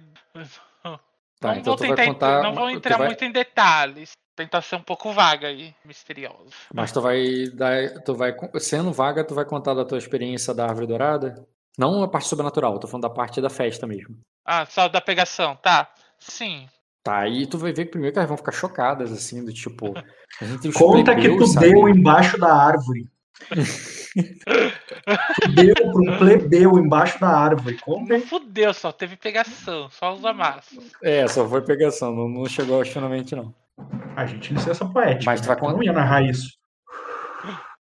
Tá, 1.39 1.51
não 1.53 1.57
então 1.59 1.75
vou 1.75 1.87
tentar, 1.87 2.05
contar. 2.05 2.43
não 2.43 2.53
vou 2.53 2.69
entrar 2.69 2.97
vai- 2.97 3.07
muito 3.07 3.25
em 3.25 3.31
detalhes. 3.31 4.11
Tentar 4.36 4.62
ser 4.62 4.76
um 4.76 4.82
pouco 4.82 5.14
vaga 5.14 5.49
e 5.49 5.74
misteriosa. 5.86 6.52
Mas 6.74 6.91
tu 6.91 6.99
vai 6.99 7.48
dar. 7.53 8.02
Tu 8.03 8.14
vai. 8.14 8.36
Sendo 8.60 8.91
vaga, 8.91 9.24
tu 9.24 9.34
vai 9.34 9.45
contar 9.45 9.74
da 9.74 9.86
tua 9.86 9.98
experiência 9.98 10.53
da 10.53 10.66
árvore 10.68 10.88
dourada? 10.88 11.48
Não 11.78 12.03
a 12.03 12.07
parte 12.07 12.28
sobrenatural, 12.28 12.80
tô 12.80 12.88
falando 12.88 13.03
da 13.03 13.10
parte 13.10 13.41
da 13.41 13.49
festa 13.49 13.86
mesmo. 13.88 14.18
Ah, 14.45 14.66
só 14.66 14.88
da 14.88 15.02
pegação, 15.02 15.56
tá? 15.56 15.90
Sim. 16.20 16.68
Tá, 17.03 17.20
aí 17.20 17.45
tu 17.45 17.57
vai 17.57 17.72
ver 17.72 17.86
que 17.86 17.91
primeiro 17.91 18.14
que 18.14 18.20
elas 18.20 18.30
vão 18.30 18.38
ficar 18.38 18.52
chocadas, 18.52 19.12
assim, 19.12 19.44
do 19.44 19.53
tipo. 19.53 19.94
A 20.41 20.45
gente 20.45 20.62
tem 20.62 20.72
os 20.72 20.78
Conta 20.78 21.14
que 21.16 21.22
plebeus, 21.22 21.49
tu 21.49 21.53
sabe? 21.53 21.70
deu 21.70 21.88
embaixo 21.88 22.38
da 22.38 22.53
árvore. 22.53 23.07
tu 25.41 25.48
deu 25.53 25.76
pra 25.76 26.14
um 26.14 26.18
plebeu 26.18 26.80
embaixo 26.80 27.20
da 27.20 27.28
árvore. 27.30 27.78
Não 27.88 28.22
fudeu, 28.22 28.74
só 28.74 28.91
teve 28.91 29.16
pegação, 29.18 29.90
só 29.90 30.14
os 30.14 30.26
amassos. 30.26 30.91
É, 31.03 31.28
só 31.28 31.48
foi 31.48 31.62
pegação, 31.62 32.14
não, 32.16 32.28
não 32.28 32.45
chegou 32.48 32.78
ao 32.80 32.86
finalmente, 32.86 33.36
não. 33.36 33.53
A 34.15 34.26
gente, 34.26 34.53
licença 34.53 34.85
poética. 34.85 35.26
Mas 35.26 35.41
tu 35.41 35.43
né? 35.43 35.47
vai 35.49 35.56
tu 35.57 35.60
contar. 35.61 35.73
não 35.73 35.84
ia 35.84 35.93
narrar 35.93 36.22
isso. 36.23 36.49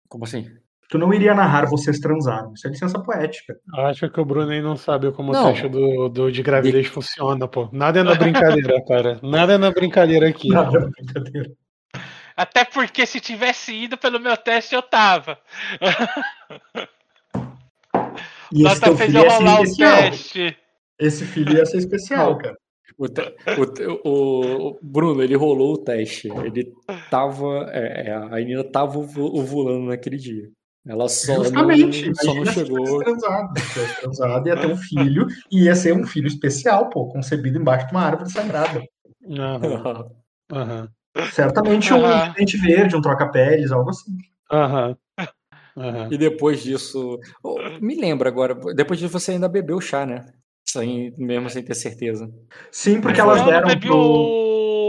Como 0.09 0.23
assim? 0.25 0.45
Tu 0.89 0.97
não 0.97 1.13
iria 1.13 1.33
narrar 1.33 1.65
vocês 1.65 1.99
transaram. 1.99 2.53
Isso 2.53 2.65
é 2.65 2.69
licença 2.69 2.97
poética. 2.99 3.57
Acho 3.73 4.09
que 4.09 4.19
o 4.21 4.25
Bruno 4.25 4.51
aí 4.51 4.61
não 4.61 4.77
sabe 4.77 5.11
como 5.11 5.33
Não. 5.33 5.49
o 5.49 5.51
teste 5.51 5.67
do, 5.67 6.07
do 6.07 6.31
de 6.31 6.41
gravidez 6.41 6.87
funciona, 6.87 7.45
pô. 7.47 7.67
Nada 7.73 7.99
é 7.99 8.03
na 8.03 8.15
brincadeira, 8.15 8.81
cara. 8.87 9.19
Nada 9.21 9.53
é 9.53 9.57
na 9.57 9.69
brincadeira 9.71 10.29
aqui. 10.29 10.47
Nada, 10.47 10.89
brincadeira. 10.89 11.51
Até 12.37 12.63
porque 12.63 13.05
se 13.05 13.19
tivesse 13.19 13.73
ido 13.73 13.97
pelo 13.97 14.19
meu 14.19 14.37
teste, 14.37 14.75
eu 14.75 14.81
tava. 14.81 15.37
E 18.51 18.63
esse 18.63 18.63
Nota 18.63 18.79
teu 18.81 18.95
fez 18.95 19.11
filho 19.11 19.19
eu 19.19 19.23
ia 19.25 19.29
ser 19.29 19.37
rolar 19.43 19.59
o 19.59 19.63
especial. 19.63 19.97
teste. 19.97 20.57
Esse 20.99 21.25
filho 21.25 21.57
ia 21.57 21.65
ser 21.65 21.77
especial, 21.77 22.37
cara. 22.37 22.55
O, 22.97 23.07
te- 23.07 23.21
o 23.85 24.01
o- 24.03 24.67
o 24.71 24.79
Bruno, 24.81 25.21
ele 25.21 25.35
rolou 25.35 25.73
o 25.73 25.77
teste. 25.77 26.27
Ele 26.29 26.73
tava. 27.11 27.69
é, 27.71 28.07
é, 28.09 28.13
a 28.13 28.29
Nina 28.39 28.63
tava 28.63 28.97
ovu- 28.97 29.37
ovulando 29.37 29.85
naquele 29.87 30.17
dia. 30.17 30.49
Ela 30.85 31.07
só 31.09 31.35
Justamente. 31.43 32.07
não, 32.07 32.15
só 32.15 32.33
não 32.33 32.45
chegou. 32.45 33.03
transado. 33.03 33.53
Transado, 33.99 34.47
ia 34.47 34.55
ter 34.57 34.67
um 34.67 34.77
filho. 34.77 35.27
E 35.51 35.65
ia 35.65 35.75
ser 35.75 35.93
um 35.93 36.05
filho 36.05 36.27
especial, 36.27 36.89
pô. 36.89 37.07
Concebido 37.07 37.59
embaixo 37.59 37.87
de 37.87 37.91
uma 37.93 38.01
árvore 38.03 38.31
sagrada. 38.31 38.81
Aham, 39.29 40.09
aham, 40.51 40.89
Certamente 41.31 41.93
um 41.93 42.33
dente 42.33 42.57
verde, 42.57 42.95
um 42.95 43.01
troca-peles, 43.01 43.71
algo 43.71 43.89
assim. 43.89 44.17
aham. 44.51 44.95
aham. 45.75 46.07
E 46.11 46.17
depois 46.17 46.63
disso. 46.63 47.19
oh, 47.43 47.57
me 47.81 47.95
lembra 47.95 48.29
agora, 48.29 48.55
depois 48.73 48.99
disso 48.99 49.11
você 49.11 49.31
ainda 49.31 49.49
bebeu 49.49 49.79
chá, 49.81 50.05
né? 50.05 50.25
Sem, 50.69 51.13
mesmo 51.17 51.49
sem 51.49 51.63
ter 51.63 51.75
certeza. 51.75 52.29
Sim, 52.71 52.99
porque 53.01 53.21
elas 53.21 53.41
deram 53.45 53.79
pro. 53.79 53.95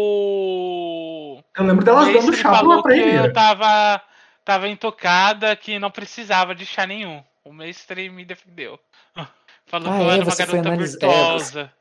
o. 0.08 1.42
Eu 1.56 1.64
lembro 1.64 1.84
delas 1.84 2.12
dando 2.12 2.32
chá 2.34 2.62
pra 2.62 2.82
que 2.82 3.00
eu 3.00 3.32
tava, 3.32 4.02
tava 4.44 4.68
intocada, 4.68 5.54
que 5.56 5.78
não 5.78 5.90
precisava 5.90 6.54
de 6.54 6.64
chá 6.66 6.86
nenhum. 6.86 7.22
O 7.44 7.52
mestre 7.52 8.08
me 8.10 8.24
defendeu. 8.24 8.78
Falou 9.66 9.92
Ah, 9.92 9.96
que 9.98 10.02
eu 10.02 10.10
é, 10.10 10.14
era 10.14 10.24
uma 10.24 10.34
garota 10.36 10.68
é, 10.68 10.76
virtuosa. 10.76 11.72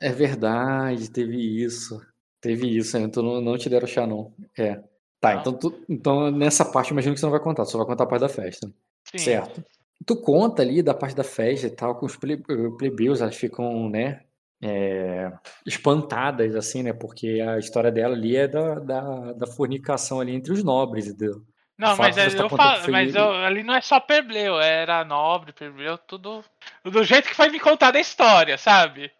É 0.00 0.12
verdade, 0.12 1.10
teve 1.10 1.36
isso. 1.64 2.00
Teve 2.40 2.76
isso, 2.76 2.96
então 2.96 3.22
não, 3.22 3.40
não 3.40 3.58
te 3.58 3.68
deram 3.68 3.86
chá, 3.86 4.06
não. 4.06 4.32
É. 4.58 4.80
Tá, 5.20 5.34
Não. 5.34 5.40
então, 5.40 5.52
tu- 5.52 5.84
então 5.88 6.30
nessa 6.30 6.64
parte 6.64 6.90
imagino 6.90 7.12
que 7.14 7.20
você 7.20 7.26
não 7.26 7.30
vai 7.30 7.40
contar, 7.40 7.66
só 7.66 7.76
vai 7.76 7.86
contar 7.86 8.04
a 8.04 8.06
parte 8.06 8.22
da 8.22 8.28
festa. 8.28 8.66
Sim. 9.10 9.18
Certo. 9.18 9.62
Tu 10.06 10.16
conta 10.16 10.62
ali 10.62 10.82
da 10.82 10.94
parte 10.94 11.14
da 11.14 11.24
festa 11.24 11.66
e 11.66 11.70
tal, 11.70 11.94
com 11.96 12.06
os 12.06 12.14
eh, 12.14 12.36
plebeus, 12.78 13.20
elas 13.20 13.36
ficam, 13.36 13.88
né, 13.90 14.22
é, 14.62 15.30
espantadas, 15.66 16.54
assim, 16.54 16.82
né, 16.82 16.92
porque 16.92 17.40
a 17.46 17.58
história 17.58 17.90
dela 17.92 18.14
ali 18.14 18.36
é 18.36 18.48
da, 18.48 18.74
da, 18.78 19.32
da 19.32 19.46
fornicação 19.46 20.20
ali 20.20 20.34
entre 20.34 20.52
os 20.52 20.64
nobres, 20.64 21.06
entendeu? 21.06 21.42
Não, 21.78 21.94
O 21.94 21.98
mas, 21.98 22.14
tá 22.16 22.22
eu 22.42 22.48
falo, 22.50 22.92
mas 22.92 23.14
eu- 23.14 23.32
ali 23.36 23.62
não 23.62 23.74
é 23.74 23.80
só 23.80 23.98
Perbleu, 23.98 24.60
era 24.60 25.02
nobre, 25.04 25.52
Perbleu, 25.52 25.96
tudo 25.96 26.44
do 26.84 27.02
jeito 27.04 27.28
que 27.28 27.34
foi 27.34 27.48
me 27.48 27.58
contar 27.58 27.90
da 27.90 27.98
história, 28.00 28.58
sabe? 28.58 29.10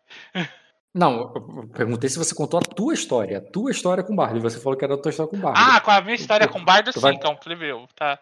Não, 0.94 1.32
eu 1.34 1.68
perguntei 1.68 2.10
se 2.10 2.18
você 2.18 2.34
contou 2.34 2.58
a 2.58 2.62
tua 2.62 2.92
história, 2.92 3.38
a 3.38 3.40
tua 3.40 3.70
história 3.70 4.02
com 4.02 4.12
o 4.12 4.16
Bardo, 4.16 4.38
e 4.38 4.42
você 4.42 4.58
falou 4.60 4.76
que 4.78 4.84
era 4.84 4.94
a 4.94 4.98
tua 4.98 5.10
história 5.10 5.30
com 5.30 5.36
o 5.36 5.40
Bardo. 5.40 5.58
Ah, 5.58 5.80
com 5.80 5.90
a 5.90 6.00
minha 6.00 6.16
história 6.16 6.46
Tu- 6.48 6.52
com 6.52 6.64
Bardo, 6.64 6.92
tu 6.92 6.94
sim, 6.94 7.00
vai- 7.00 7.18
é 7.22 7.28
um 7.28 7.36
plebeu, 7.36 7.88
tá? 7.94 8.18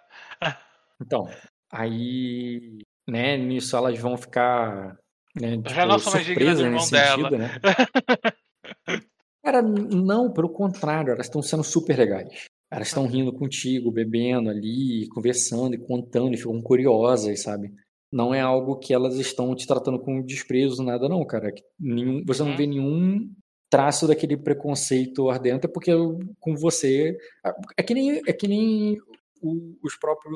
Então, 1.01 1.29
aí, 1.71 2.79
né, 3.09 3.37
nisso 3.37 3.77
elas 3.77 3.99
vão 3.99 4.17
ficar, 4.17 4.97
né, 5.35 5.55
Eu 5.55 5.63
já 5.71 5.83
tipo, 5.83 5.87
não 5.89 5.99
sou 5.99 6.13
mais 6.13 6.27
digna 6.27 6.45
do 6.55 6.57
surpresas 6.57 6.61
irmão 6.61 6.81
nesse 6.81 6.91
dela. 6.93 7.17
sentido, 7.17 7.39
né? 7.39 7.51
Cara, 9.45 9.63
não, 9.63 10.33
pelo 10.33 10.49
contrário, 10.51 11.13
elas 11.13 11.27
estão 11.27 11.41
sendo 11.43 11.65
super 11.65 11.97
legais. 11.99 12.47
Elas 12.71 12.89
estão 12.89 13.07
rindo 13.07 13.33
contigo, 13.33 13.91
bebendo 13.91 14.51
ali, 14.51 15.09
conversando 15.09 15.75
e 15.75 15.79
contando, 15.79 16.35
e 16.35 16.37
ficam 16.37 16.61
curiosas, 16.61 17.41
sabe? 17.43 17.73
Não 18.13 18.35
é 18.35 18.41
algo 18.41 18.77
que 18.77 18.93
elas 18.93 19.17
estão 19.17 19.55
te 19.55 19.67
tratando 19.67 19.99
com 19.99 20.23
desprezo, 20.23 20.83
nada 20.83 21.09
não, 21.09 21.25
cara. 21.25 21.53
Nenhum, 21.81 22.23
você 22.27 22.43
não 22.43 22.51
Uhum. 22.51 22.57
vê 22.57 22.67
nenhum 22.67 23.31
traço 23.71 24.07
daquele 24.07 24.37
preconceito 24.37 25.29
ardente, 25.31 25.67
é 25.67 25.69
porque 25.69 25.93
com 26.41 26.55
você 26.57 27.17
é 27.77 27.83
que 27.83 27.93
nem 27.95 28.23
é 28.27 28.33
que 28.33 28.49
nem 28.49 28.99
o- 29.43 29.77
os 29.83 29.97
próprios 29.99 30.35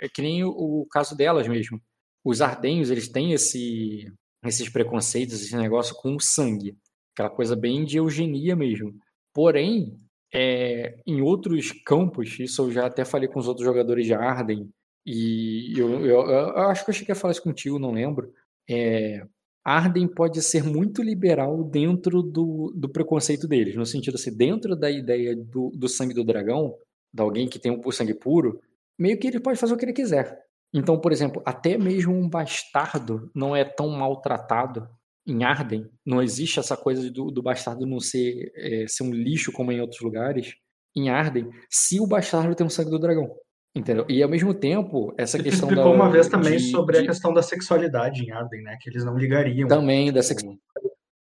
é 0.00 0.08
que 0.08 0.22
nem 0.22 0.44
o, 0.44 0.50
o 0.50 0.86
caso 0.90 1.16
delas 1.16 1.46
mesmo. 1.48 1.80
Os 2.24 2.40
ardenhos, 2.40 2.90
eles 2.90 3.08
têm 3.08 3.32
esse 3.32 4.12
esses 4.44 4.68
preconceitos, 4.68 5.42
esse 5.42 5.56
negócio 5.56 5.94
com 5.96 6.14
o 6.14 6.20
sangue, 6.20 6.76
aquela 7.14 7.30
coisa 7.30 7.56
bem 7.56 7.84
de 7.84 7.96
eugenia 7.98 8.54
mesmo. 8.54 8.94
Porém, 9.34 9.96
é, 10.32 11.00
em 11.06 11.20
outros 11.20 11.72
campos, 11.84 12.38
isso 12.38 12.62
eu 12.62 12.70
já 12.72 12.86
até 12.86 13.04
falei 13.04 13.28
com 13.28 13.38
os 13.40 13.48
outros 13.48 13.64
jogadores 13.66 14.06
de 14.06 14.14
Arden, 14.14 14.68
e 15.04 15.72
eu, 15.76 16.04
eu- 16.06 16.20
eu 16.28 16.58
acho 16.68 16.84
que 16.84 16.90
eu 16.90 16.94
cheguei 16.94 17.12
a 17.12 17.16
falar 17.16 17.32
isso 17.32 17.42
contigo, 17.42 17.78
não 17.78 17.92
lembro. 17.92 18.32
É, 18.68 19.24
Arden 19.64 20.06
pode 20.06 20.40
ser 20.42 20.62
muito 20.62 21.02
liberal 21.02 21.64
dentro 21.64 22.22
do, 22.22 22.72
do 22.76 22.88
preconceito 22.88 23.48
deles, 23.48 23.74
no 23.74 23.84
sentido 23.86 24.14
assim, 24.14 24.34
dentro 24.36 24.76
da 24.76 24.90
ideia 24.90 25.34
do, 25.34 25.70
do 25.74 25.88
sangue 25.88 26.14
do 26.14 26.22
dragão, 26.24 26.74
de 27.16 27.22
alguém 27.22 27.48
que 27.48 27.58
tem 27.58 27.72
o 27.84 27.90
sangue 27.92 28.14
puro, 28.14 28.60
meio 28.98 29.18
que 29.18 29.26
ele 29.26 29.40
pode 29.40 29.58
fazer 29.58 29.72
o 29.74 29.76
que 29.76 29.84
ele 29.84 29.92
quiser. 29.92 30.38
Então, 30.74 30.98
por 31.00 31.10
exemplo, 31.12 31.42
até 31.44 31.78
mesmo 31.78 32.14
um 32.14 32.28
bastardo 32.28 33.30
não 33.34 33.56
é 33.56 33.64
tão 33.64 33.88
maltratado 33.88 34.88
em 35.26 35.42
Arden. 35.42 35.88
Não 36.04 36.22
existe 36.22 36.60
essa 36.60 36.76
coisa 36.76 37.10
do, 37.10 37.30
do 37.30 37.42
bastardo 37.42 37.86
não 37.86 37.98
ser, 37.98 38.52
é, 38.54 38.84
ser 38.86 39.02
um 39.04 39.10
lixo 39.10 39.50
como 39.52 39.72
em 39.72 39.80
outros 39.80 40.00
lugares. 40.00 40.54
Em 40.94 41.08
Arden, 41.08 41.48
se 41.70 41.98
o 42.00 42.06
bastardo 42.06 42.54
tem 42.54 42.66
o 42.66 42.70
sangue 42.70 42.90
do 42.90 42.98
dragão. 42.98 43.34
Entendeu? 43.74 44.06
E 44.08 44.22
ao 44.22 44.28
mesmo 44.30 44.54
tempo, 44.54 45.12
essa 45.18 45.36
Você 45.36 45.44
questão 45.44 45.68
explicou 45.68 45.90
da, 45.92 45.96
uma 45.96 46.10
vez 46.10 46.28
também 46.28 46.56
de- 46.56 46.70
sobre 46.70 46.96
a 46.96 47.00
de- 47.02 47.06
questão 47.08 47.32
da 47.34 47.42
sexualidade 47.42 48.22
em 48.22 48.30
Arden, 48.30 48.62
né? 48.62 48.78
Que 48.80 48.88
eles 48.88 49.04
não 49.04 49.16
ligariam. 49.18 49.68
também 49.68 50.10
da 50.10 50.22
Tipo, 50.22 50.40
sex... 50.40 50.42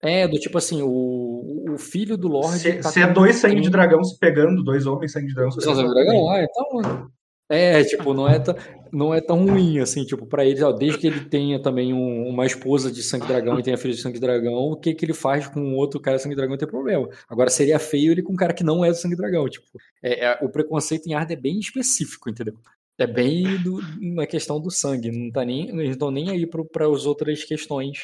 É, 0.02 0.26
do 0.26 0.36
tipo 0.38 0.58
assim, 0.58 0.82
o, 0.82 1.64
o 1.74 1.78
filho 1.78 2.16
do 2.16 2.26
Lorde. 2.28 2.58
Se, 2.58 2.72
tá 2.74 2.88
se 2.90 3.00
é 3.00 3.06
dois 3.06 3.36
sangue 3.36 3.60
de 3.60 3.70
dragão 3.70 4.02
se 4.02 4.18
pegando, 4.18 4.62
dois 4.64 4.84
homens 4.84 5.12
sangue 5.12 5.28
de 5.28 5.34
dragão 5.34 5.52
se 5.52 5.60
São 5.60 5.72
pegando. 5.74 5.88
Sangue 5.88 6.00
do 6.00 6.04
Dragão, 6.04 6.30
ah, 6.30 6.42
então. 6.44 7.10
É, 7.48 7.84
tipo, 7.84 8.14
não 8.14 8.26
é, 8.26 8.38
tão, 8.38 8.54
não 8.90 9.14
é 9.14 9.20
tão 9.20 9.46
ruim, 9.46 9.78
assim, 9.78 10.04
tipo, 10.06 10.24
pra 10.26 10.42
eles, 10.44 10.62
ó, 10.62 10.72
desde 10.72 10.96
que 10.98 11.06
ele 11.06 11.20
tenha 11.26 11.60
também 11.60 11.92
um- 11.92 12.26
uma 12.26 12.46
esposa 12.46 12.90
de 12.90 13.02
sangue 13.02 13.26
de 13.26 13.32
dragão 13.32 13.58
e 13.58 13.62
tenha 13.62 13.76
filho 13.76 13.92
de 13.94 14.00
sangue 14.00 14.14
de 14.14 14.20
dragão, 14.22 14.54
o 14.54 14.76
que 14.76 14.94
que 14.94 15.04
ele 15.04 15.12
faz 15.12 15.46
com 15.48 15.74
outro 15.74 16.00
cara 16.00 16.16
de 16.16 16.22
sangue 16.22 16.34
de 16.34 16.40
dragão 16.40 16.56
tem 16.56 16.66
problema. 16.66 17.06
Agora, 17.28 17.50
seria 17.50 17.78
feio 17.78 18.10
ele 18.10 18.22
com 18.22 18.32
um 18.32 18.36
cara 18.36 18.54
que 18.54 18.64
não 18.64 18.82
é 18.82 18.88
do 18.88 18.94
sangue 18.96 19.14
de 19.14 19.20
dragão, 19.20 19.46
tipo, 19.50 19.66
é, 20.02 20.24
é- 20.24 20.38
o 20.40 20.48
preconceito 20.48 21.06
em 21.08 21.14
Arda 21.14 21.34
é 21.34 21.36
bem 21.36 21.58
específico, 21.60 22.30
entendeu? 22.30 22.54
É 22.98 23.06
bem 23.06 23.58
do- 23.62 23.80
na 24.14 24.26
questão 24.26 24.58
do 24.58 24.70
sangue, 24.70 25.10
não 25.10 25.30
tá 25.30 25.44
nem, 25.44 25.68
eles 25.78 25.98
não 25.98 26.10
nem 26.10 26.30
aí 26.30 26.46
para 26.46 26.86
as 26.88 27.04
outras 27.04 27.44
questões. 27.44 27.98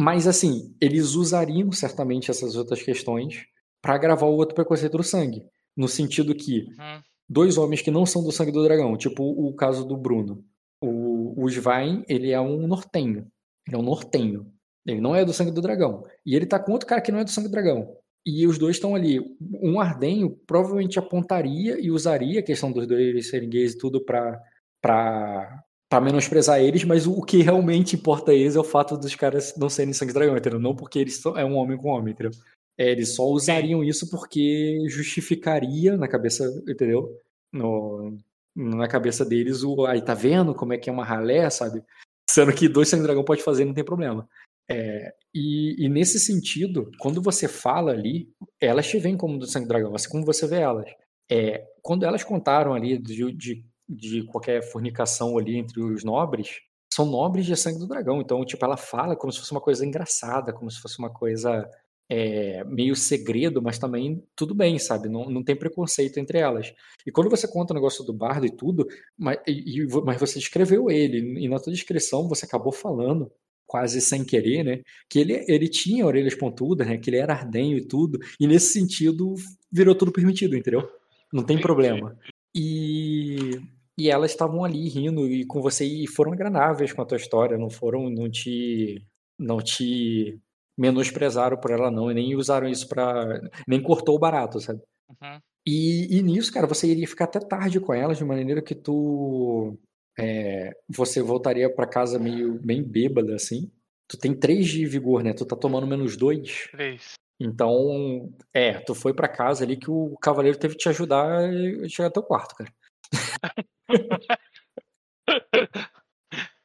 Mas, 0.00 0.28
assim, 0.28 0.72
eles 0.80 1.14
usariam 1.16 1.72
certamente 1.72 2.30
essas 2.30 2.54
outras 2.54 2.80
questões 2.80 3.44
pra 3.82 3.98
gravar 3.98 4.26
o 4.26 4.36
outro 4.36 4.54
preconceito 4.54 4.96
do 4.96 5.02
sangue, 5.02 5.42
no 5.76 5.88
sentido 5.88 6.36
que 6.36 6.60
Uhum. 6.78 7.02
dois 7.28 7.58
homens 7.58 7.82
que 7.82 7.90
não 7.90 8.06
são 8.06 8.22
do 8.22 8.30
sangue 8.30 8.52
do 8.52 8.62
dragão, 8.62 8.96
tipo 8.96 9.24
o 9.24 9.52
caso 9.56 9.84
do 9.84 9.96
Bruno. 9.96 10.44
O, 10.80 11.42
o 11.42 11.48
Svein, 11.50 12.04
ele 12.08 12.30
é 12.30 12.40
um 12.40 12.68
nortenho. 12.68 13.26
Ele 13.66 13.76
é 13.76 13.78
um 13.78 13.82
nortenho. 13.82 14.52
Ele 14.86 15.00
não 15.00 15.16
é 15.16 15.24
do 15.24 15.32
sangue 15.32 15.50
do 15.50 15.60
dragão. 15.60 16.04
E 16.24 16.36
ele 16.36 16.46
tá 16.46 16.60
com 16.60 16.70
outro 16.70 16.86
cara 16.86 17.00
que 17.00 17.10
não 17.10 17.18
é 17.18 17.24
do 17.24 17.30
sangue 17.30 17.48
do 17.48 17.52
dragão. 17.52 17.92
E 18.24 18.46
os 18.46 18.56
dois 18.56 18.76
estão 18.76 18.94
ali. 18.94 19.18
Um 19.60 19.80
ardenho 19.80 20.30
provavelmente 20.46 20.98
apontaria 20.98 21.76
e 21.80 21.90
usaria 21.90 22.38
a 22.38 22.42
questão 22.44 22.70
dos 22.70 22.86
dois 22.86 23.28
serem 23.28 23.48
gays 23.50 23.72
e 23.72 23.78
tudo 23.78 24.04
pra, 24.04 24.40
pra, 24.80 25.64
pra 25.88 26.00
menosprezar 26.00 26.60
eles, 26.60 26.84
mas 26.84 27.06
o, 27.06 27.22
que 27.22 27.42
realmente 27.42 27.96
importa 27.96 28.30
a 28.30 28.34
eles 28.34 28.56
é 28.56 28.60
o 28.60 28.64
fato 28.64 28.96
dos 28.96 29.14
caras 29.14 29.54
não 29.56 29.68
serem 29.68 29.92
sangue 29.92 30.12
dragão, 30.12 30.36
entendeu? 30.36 30.60
Não 30.60 30.76
porque 30.76 30.98
eles 30.98 31.16
são, 31.16 31.36
é 31.36 31.44
um 31.44 31.56
homem 31.56 31.78
com 31.78 31.88
homem, 31.88 32.12
entendeu? 32.12 32.32
É, 32.76 32.90
eles 32.90 33.14
só 33.14 33.24
usariam 33.24 33.82
isso 33.82 34.08
porque 34.10 34.84
justificaria 34.88 35.96
na 35.96 36.06
cabeça, 36.06 36.44
entendeu? 36.68 37.18
No, 37.52 38.16
na 38.54 38.86
cabeça 38.86 39.24
deles 39.24 39.64
o. 39.64 39.86
Aí 39.86 40.02
tá 40.02 40.14
vendo 40.14 40.54
como 40.54 40.72
é 40.72 40.78
que 40.78 40.88
é 40.88 40.92
uma 40.92 41.04
ralé, 41.04 41.48
sabe? 41.50 41.82
Sendo 42.30 42.52
que 42.52 42.68
dois 42.68 42.88
sangue 42.88 43.02
dragão 43.02 43.24
pode 43.24 43.42
fazer, 43.42 43.64
não 43.64 43.74
tem 43.74 43.84
problema. 43.84 44.28
É, 44.70 45.14
e, 45.34 45.82
e, 45.82 45.88
nesse 45.88 46.20
sentido, 46.20 46.90
quando 46.98 47.22
você 47.22 47.48
fala 47.48 47.90
ali, 47.90 48.30
elas 48.60 48.86
te 48.86 48.98
veem 48.98 49.16
como 49.16 49.38
do 49.38 49.46
sangue 49.46 49.66
dragão, 49.66 49.94
assim 49.94 50.10
como 50.10 50.26
você 50.26 50.46
vê 50.46 50.56
elas. 50.56 50.86
É, 51.30 51.66
quando 51.82 52.04
elas 52.04 52.22
contaram 52.22 52.74
ali 52.74 52.98
de, 52.98 53.32
de, 53.32 53.64
de, 53.88 54.24
qualquer 54.24 54.62
fornicação 54.62 55.38
ali 55.38 55.56
entre 55.56 55.80
os 55.80 56.04
nobres, 56.04 56.60
são 56.92 57.06
nobres 57.06 57.46
de 57.46 57.56
sangue 57.56 57.78
do 57.78 57.86
dragão. 57.86 58.20
Então, 58.20 58.44
tipo, 58.44 58.64
ela 58.64 58.76
fala 58.76 59.16
como 59.16 59.32
se 59.32 59.38
fosse 59.38 59.52
uma 59.52 59.60
coisa 59.60 59.84
engraçada, 59.86 60.52
como 60.52 60.70
se 60.70 60.80
fosse 60.80 60.98
uma 60.98 61.10
coisa 61.10 61.68
é, 62.08 62.64
meio 62.64 62.96
segredo, 62.96 63.60
mas 63.60 63.78
também 63.78 64.24
tudo 64.34 64.54
bem, 64.54 64.78
sabe? 64.78 65.08
Não, 65.08 65.28
não 65.28 65.42
tem 65.42 65.54
preconceito 65.54 66.18
entre 66.18 66.38
elas. 66.38 66.72
E 67.06 67.12
quando 67.12 67.30
você 67.30 67.46
conta 67.46 67.72
o 67.72 67.76
negócio 67.76 68.04
do 68.04 68.12
bardo 68.12 68.46
e 68.46 68.50
tudo, 68.50 68.86
mas, 69.16 69.38
e, 69.46 69.86
mas 70.04 70.18
você 70.18 70.38
descreveu 70.38 70.90
ele, 70.90 71.44
e 71.44 71.48
na 71.48 71.58
sua 71.58 71.72
descrição 71.72 72.28
você 72.28 72.46
acabou 72.46 72.72
falando, 72.72 73.30
quase 73.66 74.00
sem 74.00 74.24
querer, 74.24 74.64
né? 74.64 74.80
Que 75.08 75.18
ele, 75.18 75.44
ele 75.46 75.68
tinha 75.68 76.06
orelhas 76.06 76.34
pontudas, 76.34 76.86
né? 76.86 76.96
Que 76.96 77.10
ele 77.10 77.18
era 77.18 77.34
ardenho 77.34 77.76
e 77.76 77.84
tudo, 77.84 78.18
e 78.40 78.46
nesse 78.46 78.72
sentido 78.72 79.34
virou 79.70 79.94
tudo 79.94 80.10
permitido, 80.10 80.56
entendeu? 80.56 80.90
Não 81.30 81.44
tem 81.44 81.60
problema. 81.60 82.16
E, 82.54 83.60
e 83.98 84.08
elas 84.08 84.30
estavam 84.30 84.64
ali 84.64 84.88
rindo 84.88 85.26
e 85.26 85.44
com 85.44 85.60
você 85.60 85.84
e 85.84 86.06
foram 86.06 86.32
agradáveis 86.32 86.92
com 86.92 87.02
a 87.02 87.04
tua 87.04 87.16
história, 87.16 87.58
não 87.58 87.68
foram, 87.68 88.08
não 88.08 88.30
te, 88.30 89.04
não 89.36 89.58
te 89.58 90.40
menosprezaram 90.78 91.56
por 91.56 91.72
ela 91.72 91.90
não, 91.90 92.08
e 92.08 92.14
nem 92.14 92.36
usaram 92.36 92.68
isso 92.68 92.88
para 92.88 93.40
nem 93.66 93.82
cortou 93.82 94.14
o 94.14 94.18
barato, 94.18 94.60
sabe? 94.60 94.80
Uhum. 95.08 95.40
E, 95.66 96.16
e, 96.16 96.22
nisso, 96.22 96.52
cara, 96.52 96.66
você 96.66 96.86
iria 96.86 97.08
ficar 97.08 97.24
até 97.24 97.40
tarde 97.40 97.80
com 97.80 97.92
elas, 97.92 98.16
de 98.16 98.24
maneira 98.24 98.62
que 98.62 98.74
tu 98.74 99.76
é, 100.18 100.72
você 100.88 101.20
voltaria 101.20 101.68
para 101.68 101.86
casa 101.86 102.18
meio 102.18 102.54
bem 102.62 102.82
bêbada, 102.82 103.34
assim. 103.34 103.70
Tu 104.08 104.16
tem 104.16 104.34
três 104.34 104.68
de 104.68 104.86
vigor, 104.86 105.22
né? 105.22 105.34
Tu 105.34 105.44
tá 105.44 105.56
tomando 105.56 105.86
menos 105.86 106.16
dois. 106.16 106.68
Três. 106.70 107.14
Então, 107.40 108.32
é, 108.54 108.78
tu 108.80 108.94
foi 108.94 109.12
para 109.12 109.28
casa 109.28 109.64
ali 109.64 109.76
que 109.76 109.90
o 109.90 110.16
cavaleiro 110.16 110.58
teve 110.58 110.74
que 110.74 110.80
te 110.80 110.88
ajudar 110.88 111.44
a 111.44 111.88
chegar 111.88 112.08
até 112.08 112.20
o 112.20 112.24
quarto, 112.24 112.54
cara. 112.54 112.72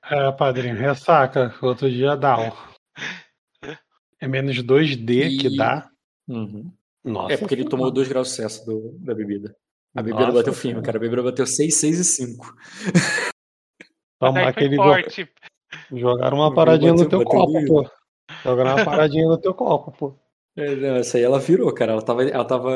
é, 0.04 0.32
padrinho, 0.32 0.76
ressaca. 0.76 1.54
Outro 1.62 1.90
dia 1.90 2.16
dá, 2.16 2.38
ó. 2.38 2.56
É 4.20 4.28
menos 4.28 4.58
2D 4.58 5.10
e... 5.10 5.38
que 5.38 5.58
dá. 5.58 5.90
Uhum. 6.28 6.72
Nossa, 7.04 7.34
é 7.34 7.38
porque 7.38 7.56
ele 7.56 7.68
tomou 7.68 7.92
2 7.92 8.08
graus 8.08 8.32
Celsius 8.32 8.66
do, 8.66 8.98
da 9.00 9.14
bebida. 9.14 9.56
A 9.96 10.02
bebida 10.02 10.28
Nossa, 10.28 10.38
bateu 10.38 10.54
firme, 10.54 10.82
cara. 10.82 10.98
A 10.98 11.02
bebida 11.02 11.22
bateu 11.22 11.46
6, 11.46 11.76
6 11.76 12.00
e 12.00 12.04
5. 12.04 12.56
Toma 14.20 14.48
aquele 14.48 14.78
forte. 14.78 15.30
Jogaram 15.92 16.38
uma 16.38 16.54
paradinha 16.54 16.94
no 16.94 17.08
teu 17.08 17.24
copo, 17.24 17.66
pô. 17.66 17.90
Jogaram 18.44 18.76
uma 18.76 18.86
paradinha 18.86 19.28
no 19.28 19.38
teu 19.38 19.54
copo, 19.54 19.92
pô. 19.92 20.23
É, 20.56 20.76
não, 20.76 20.96
essa 20.98 21.18
aí 21.18 21.24
ela 21.24 21.40
virou, 21.40 21.74
cara. 21.74 21.94
Ela 21.94 22.02
tava, 22.02 22.24
ela, 22.24 22.46
tava, 22.46 22.72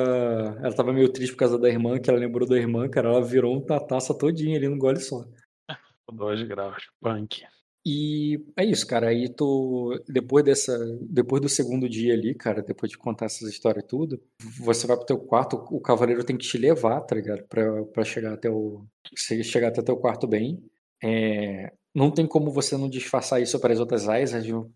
ela 0.62 0.74
tava 0.74 0.94
meio 0.94 1.12
triste 1.12 1.34
por 1.34 1.40
causa 1.40 1.60
da 1.60 1.70
irmã, 1.70 2.00
que 2.00 2.10
ela 2.10 2.20
lembrou 2.20 2.48
da 2.48 2.58
irmã, 2.58 2.90
cara. 2.90 3.10
Ela 3.10 3.24
virou 3.24 3.56
uma 3.56 3.80
taça 3.80 4.18
todinha 4.18 4.58
ali 4.58 4.68
no 4.68 4.78
gole 4.78 5.00
só. 5.00 5.24
2 6.12 6.44
graus, 6.44 6.90
punk. 7.00 7.44
E 7.86 8.44
é 8.58 8.66
isso, 8.66 8.86
cara. 8.86 9.10
Aí 9.10 9.30
tu, 9.30 9.98
depois 10.10 10.44
dessa, 10.44 10.78
depois 11.02 11.42
do 11.42 11.48
segundo 11.48 11.88
dia 11.88 12.14
ali, 12.14 12.36
cara, 12.36 12.62
depois 12.62 12.92
de 12.92 12.98
contar 12.98 13.28
essas 13.28 13.48
histórias 13.50 13.86
tudo, 13.88 14.22
você 14.60 14.86
vai 14.86 14.98
pro 14.98 15.06
teu 15.06 15.18
quarto, 15.18 15.56
o 15.72 15.80
cavaleiro 15.80 16.24
tem 16.24 16.38
que 16.38 16.46
te 16.46 16.58
levar, 16.58 17.00
tá 17.02 17.16
ligado? 17.16 17.44
Pra, 17.48 17.86
pra 17.86 18.04
chegar 18.04 18.34
até 18.34 18.50
o, 18.50 18.86
chegar 19.16 19.70
até 19.70 19.82
teu 19.82 19.96
quarto 19.96 20.28
bem. 20.28 20.62
É, 21.02 21.72
não 21.96 22.12
tem 22.12 22.28
como 22.28 22.52
você 22.52 22.76
não 22.76 22.90
disfarçar 22.90 23.42
isso 23.42 23.58
para 23.60 23.72
as 23.72 23.80
outras 23.80 24.10
aias, 24.10 24.32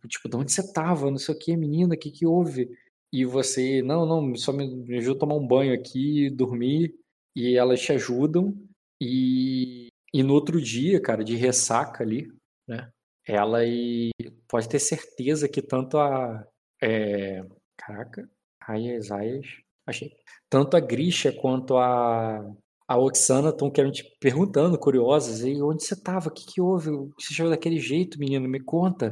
tipo, 0.08 0.30
de 0.30 0.36
onde 0.38 0.52
você 0.52 0.72
tava, 0.72 1.12
não 1.12 1.18
sei 1.18 1.36
o 1.36 1.38
que, 1.38 1.58
menina, 1.58 1.96
o 1.96 1.98
que 1.98 2.12
que 2.12 2.26
houve? 2.26 2.70
E 3.12 3.26
você, 3.26 3.82
não, 3.82 4.06
não, 4.06 4.36
só 4.36 4.54
me, 4.54 4.68
me 4.68 4.98
ajuda 4.98 5.18
a 5.18 5.20
tomar 5.20 5.36
um 5.36 5.46
banho 5.46 5.74
aqui, 5.74 6.30
dormir, 6.30 6.94
e 7.36 7.56
elas 7.58 7.82
te 7.82 7.92
ajudam, 7.92 8.56
e, 9.02 9.88
e 10.14 10.24
no 10.24 10.34
outro 10.34 10.62
dia, 10.62 11.02
cara, 11.02 11.24
de 11.24 11.36
ressaca 11.36 12.04
ali, 12.04 12.32
né, 12.68 12.90
ela 13.28 13.66
e 13.66 14.12
pode 14.48 14.70
ter 14.70 14.80
certeza 14.80 15.50
que 15.50 15.62
tanto 15.62 15.98
a. 15.98 16.46
É, 16.82 17.44
caraca, 17.78 18.30
Aias, 18.68 19.12
Aias. 19.12 19.46
Achei. 19.86 20.12
Tanto 20.50 20.78
a 20.78 20.80
Grisha 20.80 21.32
quanto 21.34 21.78
a, 21.78 22.40
a 22.88 22.98
Oxana 22.98 23.50
estão 23.50 23.72
querendo 23.72 23.94
te 23.94 24.04
perguntando, 24.20 24.78
curiosas, 24.78 25.42
e 25.42 25.62
onde 25.62 25.84
você 25.84 25.94
estava? 25.94 26.30
O 26.30 26.32
que, 26.32 26.46
que 26.46 26.62
houve? 26.62 26.90
Você 27.20 27.34
chegou 27.34 27.52
daquele 27.52 27.80
jeito, 27.80 28.20
menino? 28.20 28.48
Me 28.48 28.60
conta. 28.60 29.10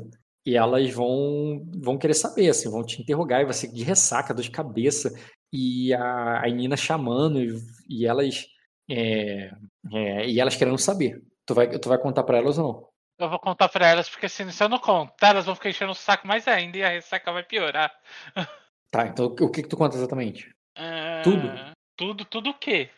E 0.50 0.56
elas 0.56 0.90
vão 0.92 1.64
vão 1.76 1.96
querer 1.96 2.16
saber, 2.16 2.50
assim, 2.50 2.72
vão 2.72 2.84
te 2.84 3.00
interrogar, 3.00 3.42
e 3.42 3.46
você 3.46 3.68
de 3.68 3.84
ressaca, 3.84 4.34
dor 4.34 4.42
de 4.42 4.50
cabeça, 4.50 5.14
e 5.54 5.94
a, 5.94 6.44
a 6.44 6.50
Nina 6.50 6.76
chamando, 6.76 7.40
e, 7.40 7.56
e 7.88 8.08
elas. 8.08 8.48
É, 8.90 9.52
é, 9.94 10.28
e 10.28 10.40
elas 10.40 10.56
querendo 10.56 10.80
saber. 10.80 11.22
Tu 11.46 11.54
vai, 11.54 11.70
tu 11.70 11.88
vai 11.88 12.00
contar 12.00 12.24
para 12.24 12.40
elas 12.40 12.58
ou 12.58 12.64
não? 12.64 12.90
Eu 13.20 13.30
vou 13.30 13.38
contar 13.38 13.70
pra 13.70 13.88
elas, 13.88 14.10
porque 14.10 14.26
assim, 14.26 14.50
se 14.50 14.64
eu 14.64 14.68
não 14.68 14.80
contar, 14.80 15.30
elas 15.30 15.46
vão 15.46 15.54
ficar 15.54 15.70
enchendo 15.70 15.92
o 15.92 15.96
saco 15.96 16.26
mais 16.26 16.48
ainda 16.48 16.80
e 16.80 16.84
a 16.84 16.90
ressaca 16.90 17.32
vai 17.32 17.44
piorar. 17.44 17.94
Tá, 18.92 19.06
então 19.06 19.28
o 19.28 19.52
que, 19.52 19.62
que 19.62 19.70
tu 19.70 19.78
conta 19.78 19.96
exatamente? 19.96 20.50
Uh, 20.76 21.22
tudo? 21.24 21.76
Tudo, 21.96 22.26
tudo 22.26 22.50
o 22.50 22.54
quê? 22.56 22.90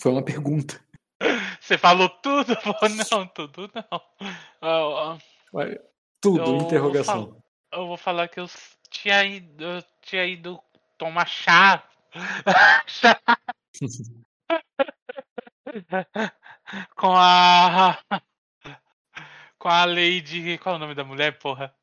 Foi 0.00 0.10
uma 0.10 0.24
pergunta. 0.24 0.82
Você 1.60 1.76
falou 1.76 2.08
tudo? 2.08 2.56
Não, 3.12 3.26
tudo 3.26 3.70
não. 3.74 4.00
Uh, 4.62 5.18
uh, 5.52 5.95
tudo, 6.34 6.50
eu 6.50 6.56
interrogação. 6.56 7.26
Vou 7.26 7.46
eu 7.72 7.86
vou 7.86 7.96
falar 7.96 8.28
que 8.28 8.40
eu 8.40 8.46
tinha 8.90 9.24
ido, 9.24 9.64
eu 9.64 9.82
tinha 10.02 10.24
ido 10.24 10.58
tomar 10.96 11.26
chá. 11.26 11.82
chá. 12.86 13.20
Com 16.96 17.12
a 17.14 17.98
com 19.58 19.68
a 19.68 19.84
Lady. 19.84 20.58
Qual 20.58 20.74
é 20.74 20.78
o 20.78 20.80
nome 20.80 20.94
da 20.94 21.04
mulher, 21.04 21.38
porra? 21.38 21.74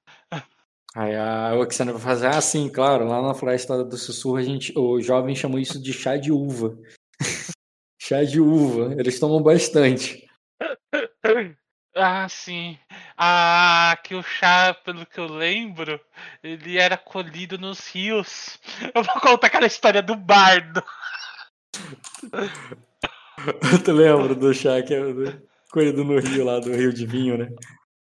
Aí 0.95 1.15
a 1.15 1.55
Oxana 1.55 1.91
vai 1.91 2.01
fazer, 2.01 2.27
ah, 2.27 2.39
sim, 2.39 2.69
claro, 2.69 3.07
lá 3.07 3.21
na 3.21 3.33
Floresta 3.33 3.83
do 3.83 3.97
Sussurro, 3.97 4.37
a 4.37 4.43
gente, 4.43 4.71
o 4.77 5.01
jovem 5.01 5.35
chamou 5.35 5.59
isso 5.59 5.81
de 5.81 5.91
chá 5.91 6.17
de 6.17 6.31
uva. 6.31 6.77
chá 7.99 8.23
de 8.23 8.39
uva, 8.39 8.93
eles 8.93 9.19
tomam 9.19 9.41
bastante. 9.41 10.23
Ah, 11.95 12.27
sim. 12.27 12.77
Ah, 13.17 13.97
que 14.03 14.15
o 14.15 14.23
chá, 14.23 14.73
pelo 14.73 15.05
que 15.05 15.19
eu 15.19 15.27
lembro, 15.27 15.99
ele 16.43 16.77
era 16.77 16.97
colhido 16.97 17.57
nos 17.57 17.87
rios. 17.87 18.59
Eu 18.95 19.03
vou 19.03 19.21
contar 19.21 19.47
aquela 19.47 19.67
história 19.67 20.01
do 20.01 20.15
bardo. 20.15 20.83
tu 23.85 23.91
lembra 23.91 24.33
do 24.33 24.53
chá 24.53 24.81
que 24.81 24.93
é 24.93 25.01
colhido 25.71 26.03
no 26.03 26.19
rio 26.19 26.45
lá, 26.45 26.59
do 26.59 26.73
Rio 26.73 26.93
de 26.93 27.05
Vinho, 27.05 27.37
né? 27.37 27.49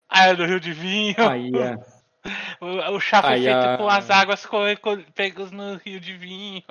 Ah, 0.08 0.28
é 0.28 0.34
do 0.34 0.46
Rio 0.46 0.60
de 0.60 0.72
Vinho. 0.72 1.16
Aí 1.18 1.50
é. 1.54 1.76
O, 2.60 2.94
o 2.94 3.00
chá 3.00 3.20
foi 3.20 3.32
Aí, 3.32 3.44
feito 3.44 3.56
a... 3.56 3.76
com 3.76 3.88
as 3.88 4.08
águas 4.08 4.46
pegas 5.12 5.50
no 5.50 5.74
Rio 5.78 5.98
de 5.98 6.16
Vinho. 6.16 6.62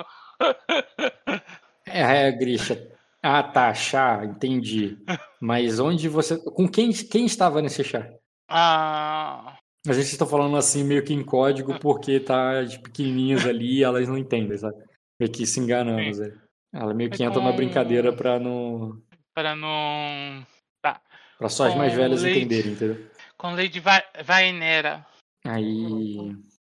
É, 1.85 2.27
é, 2.27 2.31
Grisha. 2.31 2.81
Ah, 3.23 3.43
tá, 3.43 3.73
chá, 3.73 4.25
entendi. 4.25 4.97
Mas 5.39 5.79
onde 5.79 6.09
você. 6.09 6.37
Com 6.37 6.67
quem, 6.67 6.91
quem 6.91 7.25
estava 7.25 7.61
nesse 7.61 7.83
chá? 7.83 8.11
Ah. 8.49 9.57
A 9.87 9.93
gente 9.93 10.07
está 10.07 10.25
falando 10.25 10.57
assim, 10.57 10.83
meio 10.83 11.03
que 11.03 11.13
em 11.13 11.23
código, 11.23 11.79
porque 11.79 12.19
tá 12.19 12.63
de 12.63 12.79
pequenininhas 12.79 13.45
ali 13.45 13.79
e 13.79 13.83
elas 13.83 14.07
não 14.07 14.17
entendem, 14.17 14.57
sabe? 14.57 14.75
Meio 15.19 15.31
que 15.31 15.45
se 15.45 15.59
enganando, 15.59 16.13
Zé. 16.13 16.33
Ela 16.73 16.93
meio 16.93 17.09
que 17.09 17.23
entra 17.23 17.41
na 17.41 17.51
brincadeira 17.51 18.13
pra 18.13 18.39
não. 18.39 19.01
Pra 19.33 19.55
não. 19.55 20.45
Tá. 20.81 21.01
Pra 21.37 21.49
só 21.49 21.67
as 21.67 21.75
mais 21.75 21.93
velhas 21.93 22.23
Lady... 22.23 22.39
entenderem, 22.39 22.71
entendeu? 22.73 23.07
Com 23.37 23.55
Lady 23.55 23.81
Vainera. 24.23 25.05
Aí. 25.45 26.17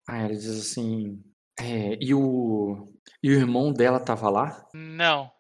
Aí 0.07 0.23
ela 0.23 0.29
diz 0.29 0.49
assim. 0.49 1.23
É, 1.59 1.97
e 1.99 2.13
o. 2.13 2.91
E 3.21 3.29
o 3.29 3.33
irmão 3.33 3.73
dela 3.73 3.99
tava 3.99 4.29
lá? 4.29 4.67
Não. 4.73 5.31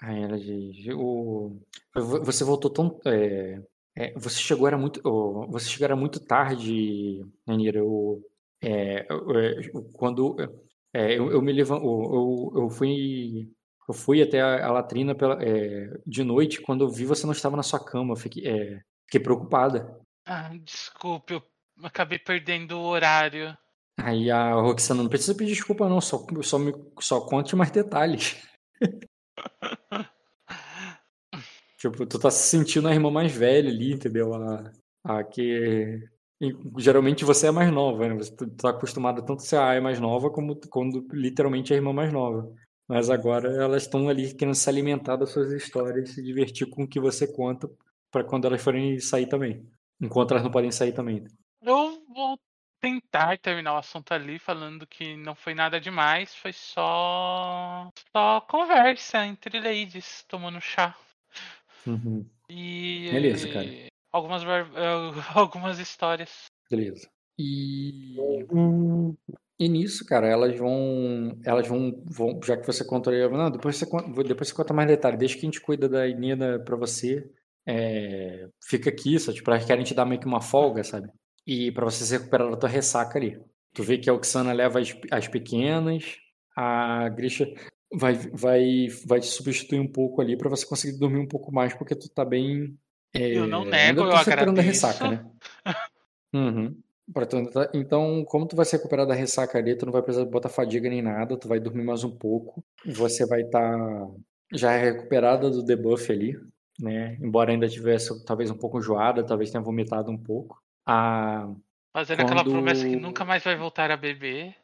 Aí 0.00 0.22
ela 0.22 0.38
diz. 0.38 0.86
O, 0.94 1.60
você 1.94 2.44
voltou 2.44 2.70
tão. 2.70 3.00
É, 3.06 3.60
é, 3.96 4.12
você 4.18 4.38
chegou 4.38 4.66
era 4.66 4.76
muito, 4.76 5.00
oh, 5.04 5.46
você 5.50 5.68
chegou 5.68 5.86
era 5.86 5.96
muito 5.96 6.20
tarde, 6.20 7.24
Nanira. 7.46 7.78
Eu, 7.78 8.22
é, 8.62 9.06
eu, 9.08 9.82
quando 9.94 10.36
é, 10.92 11.18
eu, 11.18 11.30
eu, 11.30 11.42
me 11.42 11.52
levanto, 11.52 11.84
eu, 11.84 12.62
eu 12.62 12.70
fui 12.70 13.50
eu 13.88 13.94
fui 13.94 14.20
até 14.20 14.40
a, 14.40 14.66
a 14.66 14.72
latrina 14.72 15.14
pela, 15.14 15.42
é, 15.42 15.88
de 16.06 16.24
noite, 16.24 16.60
quando 16.60 16.84
eu 16.84 16.88
vi 16.90 17.04
você 17.04 17.24
não 17.24 17.32
estava 17.32 17.56
na 17.56 17.62
sua 17.62 17.82
cama, 17.82 18.12
eu 18.12 18.16
fiquei, 18.16 18.46
é, 18.46 18.80
fiquei 19.04 19.20
preocupada. 19.20 19.98
Ah, 20.26 20.50
desculpe, 20.62 21.34
eu 21.34 21.42
acabei 21.82 22.18
perdendo 22.18 22.78
o 22.78 22.84
horário. 22.84 23.56
Aí 23.98 24.30
a 24.30 24.52
Roxana 24.52 25.02
não 25.02 25.08
precisa 25.08 25.34
pedir 25.34 25.52
desculpa, 25.52 25.88
não, 25.88 26.00
só, 26.00 26.24
só, 26.42 26.58
me, 26.58 26.74
só 27.00 27.20
conte 27.20 27.54
mais 27.56 27.70
detalhes. 27.70 28.36
tipo, 31.78 32.06
tu 32.06 32.18
tá 32.18 32.30
se 32.30 32.48
sentindo 32.48 32.88
a 32.88 32.94
irmã 32.94 33.10
mais 33.10 33.32
velha 33.32 33.70
ali, 33.70 33.92
entendeu? 33.92 34.34
A, 34.34 34.72
a 35.04 35.24
que. 35.24 36.00
Geralmente 36.78 37.24
você 37.24 37.46
é 37.46 37.50
mais 37.50 37.72
nova, 37.72 38.08
né? 38.08 38.14
Você 38.14 38.34
tá 38.58 38.70
acostumado 38.70 39.22
tanto 39.22 39.40
a 39.40 39.44
ser 39.44 39.56
a 39.56 39.80
mais 39.80 39.98
nova 39.98 40.30
como 40.30 40.58
quando 40.68 41.06
literalmente 41.12 41.72
a 41.72 41.76
irmã 41.76 41.92
mais 41.92 42.12
nova. 42.12 42.52
Mas 42.88 43.10
agora 43.10 43.50
elas 43.50 43.82
estão 43.82 44.08
ali 44.08 44.32
querendo 44.34 44.54
se 44.54 44.68
alimentar 44.68 45.16
das 45.16 45.30
suas 45.30 45.50
histórias, 45.50 46.10
se 46.10 46.22
divertir 46.22 46.68
com 46.68 46.84
o 46.84 46.88
que 46.88 47.00
você 47.00 47.26
conta 47.26 47.68
para 48.10 48.22
quando 48.22 48.46
elas 48.46 48.62
forem 48.62 49.00
sair 49.00 49.26
também. 49.26 49.66
Enquanto 50.00 50.32
elas 50.32 50.44
não 50.44 50.50
podem 50.50 50.70
sair 50.70 50.92
também. 50.92 51.24
Eu 51.62 52.04
vou 52.14 52.38
tentar 52.80 53.38
terminar 53.38 53.74
o 53.74 53.78
assunto 53.78 54.12
ali 54.12 54.38
falando 54.38 54.86
que 54.86 55.16
não 55.16 55.34
foi 55.34 55.54
nada 55.54 55.80
demais, 55.80 56.34
foi 56.34 56.52
só 56.52 57.90
só 58.12 58.40
conversa 58.42 59.24
entre 59.26 59.60
ladies 59.60 60.24
tomando 60.28 60.60
chá. 60.60 60.96
Uhum. 61.86 62.28
E 62.48 63.08
Beleza, 63.10 63.52
cara. 63.52 63.66
algumas 64.12 64.42
algumas 65.34 65.78
histórias. 65.78 66.46
Beleza. 66.70 67.08
E 67.38 68.16
hum, 68.50 69.14
e 69.58 69.68
nisso, 69.68 70.04
cara, 70.04 70.26
elas 70.28 70.56
vão. 70.56 71.38
Elas 71.44 71.66
vão. 71.66 72.02
vão 72.04 72.40
já 72.44 72.56
que 72.56 72.66
você 72.66 72.84
contou 72.84 73.12
aí. 73.12 73.28
Não, 73.30 73.50
depois 73.50 73.76
você, 73.76 73.86
depois 74.26 74.48
você 74.48 74.54
conta 74.54 74.74
mais 74.74 74.88
detalhes. 74.88 75.18
Deixa 75.18 75.34
que 75.34 75.40
a 75.40 75.44
gente 75.46 75.60
cuida 75.60 75.88
da 75.88 76.06
Nina 76.06 76.58
pra 76.60 76.76
você. 76.76 77.30
É, 77.66 78.48
fica 78.62 78.90
aqui, 78.90 79.18
só 79.18 79.32
tipo, 79.32 79.50
elas 79.50 79.64
querem 79.64 79.82
te 79.82 79.94
dar 79.94 80.04
meio 80.04 80.20
que 80.20 80.26
uma 80.26 80.40
folga, 80.40 80.84
sabe? 80.84 81.08
E 81.46 81.70
pra 81.70 81.84
você 81.84 82.04
se 82.04 82.16
recuperar 82.16 82.50
da 82.50 82.56
tua 82.56 82.68
ressaca 82.68 83.18
ali. 83.18 83.40
Tu 83.72 83.82
vê 83.82 83.98
que 83.98 84.10
a 84.10 84.14
Oxana 84.14 84.52
leva 84.52 84.80
as, 84.80 84.96
as 85.10 85.28
pequenas, 85.28 86.16
a 86.56 87.08
Grisha 87.10 87.52
vai, 87.92 88.14
vai, 88.14 88.88
vai 89.06 89.20
te 89.20 89.26
substituir 89.26 89.78
um 89.78 89.86
pouco 89.86 90.20
ali 90.20 90.36
pra 90.36 90.48
você 90.48 90.66
conseguir 90.66 90.98
dormir 90.98 91.18
um 91.18 91.28
pouco 91.28 91.52
mais, 91.52 91.74
porque 91.74 91.94
tu 91.94 92.08
tá 92.08 92.24
bem. 92.24 92.76
É, 93.14 93.36
eu 93.36 93.46
não 93.46 93.64
nego, 93.64 94.02
eu 94.02 94.10
tá 94.10 94.20
agradeço. 94.20 94.54
Da 94.54 94.62
ressaca, 94.62 95.10
né? 95.10 95.26
uhum. 96.34 96.76
Então, 97.72 98.24
como 98.24 98.46
tu 98.46 98.56
vai 98.56 98.64
se 98.64 98.76
recuperar 98.76 99.06
da 99.06 99.14
ressaca 99.14 99.58
ali, 99.58 99.76
tu 99.76 99.86
não 99.86 99.92
vai 99.92 100.02
precisar 100.02 100.24
botar 100.24 100.48
fadiga 100.48 100.90
nem 100.90 101.00
nada, 101.00 101.36
tu 101.36 101.46
vai 101.46 101.60
dormir 101.60 101.84
mais 101.84 102.02
um 102.02 102.10
pouco. 102.10 102.64
Você 102.84 103.24
vai 103.24 103.42
estar 103.42 103.78
tá 103.78 104.08
já 104.52 104.76
recuperada 104.76 105.48
do 105.48 105.62
debuff 105.62 106.10
ali, 106.10 106.36
né? 106.80 107.16
Embora 107.20 107.52
ainda 107.52 107.68
tivesse 107.68 108.24
talvez 108.24 108.50
um 108.50 108.56
pouco 108.56 108.78
enjoada, 108.78 109.24
talvez 109.24 109.50
tenha 109.50 109.62
vomitado 109.62 110.10
um 110.10 110.18
pouco. 110.18 110.60
A... 110.86 111.52
Fazendo 111.92 112.18
Quando... 112.18 112.26
aquela 112.26 112.44
promessa 112.44 112.88
que 112.88 112.96
nunca 112.96 113.24
mais 113.24 113.42
vai 113.42 113.56
voltar 113.56 113.90
a 113.90 113.96
beber. 113.96 114.54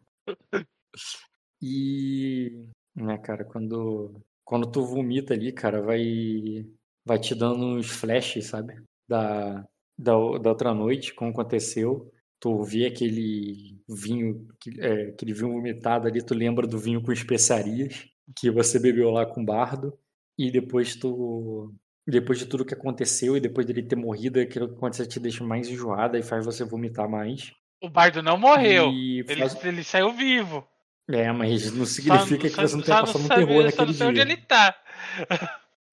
e, 1.62 2.66
né, 2.95 3.19
cara, 3.19 3.45
quando 3.45 4.21
quando 4.45 4.71
tu 4.71 4.85
vomita 4.85 5.33
ali, 5.35 5.53
cara, 5.53 5.81
vai 5.81 6.66
vai 7.05 7.19
te 7.19 7.35
dando 7.35 7.65
uns 7.65 7.89
flashes, 7.89 8.47
sabe? 8.47 8.83
Da 9.09 9.66
da, 9.97 10.12
da 10.39 10.51
outra 10.51 10.75
noite, 10.75 11.15
como 11.15 11.31
aconteceu, 11.31 12.12
tu 12.41 12.62
vê 12.62 12.87
aquele 12.87 13.81
vinho, 13.89 14.47
é, 14.79 15.09
aquele 15.09 15.33
vinho 15.33 15.53
vomitado 15.53 16.09
ali, 16.09 16.23
tu 16.23 16.35
lembra 16.35 16.66
do 16.66 16.79
vinho 16.79 17.03
com 17.03 17.12
especiarias 17.12 18.09
que 18.37 18.51
você 18.51 18.79
bebeu 18.79 19.11
lá 19.11 19.25
com 19.27 19.43
o 19.43 19.45
bardo, 19.45 19.97
e 20.39 20.51
depois 20.51 20.97
tu. 20.97 21.73
Depois 22.06 22.39
de 22.39 22.47
tudo 22.47 22.64
que 22.64 22.74
aconteceu 22.74 23.36
e 23.36 23.40
depois 23.40 23.66
dele 23.66 23.82
ter 23.82 23.97
morrido, 23.97 24.39
aquilo 24.39 24.68
que 24.68 24.74
aconteceu 24.74 25.09
te 25.09 25.18
deixa 25.18 25.43
mais 25.43 25.68
enjoada 25.68 26.18
e 26.18 26.22
faz 26.22 26.44
você 26.44 26.64
vomitar 26.64 27.09
mais. 27.09 27.52
O 27.82 27.89
bardo 27.89 28.22
não 28.22 28.36
morreu. 28.36 28.93
Faz... 29.26 29.55
Ele, 29.56 29.68
ele, 29.68 29.85
saiu 29.85 30.12
vivo. 30.12 30.66
É, 31.10 31.31
mas 31.32 31.72
não 31.72 31.86
significa 31.86 32.48
só, 32.48 32.62
que 32.62 32.68
você 32.68 32.76
não 32.76 32.82
tenha 32.82 33.01
passado 33.01 33.24
um 33.24 33.28
terror 33.28 33.64
naquele 33.64 33.72
só 33.72 33.86
não 33.86 33.93
sei 33.93 33.98
dia. 33.98 34.09
onde 34.09 34.20
ele 34.20 34.36
tá. 34.36 34.74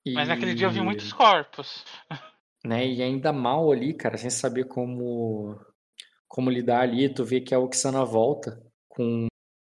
E... 0.05 0.13
Mas 0.15 0.27
naquele 0.29 0.53
dia 0.53 0.67
eu 0.67 0.71
vi 0.71 0.79
muitos 0.79 1.11
corpos 1.11 1.85
né? 2.65 2.88
E 2.88 3.01
ainda 3.01 3.33
mal 3.33 3.71
ali, 3.71 3.93
cara, 3.93 4.17
sem 4.17 4.29
saber 4.29 4.65
como 4.65 5.59
como 6.27 6.49
lidar 6.49 6.81
ali, 6.81 7.13
tu 7.13 7.25
vê 7.25 7.41
que 7.41 7.53
a 7.53 7.59
Oxana 7.59 8.05
volta 8.05 8.61
com 8.88 9.27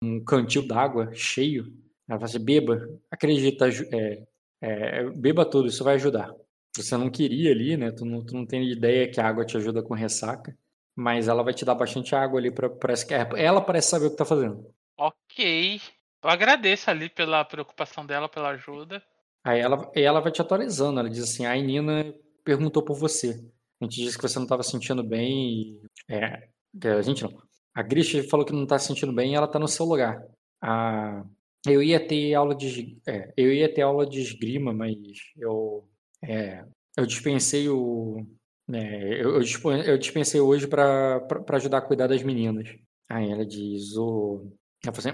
um 0.01 0.23
cantil 0.23 0.65
d'água 0.65 1.11
cheio. 1.13 1.65
Ela 2.07 2.19
fala 2.19 2.25
assim, 2.25 2.45
beba, 2.45 2.79
acredita, 3.11 3.67
é, 3.67 4.25
é, 4.65 5.09
beba 5.11 5.45
tudo, 5.45 5.67
isso 5.67 5.83
vai 5.83 5.95
ajudar. 5.95 6.33
Você 6.75 6.97
não 6.97 7.09
queria 7.09 7.51
ali, 7.51 7.77
né? 7.77 7.91
Tu 7.91 8.03
não, 8.03 8.25
tu 8.25 8.33
não 8.33 8.45
tem 8.45 8.69
ideia 8.69 9.09
que 9.09 9.21
a 9.21 9.27
água 9.27 9.45
te 9.45 9.55
ajuda 9.55 9.83
com 9.83 9.93
ressaca, 9.93 10.57
mas 10.95 11.27
ela 11.27 11.43
vai 11.43 11.53
te 11.53 11.63
dar 11.63 11.75
bastante 11.75 12.15
água 12.15 12.39
ali 12.39 12.51
para 12.51 12.69
parece 12.69 13.05
que 13.05 13.13
é, 13.13 13.27
ela 13.37 13.61
parece 13.61 13.89
saber 13.89 14.07
o 14.07 14.11
que 14.11 14.17
tá 14.17 14.25
fazendo. 14.25 14.65
Ok. 14.97 15.79
Eu 16.23 16.29
agradeço 16.29 16.89
ali 16.89 17.07
pela 17.07 17.45
preocupação 17.45 18.05
dela, 18.05 18.27
pela 18.27 18.49
ajuda. 18.49 19.01
Aí 19.43 19.59
ela, 19.59 19.91
ela 19.93 20.19
vai 20.19 20.31
te 20.31 20.41
atualizando, 20.41 20.99
ela 20.99 21.09
diz 21.09 21.23
assim, 21.23 21.45
a 21.45 21.55
Nina 21.55 22.11
perguntou 22.43 22.81
por 22.81 22.97
você. 22.97 23.39
A 23.79 23.85
gente 23.85 24.01
disse 24.01 24.17
que 24.17 24.27
você 24.27 24.39
não 24.39 24.45
estava 24.45 24.63
sentindo 24.63 25.03
bem 25.03 25.79
e. 25.79 25.81
É, 26.09 26.49
a 26.89 27.01
gente 27.03 27.23
não. 27.23 27.37
A 27.75 27.83
Grisha 27.83 28.23
falou 28.27 28.45
que 28.45 28.53
não 28.53 28.63
está 28.63 28.79
sentindo 28.79 29.13
bem 29.13 29.33
e 29.33 29.35
ela 29.35 29.45
está 29.45 29.59
no 29.59 29.67
seu 29.67 29.85
lugar. 29.85 30.25
A, 30.61 31.23
eu 31.65 31.81
ia 31.81 32.05
ter 32.05 32.33
aula 32.33 32.55
de. 32.55 32.97
É, 33.07 33.33
eu 33.37 33.51
ia 33.53 33.73
ter 33.73 33.81
aula 33.81 34.05
de 34.05 34.19
esgrima, 34.21 34.73
mas 34.73 34.95
eu. 35.37 35.87
É, 36.23 36.65
eu 36.97 37.05
dispensei 37.05 37.69
o. 37.69 38.25
É, 38.71 39.21
eu, 39.21 39.41
eu 39.85 39.97
dispensei 39.97 40.41
hoje 40.41 40.67
para 40.67 41.25
ajudar 41.49 41.79
a 41.79 41.81
cuidar 41.81 42.07
das 42.07 42.23
meninas. 42.23 42.69
Aí 43.09 43.31
ela 43.31 43.45
diz: 43.45 43.95
o. 43.97 44.51
Assim, 44.87 45.09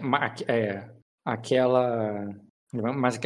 é, 0.47 0.89
aquela. 1.25 2.27
Mas, 2.73 3.19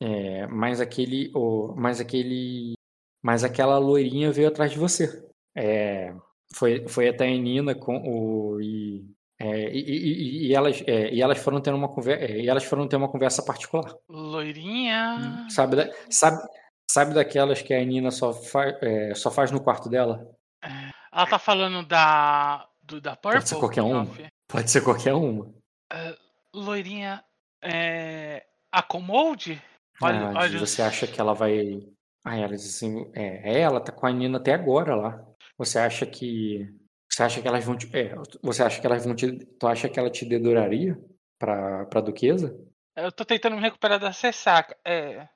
é, 0.00 0.46
mas 0.46 0.80
aquele. 0.80 1.30
O, 1.34 1.74
mas 1.76 2.00
aquele 2.00 2.74
mas 3.22 3.44
aquela 3.44 3.78
loirinha 3.78 4.32
veio 4.32 4.48
atrás 4.48 4.72
de 4.72 4.78
você. 4.78 5.24
É, 5.54 6.12
foi, 6.54 6.86
foi 6.88 7.08
até 7.08 7.28
a 7.28 7.38
Nina 7.38 7.74
com 7.74 7.96
o. 7.98 8.60
E, 8.60 9.06
é, 9.42 9.72
e, 9.72 9.80
e, 9.80 10.46
e, 10.46 10.54
elas, 10.54 10.82
é, 10.86 11.12
e 11.12 11.20
elas 11.20 11.38
foram 11.38 11.60
ter 11.60 11.74
uma 11.74 11.88
conversa. 11.88 12.24
É, 12.24 12.40
e 12.40 12.48
elas 12.48 12.62
foram 12.64 12.86
ter 12.86 12.94
uma 12.94 13.08
conversa 13.08 13.44
particular. 13.44 13.92
Loirinha. 14.08 15.46
Sabe, 15.50 15.76
da, 15.76 15.90
sabe, 16.08 16.40
sabe 16.88 17.12
daquelas 17.12 17.60
que 17.60 17.74
a 17.74 17.84
Nina 17.84 18.12
só, 18.12 18.32
fa, 18.32 18.66
é, 18.80 19.12
só 19.14 19.32
faz 19.32 19.50
no 19.50 19.60
quarto 19.60 19.88
dela? 19.88 20.24
É, 20.62 20.68
ela 21.12 21.26
tá 21.26 21.38
falando 21.38 21.84
da. 21.84 22.68
Do, 22.80 23.00
da 23.00 23.16
Purple? 23.16 23.38
Pode 23.38 23.48
ser 23.48 23.58
qualquer 23.58 23.82
uma. 23.82 24.08
Pode 24.48 24.70
ser 24.70 24.80
qualquer 24.82 25.14
uma. 25.14 25.44
Uh, 25.44 26.16
loirinha. 26.54 27.24
É, 27.60 28.44
a 28.70 28.82
Commode? 28.82 29.60
Olha, 30.00 30.30
ah, 30.30 30.40
olha 30.40 30.58
você 30.58 30.82
acha 30.82 31.06
que 31.06 31.20
ela 31.20 31.32
vai 31.32 31.80
Aí 32.24 32.40
ela 32.40 32.54
diz 32.54 32.76
assim, 32.76 33.10
é, 33.14 33.60
ela 33.60 33.80
tá 33.80 33.90
com 33.90 34.06
a 34.06 34.12
Nina 34.12 34.38
até 34.38 34.54
agora 34.54 34.94
lá. 34.94 35.24
Você 35.58 35.78
acha 35.78 36.06
que 36.06 36.72
você 37.12 37.22
acha 37.24 37.42
que 37.42 37.48
elas 37.48 37.62
vão 37.62 37.76
te, 37.76 37.94
é, 37.94 38.14
você 38.42 38.62
acha 38.62 38.80
que 38.80 38.86
elas 38.86 39.04
vão 39.04 39.14
te, 39.14 39.36
tu 39.58 39.66
acha 39.66 39.86
que 39.86 39.98
ela 39.98 40.08
te 40.08 40.24
deduraria 40.24 40.98
para 41.38 41.84
para 41.84 42.00
duquesa? 42.00 42.58
Eu 42.96 43.12
tô 43.12 43.22
tentando 43.22 43.56
me 43.56 43.62
recuperar 43.62 44.00
da 44.00 44.08
ressaca. 44.08 44.74
É, 44.82 45.28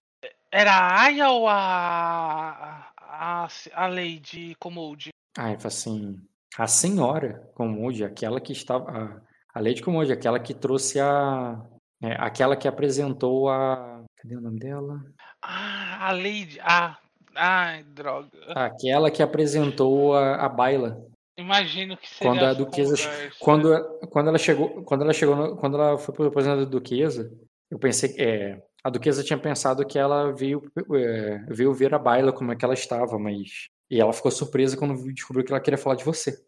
era 0.50 0.72
a 0.72 1.02
Aya 1.02 1.28
ou 1.28 1.46
a 1.46 2.90
a, 2.98 3.48
a 3.74 3.86
Lady 3.88 4.54
Commode? 4.58 5.10
Ah, 5.36 5.52
ele 5.52 5.60
assim, 5.64 6.18
a 6.56 6.66
senhora 6.66 7.46
Commode, 7.54 8.04
aquela 8.04 8.40
que 8.40 8.52
estava 8.52 8.90
a, 8.90 9.20
a 9.54 9.60
Lady 9.60 9.82
Commode, 9.82 10.12
aquela 10.12 10.40
que 10.40 10.54
trouxe 10.54 10.98
a 10.98 11.62
é, 12.02 12.12
aquela 12.18 12.56
que 12.56 12.66
apresentou 12.66 13.50
a 13.50 14.02
cadê 14.16 14.34
o 14.34 14.40
nome 14.40 14.58
dela? 14.58 15.02
Ah, 15.42 16.08
a 16.08 16.12
Lady. 16.12 16.58
Ah, 16.62 16.96
ai, 17.34 17.82
droga. 17.84 18.30
Aquela 18.54 19.10
que 19.10 19.22
apresentou 19.22 20.14
a, 20.14 20.36
a 20.36 20.48
baila. 20.48 21.04
Imagino 21.38 21.96
que 21.96 22.08
seja 22.08 22.30
quando 22.30 22.44
a 22.44 22.52
duquesa 22.54 22.96
quando, 23.38 23.98
quando 24.08 24.28
ela 24.28 24.38
chegou 24.38 24.82
quando 24.84 25.02
ela 25.02 25.12
chegou 25.12 25.36
no, 25.36 25.56
quando 25.56 25.76
ela 25.76 25.98
foi 25.98 26.14
para 26.14 26.26
apresentar 26.28 26.56
da 26.56 26.64
duquesa 26.64 27.30
eu 27.70 27.78
pensei 27.78 28.14
é, 28.18 28.62
a 28.82 28.88
duquesa 28.88 29.22
tinha 29.22 29.38
pensado 29.38 29.86
que 29.86 29.98
ela 29.98 30.32
veio 30.32 30.62
é, 30.94 31.38
veio 31.48 31.74
ver 31.74 31.94
a 31.94 31.98
baila 31.98 32.32
como 32.32 32.52
é 32.52 32.56
que 32.56 32.64
ela 32.64 32.74
estava 32.74 33.18
mas 33.18 33.68
e 33.90 34.00
ela 34.00 34.12
ficou 34.12 34.30
surpresa 34.30 34.76
quando 34.76 35.12
descobriu 35.12 35.44
que 35.44 35.52
ela 35.52 35.60
queria 35.60 35.78
falar 35.78 35.96
de 35.96 36.04
você 36.04 36.42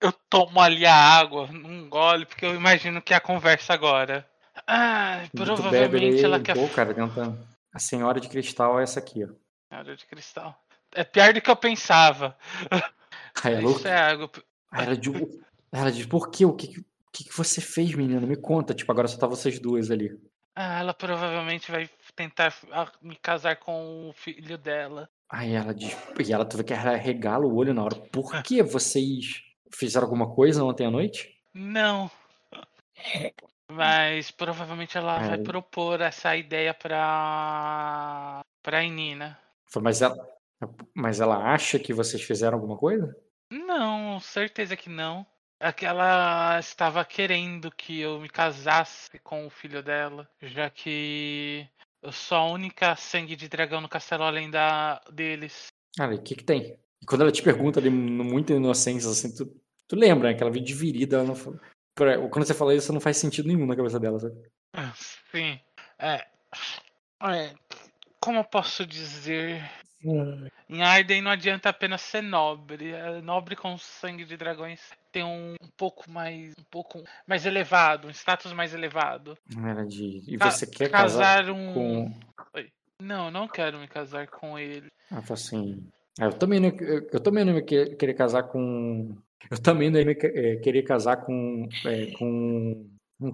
eu 0.00 0.12
tomo 0.28 0.60
ali 0.60 0.84
a 0.84 0.94
água 0.94 1.46
num 1.46 1.88
gole 1.88 2.26
porque 2.26 2.44
eu 2.44 2.54
imagino 2.54 3.00
que 3.00 3.14
é 3.14 3.16
a 3.16 3.20
conversa 3.20 3.72
agora 3.72 4.28
ah 4.66 5.22
provavelmente 5.34 6.22
ela 6.22 6.40
quer 6.40 6.54
pô, 6.54 6.68
cara 6.68 6.92
tenta 6.92 7.54
a 7.74 7.80
senhora 7.80 8.20
de 8.20 8.28
cristal 8.28 8.78
é 8.78 8.84
essa 8.84 9.00
aqui, 9.00 9.24
ó. 9.24 9.28
Senhora 9.68 9.96
de 9.96 10.06
cristal. 10.06 10.56
É 10.94 11.02
pior 11.02 11.34
do 11.34 11.40
que 11.40 11.50
eu 11.50 11.56
pensava. 11.56 12.38
Aí 13.42 13.54
ela, 13.54 13.70
Isso 13.70 13.88
é 13.88 14.10
algo. 14.10 14.30
aí 14.70 14.86
ela, 14.86 14.96
diz, 14.96 15.12
ela 15.72 15.92
diz, 15.92 16.06
por 16.06 16.30
quê? 16.30 16.44
O 16.44 16.54
que, 16.54 16.68
que, 16.68 16.80
o 16.80 16.84
que 17.12 17.36
você 17.36 17.60
fez, 17.60 17.94
menina? 17.94 18.26
Me 18.26 18.36
conta. 18.36 18.74
Tipo, 18.74 18.92
agora 18.92 19.08
só 19.08 19.18
tá 19.18 19.26
vocês 19.26 19.58
duas 19.58 19.90
ali. 19.90 20.16
Ah, 20.54 20.78
ela 20.78 20.94
provavelmente 20.94 21.70
vai 21.70 21.90
tentar 22.14 22.54
ah, 22.70 22.90
me 23.02 23.16
casar 23.16 23.56
com 23.56 24.08
o 24.08 24.12
filho 24.12 24.56
dela. 24.56 25.08
Aí 25.28 25.52
ela 25.52 25.74
diz, 25.74 25.96
e 26.24 26.32
ela 26.32 26.44
tu 26.44 26.56
vê 26.56 26.62
que 26.64 26.72
ela 26.72 26.94
regala 26.96 27.44
o 27.44 27.56
olho 27.56 27.74
na 27.74 27.82
hora. 27.82 27.96
Por 28.12 28.40
que 28.42 28.62
vocês 28.62 29.42
fizeram 29.72 30.06
alguma 30.06 30.32
coisa 30.32 30.62
ontem 30.62 30.86
à 30.86 30.90
noite? 30.90 31.34
Não. 31.52 32.08
Mas 33.70 34.30
provavelmente 34.30 34.96
ela 34.96 35.18
vai 35.18 35.38
Ai. 35.38 35.42
propor 35.42 36.00
essa 36.00 36.36
ideia 36.36 36.72
pra. 36.72 38.42
pra 38.62 38.84
Inina. 38.84 39.38
Mas 39.82 40.02
ela, 40.02 40.16
mas 40.94 41.20
ela 41.20 41.52
acha 41.52 41.78
que 41.78 41.92
vocês 41.92 42.22
fizeram 42.22 42.56
alguma 42.56 42.76
coisa? 42.76 43.16
Não, 43.50 44.18
certeza 44.20 44.76
que 44.76 44.88
não. 44.88 45.26
É 45.60 45.72
que 45.72 45.86
ela 45.86 46.58
estava 46.58 47.04
querendo 47.04 47.70
que 47.70 48.00
eu 48.00 48.20
me 48.20 48.28
casasse 48.28 49.18
com 49.20 49.46
o 49.46 49.50
filho 49.50 49.82
dela, 49.82 50.28
já 50.42 50.68
que 50.68 51.66
eu 52.02 52.12
sou 52.12 52.36
a 52.36 52.50
única 52.50 52.94
sangue 52.96 53.34
de 53.34 53.48
dragão 53.48 53.80
no 53.80 53.88
castelo 53.88 54.24
além 54.24 54.50
da 54.50 55.00
deles. 55.10 55.68
Cara, 55.96 56.14
o 56.14 56.22
que 56.22 56.34
que 56.34 56.44
tem? 56.44 56.78
E 57.00 57.06
quando 57.06 57.22
ela 57.22 57.32
te 57.32 57.42
pergunta 57.42 57.80
ali, 57.80 57.88
muita 57.88 58.52
inocência, 58.52 59.08
assim, 59.10 59.34
tu, 59.34 59.46
tu 59.88 59.96
lembra, 59.96 60.28
né? 60.28 60.34
Que 60.34 60.42
ela 60.42 60.52
veio 60.52 60.64
dividida, 60.64 61.16
ela 61.16 61.24
não 61.24 61.34
Quando 62.28 62.46
você 62.46 62.54
fala 62.54 62.74
isso, 62.74 62.92
não 62.92 63.00
faz 63.00 63.16
sentido 63.16 63.46
nenhum 63.46 63.66
na 63.66 63.76
cabeça 63.76 64.00
dela, 64.00 64.18
sabe? 64.18 64.34
Sim. 65.30 65.58
É. 65.98 66.26
é, 67.22 67.54
Como 68.20 68.38
eu 68.38 68.44
posso 68.44 68.84
dizer? 68.84 69.62
Em 70.68 70.82
Arden 70.82 71.22
não 71.22 71.30
adianta 71.30 71.68
apenas 71.68 72.00
ser 72.02 72.22
nobre. 72.22 72.92
É 72.92 73.20
nobre 73.22 73.56
com 73.56 73.76
sangue 73.78 74.24
de 74.24 74.36
dragões 74.36 74.80
tem 75.12 75.22
um, 75.22 75.54
um 75.62 75.68
pouco 75.76 76.10
mais. 76.10 76.52
um 76.58 76.64
pouco 76.70 77.02
mais 77.26 77.46
elevado, 77.46 78.08
um 78.08 78.10
status 78.10 78.52
mais 78.52 78.74
elevado. 78.74 79.38
Ela 79.56 79.86
de... 79.86 80.22
E 80.26 80.36
Ca- 80.36 80.50
você 80.50 80.66
quer 80.66 80.90
casar, 80.90 81.44
casar 81.44 81.50
um. 81.50 81.72
com... 81.72 82.12
Não, 83.00 83.30
não 83.30 83.46
quero 83.48 83.78
me 83.78 83.86
casar 83.88 84.26
com 84.28 84.58
ele. 84.58 84.90
Assim... 85.30 85.86
"Ah, 86.20 86.24
Eu 86.26 86.32
também 86.32 86.58
não, 86.60 86.68
eu, 86.70 87.08
eu 87.12 87.20
também 87.20 87.44
não 87.44 87.54
ia 87.54 87.62
que- 87.62 87.94
querer 87.96 88.14
casar 88.14 88.44
com... 88.44 89.16
Eu 89.50 89.58
também 89.60 89.90
não 89.90 90.00
ia 90.00 90.16
eh, 90.22 90.56
querer 90.56 90.82
casar 90.82 91.18
com... 91.18 91.68
eh, 91.86 92.12
com... 92.18 92.88
Um, 93.20 93.32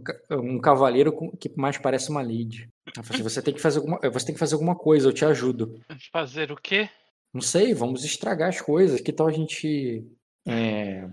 um 0.54 0.60
cavaleiro 0.60 1.12
com- 1.12 1.30
que 1.30 1.50
mais 1.56 1.78
parece 1.78 2.10
uma 2.10 2.20
lady. 2.22 2.68
Assim, 2.98 3.22
você 3.22 3.40
tem 3.40 3.54
que 3.54 3.60
fazer 3.60 3.78
alguma, 3.78 3.98
você 4.10 4.26
tem 4.26 4.34
que 4.34 4.38
fazer 4.38 4.54
alguma 4.54 4.74
coisa, 4.76 5.08
eu 5.08 5.12
te 5.12 5.24
ajudo. 5.24 5.80
Fazer 6.12 6.52
o 6.52 6.56
quê? 6.56 6.88
Não 7.32 7.40
sei, 7.40 7.72
vamos 7.72 8.04
estragar 8.04 8.48
as 8.50 8.60
coisas. 8.60 9.00
Que 9.00 9.12
tal 9.12 9.26
a 9.28 9.32
gente. 9.32 10.04
é, 10.46 11.08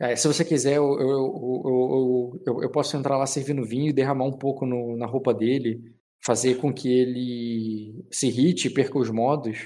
é, 0.00 0.16
se 0.16 0.26
você 0.28 0.44
quiser, 0.44 0.76
eu, 0.76 0.98
eu, 1.00 2.40
eu, 2.46 2.62
eu, 2.64 2.70
posso 2.70 2.96
entrar 2.96 3.16
lá 3.16 3.26
servindo 3.26 3.64
vinho 3.64 3.88
e 3.90 3.92
derramar 3.92 4.24
um 4.26 4.36
pouco 4.36 4.66
no- 4.66 4.96
na 4.96 5.06
roupa 5.06 5.32
dele, 5.32 5.80
fazer 6.24 6.56
com 6.56 6.72
que 6.72 6.88
ele 6.92 8.04
se 8.10 8.26
irrite 8.26 8.68
perca 8.70 8.98
os 8.98 9.10
modos, 9.10 9.58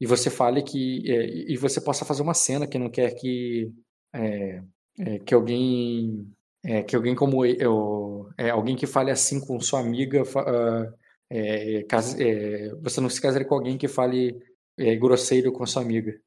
e 0.00 0.06
você 0.06 0.28
fale 0.30 0.62
que. 0.62 1.02
é, 1.10 1.52
e 1.52 1.56
você 1.56 1.80
possa 1.80 2.04
fazer 2.04 2.22
uma 2.22 2.34
cena 2.34 2.66
que 2.66 2.78
não 2.78 2.90
quer 2.90 3.14
que. 3.14 3.70
é, 4.14 4.62
é, 4.98 5.18
que 5.20 5.32
alguém. 5.34 6.26
É, 6.64 6.82
que 6.82 6.96
alguém 6.96 7.14
como 7.14 7.44
eu. 7.44 8.28
é, 8.38 8.50
alguém 8.50 8.74
que 8.76 8.86
fale 8.86 9.10
assim 9.10 9.40
com 9.40 9.60
sua 9.60 9.80
amiga. 9.80 10.22
ah, 10.36 10.92
é, 11.30 11.84
é, 12.18 12.68
você 12.82 13.00
não 13.00 13.08
se 13.10 13.20
casaria 13.20 13.46
com 13.46 13.54
alguém 13.54 13.76
que 13.78 13.88
fale 13.88 14.38
é, 14.78 14.94
grosseiro 14.96 15.52
com 15.52 15.66
sua 15.66 15.82
amiga. 15.82 16.18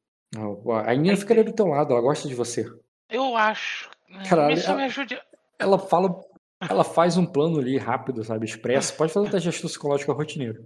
A 0.86 0.94
Inha 0.94 1.16
ficaria 1.16 1.44
do 1.44 1.54
teu 1.54 1.68
lado, 1.68 1.94
ela 1.94 2.02
gosta 2.02 2.28
de 2.28 2.36
você. 2.36 2.66
Eu 3.10 3.36
acho. 3.38 3.90
é, 4.10 4.24
Caralho, 4.28 4.54
Isso 4.56 4.68
ela- 4.70 4.78
me 4.78 4.84
ajude. 4.86 5.18
Ela 5.60 5.80
fala, 5.80 6.20
ela 6.70 6.84
faz 6.84 7.18
um 7.18 7.26
plano 7.26 7.60
ali 7.60 7.78
rápido, 7.78 8.24
sabe, 8.24 8.46
expresso. 8.46 8.96
Pode 8.96 9.14
fazer 9.14 9.26
um 9.28 9.30
teste 9.32 9.44
de 9.44 9.50
astúcia 9.50 9.70
psicológica 9.76 10.12
rotineiro. 10.14 10.66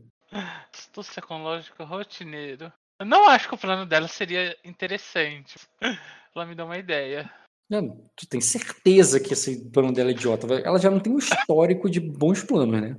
Astúcia 0.74 1.22
com 1.22 1.44
lógica 1.44 1.84
rotineiro. 1.84 2.72
Eu 3.00 3.06
não 3.06 3.28
acho 3.30 3.48
que 3.48 3.56
o 3.56 3.58
plano 3.58 3.86
dela 3.86 4.08
seria 4.08 4.56
interessante. 4.66 5.60
Ela 6.36 6.46
me 6.46 6.56
dá 6.56 6.66
uma 6.66 6.78
ideia. 6.78 7.30
Não, 7.72 8.04
tu 8.18 8.28
tem 8.28 8.42
certeza 8.42 9.18
que 9.18 9.32
esse 9.32 9.70
plano 9.72 9.94
dela 9.94 10.10
é 10.10 10.14
idiota. 10.14 10.46
Ela 10.56 10.78
já 10.78 10.92
não 10.92 11.00
tem 11.00 11.14
um 11.14 11.18
histórico 11.18 11.90
de 11.90 12.02
bons 12.02 12.44
planos, 12.44 12.82
né? 12.82 12.98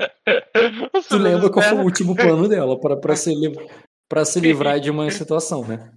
Tu 1.08 1.18
lembra 1.18 1.50
qual 1.50 1.62
foi 1.62 1.78
o 1.78 1.84
último 1.84 2.16
plano 2.16 2.48
dela 2.48 2.80
para 2.80 2.96
para 2.96 3.14
se 3.16 3.30
para 4.08 4.24
se 4.24 4.40
livrar 4.40 4.80
de 4.80 4.90
uma 4.90 5.10
situação, 5.10 5.66
né? 5.68 5.92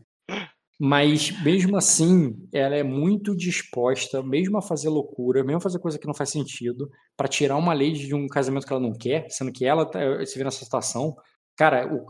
Mas 0.77 1.31
mesmo 1.41 1.77
assim, 1.77 2.35
ela 2.53 2.75
é 2.75 2.83
muito 2.83 3.33
disposta, 3.33 4.21
mesmo 4.21 4.57
a 4.57 4.61
fazer 4.61 4.89
loucura, 4.89 5.41
mesmo 5.41 5.57
a 5.57 5.61
fazer 5.61 5.79
coisa 5.79 5.97
que 5.97 6.05
não 6.05 6.13
faz 6.13 6.29
sentido, 6.31 6.89
para 7.15 7.29
tirar 7.29 7.55
uma 7.55 7.71
lei 7.73 7.93
de 7.93 8.13
um 8.13 8.27
casamento 8.27 8.67
que 8.67 8.73
ela 8.73 8.81
não 8.81 8.91
quer, 8.93 9.25
sendo 9.29 9.53
que 9.53 9.63
ela 9.65 9.85
tá- 9.85 9.99
se 10.25 10.37
vê 10.37 10.43
nessa 10.43 10.63
situação. 10.63 11.15
Cara, 11.57 11.87
o- 11.93 12.05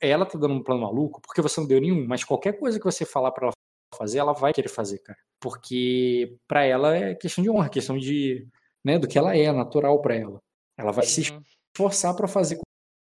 ela 0.00 0.24
tá 0.24 0.38
dando 0.38 0.54
um 0.54 0.62
plano 0.62 0.80
maluco 0.80 1.20
porque 1.20 1.42
você 1.42 1.60
não 1.60 1.68
deu 1.68 1.78
nenhum, 1.80 2.06
mas 2.06 2.24
qualquer 2.24 2.58
coisa 2.58 2.78
que 2.78 2.84
você 2.86 3.04
falar 3.04 3.30
para 3.32 3.48
ela 3.48 3.52
fazer, 3.94 4.18
ela 4.18 4.32
vai 4.32 4.52
querer 4.52 4.68
fazer, 4.68 4.98
cara. 4.98 5.18
Porque 5.40 6.36
para 6.46 6.64
ela 6.64 6.96
é 6.96 7.14
questão 7.14 7.42
de 7.42 7.50
honra, 7.50 7.68
questão 7.68 7.96
de, 7.98 8.46
né, 8.84 8.98
do 8.98 9.08
que 9.08 9.18
ela 9.18 9.36
é, 9.36 9.52
natural 9.52 10.00
para 10.00 10.14
ela. 10.16 10.40
Ela 10.76 10.92
vai 10.92 11.04
se 11.04 11.30
Uhum. 11.30 11.42
esforçar 11.76 12.14
para 12.14 12.26
fazer 12.28 12.58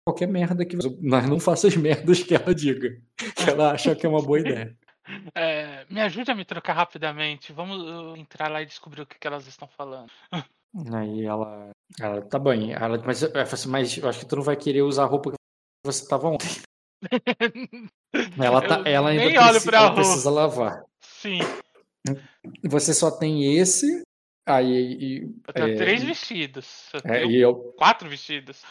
qualquer 0.06 0.26
merda 0.26 0.64
que 0.64 0.76
você. 0.76 0.96
Mas 1.02 1.28
não 1.28 1.38
faça 1.38 1.68
as 1.68 1.76
merdas 1.76 2.22
que 2.22 2.34
ela 2.34 2.54
diga. 2.54 3.00
Que 3.36 3.50
ela 3.50 3.72
acha 3.72 3.94
que 3.94 4.06
é 4.06 4.08
uma 4.08 4.22
boa 4.22 4.40
ideia. 4.40 4.76
É, 5.34 5.86
me 5.88 6.02
ajude 6.02 6.30
a 6.30 6.34
me 6.34 6.44
trocar 6.44 6.74
rapidamente. 6.74 7.50
Vamos 7.50 7.80
uh, 7.80 8.14
entrar 8.14 8.50
lá 8.50 8.60
e 8.60 8.66
descobrir 8.66 9.00
o 9.00 9.06
que, 9.06 9.18
que 9.18 9.26
elas 9.26 9.46
estão 9.46 9.66
falando. 9.66 10.10
Aí 10.94 11.24
ela. 11.24 11.70
Ela 11.98 12.20
tá 12.20 12.38
bem. 12.38 12.74
Ela, 12.74 13.02
mas, 13.02 13.22
assim, 13.24 13.70
mas 13.70 13.96
eu 13.96 14.06
acho 14.06 14.18
que 14.20 14.26
tu 14.26 14.36
não 14.36 14.42
vai 14.42 14.54
querer 14.54 14.82
usar 14.82 15.04
a 15.04 15.06
roupa 15.06 15.30
que 15.30 15.36
você 15.82 16.06
tava 16.06 16.28
ontem. 16.28 16.46
Ela, 18.42 18.62
tá, 18.62 18.78
Eu 18.80 18.86
ela 18.86 19.10
ainda 19.10 19.24
nem 19.26 19.38
olho 19.38 19.50
preci- 19.50 19.66
pra 19.66 19.78
ela 19.78 19.94
precisa 19.94 20.30
lavar. 20.30 20.82
Sim, 21.00 21.38
E 22.62 22.68
Você 22.68 22.94
só 22.94 23.10
tem 23.10 23.56
esse. 23.56 24.02
Aí. 24.46 24.72
E, 24.98 25.22
eu 25.46 25.52
tenho 25.54 25.68
é, 25.68 25.76
três 25.76 26.02
e- 26.02 26.06
vestidos. 26.06 26.88
Eu 26.94 27.00
é, 27.04 27.20
tenho 27.20 27.30
e 27.30 27.36
eu, 27.40 27.54
quatro 27.76 28.08
vestidos. 28.08 28.62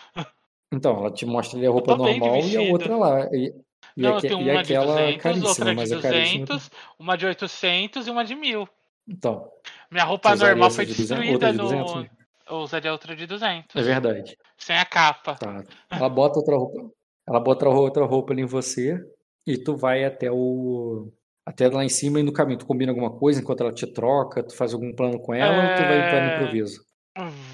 então, 0.73 0.97
ela 0.97 1.11
te 1.11 1.25
mostra 1.25 1.57
ali 1.57 1.67
a 1.67 1.69
roupa 1.71 1.91
de 1.93 1.97
normal 1.99 2.39
e 2.39 2.57
a 2.57 2.61
outra 2.61 2.97
lá. 2.97 3.25
E, 3.31 3.53
e, 3.95 4.01
Não, 4.01 4.09
eu 4.11 4.17
aque- 4.17 4.27
tenho 4.27 4.41
e 4.41 4.49
uma 4.51 4.63
de 4.63 4.75
aquela 4.75 4.95
200, 4.95 5.21
caríssima, 5.21 5.49
outra 5.49 5.69
de 5.69 5.75
mas 5.75 5.91
a 5.91 6.01
caríssima. 6.01 6.45
200, 6.47 6.71
uma 6.99 7.17
de 7.17 7.25
800 7.27 8.07
e 8.07 8.09
uma 8.11 8.25
de 8.25 8.35
1000. 8.35 8.67
Então, 9.07 9.49
Minha 9.91 10.03
roupa 10.03 10.35
normal 10.35 10.71
foi 10.71 10.85
de 10.85 10.93
200? 10.93 11.09
destruída 11.17 11.51
de 11.51 11.57
no. 11.57 11.63
200, 11.63 11.95
né? 12.03 12.09
Eu 12.49 12.55
usaria 12.57 12.91
outra 12.91 13.15
de 13.15 13.25
200. 13.27 13.75
é 13.75 13.81
verdade. 13.81 14.37
Sem 14.57 14.77
a 14.77 14.85
capa. 14.85 15.35
Tá. 15.35 15.63
Ela 15.91 16.09
bota 16.09 16.39
outra 16.39 16.55
roupa. 16.57 16.89
Ela 17.27 17.39
bota 17.39 17.67
outra 17.67 18.05
roupa 18.05 18.33
ali 18.33 18.41
em 18.41 18.45
você 18.45 18.99
e 19.45 19.57
tu 19.57 19.75
vai 19.75 20.03
até 20.05 20.31
o. 20.31 21.11
Até 21.45 21.67
lá 21.69 21.83
em 21.83 21.89
cima 21.89 22.19
e 22.19 22.23
no 22.23 22.31
caminho. 22.33 22.59
Tu 22.59 22.65
combina 22.65 22.91
alguma 22.91 23.11
coisa 23.11 23.39
enquanto 23.41 23.61
ela 23.61 23.71
te 23.73 23.85
troca? 23.87 24.43
Tu 24.43 24.55
faz 24.55 24.73
algum 24.73 24.93
plano 24.93 25.19
com 25.19 25.33
ela 25.33 25.55
ou 25.71 25.75
tu 25.75 25.81
vai, 25.83 26.01
vai 26.11 26.21
no 26.21 26.27
É, 26.31 26.35
improviso? 26.35 26.85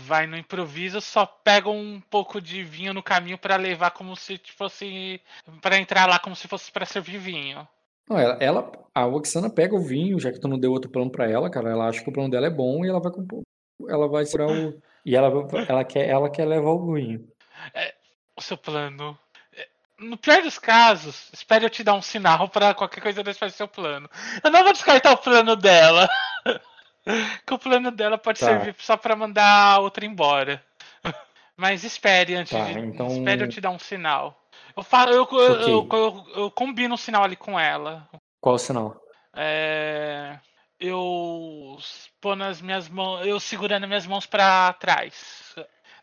Vai 0.06 0.28
no 0.28 0.36
improviso, 0.38 1.00
só 1.00 1.26
pega 1.26 1.70
um 1.70 2.02
pouco 2.10 2.42
de 2.42 2.64
vinho 2.64 2.94
no 2.94 3.02
caminho 3.02 3.38
pra 3.38 3.56
levar 3.56 3.92
como 3.92 4.16
se 4.16 4.40
fosse. 4.58 5.22
Pra 5.62 5.78
entrar 5.78 6.08
lá 6.08 6.20
como 6.20 6.36
se 6.36 6.48
fosse 6.48 6.72
pra 6.72 6.86
servir 6.86 7.18
vinho. 7.18 7.66
Não, 8.10 8.18
ela, 8.20 8.38
ela- 8.42 8.72
a 8.94 9.06
Oxana 9.08 9.50
pega 9.50 9.74
o 9.76 9.80
vinho, 9.82 10.20
já 10.20 10.32
que 10.32 10.40
tu 10.40 10.48
não 10.50 10.60
deu 10.60 10.72
outro 10.72 10.92
plano 10.92 11.10
pra 11.10 11.30
ela, 11.30 11.50
cara. 11.50 11.70
Ela 11.72 11.88
acha 11.88 12.04
que 12.04 12.10
o 12.10 12.14
plano 12.14 12.30
dela 12.30 12.48
é 12.48 12.50
bom 12.50 12.84
e 12.84 12.90
ela 12.90 13.00
vai. 13.00 13.12
Ela 13.88 14.08
vai 14.10 14.26
segurar 14.26 14.52
o. 14.52 14.82
E 15.06 15.16
ela, 15.16 15.30
ela, 15.68 15.84
quer, 15.86 16.10
ela 16.10 16.30
quer 16.30 16.46
levar 16.46 16.72
o 16.72 16.94
vinho. 16.94 17.26
O 18.36 18.42
seu 18.42 18.58
plano. 18.58 19.18
No 20.00 20.18
pior 20.18 20.42
dos 20.42 20.58
casos, 20.58 21.30
espere 21.32 21.66
eu 21.66 21.70
te 21.70 21.84
dar 21.84 21.94
um 21.94 22.02
sinal 22.02 22.50
pra 22.50 22.74
qualquer 22.74 23.00
coisa 23.02 23.24
desse 23.24 23.40
fazer 23.40 23.56
seu 23.56 23.68
plano. 23.68 24.10
Eu 24.44 24.50
não 24.52 24.64
vou 24.64 24.74
descartar 24.74 25.12
o 25.12 25.18
plano 25.18 25.56
dela. 25.56 26.10
que 27.46 27.54
o 27.54 27.60
plano 27.60 27.92
dela 27.92 28.18
pode 28.18 28.40
Tá. 28.40 28.48
servir 28.48 28.76
só 28.80 28.98
pra 28.98 29.16
mandar 29.16 29.74
a 29.76 29.80
outra 29.80 30.06
embora. 30.06 30.64
Mas 31.56 31.84
espere 31.84 32.36
antes 32.36 32.52
Tá, 32.58 32.66
de. 32.66 32.80
então- 32.80 33.08
Espere 33.08 33.44
eu 33.44 33.50
te 33.50 33.62
dar 33.62 33.70
um 33.70 33.80
sinal. 33.80 34.40
Eu, 34.76 34.82
falo, 34.84 35.12
eu, 35.12 35.28
eu, 35.32 35.88
eu, 35.92 36.26
eu- 36.36 36.52
combino 36.52 36.96
um 36.96 36.98
sinal 36.98 37.24
ali 37.24 37.36
com 37.36 37.60
ela. 37.60 38.10
Qual 38.42 38.56
o 38.56 38.60
sinal? 38.60 39.00
É, 39.36 40.40
eu 40.80 41.78
pôr 42.20 42.36
nas 42.36 42.60
minhas 42.62 42.90
mãos, 42.90 43.26
eu 43.26 43.40
segurando 43.40 43.88
minhas 43.88 44.08
mãos 44.08 44.26
pra 44.26 44.74
trás, 44.74 45.56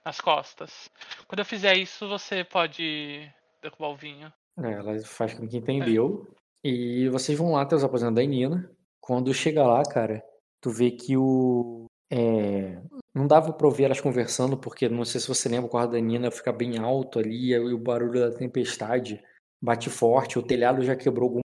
nas 0.05 0.21
costas. 0.21 0.89
Quando 1.27 1.41
eu 1.41 1.45
fizer 1.45 1.77
isso, 1.77 2.09
você 2.09 2.45
pode 2.45 3.29
derrubar 3.63 3.89
o 3.89 3.97
vinho. 3.97 4.33
É, 4.59 4.73
ela 4.73 4.99
faz 5.01 5.35
com 5.35 5.47
que 5.47 5.57
entendeu. 5.57 6.27
E 6.65 7.09
vocês 7.09 7.39
vão 7.39 7.53
lá 7.53 7.63
até 7.63 7.75
os 7.75 7.85
aposentos 7.85 8.15
da 8.15 8.23
Nina. 8.23 8.71
Quando 9.01 9.33
chega 9.33 9.67
lá, 9.67 9.83
cara, 9.83 10.23
tu 10.61 10.71
vê 10.71 10.91
que 10.91 11.17
o. 11.17 11.87
é, 12.13 12.81
não 13.15 13.27
dava 13.27 13.53
pra 13.53 13.67
ouvir 13.67 13.85
elas 13.85 14.01
conversando, 14.01 14.57
porque 14.57 14.89
não 14.89 15.05
sei 15.05 15.21
se 15.21 15.29
você 15.29 15.49
lembra, 15.49 15.67
o 15.67 15.71
quarto 15.71 15.93
da 15.93 16.01
Nina 16.01 16.31
fica 16.31 16.53
bem 16.53 16.79
alto 16.79 17.19
ali, 17.19 17.53
e 17.53 17.59
o 17.59 17.79
barulho 17.79 18.21
da 18.21 18.37
tempestade 18.37 19.23
bate 19.63 19.91
forte, 19.91 20.39
o 20.39 20.43
telhado 20.43 20.83
já 20.83 20.97
quebrou 20.97 21.43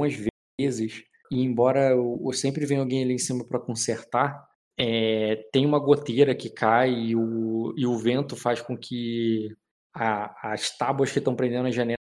algumas 0.00 0.30
vezes, 0.58 1.04
e 1.30 1.42
embora 1.42 1.90
eu, 1.90 2.20
eu 2.24 2.32
sempre 2.32 2.64
venha 2.64 2.80
alguém 2.80 3.02
ali 3.02 3.14
em 3.14 3.18
cima 3.18 3.44
para 3.44 3.58
consertar, 3.60 4.46
é, 4.78 5.48
tem 5.52 5.66
uma 5.66 5.78
goteira 5.78 6.34
que 6.34 6.48
cai 6.48 6.92
e 6.92 7.16
o, 7.16 7.74
e 7.76 7.84
o 7.84 7.98
vento 7.98 8.36
faz 8.36 8.62
com 8.62 8.76
que 8.76 9.56
a, 9.98 10.52
as 10.52 10.76
tábuas 10.76 11.10
que 11.10 11.18
estão 11.18 11.34
prendendo 11.34 11.66
a 11.66 11.70
janela 11.70 11.96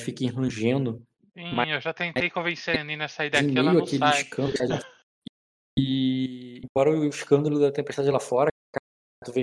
fiquem 0.00 0.28
rangendo. 0.28 1.02
Sim, 1.36 1.54
mas, 1.54 1.70
eu 1.70 1.80
já 1.80 1.92
tentei 1.92 2.30
convencer 2.30 2.78
a 2.78 2.84
Nina 2.84 3.04
a 3.04 3.08
sair 3.08 3.30
daqui, 3.30 3.56
ela 3.56 3.72
não 3.72 3.86
sai. 3.86 4.22
Escândalo, 4.22 4.82
e 5.78 6.60
embora 6.64 6.90
o 6.90 7.04
escândalo 7.06 7.58
da 7.58 7.72
tempestade 7.72 8.10
lá 8.10 8.20
fora, 8.20 8.50
tu 9.24 9.32
vê 9.32 9.40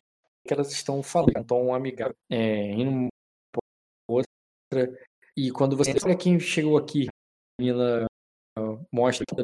que 0.47 0.53
elas 0.53 0.71
estão 0.71 1.01
falando, 1.01 1.37
um 1.37 1.43
tom 1.43 1.73
amigável, 1.73 2.15
é, 2.31 2.71
indo 2.71 2.91
uma 2.91 3.09
outra. 4.09 4.29
E 5.35 5.51
quando 5.51 5.75
você 5.75 5.93
olha 6.03 6.17
quem 6.17 6.39
chegou 6.39 6.77
aqui, 6.77 7.07
a 7.07 7.63
Nina 7.63 8.05
mostra 8.91 9.25
que 9.25 9.35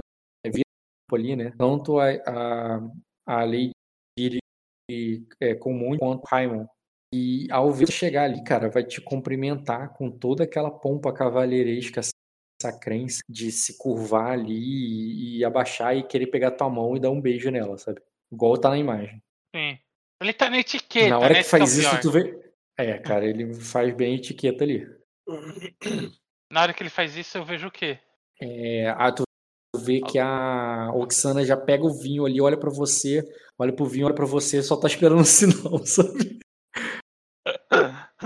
ali, 1.14 1.36
né? 1.36 1.52
Tanto 1.58 2.00
a, 2.00 2.10
a, 2.10 2.78
a 3.26 3.44
Lady 3.46 4.40
é, 5.40 5.56
comum 5.56 5.98
quanto 5.98 6.26
Raimon. 6.26 6.68
E 7.14 7.48
ao 7.52 7.72
ver 7.72 7.92
chegar 7.92 8.24
ali, 8.24 8.44
cara, 8.44 8.70
vai 8.70 8.84
te 8.84 9.00
cumprimentar 9.00 9.94
com 9.94 10.12
toda 10.12 10.44
aquela 10.44 10.72
pompa 10.72 11.14
cavalheiresca, 11.14 12.02
essa 12.02 12.78
crença 12.80 13.20
de 13.30 13.52
se 13.52 13.78
curvar 13.78 14.32
ali 14.32 14.54
e, 14.54 15.38
e, 15.40 15.46
abaixar 15.46 15.96
e 15.96 16.04
querer 16.04 16.28
pegar 16.28 16.52
tua 16.52 16.70
mão 16.70 16.96
e 16.96 17.00
dar 17.00 17.10
um 17.10 17.22
beijo 17.22 17.50
nela, 17.52 17.78
sabe? 17.78 18.02
Igual 18.32 18.58
tá 18.58 18.70
na 18.70 18.78
imagem. 18.78 19.22
Sim. 19.56 19.78
Ele 20.22 20.34
tá 20.34 20.50
na 20.50 20.60
etiqueta, 20.60 21.10
Na 21.10 21.20
hora 21.20 21.34
né? 21.34 21.44
que 21.44 21.50
faz 21.50 21.76
isso, 21.78 22.02
tu 22.02 22.12
vê. 22.12 22.40
É, 22.78 22.98
cara, 22.98 23.26
ele 23.26 23.54
faz 23.54 23.94
bem 23.96 24.14
a 24.14 24.18
etiqueta 24.18 24.64
ali. 24.64 24.88
Na 26.52 26.62
hora 26.62 26.74
que 26.74 26.84
ele 26.84 26.90
faz 26.90 27.16
isso, 27.16 27.38
eu 27.38 27.44
vejo 27.44 27.68
o 27.68 27.72
quê? 27.72 28.00
É, 28.42 28.90
ah, 28.98 29.12
tu 29.12 29.24
vê 29.78 30.00
que 30.02 30.20
a 30.20 30.92
Oxana 30.94 31.44
já 31.44 31.58
pega 31.58 31.84
o 31.84 31.94
vinho 31.94 32.26
ali, 32.26 32.40
olha 32.40 32.58
para 32.58 32.70
você, 32.70 33.24
olha 33.58 33.74
pro 33.74 33.86
vinho, 33.86 34.06
olha 34.06 34.16
para 34.16 34.26
você, 34.26 34.62
só 34.62 34.78
tá 34.78 34.88
esperando 34.88 35.20
um 35.20 35.26
sinal, 35.26 35.86
sabe? 35.86 36.40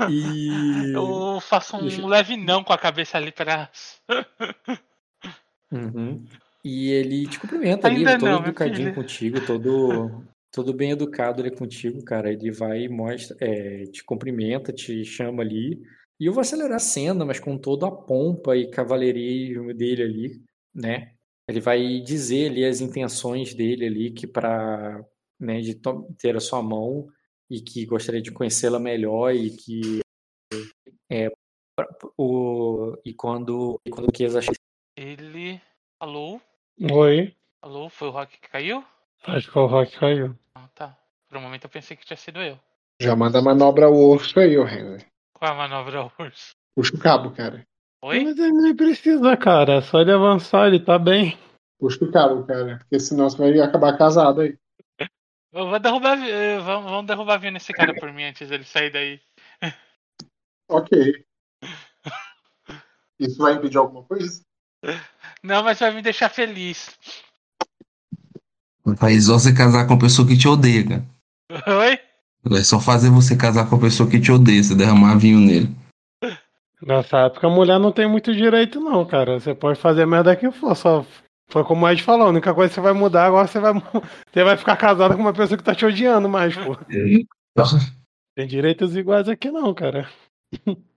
E... 0.10 0.91
Eu 0.94 1.40
faço 1.41 1.78
um 1.78 1.82
Deixa... 1.82 2.06
leve 2.06 2.38
não 2.38 2.64
com 2.64 2.74
a 2.74 2.78
cabeça 2.78 3.18
ali 3.18 3.32
para. 3.32 3.70
uhum. 5.72 6.26
E 6.64 6.90
ele 6.91 7.26
te 7.28 7.40
cumprimenta 7.40 7.88
ali, 7.88 7.98
Ainda 7.98 8.20
todo 8.20 8.30
não, 8.30 8.41
educadinho 8.41 8.94
contigo, 8.94 9.40
todo, 9.45 10.26
todo 10.52 10.74
bem 10.74 10.91
educado 10.91 11.41
ali 11.41 11.52
contigo, 11.52 12.03
cara. 12.03 12.32
Ele 12.32 12.52
vai 12.52 12.84
e 12.84 12.90
mostra, 12.90 13.36
é, 13.40 13.84
te 13.84 14.03
cumprimenta, 14.03 14.74
te 14.74 15.03
chama 15.06 15.41
ali. 15.41 15.82
E 16.20 16.26
eu 16.26 16.34
vou 16.34 16.41
acelerar 16.41 16.76
a 16.76 16.80
cena, 16.80 17.26
mas 17.26 17.40
com 17.40 17.57
toda 17.57 17.88
a 17.88 17.91
pompa 17.91 18.57
e 18.57 18.70
cavalheirismo 18.70 19.74
dele 19.74 20.03
ali, 20.03 20.41
né? 20.76 21.14
Ele 21.48 21.61
vai 21.61 22.02
dizer 22.02 22.52
ali 22.52 22.66
as 22.66 22.82
intenções 22.82 23.53
dele 23.53 23.86
ali, 23.86 24.11
que 24.11 24.28
para 24.28 25.02
né, 25.40 25.61
de 25.61 25.80
ter 26.18 26.36
a 26.36 26.40
sua 26.41 26.61
mão 26.61 27.07
e 27.50 27.62
que 27.62 27.86
gostaria 27.86 28.22
de 28.22 28.32
conhecê-la 28.32 28.80
melhor 28.80 29.34
e 29.34 29.50
que 29.50 30.02
é, 31.10 31.32
o 32.18 32.96
e 33.04 33.14
quando 33.14 33.80
e 33.86 33.90
quando 33.90 34.10
o 34.10 34.12
Kiesa 34.12 34.40
ele 34.96 35.60
alô? 36.00 36.40
Oi. 36.92 37.36
Alô 37.62 37.90
foi 37.90 38.10
o 38.10 38.12
Rock 38.12 38.40
que 38.40 38.50
caiu? 38.50 38.84
Acho 39.26 39.48
que 39.48 39.54
foi 39.54 39.64
o 39.64 39.68
Rock 39.68 39.92
que 39.92 40.00
caiu. 40.00 40.36
Ah 40.54 40.68
tá. 40.76 40.98
Por 41.28 41.38
um 41.38 41.42
momento 41.42 41.66
eu 41.66 41.70
pensei 41.70 41.98
que 41.98 42.06
tinha 42.06 42.18
sido 42.18 42.40
eu. 42.40 42.58
Já 43.02 43.16
manda 43.16 43.40
a 43.40 43.42
manobra 43.42 43.90
urso 43.90 44.40
aí, 44.40 44.58
o 44.58 44.68
Henry. 44.68 45.06
Qual 45.34 45.52
a 45.52 45.56
manobra 45.56 46.12
urso? 46.20 46.52
Puxa 46.76 46.96
o 46.96 47.00
cabo 47.00 47.32
cara. 47.32 47.66
Oi? 48.02 48.24
Mas 48.24 48.38
ele 48.38 48.52
nem 48.52 48.76
precisa 48.76 49.36
cara. 49.36 49.76
É 49.76 49.82
só 49.82 50.02
ele 50.02 50.12
avançar 50.12 50.68
ele 50.68 50.80
tá 50.80 51.00
bem. 51.00 51.38
Puxa 51.80 52.04
o 52.04 52.12
cabo 52.12 52.46
cara. 52.46 52.78
Porque 52.80 53.00
senão 53.00 53.30
você 53.30 53.38
vai 53.38 53.60
acabar 53.60 53.98
casado 53.98 54.42
aí 54.42 54.58
eu 55.54 55.70
vou 55.70 55.80
derrubar. 55.80 56.18
Vamos, 56.64 56.92
vamos 56.92 57.08
derrubar 57.08 57.38
vindo 57.38 57.58
esse 57.58 57.74
cara 57.74 57.94
por 57.94 58.12
mim 58.14 58.24
antes 58.24 58.48
dele 58.50 58.64
sair 58.64 58.92
daí. 58.92 59.20
Ok. 60.70 61.26
Isso 63.20 63.38
vai 63.38 63.54
impedir 63.54 63.78
alguma 63.78 64.04
coisa? 64.04 64.42
Não, 65.44 65.64
mas 65.64 65.80
vai 65.80 65.92
me 65.92 66.02
deixar 66.02 66.30
feliz. 66.30 66.98
Faz 68.98 69.26
só 69.26 69.34
você 69.34 69.54
casar 69.54 69.86
com 69.86 69.94
uma 69.94 70.00
pessoa 70.00 70.28
que 70.28 70.38
te 70.38 70.48
odeia, 70.48 70.88
cara. 70.88 71.06
Oi? 71.80 72.00
É 72.58 72.64
só 72.64 72.80
fazer 72.80 73.10
você 73.10 73.36
casar 73.36 73.70
com 73.70 73.76
a 73.76 73.80
pessoa 73.80 74.10
que 74.10 74.20
te 74.20 74.32
odeia, 74.32 74.64
você 74.64 74.74
derramar 74.74 75.18
vinho 75.18 75.40
nele. 75.40 75.76
Nessa 76.82 77.26
época 77.26 77.48
a 77.48 77.50
mulher 77.50 77.78
não 77.78 77.92
tem 77.92 78.08
muito 78.08 78.34
direito, 78.34 78.80
não, 78.80 79.06
cara. 79.06 79.40
Você 79.40 79.54
pode 79.54 79.78
fazer 79.80 80.06
merda 80.06 80.36
que 80.36 80.50
for, 80.50 80.76
só 80.76 81.06
foi 81.50 81.64
como 81.64 81.86
o 81.86 81.90
Ed 81.90 82.02
falou, 82.04 82.28
a 82.28 82.30
única 82.30 82.54
coisa 82.54 82.70
que 82.70 82.76
você 82.76 82.82
vai 82.82 82.94
mudar 82.94 83.26
agora 83.26 83.48
você 83.48 83.60
vai, 83.60 83.74
você 84.32 84.44
vai 84.44 84.56
ficar 84.56 84.78
casado 84.78 85.16
com 85.16 85.22
uma 85.22 85.34
pessoa 85.34 85.58
que 85.58 85.64
tá 85.64 85.74
te 85.74 85.86
odiando 85.86 86.30
mais, 86.30 86.56
pô. 86.56 86.78
Tem 88.36 88.48
direitos 88.48 88.96
iguais 88.96 89.28
aqui 89.28 89.52
não, 89.52 89.74
cara. 89.74 90.10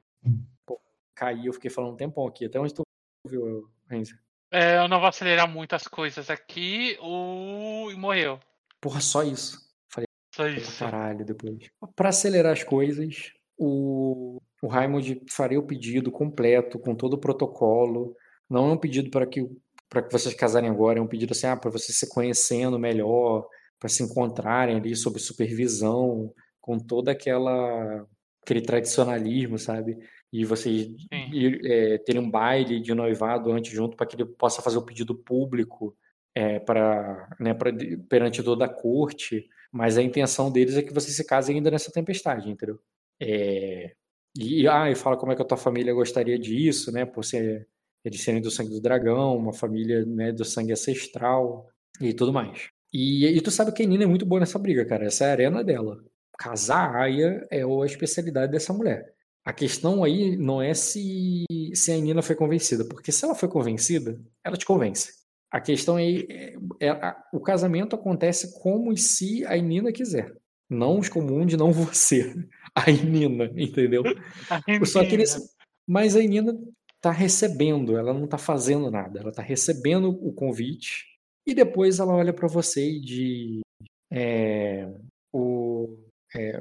Pô, 0.65 0.81
caí, 1.13 1.47
eu 1.47 1.53
fiquei 1.53 1.71
falando 1.71 1.95
um 1.95 1.97
tempão 1.97 2.25
aqui. 2.25 2.45
Até 2.45 2.61
onde 2.61 2.73
tu 2.73 2.83
viu, 3.27 3.69
Renzo? 3.91 4.15
É, 4.53 4.79
eu 4.79 4.87
não 4.87 5.01
vou 5.01 5.09
acelerar 5.09 5.49
muito 5.49 5.75
as 5.75 5.89
coisas 5.89 6.31
aqui. 6.31 6.97
O... 7.01 7.91
E 7.91 7.97
morreu. 7.97 8.39
Porra, 8.81 9.01
só 9.01 9.25
isso. 9.25 9.59
Falei, 9.89 10.07
só 10.33 10.47
isso. 10.47 10.79
Caralho, 10.79 11.25
depois. 11.25 11.69
Pra 11.97 12.11
acelerar 12.11 12.53
as 12.53 12.63
coisas, 12.63 13.33
o, 13.59 14.41
o 14.63 14.69
Raimond 14.69 15.23
faria 15.29 15.59
o 15.59 15.67
pedido 15.67 16.13
completo, 16.13 16.79
com 16.79 16.95
todo 16.95 17.15
o 17.15 17.21
protocolo. 17.21 18.15
Não 18.49 18.69
é 18.69 18.73
um 18.75 18.79
pedido 18.79 19.11
para 19.11 19.27
que 19.27 19.51
para 19.93 20.03
que 20.03 20.11
vocês 20.11 20.35
casarem 20.35 20.71
agora, 20.71 20.99
é 20.99 21.03
um 21.03 21.07
pedido 21.07 21.33
assim, 21.33 21.47
ah, 21.47 21.55
para 21.55 21.71
vocês 21.71 21.99
se 21.99 22.09
conhecendo 22.09 22.79
melhor, 22.79 23.47
para 23.79 23.91
se 23.91 24.03
encontrarem 24.03 24.77
ali 24.77 24.97
sob 24.97 25.19
supervisão, 25.19 26.33
com 26.63 26.79
toda 26.79 27.13
aquela 27.13 28.07
aquele 28.43 28.63
tradicionalismo, 28.63 29.59
sabe? 29.59 29.99
E 30.33 30.47
vocês 30.47 30.89
ir, 31.31 31.61
é, 31.67 31.99
terem 31.99 32.23
um 32.23 32.31
baile 32.31 32.81
de 32.81 32.95
noivado 32.95 33.53
antes 33.53 33.71
junto 33.71 33.95
para 33.95 34.07
que 34.07 34.17
ele 34.17 34.25
possa 34.25 34.63
fazer 34.63 34.79
o 34.79 34.83
pedido 34.83 35.15
público 35.15 35.95
é, 36.35 36.59
para 36.59 37.29
né, 37.39 37.53
pra, 37.53 37.71
perante 38.09 38.43
toda 38.43 38.65
a 38.65 38.69
corte. 38.69 39.47
Mas 39.71 39.99
a 39.99 40.03
intenção 40.03 40.51
deles 40.51 40.77
é 40.77 40.83
que 40.83 40.93
vocês 40.93 41.15
se 41.15 41.25
casem 41.27 41.57
ainda 41.57 41.71
nessa 41.71 41.93
tempestade, 41.93 42.51
entendeu? 42.51 42.81
É, 43.21 43.93
e, 44.39 44.67
ah, 44.67 44.91
e 44.91 44.95
fala 44.95 45.19
como 45.19 45.33
é 45.33 45.37
que 45.37 45.43
a 45.43 45.45
tua 45.45 45.59
família 45.59 45.93
gostaria 45.93 46.39
disso, 46.39 46.91
né? 46.91 47.05
Por 47.05 47.25
ser 47.25 47.69
eles 48.05 48.21
serem 48.23 48.41
do 48.41 48.51
sangue 48.51 48.71
do 48.71 48.81
dragão, 48.81 49.37
uma 49.37 49.53
família 49.53 50.05
né, 50.05 50.33
do 50.33 50.45
sangue 50.45 50.73
ancestral 50.73 51.69
e 52.01 52.13
tudo 52.13 52.33
mais. 52.33 52.71
E, 52.93 53.27
e 53.27 53.41
tu 53.41 53.51
sabe 53.51 53.73
que 53.73 53.83
a 53.83 53.87
Nina 53.87 54.05
é 54.05 54.07
muito 54.07 54.27
boa 54.27 54.41
nessa 54.41 54.59
briga, 54.59 54.85
cara. 54.85 55.07
Essa 55.07 55.25
é 55.25 55.29
a 55.29 55.33
arena 55.33 55.65
dela. 55.65 56.05
Casar 56.39 56.95
a 56.95 57.03
Aya 57.03 57.47
é 57.51 57.63
a 57.63 57.87
especialidade 57.87 58.53
dessa 58.53 58.73
mulher. 58.73 59.15
A 59.45 59.53
questão 59.53 60.05
aí 60.05 60.37
não 60.37 60.61
é 60.63 60.75
se, 60.75 61.45
se 61.75 61.91
a 61.93 61.97
Nina 61.97 62.23
foi 62.23 62.37
convencida, 62.37 62.85
porque 62.85 63.11
se 63.11 63.25
ela 63.25 63.35
foi 63.35 63.49
convencida, 63.49 64.21
ela 64.45 64.57
te 64.57 64.67
convence. 64.67 65.13
A 65.51 65.61
questão 65.61 65.97
aí 65.97 66.27
é, 66.31 66.55
é, 66.81 66.89
é 66.89 67.15
o 67.33 67.41
casamento 67.41 67.97
acontece 67.97 68.61
como 68.61 68.97
se 68.97 69.45
a 69.47 69.57
Nina 69.57 69.93
quiser. 69.93 70.33
Não 70.69 70.99
os 70.99 71.09
comuns, 71.09 71.55
não 71.55 71.71
você. 71.73 72.35
A 72.75 72.91
Nina, 72.91 73.51
entendeu? 73.57 74.03
A 74.49 74.87
Só 74.87 75.05
que 75.05 75.15
eles, 75.15 75.39
mas 75.87 76.17
a 76.17 76.21
Nina 76.21 76.57
está 77.03 77.11
recebendo, 77.11 77.99
ela 77.99 78.15
não 78.15 78.27
está 78.27 78.39
fazendo 78.39 78.89
nada, 78.89 79.19
ela 79.19 79.31
está 79.31 79.43
recebendo 79.43 80.09
o 80.09 80.33
convite 80.33 81.19
e 81.45 81.53
depois 81.53 81.99
ela 81.99 82.15
olha 82.15 82.33
para 82.33 82.47
você 82.47 82.93
e 82.93 83.01
diz: 83.01 83.61
é, 84.09 84.89
o, 85.33 85.99
é, 86.33 86.61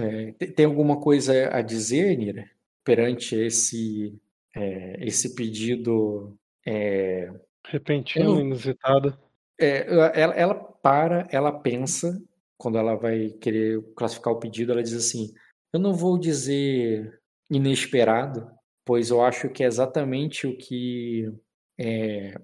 é, 0.00 0.32
tem 0.48 0.66
alguma 0.66 1.00
coisa 1.00 1.54
a 1.56 1.62
dizer, 1.62 2.18
Nira, 2.18 2.50
perante 2.82 3.36
esse, 3.36 4.20
é, 4.56 5.06
esse 5.06 5.36
pedido 5.36 6.36
é, 6.66 7.32
repentino, 7.68 8.34
não, 8.34 8.40
inusitado? 8.40 9.16
É, 9.56 9.86
ela, 9.86 10.34
ela 10.34 10.54
para, 10.54 11.28
ela 11.30 11.52
pensa, 11.52 12.20
quando 12.58 12.76
ela 12.76 12.96
vai 12.96 13.30
querer 13.40 13.80
classificar 13.94 14.32
o 14.32 14.40
pedido, 14.40 14.72
ela 14.72 14.82
diz 14.82 14.94
assim: 14.94 15.32
Eu 15.72 15.78
não 15.78 15.94
vou 15.94 16.18
dizer 16.18 17.20
inesperado, 17.48 18.50
pois 18.86 19.10
eu 19.10 19.22
acho 19.22 19.50
que 19.50 19.62
é 19.62 19.66
exatamente 19.66 20.46
o 20.46 20.56
que 20.56 21.30
é, 21.78 22.34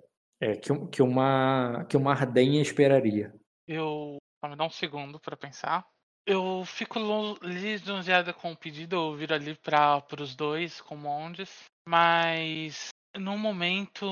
é, 0.41 0.57
que, 0.57 0.69
que, 0.89 1.03
uma 1.03 1.87
que 1.89 1.97
uma 1.97 2.13
ardenha 2.13 2.61
esperaria. 2.61 3.35
Eu 3.67 4.19
me 4.45 4.57
dá 4.57 4.65
um 4.65 4.71
segundo 4.71 5.19
para 5.19 5.37
pensar. 5.37 5.87
Eu 6.27 6.63
fico 6.65 6.99
lisonjeada 7.43 8.33
com 8.33 8.53
o 8.53 8.57
pedido, 8.57 8.97
eu 8.97 9.17
viro 9.17 9.35
ali 9.35 9.57
para 9.57 10.05
os 10.21 10.37
dois 10.37 10.81
com 10.81 10.97
mondes, 10.97 11.65
mas 11.89 12.89
no 13.17 13.39
momento 13.39 14.07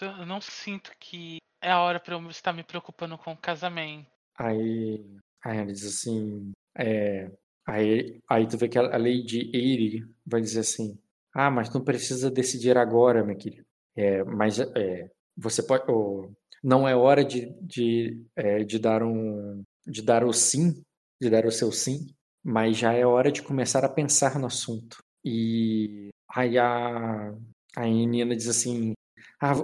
eu 0.00 0.26
não 0.26 0.40
sinto 0.40 0.92
que 0.98 1.38
é 1.62 1.70
a 1.70 1.80
hora 1.80 1.98
para 1.98 2.14
eu 2.14 2.30
estar 2.30 2.52
me 2.52 2.62
preocupando 2.62 3.18
com 3.18 3.32
o 3.32 3.36
casamento. 3.36 4.06
Aí 4.38 5.04
Aí 5.44 5.58
ela 5.58 5.72
diz 5.72 5.84
assim, 5.84 6.52
é, 6.78 7.30
aí, 7.66 8.20
aí 8.28 8.46
tu 8.46 8.56
vê 8.56 8.68
que 8.68 8.78
a, 8.78 8.82
a 8.82 8.96
Lady 8.96 9.50
Eire 9.52 10.08
vai 10.24 10.40
dizer 10.40 10.60
assim, 10.60 10.96
ah, 11.34 11.50
mas 11.50 11.72
não 11.72 11.82
precisa 11.82 12.30
decidir 12.30 12.76
agora, 12.76 13.24
meu 13.24 13.36
querido. 13.36 13.66
É, 13.96 14.22
mas 14.24 14.58
é, 14.58 15.10
você 15.36 15.62
pode, 15.62 15.84
oh, 15.90 16.30
não 16.62 16.86
é 16.88 16.94
hora 16.94 17.24
de, 17.24 17.50
de, 17.60 18.22
é, 18.36 18.64
de 18.64 18.78
dar 18.78 19.02
um, 19.02 19.62
de 19.86 20.02
dar 20.02 20.24
o 20.24 20.32
sim, 20.32 20.82
de 21.20 21.30
dar 21.30 21.46
o 21.46 21.50
seu 21.50 21.72
sim, 21.72 22.06
mas 22.44 22.76
já 22.76 22.92
é 22.92 23.06
hora 23.06 23.30
de 23.32 23.42
começar 23.42 23.84
a 23.84 23.88
pensar 23.88 24.38
no 24.38 24.46
assunto. 24.46 25.02
E 25.24 26.10
aí 26.28 26.58
a, 26.58 27.34
a 27.76 27.86
Nina 27.86 28.36
diz 28.36 28.48
assim, 28.48 28.92
ah, 29.40 29.54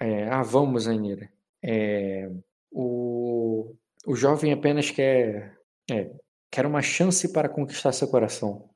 é, 0.00 0.28
ah 0.28 0.42
vamos, 0.42 0.88
Anira. 0.88 1.30
É, 1.62 2.30
o, 2.70 3.74
o 4.06 4.16
jovem 4.16 4.52
apenas 4.52 4.90
quer, 4.90 5.58
é, 5.90 6.10
quer 6.50 6.66
uma 6.66 6.82
chance 6.82 7.32
para 7.32 7.48
conquistar 7.48 7.92
seu 7.92 8.08
coração. 8.08 8.68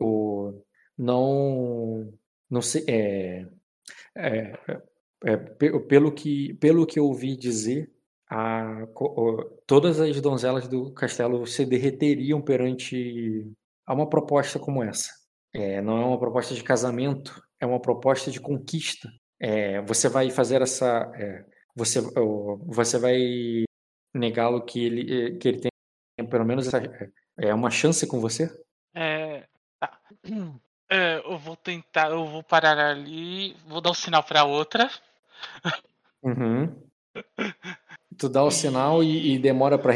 O, 0.00 0.62
não, 0.96 2.12
não 2.50 2.62
sei, 2.62 2.84
é, 2.88 3.46
é, 4.16 4.58
é, 5.24 5.36
pelo 5.36 6.12
que 6.12 6.54
pelo 6.54 6.86
que 6.86 6.98
eu 6.98 7.06
ouvi 7.06 7.36
dizer, 7.36 7.90
a, 8.30 8.86
todas 9.66 10.00
as 10.00 10.20
donzelas 10.20 10.68
do 10.68 10.92
castelo 10.92 11.46
se 11.46 11.66
derreteriam 11.66 12.40
perante 12.40 13.50
a 13.86 13.94
uma 13.94 14.08
proposta 14.08 14.58
como 14.58 14.82
essa. 14.82 15.10
É, 15.54 15.82
não 15.82 16.00
é 16.00 16.04
uma 16.06 16.18
proposta 16.18 16.54
de 16.54 16.64
casamento, 16.64 17.42
é 17.60 17.66
uma 17.66 17.80
proposta 17.80 18.30
de 18.30 18.40
conquista. 18.40 19.08
É, 19.38 19.82
você 19.82 20.08
vai 20.08 20.30
fazer 20.30 20.62
essa. 20.62 21.12
É, 21.14 21.44
você, 21.74 22.00
você 22.66 22.98
vai 22.98 23.64
negá-lo 24.14 24.64
que 24.64 24.84
ele, 24.84 25.38
que 25.38 25.48
ele 25.48 25.60
tem 25.60 25.70
pelo 26.28 26.44
menos 26.44 26.66
essa, 26.66 26.80
é 27.38 27.52
uma 27.52 27.70
chance 27.70 28.06
com 28.06 28.20
você? 28.20 28.50
É, 28.94 29.46
tá. 29.80 30.00
é, 30.92 31.22
eu 31.24 31.38
vou 31.38 31.56
tentar, 31.56 32.10
eu 32.10 32.26
vou 32.26 32.42
parar 32.42 32.78
ali, 32.78 33.56
vou 33.66 33.80
dar 33.80 33.90
o 33.90 33.92
um 33.92 33.94
sinal 33.94 34.22
para 34.22 34.44
outra. 34.44 34.90
Uhum. 36.22 36.74
Tu 38.18 38.28
dá 38.28 38.42
o 38.42 38.50
sinal 38.50 39.02
e, 39.02 39.34
e 39.34 39.38
demora 39.38 39.78
para 39.78 39.94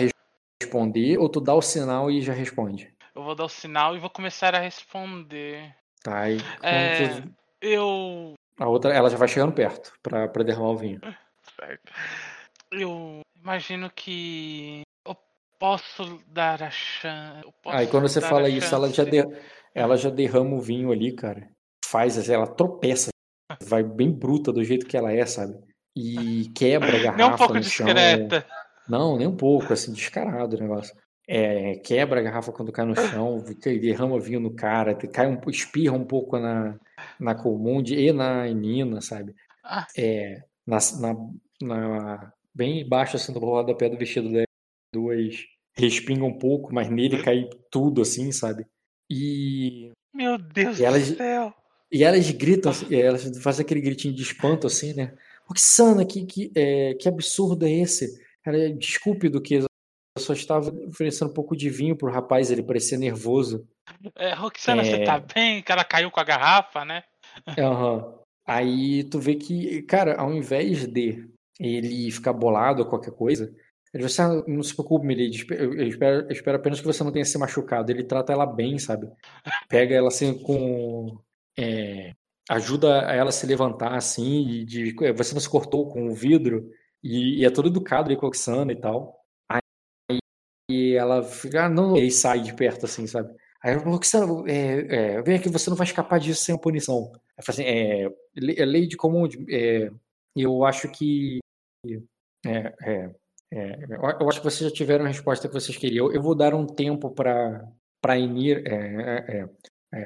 responder, 0.62 1.18
ou 1.18 1.28
tu 1.28 1.40
dá 1.40 1.54
o 1.54 1.62
sinal 1.62 2.10
e 2.10 2.22
já 2.22 2.32
responde? 2.32 2.92
Eu 3.14 3.22
vou 3.22 3.34
dar 3.34 3.44
o 3.44 3.48
sinal 3.48 3.94
e 3.94 3.98
vou 3.98 4.10
começar 4.10 4.54
a 4.54 4.58
responder. 4.58 5.74
Tá, 6.02 6.30
e 6.30 6.38
é, 6.62 7.20
tu... 7.20 7.34
eu 7.60 8.34
a 8.58 8.66
outra, 8.66 8.92
ela 8.92 9.10
já 9.10 9.18
vai 9.18 9.28
chegando 9.28 9.52
perto 9.52 9.92
para 10.02 10.42
derramar 10.42 10.70
o 10.70 10.76
vinho. 10.76 11.00
Certo. 11.58 11.92
Eu 12.68 13.20
imagino 13.40 13.88
que 13.90 14.82
eu 15.04 15.16
posso 15.56 16.20
dar 16.26 16.60
a 16.64 16.70
chance. 16.70 17.48
Aí 17.66 17.86
quando 17.86 18.08
você 18.08 18.20
fala 18.20 18.48
isso, 18.48 18.74
ela 18.74 18.92
já, 18.92 19.04
de, 19.04 19.22
ela 19.76 19.94
já 19.94 20.08
derrama 20.08 20.56
o 20.56 20.60
vinho 20.60 20.90
ali, 20.90 21.12
cara. 21.12 21.50
Faz, 21.84 22.30
ela 22.30 22.46
tropeça. 22.46 23.10
Vai 23.62 23.82
bem 23.82 24.10
bruta 24.10 24.50
do 24.50 24.64
jeito 24.64 24.86
que 24.86 24.96
ela 24.96 25.12
é, 25.12 25.26
sabe? 25.26 25.54
E 25.94 26.50
quebra 26.54 26.96
a 26.96 27.02
garrafa. 27.02 27.16
Nem 27.16 27.26
um 27.26 27.36
pouco 27.36 27.54
no 27.54 27.60
discreta. 27.60 28.40
Chão. 28.40 28.50
Não, 28.88 29.18
nem 29.18 29.26
um 29.26 29.36
pouco, 29.36 29.74
assim, 29.74 29.92
descarado 29.92 30.56
o 30.56 30.60
negócio. 30.60 30.96
É, 31.28 31.76
quebra 31.76 32.20
a 32.20 32.22
garrafa 32.22 32.52
quando 32.52 32.72
cai 32.72 32.86
no 32.86 32.94
chão, 32.94 33.44
derrama 33.80 34.18
vinho 34.18 34.40
no 34.40 34.54
cara, 34.54 34.94
cai 34.94 35.26
um, 35.26 35.38
espirra 35.50 35.94
um 35.94 36.04
pouco 36.04 36.38
na, 36.38 36.78
na 37.18 37.34
Colmundi 37.34 37.96
e 37.96 38.12
na 38.12 38.46
Nina, 38.46 39.00
sabe? 39.00 39.34
Ah. 39.62 39.86
É, 39.98 40.42
na, 40.66 40.78
na, 41.00 41.16
na, 41.60 42.32
bem 42.54 42.88
baixo 42.88 43.16
assim 43.16 43.32
do 43.32 43.40
rodapé 43.40 43.88
do 43.88 43.98
vestido 43.98 44.30
dela, 44.30 44.46
duas 44.94 45.34
respingam 45.74 46.28
um 46.28 46.38
pouco, 46.38 46.72
mas 46.72 46.88
nele 46.88 47.22
cai 47.22 47.50
tudo 47.70 48.00
assim, 48.00 48.32
sabe? 48.32 48.64
E 49.10 49.92
meu 50.12 50.38
Deus 50.38 50.78
e 50.78 50.84
elas, 50.84 51.10
do 51.10 51.16
céu. 51.16 51.54
E 51.92 52.02
elas 52.02 52.30
gritam, 52.30 52.72
elas 52.90 53.38
fazem 53.38 53.64
aquele 53.64 53.80
gritinho 53.80 54.14
de 54.14 54.22
espanto 54.22 54.66
assim, 54.66 54.94
né? 54.94 55.14
Roxana, 55.46 56.04
que 56.04 56.26
que, 56.26 56.52
é, 56.56 56.94
que 56.94 57.08
absurdo 57.08 57.66
é 57.66 57.70
esse? 57.70 58.20
Ela, 58.44 58.70
desculpe 58.70 59.28
do 59.28 59.40
que 59.40 59.54
eu 59.54 59.66
só 60.18 60.32
estava 60.32 60.70
oferecendo 60.88 61.30
um 61.30 61.34
pouco 61.34 61.56
de 61.56 61.68
vinho 61.68 61.96
pro 61.96 62.10
rapaz, 62.10 62.50
ele 62.50 62.62
parecia 62.62 62.98
nervoso. 62.98 63.68
É, 64.16 64.34
Roxana, 64.34 64.82
é... 64.82 64.84
você 64.84 65.04
tá 65.04 65.20
bem? 65.20 65.62
Que 65.62 65.70
ela 65.70 65.84
caiu 65.84 66.10
com 66.10 66.20
a 66.20 66.24
garrafa, 66.24 66.84
né? 66.84 67.04
Uhum. 67.58 68.18
Aí 68.46 69.04
tu 69.04 69.18
vê 69.18 69.34
que, 69.34 69.82
cara, 69.82 70.16
ao 70.16 70.32
invés 70.32 70.86
de 70.86 71.28
ele 71.58 72.10
ficar 72.10 72.32
bolado 72.32 72.82
ou 72.82 72.88
qualquer 72.88 73.12
coisa, 73.12 73.52
você 73.94 74.22
não 74.46 74.62
se 74.62 74.74
preocupe, 74.74 75.06
Milady, 75.06 75.46
eu 75.50 75.86
espero, 75.86 76.26
eu 76.26 76.32
espero 76.32 76.56
apenas 76.56 76.80
que 76.80 76.86
você 76.86 77.02
não 77.04 77.12
tenha 77.12 77.24
se 77.24 77.38
machucado. 77.38 77.90
Ele 77.90 78.04
trata 78.04 78.32
ela 78.32 78.46
bem, 78.46 78.78
sabe? 78.78 79.08
Pega 79.68 79.94
ela 79.94 80.08
assim 80.08 80.34
com. 80.42 81.18
É, 81.58 82.14
ajuda 82.48 82.88
ela 83.12 83.30
a 83.30 83.32
se 83.32 83.46
levantar 83.46 83.94
assim, 83.94 84.48
e 84.48 84.64
de, 84.64 84.94
é, 85.04 85.12
você 85.12 85.34
não 85.34 85.40
se 85.40 85.48
cortou 85.48 85.88
com 85.88 86.08
o 86.08 86.14
vidro, 86.14 86.70
e, 87.02 87.40
e 87.40 87.44
é 87.44 87.50
todo 87.50 87.68
educado 87.68 88.08
ali 88.08 88.16
com 88.16 88.26
a 88.26 88.28
Oxana 88.28 88.72
e 88.72 88.76
tal. 88.76 89.24
Aí 89.50 90.94
ela 90.94 91.22
fica, 91.22 91.66
ah, 91.66 91.68
não, 91.68 91.96
e 91.96 92.10
sai 92.10 92.40
de 92.40 92.54
perto 92.54 92.86
assim, 92.86 93.06
sabe? 93.06 93.34
Aí 93.62 93.74
eu 93.74 93.80
falo, 93.80 93.98
que 93.98 94.06
é, 94.50 95.16
é, 95.16 95.22
vem 95.22 95.36
aqui, 95.36 95.48
você 95.48 95.70
não 95.70 95.76
vai 95.76 95.86
escapar 95.86 96.20
disso 96.20 96.44
sem 96.44 96.58
punição. 96.58 97.10
Eu 97.36 97.44
falo 97.44 97.60
assim, 97.60 97.64
é, 97.64 98.04
é 98.04 98.64
lei 98.64 98.86
de 98.86 98.96
comum, 98.96 99.26
é, 99.50 99.90
eu 100.36 100.64
acho 100.64 100.88
que 100.90 101.38
é, 102.44 102.74
é, 102.82 103.14
é, 103.52 103.84
eu 104.20 104.28
acho 104.28 104.40
que 104.40 104.44
vocês 104.44 104.70
já 104.70 104.74
tiveram 104.74 105.04
a 105.04 105.08
resposta 105.08 105.48
que 105.48 105.54
vocês 105.54 105.76
queriam. 105.76 106.12
Eu 106.12 106.22
vou 106.22 106.34
dar 106.34 106.54
um 106.54 106.66
tempo 106.66 107.10
para 107.10 107.66
para 108.00 108.18
Inir, 108.18 108.62
é, 108.66 109.48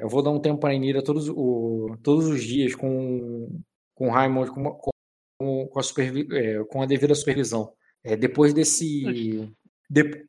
eu 0.01 0.09
vou 0.09 0.23
dar 0.23 0.31
um 0.31 0.39
tempo 0.39 0.59
para 0.59 0.73
Inira 0.73 1.03
todos, 1.03 1.29
o, 1.29 1.95
todos 2.01 2.25
os 2.27 2.43
dias 2.43 2.73
com 2.73 3.59
com 3.93 4.09
Raimond 4.09 4.49
com, 4.51 4.63
com, 4.63 5.67
com, 5.67 5.79
a, 5.79 5.83
supervi, 5.83 6.27
com 6.65 6.81
a 6.81 6.85
devida 6.85 7.13
supervisão. 7.13 7.73
depois 8.19 8.53
desse 8.53 9.51
de, 9.89 10.25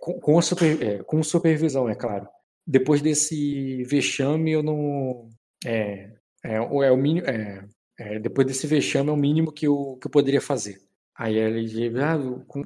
com, 0.00 0.20
com, 0.20 0.42
super, 0.42 1.04
com 1.04 1.22
supervisão, 1.22 1.88
é 1.88 1.94
claro 1.94 2.28
depois 2.70 3.02
desse 3.02 3.82
vexame, 3.84 4.52
eu 4.52 4.62
não. 4.62 5.28
É, 5.66 6.12
é, 6.44 6.54
é 6.54 6.90
o 6.92 6.96
mínimo. 6.96 7.26
É, 7.26 7.66
é, 7.98 8.18
depois 8.20 8.46
desse 8.46 8.66
vexame, 8.66 9.10
é 9.10 9.12
o 9.12 9.16
mínimo 9.16 9.52
que 9.52 9.66
eu, 9.66 9.98
que 10.00 10.06
eu 10.06 10.10
poderia 10.10 10.40
fazer. 10.40 10.78
Aí 11.20 11.36
ele 11.36 11.66
diz: 11.66 11.94
ah, 11.96 12.16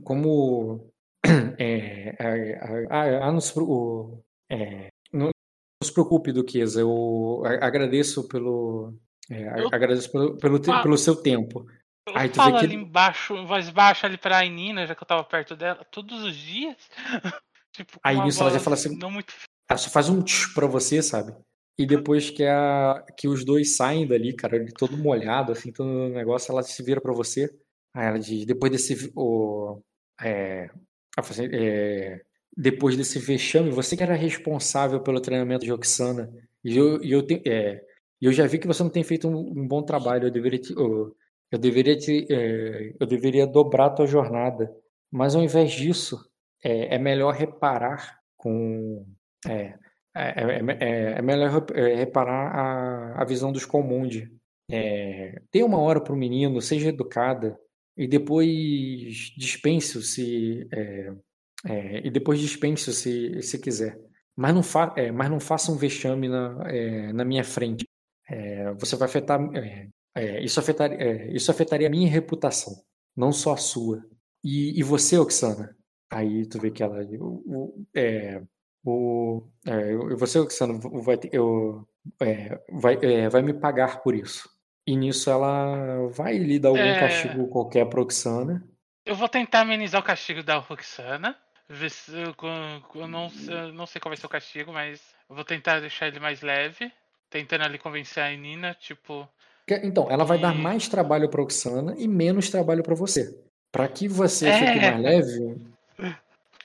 como. 0.05 0.93
É, 1.59 2.16
ah, 2.90 3.32
não, 3.32 3.40
se, 3.40 3.59
o, 3.59 4.22
é, 4.51 4.89
não, 5.12 5.31
se 5.82 5.93
preocupe, 5.93 6.32
Duquesa, 6.32 6.81
eu 6.81 7.43
agradeço 7.60 8.28
pelo. 8.28 8.94
É, 9.31 9.60
eu, 9.60 9.68
agradeço 9.72 10.12
pelo, 10.12 10.36
pelo, 10.36 10.59
te, 10.59 10.70
pelo 10.82 10.98
seu 10.98 11.16
tempo. 11.16 11.66
Eu 12.06 12.16
Aí 12.16 12.28
tu 12.28 12.36
falo 12.36 12.56
ali 12.56 12.74
embaixo, 12.74 13.35
em 13.35 13.47
voz 13.47 13.70
baixa 13.70 14.06
ali 14.06 14.18
pra 14.18 14.44
Nina, 14.44 14.86
já 14.86 14.94
que 14.94 15.02
eu 15.02 15.06
tava 15.06 15.24
perto 15.24 15.56
dela, 15.56 15.85
todos 15.90 16.22
os 16.22 16.36
dias. 16.36 16.76
tipo, 17.72 17.98
Aí 18.05 18.20
nisso 18.20 18.43
ela 18.43 18.51
já 18.51 18.60
fala 18.60 18.74
assim. 18.74 18.97
Não 18.98 19.10
muito 19.10 19.32
ela 19.68 19.78
só 19.78 19.90
faz 19.90 20.09
um 20.09 20.22
tch 20.22 20.52
pra 20.55 20.66
você, 20.66 21.02
sabe? 21.02 21.35
E 21.78 21.86
depois 21.86 22.31
que, 22.31 22.44
a, 22.44 23.05
que 23.16 23.26
os 23.26 23.44
dois 23.44 23.76
saem 23.76 24.06
dali, 24.06 24.35
cara, 24.35 24.56
ele 24.56 24.72
todo 24.72 24.97
molhado, 24.97 25.51
assim, 25.51 25.72
todo 25.72 26.09
negócio, 26.10 26.52
ela 26.52 26.62
se 26.62 26.81
vira 26.82 27.01
para 27.01 27.12
você. 27.12 27.51
Aí 27.94 28.06
ela 28.06 28.18
diz, 28.18 28.44
depois 28.44 28.72
desse. 28.72 29.12
O, 29.14 29.80
é, 30.20 30.68
é, 31.52 32.20
depois 32.56 32.96
desse 32.96 33.18
vexame, 33.18 33.70
você 33.70 33.96
que 33.96 34.02
era 34.02 34.14
responsável 34.14 35.00
pelo 35.00 35.20
treinamento 35.20 35.64
de 35.64 35.72
Oxana. 35.72 36.32
E 36.64 36.76
eu, 36.76 37.02
e 37.02 37.12
eu, 37.12 37.22
te, 37.26 37.42
é, 37.46 37.82
eu 38.20 38.32
já 38.32 38.46
vi 38.46 38.58
que 38.58 38.66
você 38.66 38.82
não 38.82 38.90
tem 38.90 39.04
feito 39.04 39.28
um, 39.28 39.60
um 39.60 39.68
bom 39.68 39.82
trabalho. 39.82 40.26
Eu 40.26 40.30
deveria 40.30 40.58
te, 40.58 40.72
eu, 40.72 41.16
eu 41.50 41.58
deveria 41.58 41.96
te, 41.96 42.26
é, 42.30 42.94
eu 42.98 43.06
deveria 43.06 43.46
dobrar 43.46 43.86
a 43.86 43.90
tua 43.90 44.06
jornada. 44.06 44.74
Mas 45.10 45.36
ao 45.36 45.42
invés 45.42 45.72
disso, 45.72 46.18
é, 46.62 46.96
é 46.96 46.98
melhor 46.98 47.32
reparar 47.34 48.20
com 48.36 49.06
é, 49.46 49.74
é, 50.16 51.18
é, 51.18 51.22
melhor 51.22 51.64
reparar 51.96 52.54
a, 52.54 53.22
a 53.22 53.24
visão 53.24 53.52
dos 53.52 53.64
Comundi. 53.64 54.32
É, 54.70 55.40
dê 55.52 55.62
uma 55.62 55.78
hora 55.78 56.00
para 56.00 56.12
o 56.12 56.16
menino, 56.16 56.60
seja 56.60 56.88
educada, 56.88 57.58
e 57.96 58.06
depois 58.08 59.32
dispense 59.36 60.02
se 60.02 60.66
é, 60.72 61.12
é, 61.64 62.06
e 62.06 62.10
depois 62.10 62.40
dispense 62.40 62.92
se, 62.92 63.40
se 63.42 63.58
quiser. 63.58 63.98
Mas 64.36 64.54
não, 64.54 64.62
fa, 64.62 64.92
é, 64.96 65.10
mas 65.12 65.30
não 65.30 65.40
faça 65.40 65.70
um 65.72 65.76
vexame 65.76 66.28
na, 66.28 66.62
é, 66.68 67.12
na 67.12 67.24
minha 67.24 67.44
frente. 67.44 67.88
É, 68.28 68.72
você 68.74 68.96
vai 68.96 69.08
afetar. 69.08 69.40
isso, 70.42 70.60
afetaria, 70.60 71.36
isso 71.36 71.50
afetaria 71.50 71.86
a 71.86 71.90
minha 71.90 72.08
reputação, 72.08 72.74
não 73.16 73.32
só 73.32 73.54
a 73.54 73.56
sua. 73.56 74.04
E, 74.42 74.78
e 74.78 74.82
você, 74.82 75.18
Oxana? 75.18 75.76
Aí 76.10 76.46
tu 76.46 76.60
vê 76.60 76.70
que 76.70 76.82
ela. 76.82 77.02
O, 77.20 77.42
o, 77.46 77.86
o, 78.84 79.48
é, 79.64 79.96
você, 80.16 80.38
Oxano, 80.38 80.78
vai, 81.02 81.18
eu, 81.32 81.86
é, 82.20 82.60
vai, 82.72 82.98
é, 83.02 83.28
vai 83.28 83.42
me 83.42 83.54
pagar 83.54 84.02
por 84.02 84.14
isso. 84.14 84.48
E 84.86 84.97
nisso 84.97 85.31
ela 85.31 86.09
vai 86.09 86.36
lhe 86.36 86.59
dar 86.59 86.69
algum 86.69 86.81
é... 86.81 87.01
castigo 87.01 87.48
qualquer 87.48 87.86
pra 87.86 88.02
Oxana. 88.02 88.62
Eu 89.06 89.15
vou 89.15 89.28
tentar 89.28 89.61
amenizar 89.61 90.01
o 90.01 90.05
castigo 90.05 90.43
da 90.43 90.56
Roxana. 90.56 91.36
Eu, 91.69 93.09
não, 93.09 93.31
eu 93.48 93.73
não 93.73 93.86
sei 93.86 94.01
qual 94.01 94.11
vai 94.11 94.16
ser 94.16 94.27
o 94.27 94.31
castigo, 94.31 94.73
mas 94.73 95.01
eu 95.28 95.35
vou 95.36 95.44
tentar 95.44 95.81
deixar 95.81 96.09
ele 96.09 96.20
mais 96.20 96.43
leve. 96.43 96.90
Tentando 97.31 97.65
ali 97.65 97.78
convencer 97.78 98.23
a 98.23 98.31
Nina, 98.36 98.74
tipo. 98.74 99.27
Então, 99.82 100.11
ela 100.11 100.24
vai 100.24 100.39
E- 100.39 100.40
dar 100.43 100.55
mais 100.55 100.89
trabalho 100.89 101.28
pra 101.28 101.43
Oxana 101.43 101.94
e 101.98 102.06
menos 102.06 102.51
trabalho 102.51 102.82
pra 102.82 102.94
você. 102.94 103.35
Pra 103.73 103.89
que 103.89 104.06
você 104.06 104.48
É. 104.48 104.59
fique 104.59 104.81
mais 104.81 105.02
leve, 105.02 105.56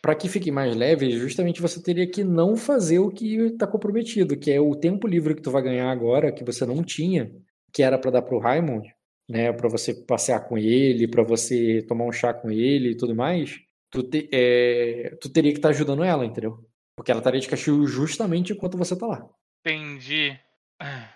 Pra 0.01 0.15
que 0.15 0.29
fique 0.29 0.49
mais 0.49 0.73
leve, 0.75 1.11
justamente 1.11 1.61
você 1.61 1.81
teria 1.83 2.09
que 2.09 2.23
não 2.23 2.55
fazer 2.55 2.99
o 2.99 3.09
que 3.11 3.49
tá 3.57 3.67
comprometido, 3.67 4.37
que 4.37 4.49
é 4.49 4.59
o 4.59 4.73
tempo 4.73 5.05
livre 5.05 5.35
que 5.35 5.41
tu 5.41 5.51
vai 5.51 5.61
ganhar 5.61 5.91
agora, 5.91 6.31
que 6.31 6.41
você 6.43 6.65
não 6.65 6.81
tinha, 6.83 7.29
que 7.73 7.83
era 7.83 7.97
pra 7.97 8.11
dar 8.11 8.21
pro 8.21 8.39
Raimond, 8.39 8.87
né, 9.29 9.51
Pra 9.53 9.69
você 9.69 9.93
passear 9.93 10.47
com 10.47 10.57
ele, 10.57 11.07
pra 11.07 11.23
você 11.23 11.81
tomar 11.87 12.05
um 12.05 12.11
chá 12.11 12.33
com 12.33 12.49
ele 12.49 12.91
e 12.91 12.97
tudo 12.97 13.15
mais. 13.15 13.59
Tu, 13.91 14.03
te- 14.03 14.29
é, 14.31 15.15
tu 15.21 15.29
teria 15.29 15.51
que 15.51 15.57
estar 15.59 15.69
ajudando 15.69 16.03
ela, 16.03 16.25
entendeu? 16.25 16.67
Porque 16.95 17.11
ela 17.11 17.19
estaria 17.19 17.39
de 17.39 17.47
castigo 17.47 17.85
justamente 17.87 18.53
enquanto 18.53 18.77
você 18.77 18.97
tá 18.97 19.05
lá. 19.07 19.27
Entendi. 19.61 20.37
Ah, 20.79 21.09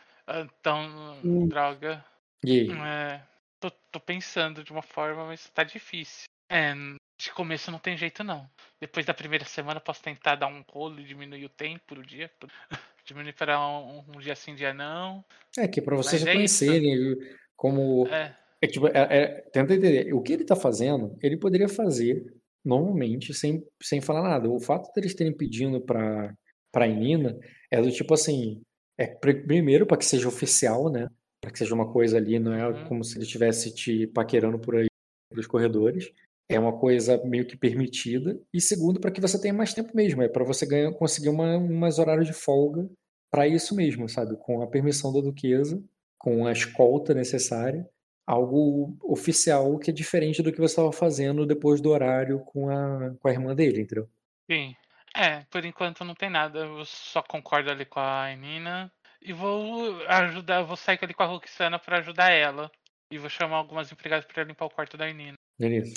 Então, 0.59 1.19
Hum. 1.23 1.47
droga. 1.47 2.03
E 2.45 2.51
aí? 2.51 2.71
É, 2.71 3.21
tô, 3.59 3.69
tô 3.69 3.99
pensando 3.99 4.63
de 4.63 4.71
uma 4.71 4.81
forma, 4.81 5.25
mas 5.25 5.49
tá 5.49 5.63
difícil. 5.63 6.25
É, 6.49 6.73
de 7.19 7.31
começo 7.33 7.69
não 7.71 7.79
tem 7.79 7.97
jeito 7.97 8.23
não. 8.23 8.49
Depois 8.79 9.05
da 9.05 9.13
primeira 9.13 9.45
semana 9.45 9.77
eu 9.79 9.83
posso 9.83 10.01
tentar 10.01 10.35
dar 10.35 10.47
um 10.47 10.63
rolo 10.69 10.99
e 10.99 11.03
diminuir 11.03 11.45
o 11.45 11.49
tempo 11.49 11.95
do 11.95 12.03
dia. 12.03 12.29
Diminuir 13.05 13.33
para 13.33 13.59
um, 13.59 13.99
um 14.15 14.19
dia 14.19 14.35
sim, 14.35 14.55
dia 14.55 14.73
não. 14.73 15.23
É 15.57 15.67
que 15.67 15.81
pra 15.81 15.95
vocês 15.95 16.21
Mas 16.21 16.27
é 16.27 16.31
reconhecerem 16.31 17.17
como 17.55 18.07
É, 18.07 18.33
É 18.61 18.67
tipo, 18.67 18.87
é- 18.87 18.91
é- 18.95 19.27
tenta 19.51 19.73
entender. 19.73 20.13
O 20.13 20.21
que 20.21 20.31
ele 20.33 20.45
tá 20.45 20.55
fazendo, 20.55 21.17
ele 21.21 21.35
poderia 21.37 21.67
fazer 21.67 22.23
normalmente 22.63 23.33
sem, 23.33 23.61
sem 23.81 23.99
falar 23.99 24.21
nada. 24.23 24.49
O 24.49 24.59
fato 24.59 24.89
deles 24.93 25.13
terem 25.13 25.35
pedindo 25.35 25.81
pra, 25.81 26.33
pra 26.71 26.87
Nina 26.87 27.37
é 27.69 27.81
do 27.81 27.91
tipo 27.91 28.13
assim: 28.13 28.61
é 28.97 29.05
pr- 29.05 29.45
primeiro 29.45 29.85
para 29.85 29.97
que 29.97 30.05
seja 30.05 30.27
oficial, 30.29 30.89
né? 30.89 31.09
Para 31.41 31.51
que 31.51 31.59
seja 31.59 31.75
uma 31.75 31.91
coisa 31.91 32.15
ali, 32.15 32.39
não 32.39 32.53
é 32.53 32.65
Uhum. 32.69 32.85
como 32.87 33.03
se 33.03 33.17
ele 33.17 33.25
estivesse 33.25 33.75
te 33.75 34.07
paquerando 34.07 34.57
por 34.57 34.77
aí 34.77 34.87
pelos 35.29 35.45
corredores. 35.45 36.09
É 36.49 36.59
uma 36.59 36.77
coisa 36.77 37.21
meio 37.25 37.45
que 37.45 37.57
permitida. 37.57 38.39
E 38.53 38.59
segundo, 38.59 38.99
para 38.99 39.11
que 39.11 39.21
você 39.21 39.39
tenha 39.39 39.53
mais 39.53 39.73
tempo 39.73 39.95
mesmo. 39.95 40.21
É 40.21 40.27
para 40.27 40.43
você 40.43 40.65
ganhar, 40.65 40.91
conseguir 40.93 41.29
uma, 41.29 41.57
umas 41.57 41.99
horários 41.99 42.27
de 42.27 42.33
folga 42.33 42.87
para 43.31 43.47
isso 43.47 43.75
mesmo, 43.75 44.07
sabe? 44.09 44.35
Com 44.37 44.61
a 44.61 44.67
permissão 44.67 45.11
da 45.11 45.21
duquesa, 45.21 45.81
com 46.17 46.45
a 46.45 46.51
escolta 46.51 47.13
necessária 47.13 47.87
algo 48.25 48.97
oficial 49.01 49.77
que 49.77 49.91
é 49.91 49.93
diferente 49.93 50.41
do 50.41 50.51
que 50.51 50.59
você 50.59 50.73
estava 50.73 50.91
fazendo 50.91 51.45
depois 51.45 51.81
do 51.81 51.89
horário 51.89 52.39
com 52.39 52.69
a, 52.69 53.13
com 53.19 53.27
a 53.27 53.31
irmã 53.31 53.53
dele, 53.53 53.81
entendeu? 53.81 54.09
sim. 54.49 54.75
É, 55.15 55.41
por 55.51 55.63
enquanto 55.63 56.03
não 56.03 56.15
tem 56.15 56.29
nada. 56.29 56.59
Eu 56.59 56.83
só 56.85 57.21
concordo 57.21 57.69
ali 57.69 57.85
com 57.85 57.99
a 57.99 58.35
Nina. 58.35 58.91
E 59.21 59.31
vou 59.31 60.03
ajudar, 60.07 60.63
vou 60.63 60.75
sair 60.75 60.97
ali 61.01 61.13
com 61.13 61.23
a 61.23 61.27
Roxana 61.27 61.77
pra 61.77 61.99
ajudar 61.99 62.31
ela. 62.31 62.71
E 63.11 63.17
vou 63.19 63.29
chamar 63.29 63.57
algumas 63.57 63.91
empregadas 63.91 64.25
pra 64.25 64.43
limpar 64.43 64.65
o 64.65 64.71
quarto 64.71 64.97
da 64.97 65.05
Nina. 65.13 65.37
Beleza. 65.59 65.93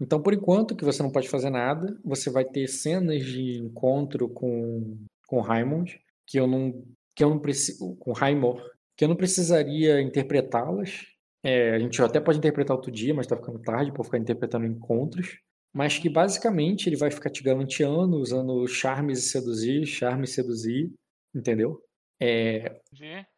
Então, 0.00 0.22
por 0.22 0.32
enquanto, 0.32 0.76
que 0.76 0.84
você 0.84 1.02
não 1.02 1.10
pode 1.10 1.28
fazer 1.28 1.50
nada, 1.50 1.98
você 2.04 2.30
vai 2.30 2.44
ter 2.44 2.68
cenas 2.68 3.24
de 3.24 3.58
encontro 3.58 4.28
com 4.28 4.96
com 5.28 5.40
Raimond, 5.40 6.00
que 6.26 6.40
eu 6.40 6.46
não 6.46 6.82
que 7.14 7.22
eu 7.22 7.30
não 7.30 7.38
preciso 7.38 7.96
com 7.96 8.12
Raimor, 8.12 8.62
que 8.96 9.04
eu 9.04 9.08
não 9.08 9.16
precisaria 9.16 10.00
interpretá-las. 10.00 11.06
É, 11.42 11.74
a 11.74 11.78
gente 11.78 12.00
até 12.00 12.20
pode 12.20 12.38
interpretar 12.38 12.76
outro 12.76 12.90
dia, 12.92 13.12
mas 13.12 13.26
tá 13.26 13.36
ficando 13.36 13.58
tarde 13.58 13.92
para 13.92 14.04
ficar 14.04 14.18
interpretando 14.18 14.66
encontros. 14.66 15.38
Mas 15.74 15.98
que 15.98 16.08
basicamente 16.08 16.88
ele 16.88 16.96
vai 16.96 17.10
ficar 17.10 17.30
te 17.30 17.42
galanteando, 17.42 18.16
usando 18.16 18.66
charmes 18.66 19.18
e 19.18 19.22
seduzir, 19.22 19.86
charme 19.86 20.24
e 20.24 20.28
seduzir, 20.28 20.92
entendeu? 21.34 21.82
É? 22.20 22.80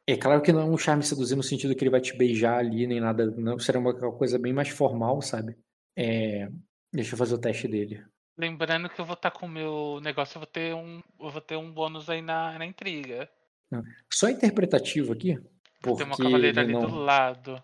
É 0.07 0.17
claro 0.17 0.41
que 0.41 0.53
não 0.53 0.61
é 0.61 0.65
um 0.65 0.79
charme 0.79 1.03
seduzir 1.03 1.37
no 1.37 1.43
sentido 1.43 1.75
que 1.75 1.83
ele 1.83 1.91
vai 1.91 2.01
te 2.01 2.17
beijar 2.17 2.59
ali, 2.59 2.87
nem 2.87 3.01
nada. 3.01 3.27
Não, 3.31 3.59
seria 3.59 3.81
uma 3.81 3.95
coisa 3.95 4.39
bem 4.39 4.53
mais 4.53 4.69
formal, 4.69 5.21
sabe? 5.21 5.57
É, 5.97 6.49
deixa 6.93 7.15
eu 7.15 7.19
fazer 7.19 7.35
o 7.35 7.41
teste 7.41 7.69
dele. 7.69 8.05
Lembrando 8.39 8.89
que 8.89 9.01
eu 9.01 9.05
vou 9.05 9.15
estar 9.15 9.31
com 9.31 9.47
o 9.47 9.49
meu 9.49 10.01
negócio, 10.03 10.37
eu 10.37 10.41
vou 10.41 10.47
ter 10.47 10.75
um, 10.75 11.03
eu 11.21 11.31
vou 11.31 11.41
ter 11.41 11.57
um 11.57 11.71
bônus 11.71 12.09
aí 12.09 12.23
na, 12.23 12.59
na 12.59 12.65
intriga. 12.65 13.29
Só 14.13 14.29
interpretativo 14.29 15.13
aqui, 15.13 15.39
Vou 15.83 15.97
ter 15.97 16.05
uma 16.05 16.11
porque 16.17 16.25
cavaleira 16.25 16.63
ele 16.63 16.75
ali 16.75 16.87
do 16.87 16.89
não, 16.93 16.99
lado. 16.99 17.63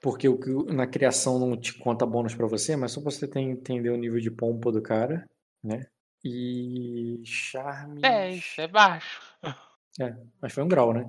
porque 0.00 0.28
o 0.28 0.38
que 0.38 0.50
na 0.72 0.86
criação 0.86 1.38
não 1.38 1.56
te 1.56 1.74
conta 1.78 2.06
bônus 2.06 2.34
pra 2.34 2.46
você, 2.46 2.76
mas 2.76 2.92
só 2.92 3.00
pra 3.00 3.10
você 3.10 3.26
entender 3.38 3.90
o 3.90 3.96
nível 3.96 4.20
de 4.20 4.30
pompa 4.30 4.72
do 4.72 4.82
cara, 4.82 5.24
né? 5.62 5.86
E 6.24 7.22
charme. 7.24 8.00
10, 8.00 8.58
é 8.58 8.68
baixo. 8.68 9.20
Mas 10.40 10.52
foi 10.52 10.62
um 10.62 10.68
grau, 10.68 10.92
né? 10.92 11.06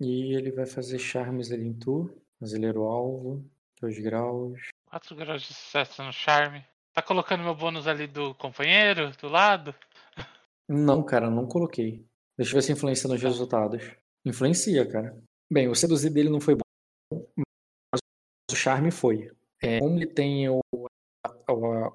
E 0.00 0.34
ele 0.34 0.50
vai 0.50 0.66
fazer 0.66 0.98
charmes 0.98 1.52
ali 1.52 1.64
em 1.64 1.72
tu. 1.72 2.10
Brasileiro 2.40 2.82
alvo. 2.82 3.44
Dois 3.80 3.98
graus. 3.98 4.60
4 4.94 5.16
graus 5.16 5.42
de 5.42 5.52
sucesso 5.52 6.04
no 6.04 6.12
charme. 6.12 6.64
Tá 6.92 7.02
colocando 7.02 7.42
meu 7.42 7.54
bônus 7.54 7.88
ali 7.88 8.06
do 8.06 8.32
companheiro, 8.36 9.10
do 9.20 9.28
lado? 9.28 9.74
Não, 10.68 11.02
cara, 11.02 11.28
não 11.28 11.48
coloquei. 11.48 12.06
Deixa 12.38 12.52
eu 12.52 12.54
ver 12.54 12.62
se 12.62 12.72
influencia 12.72 13.10
nos 13.10 13.20
resultados. 13.20 13.82
Influencia, 14.24 14.88
cara. 14.88 15.20
Bem, 15.52 15.68
o 15.68 15.74
seduzir 15.74 16.10
dele 16.10 16.30
não 16.30 16.40
foi 16.40 16.54
bom, 16.54 17.26
mas 17.92 18.00
o 18.48 18.54
charme 18.54 18.92
foi. 18.92 19.32
É, 19.60 19.80
como 19.80 19.96
ele 19.96 20.06
tem 20.06 20.48
o, 20.48 20.60
o, 20.72 20.88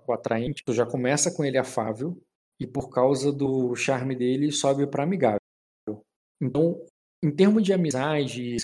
o 0.06 0.12
atraente, 0.12 0.64
tu 0.66 0.74
já 0.74 0.86
começa 0.86 1.34
com 1.34 1.46
ele 1.46 1.58
afável, 1.58 2.22
e 2.60 2.68
por 2.68 2.90
causa 2.90 3.32
do 3.32 3.74
charme 3.78 4.14
dele, 4.14 4.52
sobe 4.52 4.86
pra 4.86 5.04
amigável. 5.04 5.40
Então, 6.42 6.86
em 7.24 7.34
termos 7.34 7.64
de 7.64 7.72
amizade, 7.72 8.58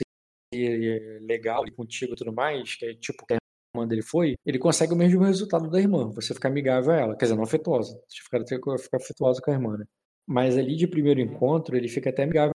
ser 0.54 1.22
legal 1.22 1.64
contigo 1.72 2.14
e 2.14 2.16
tudo 2.18 2.34
mais, 2.34 2.76
que 2.76 2.86
é 2.86 2.94
tipo 2.94 3.26
a 3.32 3.45
irmã 3.76 3.88
dele 3.88 4.02
foi, 4.02 4.36
ele 4.46 4.58
consegue 4.58 4.94
o 4.94 4.96
mesmo 4.96 5.24
resultado 5.24 5.70
da 5.70 5.80
irmã, 5.80 6.10
você 6.12 6.34
ficar 6.34 6.50
amigável 6.50 6.92
a 6.92 6.98
ela. 6.98 7.18
Quer 7.18 7.26
dizer, 7.26 7.36
não 7.36 7.44
afetuosa. 7.44 8.00
Você 8.08 8.22
ficar, 8.24 8.78
ficar 8.78 8.98
afetuosa 8.98 9.42
com 9.42 9.52
a 9.52 9.54
irmã, 9.54 9.78
né? 9.78 9.86
Mas 10.28 10.58
ali 10.58 10.76
de 10.76 10.88
primeiro 10.88 11.20
encontro, 11.20 11.76
ele 11.76 11.88
fica 11.88 12.10
até 12.10 12.24
amigável 12.24 12.52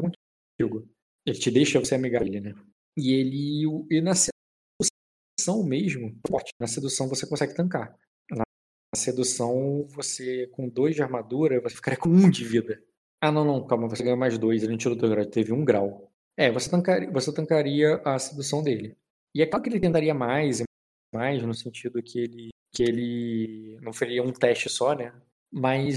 contigo. 0.00 0.88
Ele 1.24 1.38
te 1.38 1.50
deixa 1.50 1.78
você 1.78 1.94
amigável, 1.94 2.26
ele, 2.26 2.40
né? 2.40 2.54
E 2.96 3.12
ele. 3.12 3.86
E 3.90 4.00
na 4.00 4.12
sedução 4.14 5.62
mesmo, 5.64 6.18
forte. 6.26 6.52
Na 6.60 6.66
sedução 6.66 7.08
você 7.08 7.26
consegue 7.26 7.54
tancar. 7.54 7.96
Na 8.30 8.44
sedução, 8.96 9.86
você, 9.88 10.48
com 10.48 10.68
dois 10.68 10.94
de 10.94 11.02
armadura, 11.02 11.60
você 11.60 11.76
ficaria 11.76 11.98
com 11.98 12.08
um 12.08 12.28
de 12.28 12.44
vida. 12.44 12.82
Ah, 13.20 13.30
não, 13.30 13.44
não, 13.44 13.64
calma, 13.64 13.88
você 13.88 14.02
ganha 14.02 14.16
mais 14.16 14.36
dois. 14.36 14.62
Ele 14.62 14.72
não 14.72 14.78
tirou 14.78 14.98
teu 14.98 15.08
grau, 15.08 15.24
teve 15.26 15.52
um 15.52 15.64
grau. 15.64 16.12
É, 16.36 16.50
você 16.50 16.68
tancaria, 16.68 17.10
você 17.10 17.32
tancaria 17.32 18.00
a 18.04 18.18
sedução 18.18 18.62
dele. 18.62 18.96
E 19.34 19.42
é 19.42 19.46
claro 19.46 19.62
que 19.62 19.70
ele 19.70 19.80
tentaria 19.80 20.14
mais 20.14 20.60
e 20.60 20.64
mais, 21.14 21.42
no 21.42 21.54
sentido 21.54 22.02
que 22.02 22.18
ele, 22.18 22.48
que 22.74 22.82
ele 22.82 23.78
não 23.82 23.92
faria 23.92 24.22
um 24.22 24.32
teste 24.32 24.68
só, 24.68 24.94
né? 24.94 25.12
Mas 25.50 25.96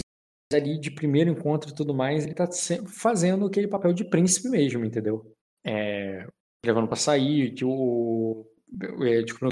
ali 0.54 0.80
de 0.80 0.92
primeiro 0.92 1.30
encontro 1.30 1.70
e 1.70 1.76
tudo 1.76 1.94
mais, 1.94 2.26
ele 2.26 2.34
tá 2.34 2.50
sempre 2.52 2.92
fazendo 2.92 3.46
aquele 3.46 3.68
papel 3.68 3.94
de 3.94 4.06
príncipe 4.06 4.50
mesmo, 4.50 4.86
entendeu? 4.86 5.34
É, 5.66 6.28
levando 6.66 6.88
pra 6.88 6.96
sair, 6.96 7.54
que 7.54 7.66
o 7.66 8.46
é, 9.04 9.24
tipo, 9.24 9.50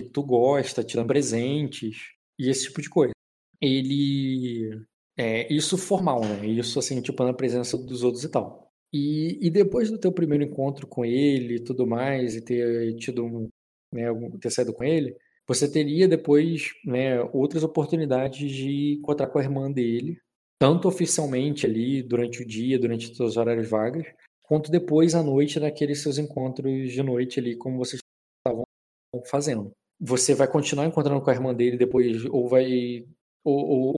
que 0.00 0.08
tu 0.10 0.22
gosta, 0.22 0.84
te 0.84 0.96
dando 0.96 1.08
presentes 1.08 2.12
e 2.38 2.48
esse 2.50 2.64
tipo 2.64 2.82
de 2.82 2.90
coisa. 2.90 3.12
Ele 3.60 4.84
é 5.16 5.52
isso 5.52 5.78
formal, 5.78 6.20
né? 6.20 6.46
Isso 6.46 6.78
assim, 6.78 7.00
tipo, 7.00 7.22
na 7.24 7.32
presença 7.32 7.78
dos 7.78 8.02
outros 8.02 8.24
e 8.24 8.28
tal. 8.28 8.63
E, 8.96 9.44
e 9.44 9.50
depois 9.50 9.90
do 9.90 9.98
teu 9.98 10.12
primeiro 10.12 10.44
encontro 10.44 10.86
com 10.86 11.04
ele 11.04 11.56
e 11.56 11.60
tudo 11.60 11.84
mais, 11.84 12.36
e 12.36 12.40
ter 12.40 12.94
tido 12.94 13.24
um, 13.24 13.48
né, 13.92 14.04
ter 14.40 14.50
saído 14.50 14.72
com 14.72 14.84
ele, 14.84 15.16
você 15.48 15.68
teria 15.68 16.06
depois, 16.06 16.70
né, 16.84 17.20
outras 17.32 17.64
oportunidades 17.64 18.48
de 18.52 18.92
encontrar 19.00 19.26
com 19.26 19.40
a 19.40 19.42
irmã 19.42 19.68
dele, 19.68 20.16
tanto 20.60 20.86
oficialmente 20.86 21.66
ali 21.66 22.04
durante 22.04 22.40
o 22.40 22.46
dia, 22.46 22.78
durante 22.78 23.10
os 23.10 23.16
seus 23.16 23.36
horários 23.36 23.68
vagas, 23.68 24.06
quanto 24.44 24.70
depois 24.70 25.16
à 25.16 25.24
noite 25.24 25.58
naqueles 25.58 26.00
seus 26.00 26.16
encontros 26.16 26.92
de 26.92 27.02
noite 27.02 27.40
ali, 27.40 27.56
como 27.56 27.78
vocês 27.78 28.00
estavam 28.46 28.64
fazendo. 29.26 29.72
Você 30.00 30.36
vai 30.36 30.46
continuar 30.46 30.86
encontrando 30.86 31.20
com 31.20 31.30
a 31.30 31.34
irmã 31.34 31.52
dele 31.52 31.76
depois, 31.76 32.24
ou 32.26 32.48
vai 32.48 33.04
ou, 33.42 33.66
ou, 33.66 33.94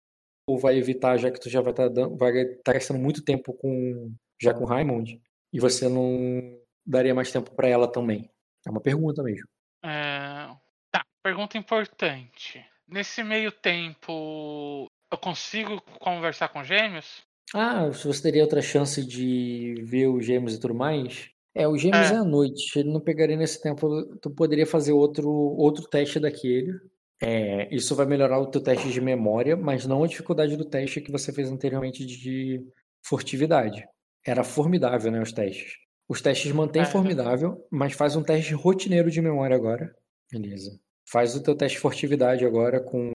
ou 0.48 0.58
vai 0.58 0.78
evitar, 0.78 1.18
já 1.18 1.30
que 1.30 1.38
tu 1.38 1.50
já 1.50 1.60
vai 1.60 1.72
estar 1.74 1.88
dando, 1.88 2.16
vai 2.16 2.32
estar 2.32 2.72
gastando 2.72 2.98
muito 2.98 3.22
tempo 3.22 3.52
com 3.52 4.10
já 4.40 4.52
com 4.54 4.64
Raimond, 4.64 5.20
e 5.52 5.60
você 5.60 5.88
não 5.88 6.58
daria 6.84 7.14
mais 7.14 7.30
tempo 7.32 7.50
para 7.54 7.68
ela 7.68 7.90
também. 7.90 8.30
É 8.66 8.70
uma 8.70 8.80
pergunta 8.80 9.22
mesmo. 9.22 9.46
É, 9.84 10.48
Tá, 10.90 11.04
pergunta 11.22 11.58
importante. 11.58 12.64
Nesse 12.88 13.22
meio 13.22 13.50
tempo, 13.52 14.86
eu 15.10 15.18
consigo 15.18 15.80
conversar 16.00 16.48
com 16.48 16.64
gêmeos? 16.64 17.22
Ah, 17.54 17.92
se 17.92 18.06
você 18.06 18.22
teria 18.22 18.42
outra 18.42 18.62
chance 18.62 19.04
de 19.04 19.74
ver 19.84 20.08
os 20.08 20.24
gêmeos 20.24 20.54
e 20.54 20.60
tudo 20.60 20.74
mais? 20.74 21.30
É, 21.54 21.66
os 21.66 21.80
gêmeos 21.80 22.10
É. 22.10 22.14
é 22.14 22.16
à 22.18 22.24
noite. 22.24 22.78
Ele 22.78 22.90
não 22.92 23.00
pegaria 23.00 23.36
nesse 23.36 23.60
tempo. 23.62 24.04
Tu 24.20 24.30
poderia 24.30 24.66
fazer 24.66 24.92
outro, 24.92 25.28
outro 25.30 25.86
teste 25.88 26.18
daquele, 26.20 26.72
É, 27.18 27.74
isso 27.74 27.96
vai 27.96 28.04
melhorar 28.04 28.38
o 28.38 28.46
teu 28.50 28.60
teste 28.62 28.90
de 28.92 29.00
memória, 29.00 29.56
mas 29.56 29.86
não 29.86 30.04
a 30.04 30.06
dificuldade 30.06 30.54
do 30.54 30.66
teste 30.66 31.00
que 31.00 31.10
você 31.10 31.32
fez 31.32 31.50
anteriormente 31.50 32.04
de 32.04 32.62
furtividade. 33.02 33.88
Era 34.26 34.42
formidável, 34.42 35.10
né, 35.12 35.20
os 35.20 35.32
testes. 35.32 35.74
Os 36.08 36.20
testes 36.20 36.52
mantém 36.52 36.82
É. 36.82 36.86
formidável, 36.86 37.66
mas 37.70 37.92
faz 37.92 38.16
um 38.16 38.22
teste 38.22 38.54
rotineiro 38.54 39.10
de 39.10 39.20
memória 39.20 39.54
agora. 39.56 39.94
Beleza. 40.30 40.78
Faz 41.08 41.34
o 41.36 41.42
teu 41.42 41.56
teste 41.56 41.76
de 41.76 41.82
furtividade 41.82 42.44
agora 42.44 42.80
com 42.82 43.10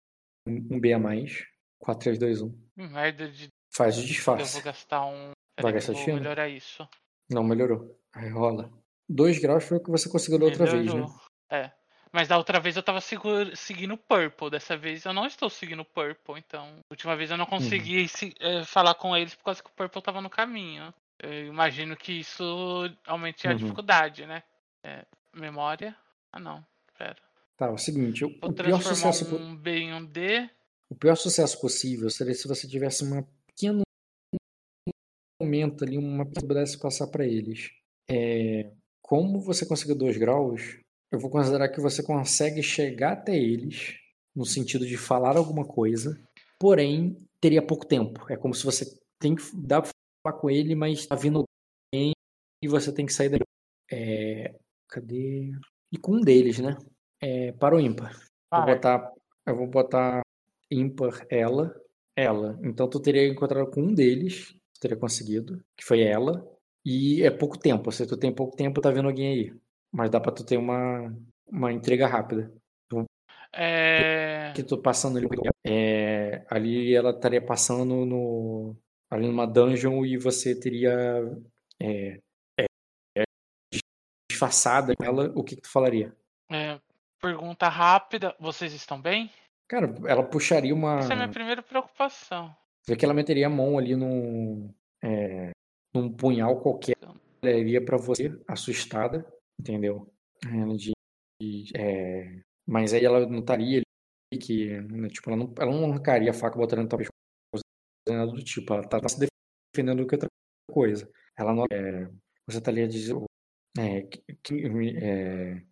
um 0.48 0.80
B 0.80 0.94
a 0.94 1.00
mais. 1.00 1.46
4, 1.80 2.04
3, 2.04 2.20
2, 2.20 2.42
1. 2.42 2.48
Hum, 2.78 2.88
Merda 2.90 3.28
de. 3.30 3.48
Faz 3.74 3.98
o 3.98 4.02
Eu 4.02 4.06
disfarce. 4.06 4.54
vou 4.54 4.64
gastar 4.64 5.06
um. 5.06 5.32
Vai 5.60 5.72
Peraí, 5.72 5.74
gastar 5.74 5.92
eu 5.92 5.96
destino? 5.96 6.18
melhorar 6.18 6.48
isso. 6.50 6.88
Não 7.30 7.44
melhorou. 7.44 7.98
Aí 8.14 8.30
rola. 8.30 8.72
2 9.10 9.40
graus 9.40 9.64
foi 9.64 9.78
o 9.78 9.84
que 9.84 9.90
você 9.92 10.10
conseguiu 10.10 10.40
da 10.40 10.46
outra 10.46 10.66
vez, 10.66 10.94
né? 10.94 11.06
É. 11.50 11.72
Mas 12.14 12.28
da 12.28 12.38
outra 12.38 12.60
vez 12.60 12.76
eu 12.76 12.84
tava 12.84 13.00
seguro- 13.00 13.56
seguindo 13.56 13.94
o 13.94 13.98
Purple. 13.98 14.50
Dessa 14.50 14.76
vez 14.78 15.06
eu 15.06 15.14
não 15.14 15.26
estou 15.26 15.50
seguindo 15.50 15.82
o 15.82 15.86
Purple. 15.86 16.36
Então, 16.38 16.80
última 16.90 17.16
vez 17.16 17.32
eu 17.32 17.38
não 17.38 17.46
consegui 17.46 18.08
se- 18.10 18.34
eh, 18.40 18.64
falar 18.66 18.96
com 18.96 19.16
eles 19.16 19.34
por 19.36 19.46
causa 19.46 19.64
que 19.64 19.70
o 19.70 19.74
Purple 19.74 20.02
tava 20.02 20.22
no 20.22 20.30
caminho. 20.30 20.94
Eu 21.22 21.46
imagino 21.48 21.96
que 21.96 22.14
isso 22.14 22.44
aumente 23.06 23.48
a 23.48 23.52
Uhum. 23.52 23.58
dificuldade, 23.58 24.26
né? 24.26 24.44
É, 24.84 25.06
memória. 25.36 25.96
Ah, 26.32 26.40
não. 26.40 26.66
Pera. 26.98 27.18
Tá, 27.58 27.68
é 27.68 27.70
o 27.70 27.78
seguinte, 27.78 28.22
Vou 28.42 28.50
o 28.50 28.54
pior 28.54 28.82
sucesso 28.82 29.36
um 29.36 29.56
B 29.56 29.72
em 29.78 29.94
um 29.94 30.04
D. 30.04 30.50
o 30.90 30.96
pior 30.96 31.16
sucesso 31.16 31.60
possível 31.62 32.10
seria 32.10 32.34
se 32.34 32.48
você 32.48 32.68
tivesse 32.68 33.04
uma 33.04 33.28
pequeno 33.48 33.82
momento 35.42 35.84
ali, 35.84 35.98
uma 35.98 36.26
pudesse 36.26 36.80
passar 36.80 37.08
para 37.08 37.26
eles. 37.26 37.70
É, 38.10 38.72
como 39.02 39.40
você 39.40 39.66
conseguiu 39.66 39.96
2 39.96 40.18
graus, 40.18 40.80
eu 41.12 41.20
vou 41.20 41.30
considerar 41.30 41.70
que 41.70 41.80
você 41.82 42.02
consegue 42.04 42.62
chegar 42.64 43.14
até 43.14 43.36
eles 43.36 43.96
no 44.36 44.46
sentido 44.46 44.86
de 44.86 44.98
falar 44.98 45.38
alguma 45.38 45.66
coisa, 45.66 46.20
porém 46.60 47.18
teria 47.40 47.62
pouco 47.62 47.86
tempo. 47.86 48.26
É 48.32 48.38
como 48.38 48.54
se 48.54 48.64
você 48.64 48.86
tem 49.20 49.36
que 49.36 49.42
pra 49.82 49.90
falar 50.24 50.38
com 50.38 50.50
ele, 50.50 50.76
mas 50.76 51.06
tá 51.06 51.16
vindo 51.16 51.44
alguém 51.94 52.14
e 52.62 52.68
você 52.68 52.94
tem 52.94 53.06
que 53.06 53.14
sair 53.14 53.30
daí. 53.30 53.42
É, 53.92 54.56
cadê? 54.88 55.52
E 55.92 55.98
com 55.98 56.14
um 56.14 56.22
deles, 56.22 56.60
né? 56.60 56.78
É, 57.22 57.52
para 57.54 57.76
o 57.76 57.80
ímpar. 57.80 58.14
Vou 58.52 58.62
Vai. 58.62 58.76
botar, 58.76 59.12
eu 59.46 59.56
vou 59.56 59.68
botar 59.68 60.22
ímpar 60.70 61.26
ela, 61.30 61.76
ela. 62.16 62.60
Então 62.64 62.90
tu 62.90 63.00
teria 63.00 63.28
encontrado 63.28 63.70
com 63.70 63.82
um 63.82 63.94
deles, 63.94 64.54
tu 64.74 64.80
teria 64.80 64.98
conseguido, 64.98 65.64
que 65.76 65.84
foi 65.84 66.02
ela. 66.02 66.48
E 66.84 67.22
é 67.24 67.30
pouco 67.30 67.60
tempo, 67.60 67.92
se 67.92 68.08
tu 68.08 68.18
tem 68.18 68.34
pouco 68.34 68.56
tempo, 68.56 68.82
tá 68.82 68.90
vendo 68.90 69.08
alguém 69.08 69.28
aí. 69.28 69.60
Mas 69.92 70.10
dá 70.10 70.20
pra 70.20 70.32
tu 70.32 70.44
ter 70.44 70.58
uma, 70.58 71.14
uma 71.48 71.72
entrega 71.72 72.08
rápida. 72.08 72.52
É. 73.54 74.54
Que 74.56 74.64
tu 74.64 74.78
passando 74.82 75.18
ali, 75.18 75.28
é, 75.66 76.46
ali 76.50 76.96
ela 76.96 77.12
estaria 77.12 77.42
passando 77.44 78.06
no 78.06 78.76
ali 79.12 79.28
numa 79.28 79.46
dungeon 79.46 80.06
e 80.06 80.18
você 80.18 80.58
teria 80.58 80.92
é, 81.80 82.18
é, 82.58 82.66
é, 83.18 83.24
disfarçada 84.32 84.94
ela, 85.02 85.32
o 85.36 85.44
que, 85.44 85.56
que 85.56 85.62
tu 85.62 85.70
falaria? 85.70 86.16
é, 86.50 86.80
pergunta 87.22 87.70
rápida. 87.70 88.36
Vocês 88.40 88.74
estão 88.74 89.00
bem? 89.00 89.30
Cara, 89.70 89.94
ela 90.06 90.24
puxaria 90.24 90.74
uma. 90.74 91.00
Essa 91.00 91.14
é 91.14 91.16
a 91.16 91.18
minha 91.18 91.30
primeira 91.30 91.62
preocupação. 91.62 92.54
Vê 92.88 92.96
que 92.96 93.06
ela 93.06 93.14
meteria 93.14 93.48
a 93.48 93.50
mão 93.50 93.78
ali 93.78 93.96
num, 93.96 94.74
é, 95.04 95.52
num 95.94 96.12
punhal 96.12 96.60
qualquer. 96.60 96.96
Ela 97.42 97.58
iria 97.58 97.84
pra 97.84 97.98
você, 97.98 98.38
assustada, 98.48 99.26
entendeu? 99.60 100.12
Ela 100.46 100.76
é, 101.76 102.42
mas 102.68 102.94
aí 102.94 103.06
ela 103.06 103.26
ali, 103.54 103.82
que, 104.40 104.80
né, 104.82 105.08
tipo, 105.10 105.30
ela 105.30 105.38
não, 105.38 105.54
ela 105.58 105.72
não 105.72 105.92
arrancaria 105.92 106.32
a 106.32 106.34
faca 106.34 106.58
botando 106.58 106.88
pescoço, 106.88 107.12
nada 108.08 108.32
do 108.32 108.44
tipo. 108.44 108.74
Ela 108.74 108.88
tá, 108.88 109.00
tá 109.00 109.10
se 109.10 109.20
defendendo 109.74 110.00
do 110.00 110.08
que 110.08 110.16
outra 110.16 110.30
coisa. 110.70 111.10
Ela 111.38 111.54
não. 111.54 111.66
É, 111.72 112.10
você 112.48 112.62
tá 112.62 112.72
ali 112.72 112.84
a 112.84 112.88
dizer. 112.88 113.16
É, 113.78 114.02
que, 114.44 114.54
é, 114.54 115.64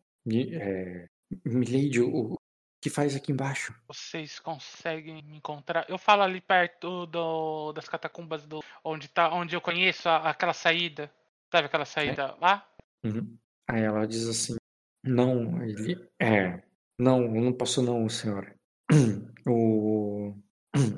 é, 0.55 1.07
Milady, 1.45 2.01
o, 2.01 2.33
o 2.33 2.37
que 2.81 2.89
faz 2.89 3.15
aqui 3.15 3.31
embaixo? 3.31 3.73
Vocês 3.87 4.39
conseguem 4.39 5.21
me 5.23 5.37
encontrar? 5.37 5.85
Eu 5.89 5.97
falo 5.97 6.21
ali 6.23 6.39
perto 6.39 7.05
do, 7.07 7.73
das 7.73 7.89
catacumbas 7.89 8.45
do 8.45 8.61
onde 8.83 9.09
tá, 9.09 9.33
onde 9.33 9.55
eu 9.55 9.61
conheço 9.61 10.07
a- 10.07 10.29
aquela 10.29 10.53
saída. 10.53 11.11
Sabe 11.51 11.65
aquela 11.67 11.85
saída 11.85 12.35
lá? 12.39 12.67
Uhum. 13.03 13.37
Aí 13.69 13.81
ela 13.81 14.05
diz 14.07 14.27
assim: 14.27 14.55
Não, 15.03 15.61
ele. 15.63 16.09
É. 16.19 16.61
Não, 16.99 17.23
eu 17.23 17.41
não 17.41 17.53
posso, 17.53 17.81
não, 17.81 18.07
senhora. 18.09 18.55
O. 19.47 20.35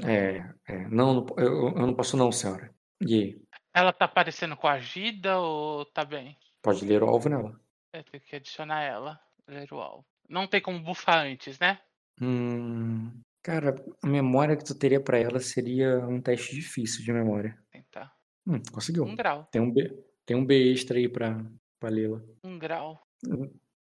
É. 0.06 0.54
é 0.68 0.88
não, 0.90 1.26
eu, 1.38 1.70
eu 1.70 1.88
não 1.88 1.94
posso, 1.94 2.18
não, 2.18 2.32
senhora. 2.32 2.74
E? 3.02 3.42
Ela 3.74 3.94
tá 3.94 4.08
parecendo 4.08 4.58
coagida 4.58 5.40
ou 5.40 5.86
tá 5.86 6.04
bem? 6.04 6.38
Pode 6.62 6.86
ler 6.86 7.04
o 7.04 7.08
alvo 7.08 7.30
nela. 7.30 7.60
É, 7.94 8.04
tem 8.04 8.20
que 8.20 8.36
adicionar 8.36 8.82
ela. 8.84 9.20
Ler 9.48 9.72
o 9.72 9.80
alvo. 9.80 10.06
Não 10.30 10.48
tem 10.48 10.62
como 10.62 10.80
bufar 10.80 11.26
antes, 11.26 11.58
né? 11.60 11.80
Hum, 12.22 13.12
cara, 13.42 13.76
a 14.04 14.08
memória 14.08 14.56
que 14.56 14.64
tu 14.64 14.78
teria 14.78 15.02
pra 15.02 15.18
ela 15.18 15.40
seria 15.40 16.00
um 16.08 16.22
teste 16.22 16.56
difícil 16.56 17.04
de 17.04 17.12
memória. 17.12 17.58
Tentar. 17.72 18.14
Hum, 18.46 18.62
conseguiu. 18.72 19.04
Um 19.04 19.16
grau. 19.16 19.48
Tem 19.52 19.62
um 19.62 19.72
B, 19.72 19.92
tem 20.26 20.38
um 20.38 20.46
B 20.46 20.72
extra 20.72 20.98
aí 20.98 21.10
pra, 21.10 21.38
pra 21.80 21.90
lê-la. 21.90 22.22
Um 22.44 22.60
grau. 22.60 23.02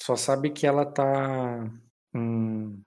Só 0.02 0.16
sabe 0.16 0.50
que 0.50 0.66
ela 0.66 0.86
tá. 0.86 1.70
hum, 2.14 2.82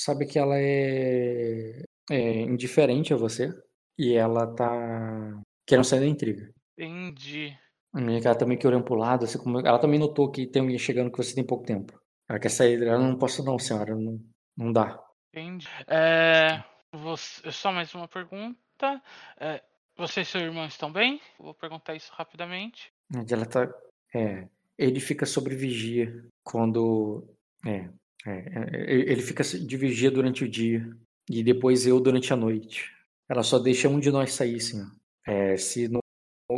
sabe 0.00 0.26
que 0.26 0.38
ela 0.38 0.54
é, 0.56 1.84
é 2.10 2.40
indiferente 2.42 3.14
a 3.14 3.16
você. 3.16 3.50
E 3.98 4.14
ela 4.14 4.46
tá 4.54 5.40
querendo 5.66 5.84
sair 5.84 6.00
da 6.00 6.06
intriga. 6.06 6.52
Entendi. 6.78 7.56
Ela 7.94 8.34
também 8.34 8.56
que 8.56 8.66
olhando 8.66 8.84
pro 8.84 8.94
lado, 8.94 9.24
assim 9.24 9.38
como. 9.38 9.60
Ela 9.60 9.78
também 9.78 9.98
notou 9.98 10.30
que 10.30 10.46
tem 10.46 10.62
alguém 10.62 10.78
chegando 10.78 11.10
que 11.10 11.18
você 11.18 11.34
tem 11.34 11.44
pouco 11.44 11.64
tempo. 11.64 12.00
Ela 12.28 12.38
quer 12.38 12.48
sair. 12.48 12.82
Ela 12.82 12.98
não 12.98 13.18
posso, 13.18 13.44
não, 13.44 13.58
senhora. 13.58 13.94
Não, 13.94 14.18
não 14.56 14.72
dá. 14.72 14.98
Entendi. 15.34 15.66
É, 15.86 16.62
você- 16.92 17.50
só 17.50 17.72
mais 17.72 17.94
uma 17.94 18.08
pergunta. 18.08 19.02
É, 19.38 19.62
você 19.96 20.22
e 20.22 20.24
seu 20.24 20.40
irmão 20.40 20.66
estão 20.66 20.90
bem? 20.92 21.20
Vou 21.38 21.54
perguntar 21.54 21.94
isso 21.94 22.10
rapidamente. 22.14 22.90
Ela 23.30 23.44
tá. 23.44 23.68
É, 24.14 24.48
ele 24.78 25.00
fica 25.00 25.26
sobre 25.26 25.54
vigia 25.54 26.24
quando. 26.42 27.28
É, 27.66 27.90
é, 28.26 28.30
é, 28.30 28.92
ele 28.92 29.20
fica 29.20 29.42
de 29.42 29.76
vigia 29.76 30.10
durante 30.10 30.44
o 30.44 30.48
dia 30.48 30.88
e 31.30 31.44
depois 31.44 31.86
eu 31.86 32.00
durante 32.00 32.32
a 32.32 32.36
noite. 32.36 32.92
Ela 33.28 33.44
só 33.44 33.58
deixa 33.58 33.88
um 33.88 34.00
de 34.00 34.10
nós 34.10 34.32
sair, 34.32 34.60
sim. 34.60 34.84
É, 35.24 35.56
se 35.56 35.88
não, 35.88 36.00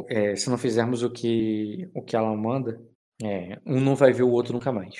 é, 0.09 0.35
se 0.35 0.49
não 0.49 0.57
fizermos 0.57 1.03
o 1.03 1.11
que 1.11 1.90
o 1.94 2.03
que 2.03 2.16
ela 2.16 2.35
manda, 2.35 2.81
é, 3.23 3.61
um 3.66 3.78
não 3.78 3.94
vai 3.94 4.12
ver 4.12 4.23
o 4.23 4.31
outro 4.31 4.55
nunca 4.55 4.73
mais. 4.73 4.94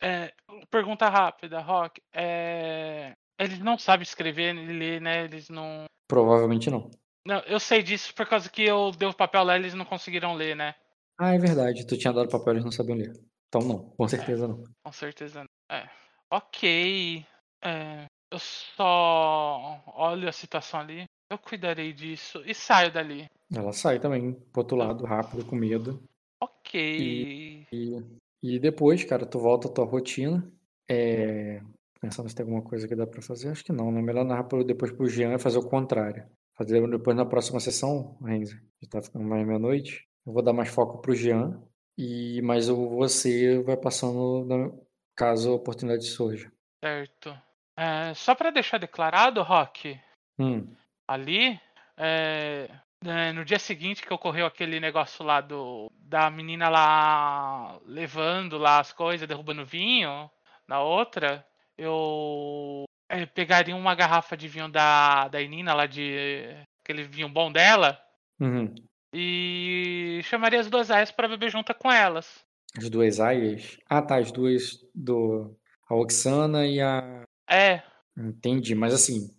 É, 0.00 0.32
pergunta 0.70 1.08
rápida, 1.08 1.60
Rock. 1.60 2.00
É, 2.14 3.14
eles 3.38 3.58
não 3.58 3.76
sabem 3.76 4.04
escrever 4.04 4.54
nem 4.54 4.78
ler, 4.78 5.00
né? 5.00 5.24
Eles 5.24 5.48
não. 5.48 5.86
Provavelmente 6.06 6.70
não. 6.70 6.88
Não, 7.26 7.40
eu 7.40 7.58
sei 7.58 7.82
disso 7.82 8.14
por 8.14 8.28
causa 8.28 8.48
que 8.48 8.62
eu 8.62 8.92
dei 8.92 9.08
o 9.08 9.12
papel 9.12 9.42
lá 9.42 9.56
e 9.56 9.60
eles 9.60 9.74
não 9.74 9.84
conseguiram 9.84 10.34
ler, 10.34 10.54
né? 10.54 10.76
Ah, 11.18 11.34
é 11.34 11.38
verdade. 11.38 11.84
Tu 11.84 11.96
tinha 11.96 12.12
dado 12.12 12.30
papel 12.30 12.52
e 12.52 12.56
eles 12.56 12.64
não 12.64 12.70
sabiam 12.70 12.96
ler. 12.96 13.12
Então 13.48 13.60
não, 13.66 13.90
com 13.90 14.06
certeza 14.06 14.46
não. 14.46 14.62
Com 14.84 14.92
certeza 14.92 15.40
não. 15.40 15.76
É. 15.76 15.88
Ok. 16.30 17.26
É, 17.64 18.06
eu 18.30 18.38
só 18.38 19.82
olho 19.96 20.28
a 20.28 20.32
situação 20.32 20.80
ali. 20.80 21.04
Eu 21.30 21.38
cuidarei 21.38 21.92
disso 21.92 22.42
e 22.46 22.54
saio 22.54 22.92
dali. 22.92 23.26
Ela 23.52 23.72
sai 23.72 23.98
também 23.98 24.32
pro 24.32 24.62
outro 24.62 24.76
lado, 24.76 25.04
rápido, 25.04 25.44
com 25.44 25.56
medo. 25.56 26.02
Ok. 26.40 27.66
E, 27.72 28.02
e 28.42 28.58
depois, 28.60 29.02
cara, 29.04 29.26
tu 29.26 29.38
volta 29.38 29.68
à 29.68 29.72
tua 29.72 29.84
rotina. 29.84 30.48
É, 30.88 31.60
pensando 32.00 32.28
se 32.28 32.34
tem 32.34 32.44
alguma 32.44 32.62
coisa 32.62 32.86
que 32.86 32.94
dá 32.94 33.06
pra 33.06 33.20
fazer, 33.20 33.48
acho 33.50 33.64
que 33.64 33.72
não, 33.72 33.90
né? 33.90 34.00
Melhor 34.00 34.24
narrar 34.24 34.44
pro- 34.44 34.62
depois 34.64 34.92
pro 34.92 35.08
Jean 35.08 35.34
e 35.34 35.38
fazer 35.38 35.58
o 35.58 35.68
contrário. 35.68 36.24
Fazer 36.56 36.86
depois 36.88 37.16
na 37.16 37.26
próxima 37.26 37.58
sessão, 37.58 38.16
Renzo, 38.22 38.54
já 38.80 38.88
tá 38.88 39.02
ficando 39.02 39.24
mais 39.24 39.44
meia-noite. 39.46 40.06
Eu 40.24 40.32
vou 40.32 40.42
dar 40.42 40.52
mais 40.52 40.68
foco 40.68 41.00
pro 41.00 41.14
Jean. 41.14 41.60
E, 41.98 42.40
mas 42.42 42.68
o- 42.68 42.90
você 42.90 43.60
vai 43.62 43.76
passando 43.76 44.80
caso 45.16 45.50
a 45.50 45.54
oportunidade 45.56 46.04
surja. 46.04 46.52
Certo. 46.84 47.36
É, 47.76 48.14
só 48.14 48.34
pra 48.34 48.50
deixar 48.50 48.78
declarado, 48.78 49.42
Rock, 49.42 49.98
Hum, 50.38 50.66
ali, 51.08 51.58
é, 51.96 52.68
é, 53.04 53.32
no 53.32 53.44
dia 53.44 53.58
seguinte 53.58 54.02
que 54.02 54.12
ocorreu 54.12 54.46
aquele 54.46 54.78
negócio 54.78 55.24
lá 55.24 55.40
do 55.40 55.90
da 55.98 56.30
menina 56.30 56.68
lá 56.68 57.78
levando 57.86 58.58
lá 58.58 58.80
as 58.80 58.92
coisas, 58.92 59.26
derrubando 59.26 59.64
vinho, 59.64 60.30
na 60.68 60.80
outra, 60.80 61.44
eu 61.76 62.84
é, 63.08 63.24
pegaria 63.24 63.74
uma 63.74 63.94
garrafa 63.94 64.36
de 64.36 64.46
vinho 64.46 64.68
da, 64.68 65.28
da 65.28 65.40
Inina 65.40 65.74
lá 65.74 65.86
de 65.86 66.44
aquele 66.80 67.02
vinho 67.02 67.28
bom 67.28 67.50
dela 67.50 67.98
uhum. 68.38 68.72
e 69.12 70.20
chamaria 70.24 70.60
as 70.60 70.68
duas 70.68 70.90
aias 70.90 71.10
pra 71.10 71.28
beber 71.28 71.50
junto 71.50 71.74
com 71.74 71.90
elas. 71.90 72.44
As 72.76 72.90
duas 72.90 73.20
aias. 73.20 73.78
Ah, 73.88 74.02
tá, 74.02 74.18
as 74.18 74.30
duas 74.30 74.84
do. 74.94 75.56
A 75.88 75.94
Oxana 75.94 76.66
e 76.66 76.80
a, 76.80 77.25
É. 77.48 77.82
Entendi, 78.16 78.74
mas 78.74 78.94
assim, 78.94 79.30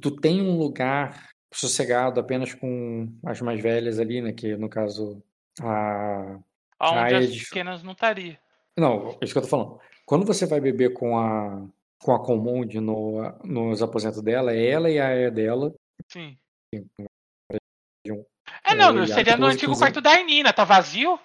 tu 0.00 0.10
tem 0.16 0.42
um 0.42 0.56
lugar 0.58 1.28
sossegado 1.52 2.18
apenas 2.20 2.52
com 2.54 3.08
as 3.24 3.40
mais 3.40 3.60
velhas 3.60 3.98
ali, 3.98 4.20
né? 4.20 4.32
Que 4.32 4.56
no 4.56 4.68
caso 4.68 5.22
a. 5.60 6.38
Onde 6.80 7.14
a 7.14 7.18
as 7.18 7.38
pequenas 7.44 7.82
não 7.82 7.92
estaria. 7.92 8.38
Não, 8.76 9.10
é 9.20 9.24
isso 9.24 9.32
que 9.32 9.38
eu 9.38 9.42
tô 9.42 9.48
falando. 9.48 9.80
Quando 10.04 10.26
você 10.26 10.46
vai 10.46 10.60
beber 10.60 10.92
com 10.92 11.16
a 11.18 11.66
com 12.02 12.12
a 12.12 12.22
Comonde 12.22 12.80
no, 12.80 13.22
nos 13.44 13.82
aposentos 13.82 14.20
dela, 14.20 14.52
é 14.52 14.66
ela 14.68 14.90
e 14.90 14.98
a 14.98 15.06
Aya 15.06 15.30
dela. 15.30 15.72
Sim. 16.08 16.36
um- 16.74 18.24
É, 18.62 18.74
não, 18.74 19.06
seria 19.06 19.36
no 19.36 19.46
14, 19.46 19.54
antigo 19.54 19.72
15. 19.72 19.78
quarto 19.80 20.00
da 20.02 20.22
Nina, 20.22 20.52
tá 20.52 20.64
vazio? 20.64 21.18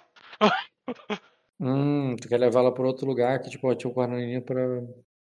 Hum, 1.60 2.16
tu 2.16 2.28
quer 2.28 2.38
levar 2.38 2.60
ela 2.60 2.72
para 2.72 2.86
outro 2.86 3.06
lugar 3.06 3.40
que 3.42 3.50
tipo 3.50 3.74
tinha 3.74 3.90
um 3.90 3.94
quarto 3.94 4.14
pra. 4.46 4.62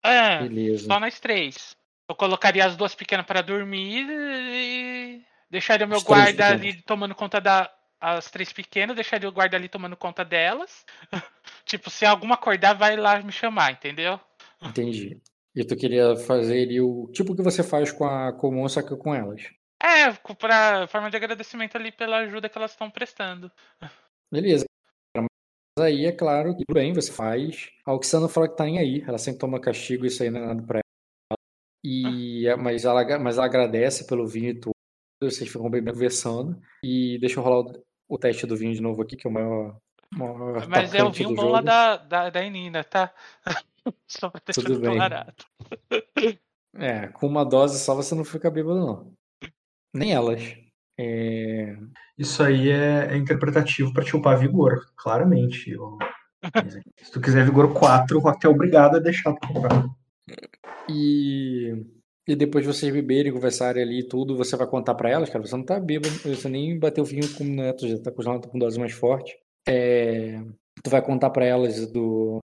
É, 0.05 0.39
Beleza. 0.47 0.85
só 0.85 0.99
nós 0.99 1.19
três. 1.19 1.75
Eu 2.07 2.15
colocaria 2.15 2.65
as 2.65 2.75
duas 2.75 2.93
pequenas 2.93 3.25
para 3.25 3.41
dormir 3.41 4.05
e 4.09 5.23
deixaria 5.49 5.85
o 5.85 5.89
meu 5.89 5.97
As 5.97 6.03
guarda 6.03 6.31
pequenas. 6.31 6.51
ali 6.51 6.81
tomando 6.83 7.15
conta 7.15 7.41
da. 7.41 7.71
As 7.99 8.29
três 8.29 8.53
pequenas, 8.53 8.95
deixaria 8.95 9.27
o 9.27 9.31
guarda 9.31 9.57
ali 9.57 9.67
tomando 9.67 9.95
conta 9.95 10.23
delas. 10.23 10.85
tipo, 11.65 11.89
se 11.89 12.05
alguma 12.05 12.35
acordar, 12.35 12.73
vai 12.73 12.95
lá 12.95 13.19
me 13.21 13.31
chamar, 13.31 13.71
entendeu? 13.71 14.19
Entendi. 14.61 15.19
E 15.55 15.63
tu 15.63 15.75
queria 15.75 16.15
fazer 16.17 16.63
ali 16.63 16.81
o 16.81 17.09
tipo 17.13 17.35
que 17.35 17.41
você 17.41 17.63
faz 17.63 17.91
com 17.91 18.05
a 18.05 18.33
comum, 18.33 18.67
só 18.67 18.81
que 18.81 18.95
com 18.95 19.15
elas. 19.15 19.41
É, 19.81 20.11
pra 20.37 20.87
forma 20.87 21.09
de 21.09 21.17
agradecimento 21.17 21.77
ali 21.77 21.91
pela 21.91 22.17
ajuda 22.17 22.49
que 22.49 22.57
elas 22.57 22.71
estão 22.71 22.89
prestando. 22.89 23.51
Beleza. 24.31 24.65
Mas 25.77 25.87
aí 25.87 26.05
é 26.05 26.11
claro 26.11 26.55
que 26.55 26.63
tudo 26.65 26.73
bem, 26.75 26.93
você 26.93 27.11
faz. 27.11 27.69
A 27.85 27.93
Oxana 27.93 28.29
fala 28.29 28.47
que 28.47 28.55
tá 28.55 28.63
nem 28.63 28.79
aí. 28.79 29.01
Ela 29.01 29.17
sempre 29.17 29.39
toma 29.39 29.59
castigo, 29.59 30.05
isso 30.05 30.23
aí 30.23 30.29
não 30.29 30.39
é 30.39 30.45
nada 30.47 30.63
pra 30.63 30.79
ela. 30.79 31.37
E, 31.83 32.47
é- 32.47 32.55
mas, 32.55 32.85
ela, 32.85 33.19
mas 33.19 33.37
ela 33.37 33.45
agradece 33.45 34.07
pelo 34.07 34.25
vinho 34.25 34.49
e 34.51 34.59
tudo. 34.59 34.73
Vocês 35.21 35.49
ficam 35.49 35.69
bem 35.69 35.83
conversando. 35.83 36.59
E 36.83 37.17
deixa 37.19 37.39
eu 37.39 37.43
rolar 37.43 37.59
o, 37.71 37.83
o 38.07 38.17
teste 38.17 38.45
do 38.47 38.55
vinho 38.55 38.73
de 38.73 38.81
novo 38.81 39.01
aqui, 39.01 39.17
que 39.17 39.27
é 39.27 39.29
o 39.29 39.33
maior. 39.33 39.77
maior 40.13 40.67
Mas 40.67 40.93
é 40.93 41.03
o 41.03 41.11
vinho 41.11 41.35
bom 41.35 41.49
lá 41.49 41.61
da, 41.61 41.97
da, 41.97 42.29
da 42.29 42.49
Nina, 42.49 42.83
tá? 42.83 43.13
Só 44.07 44.29
pra 44.29 44.41
deixar 44.45 44.61
Tudo 44.61 44.79
bem. 44.79 44.91
declarado. 44.91 45.45
É, 46.77 47.07
com 47.07 47.25
uma 47.25 47.45
dose 47.45 47.79
só 47.79 47.95
você 47.95 48.13
não 48.13 48.25
fica 48.25 48.51
bêbado, 48.51 48.77
não. 48.77 49.13
Nem 49.93 50.11
elas. 50.11 50.41
É, 50.97 51.75
Isso 52.17 52.41
aí 52.41 52.69
é, 52.69 53.07
é 53.13 53.17
interpretativo 53.17 53.91
pra 53.93 54.03
te 54.03 54.15
upar 54.15 54.39
vigor, 54.39 54.85
claramente. 54.95 55.71
Eu- 55.71 55.97
Se 57.01 57.11
tu 57.11 57.19
quiser 57.19 57.43
vigor 57.45 57.73
4, 57.73 58.17
o 58.17 58.21
Rock 58.21 58.45
é 58.45 58.49
obrigado 58.49 58.95
a 58.95 58.99
deixar 58.99 59.33
tu 59.33 59.47
comprar. 59.47 59.85
E, 60.89 61.73
e 62.27 62.35
depois 62.35 62.63
de 62.65 62.71
vocês 62.71 62.93
beberem, 62.93 63.33
conversarem 63.33 63.81
ali 63.83 63.99
e 64.01 64.07
tudo, 64.07 64.37
você 64.37 64.55
vai 64.55 64.67
contar 64.67 64.95
pra 64.95 65.09
elas, 65.09 65.29
cara, 65.29 65.45
você 65.45 65.55
não 65.55 65.63
tá 65.65 65.79
bêbado, 65.79 66.13
você 66.23 66.47
nem 66.47 66.77
bateu 66.77 67.03
o 67.03 67.07
vinho 67.07 67.27
com 67.35 67.43
o 67.43 67.47
neto, 67.47 67.87
já 67.87 67.99
tá 67.99 68.11
com 68.11 68.21
já 68.21 68.39
tá 68.39 68.47
com 68.47 68.59
dose 68.59 68.79
mais 68.79 68.93
forte. 68.93 69.35
É, 69.67 70.39
tu 70.83 70.89
vai 70.89 71.01
contar 71.01 71.29
pra 71.31 71.45
elas 71.45 71.91
do 71.91 72.37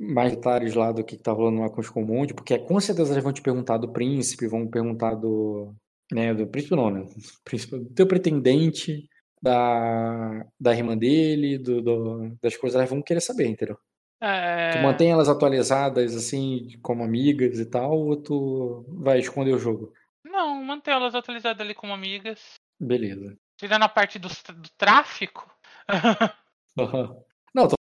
mais 0.00 0.32
detalhes 0.32 0.74
lá 0.74 0.92
do 0.92 1.02
que, 1.04 1.16
que 1.16 1.22
tá 1.22 1.32
rolando 1.32 1.60
lá 1.60 1.68
com 1.70 1.80
os 1.80 1.90
comuns, 1.90 2.32
porque 2.32 2.56
com 2.58 2.78
certeza 2.80 3.12
elas 3.12 3.22
vão 3.24 3.32
te 3.32 3.42
perguntar 3.42 3.78
do 3.78 3.92
príncipe, 3.92 4.46
vão 4.46 4.66
perguntar 4.66 5.14
do. 5.14 5.74
Né, 6.12 6.32
do 6.34 6.46
príncipe 6.46 6.74
não, 6.74 6.90
né? 6.90 7.06
Príncipe, 7.44 7.78
do 7.78 7.90
teu 7.94 8.06
pretendente, 8.06 9.08
da, 9.42 10.46
da 10.58 10.74
irmã 10.74 10.96
dele, 10.96 11.58
do, 11.58 11.82
do- 11.82 12.38
das 12.42 12.56
coisas, 12.56 12.76
elas 12.76 12.88
vão 12.88 13.02
querer 13.02 13.20
saber, 13.20 13.46
entendeu? 13.46 13.78
É, 14.20 14.70
Tu 14.72 14.78
mantém 14.78 15.10
elas 15.12 15.28
atualizadas, 15.28 16.16
assim, 16.16 16.66
como 16.82 17.04
amigas 17.04 17.58
e 17.58 17.66
tal, 17.66 17.92
ou 17.92 18.16
tu 18.20 18.84
vai 19.00 19.18
esconder 19.20 19.54
o 19.54 19.58
jogo? 19.58 19.92
Não, 20.24 20.62
mantém 20.64 20.92
elas 20.94 21.14
atualizadas 21.14 21.60
ali 21.60 21.74
como 21.74 21.92
amigas. 21.92 22.54
Beleza. 22.80 23.36
Tirando 23.58 23.82
a 23.84 23.88
parte 23.88 24.18
do, 24.18 24.28
do 24.28 24.68
tráfico. 24.76 25.48
Não, 27.54 27.66
tô 27.68 27.74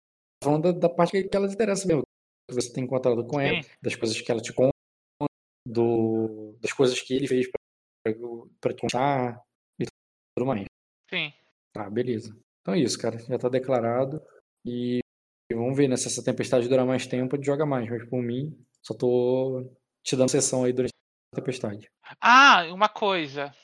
falando 0.43 0.73
da, 0.73 0.89
da 0.89 0.95
parte 0.95 1.23
que 1.23 1.37
elas 1.37 1.53
interessam 1.53 1.87
mesmo. 1.89 2.03
Que 2.49 2.55
você 2.55 2.73
tem 2.73 2.85
encontrado 2.85 3.27
com 3.27 3.41
ela, 3.41 3.63
Sim. 3.63 3.69
das 3.83 3.95
coisas 3.97 4.21
que 4.21 4.31
ela 4.31 4.41
te 4.41 4.53
conta, 4.53 4.73
do, 5.67 6.57
das 6.61 6.73
coisas 6.73 7.01
que 7.01 7.15
ele 7.15 7.27
fez 7.27 7.51
pra, 7.51 7.59
pra 8.61 8.73
te 8.73 8.81
contar 8.81 9.41
e 9.81 9.87
tudo 10.37 10.47
mais. 10.47 10.65
Sim. 11.11 11.33
Tá, 11.73 11.89
beleza. 11.91 12.37
Então 12.61 12.75
é 12.75 12.81
isso, 12.81 12.99
cara. 12.99 13.19
Já 13.19 13.39
tá 13.39 13.49
declarado. 13.49 14.23
E 14.65 15.01
vamos 15.53 15.77
ver, 15.77 15.89
né? 15.89 15.97
Se 15.97 16.09
essa 16.09 16.25
tempestade 16.25 16.69
durar 16.69 16.87
mais 16.87 17.07
tempo, 17.07 17.35
a 17.35 17.39
gente 17.39 17.47
joga 17.47 17.65
mais. 17.65 17.89
Mas 17.89 18.09
por 18.09 18.23
mim, 18.23 18.57
só 18.83 18.95
tô 18.95 19.71
te 20.03 20.17
dando 20.17 20.31
sessão 20.31 20.65
aí 20.65 20.73
durante 20.73 20.93
a 21.33 21.37
tempestade. 21.37 21.89
Ah, 22.21 22.65
uma 22.73 22.89
coisa. 22.89 23.55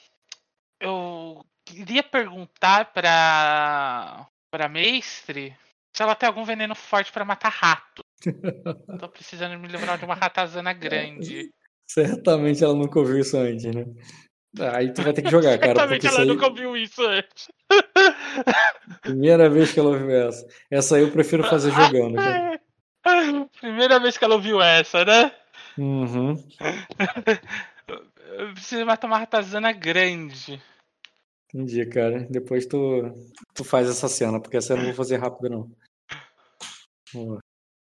Eu 0.81 1.45
queria 1.65 2.03
perguntar 2.03 2.93
pra. 2.93 4.29
pra 4.51 4.69
mestre 4.69 5.57
se 5.95 6.03
ela 6.03 6.15
tem 6.15 6.27
algum 6.27 6.45
veneno 6.45 6.75
forte 6.75 7.13
pra 7.13 7.25
matar 7.25 7.51
rato. 7.51 8.03
Tô 8.99 9.09
precisando 9.09 9.59
me 9.59 9.69
livrar 9.69 9.99
de 9.99 10.05
uma 10.05 10.15
ratazana 10.15 10.73
grande. 10.73 11.51
Certamente 11.89 12.65
ela 12.65 12.75
nunca 12.75 12.99
ouviu 12.99 13.19
isso 13.19 13.37
antes, 13.37 13.65
né? 13.65 13.85
Aí 14.61 14.93
tu 14.93 15.03
vai 15.03 15.13
ter 15.13 15.23
que 15.23 15.31
jogar, 15.31 15.59
cara. 15.59 15.97
Isso 15.97 16.09
ela 16.09 16.21
aí, 16.21 16.27
nunca 16.27 16.47
ouviu 16.47 16.77
isso 16.77 17.03
antes. 17.07 17.51
primeira 19.01 19.49
vez 19.49 19.73
que 19.73 19.81
ela 19.81 19.91
ouviu 19.91 20.11
essa. 20.11 20.47
Essa 20.71 20.97
aí 20.97 21.03
eu 21.03 21.11
prefiro 21.11 21.43
fazer 21.45 21.71
jogando, 21.71 22.17
cara. 22.17 22.61
Primeira 23.61 23.99
vez 23.99 24.17
que 24.17 24.25
ela 24.25 24.35
ouviu 24.35 24.61
essa, 24.61 25.05
né? 25.05 25.33
Uhum. 25.79 26.37
Eu 28.37 28.53
preciso 28.53 28.85
matar 28.85 29.07
uma 29.07 29.19
ratazana 29.19 29.73
grande. 29.73 30.63
Entendi, 31.49 31.85
cara. 31.87 32.27
Depois 32.31 32.67
tu, 32.67 33.03
tu 33.55 33.65
faz 33.65 33.89
essa 33.89 34.09
cena, 34.09 34.41
porque 34.41 34.57
essa 34.57 34.75
eu 34.75 34.77
não 34.77 34.85
vou 34.87 34.95
fazer 34.95 35.17
rápido, 35.17 35.51
não. 35.51 35.71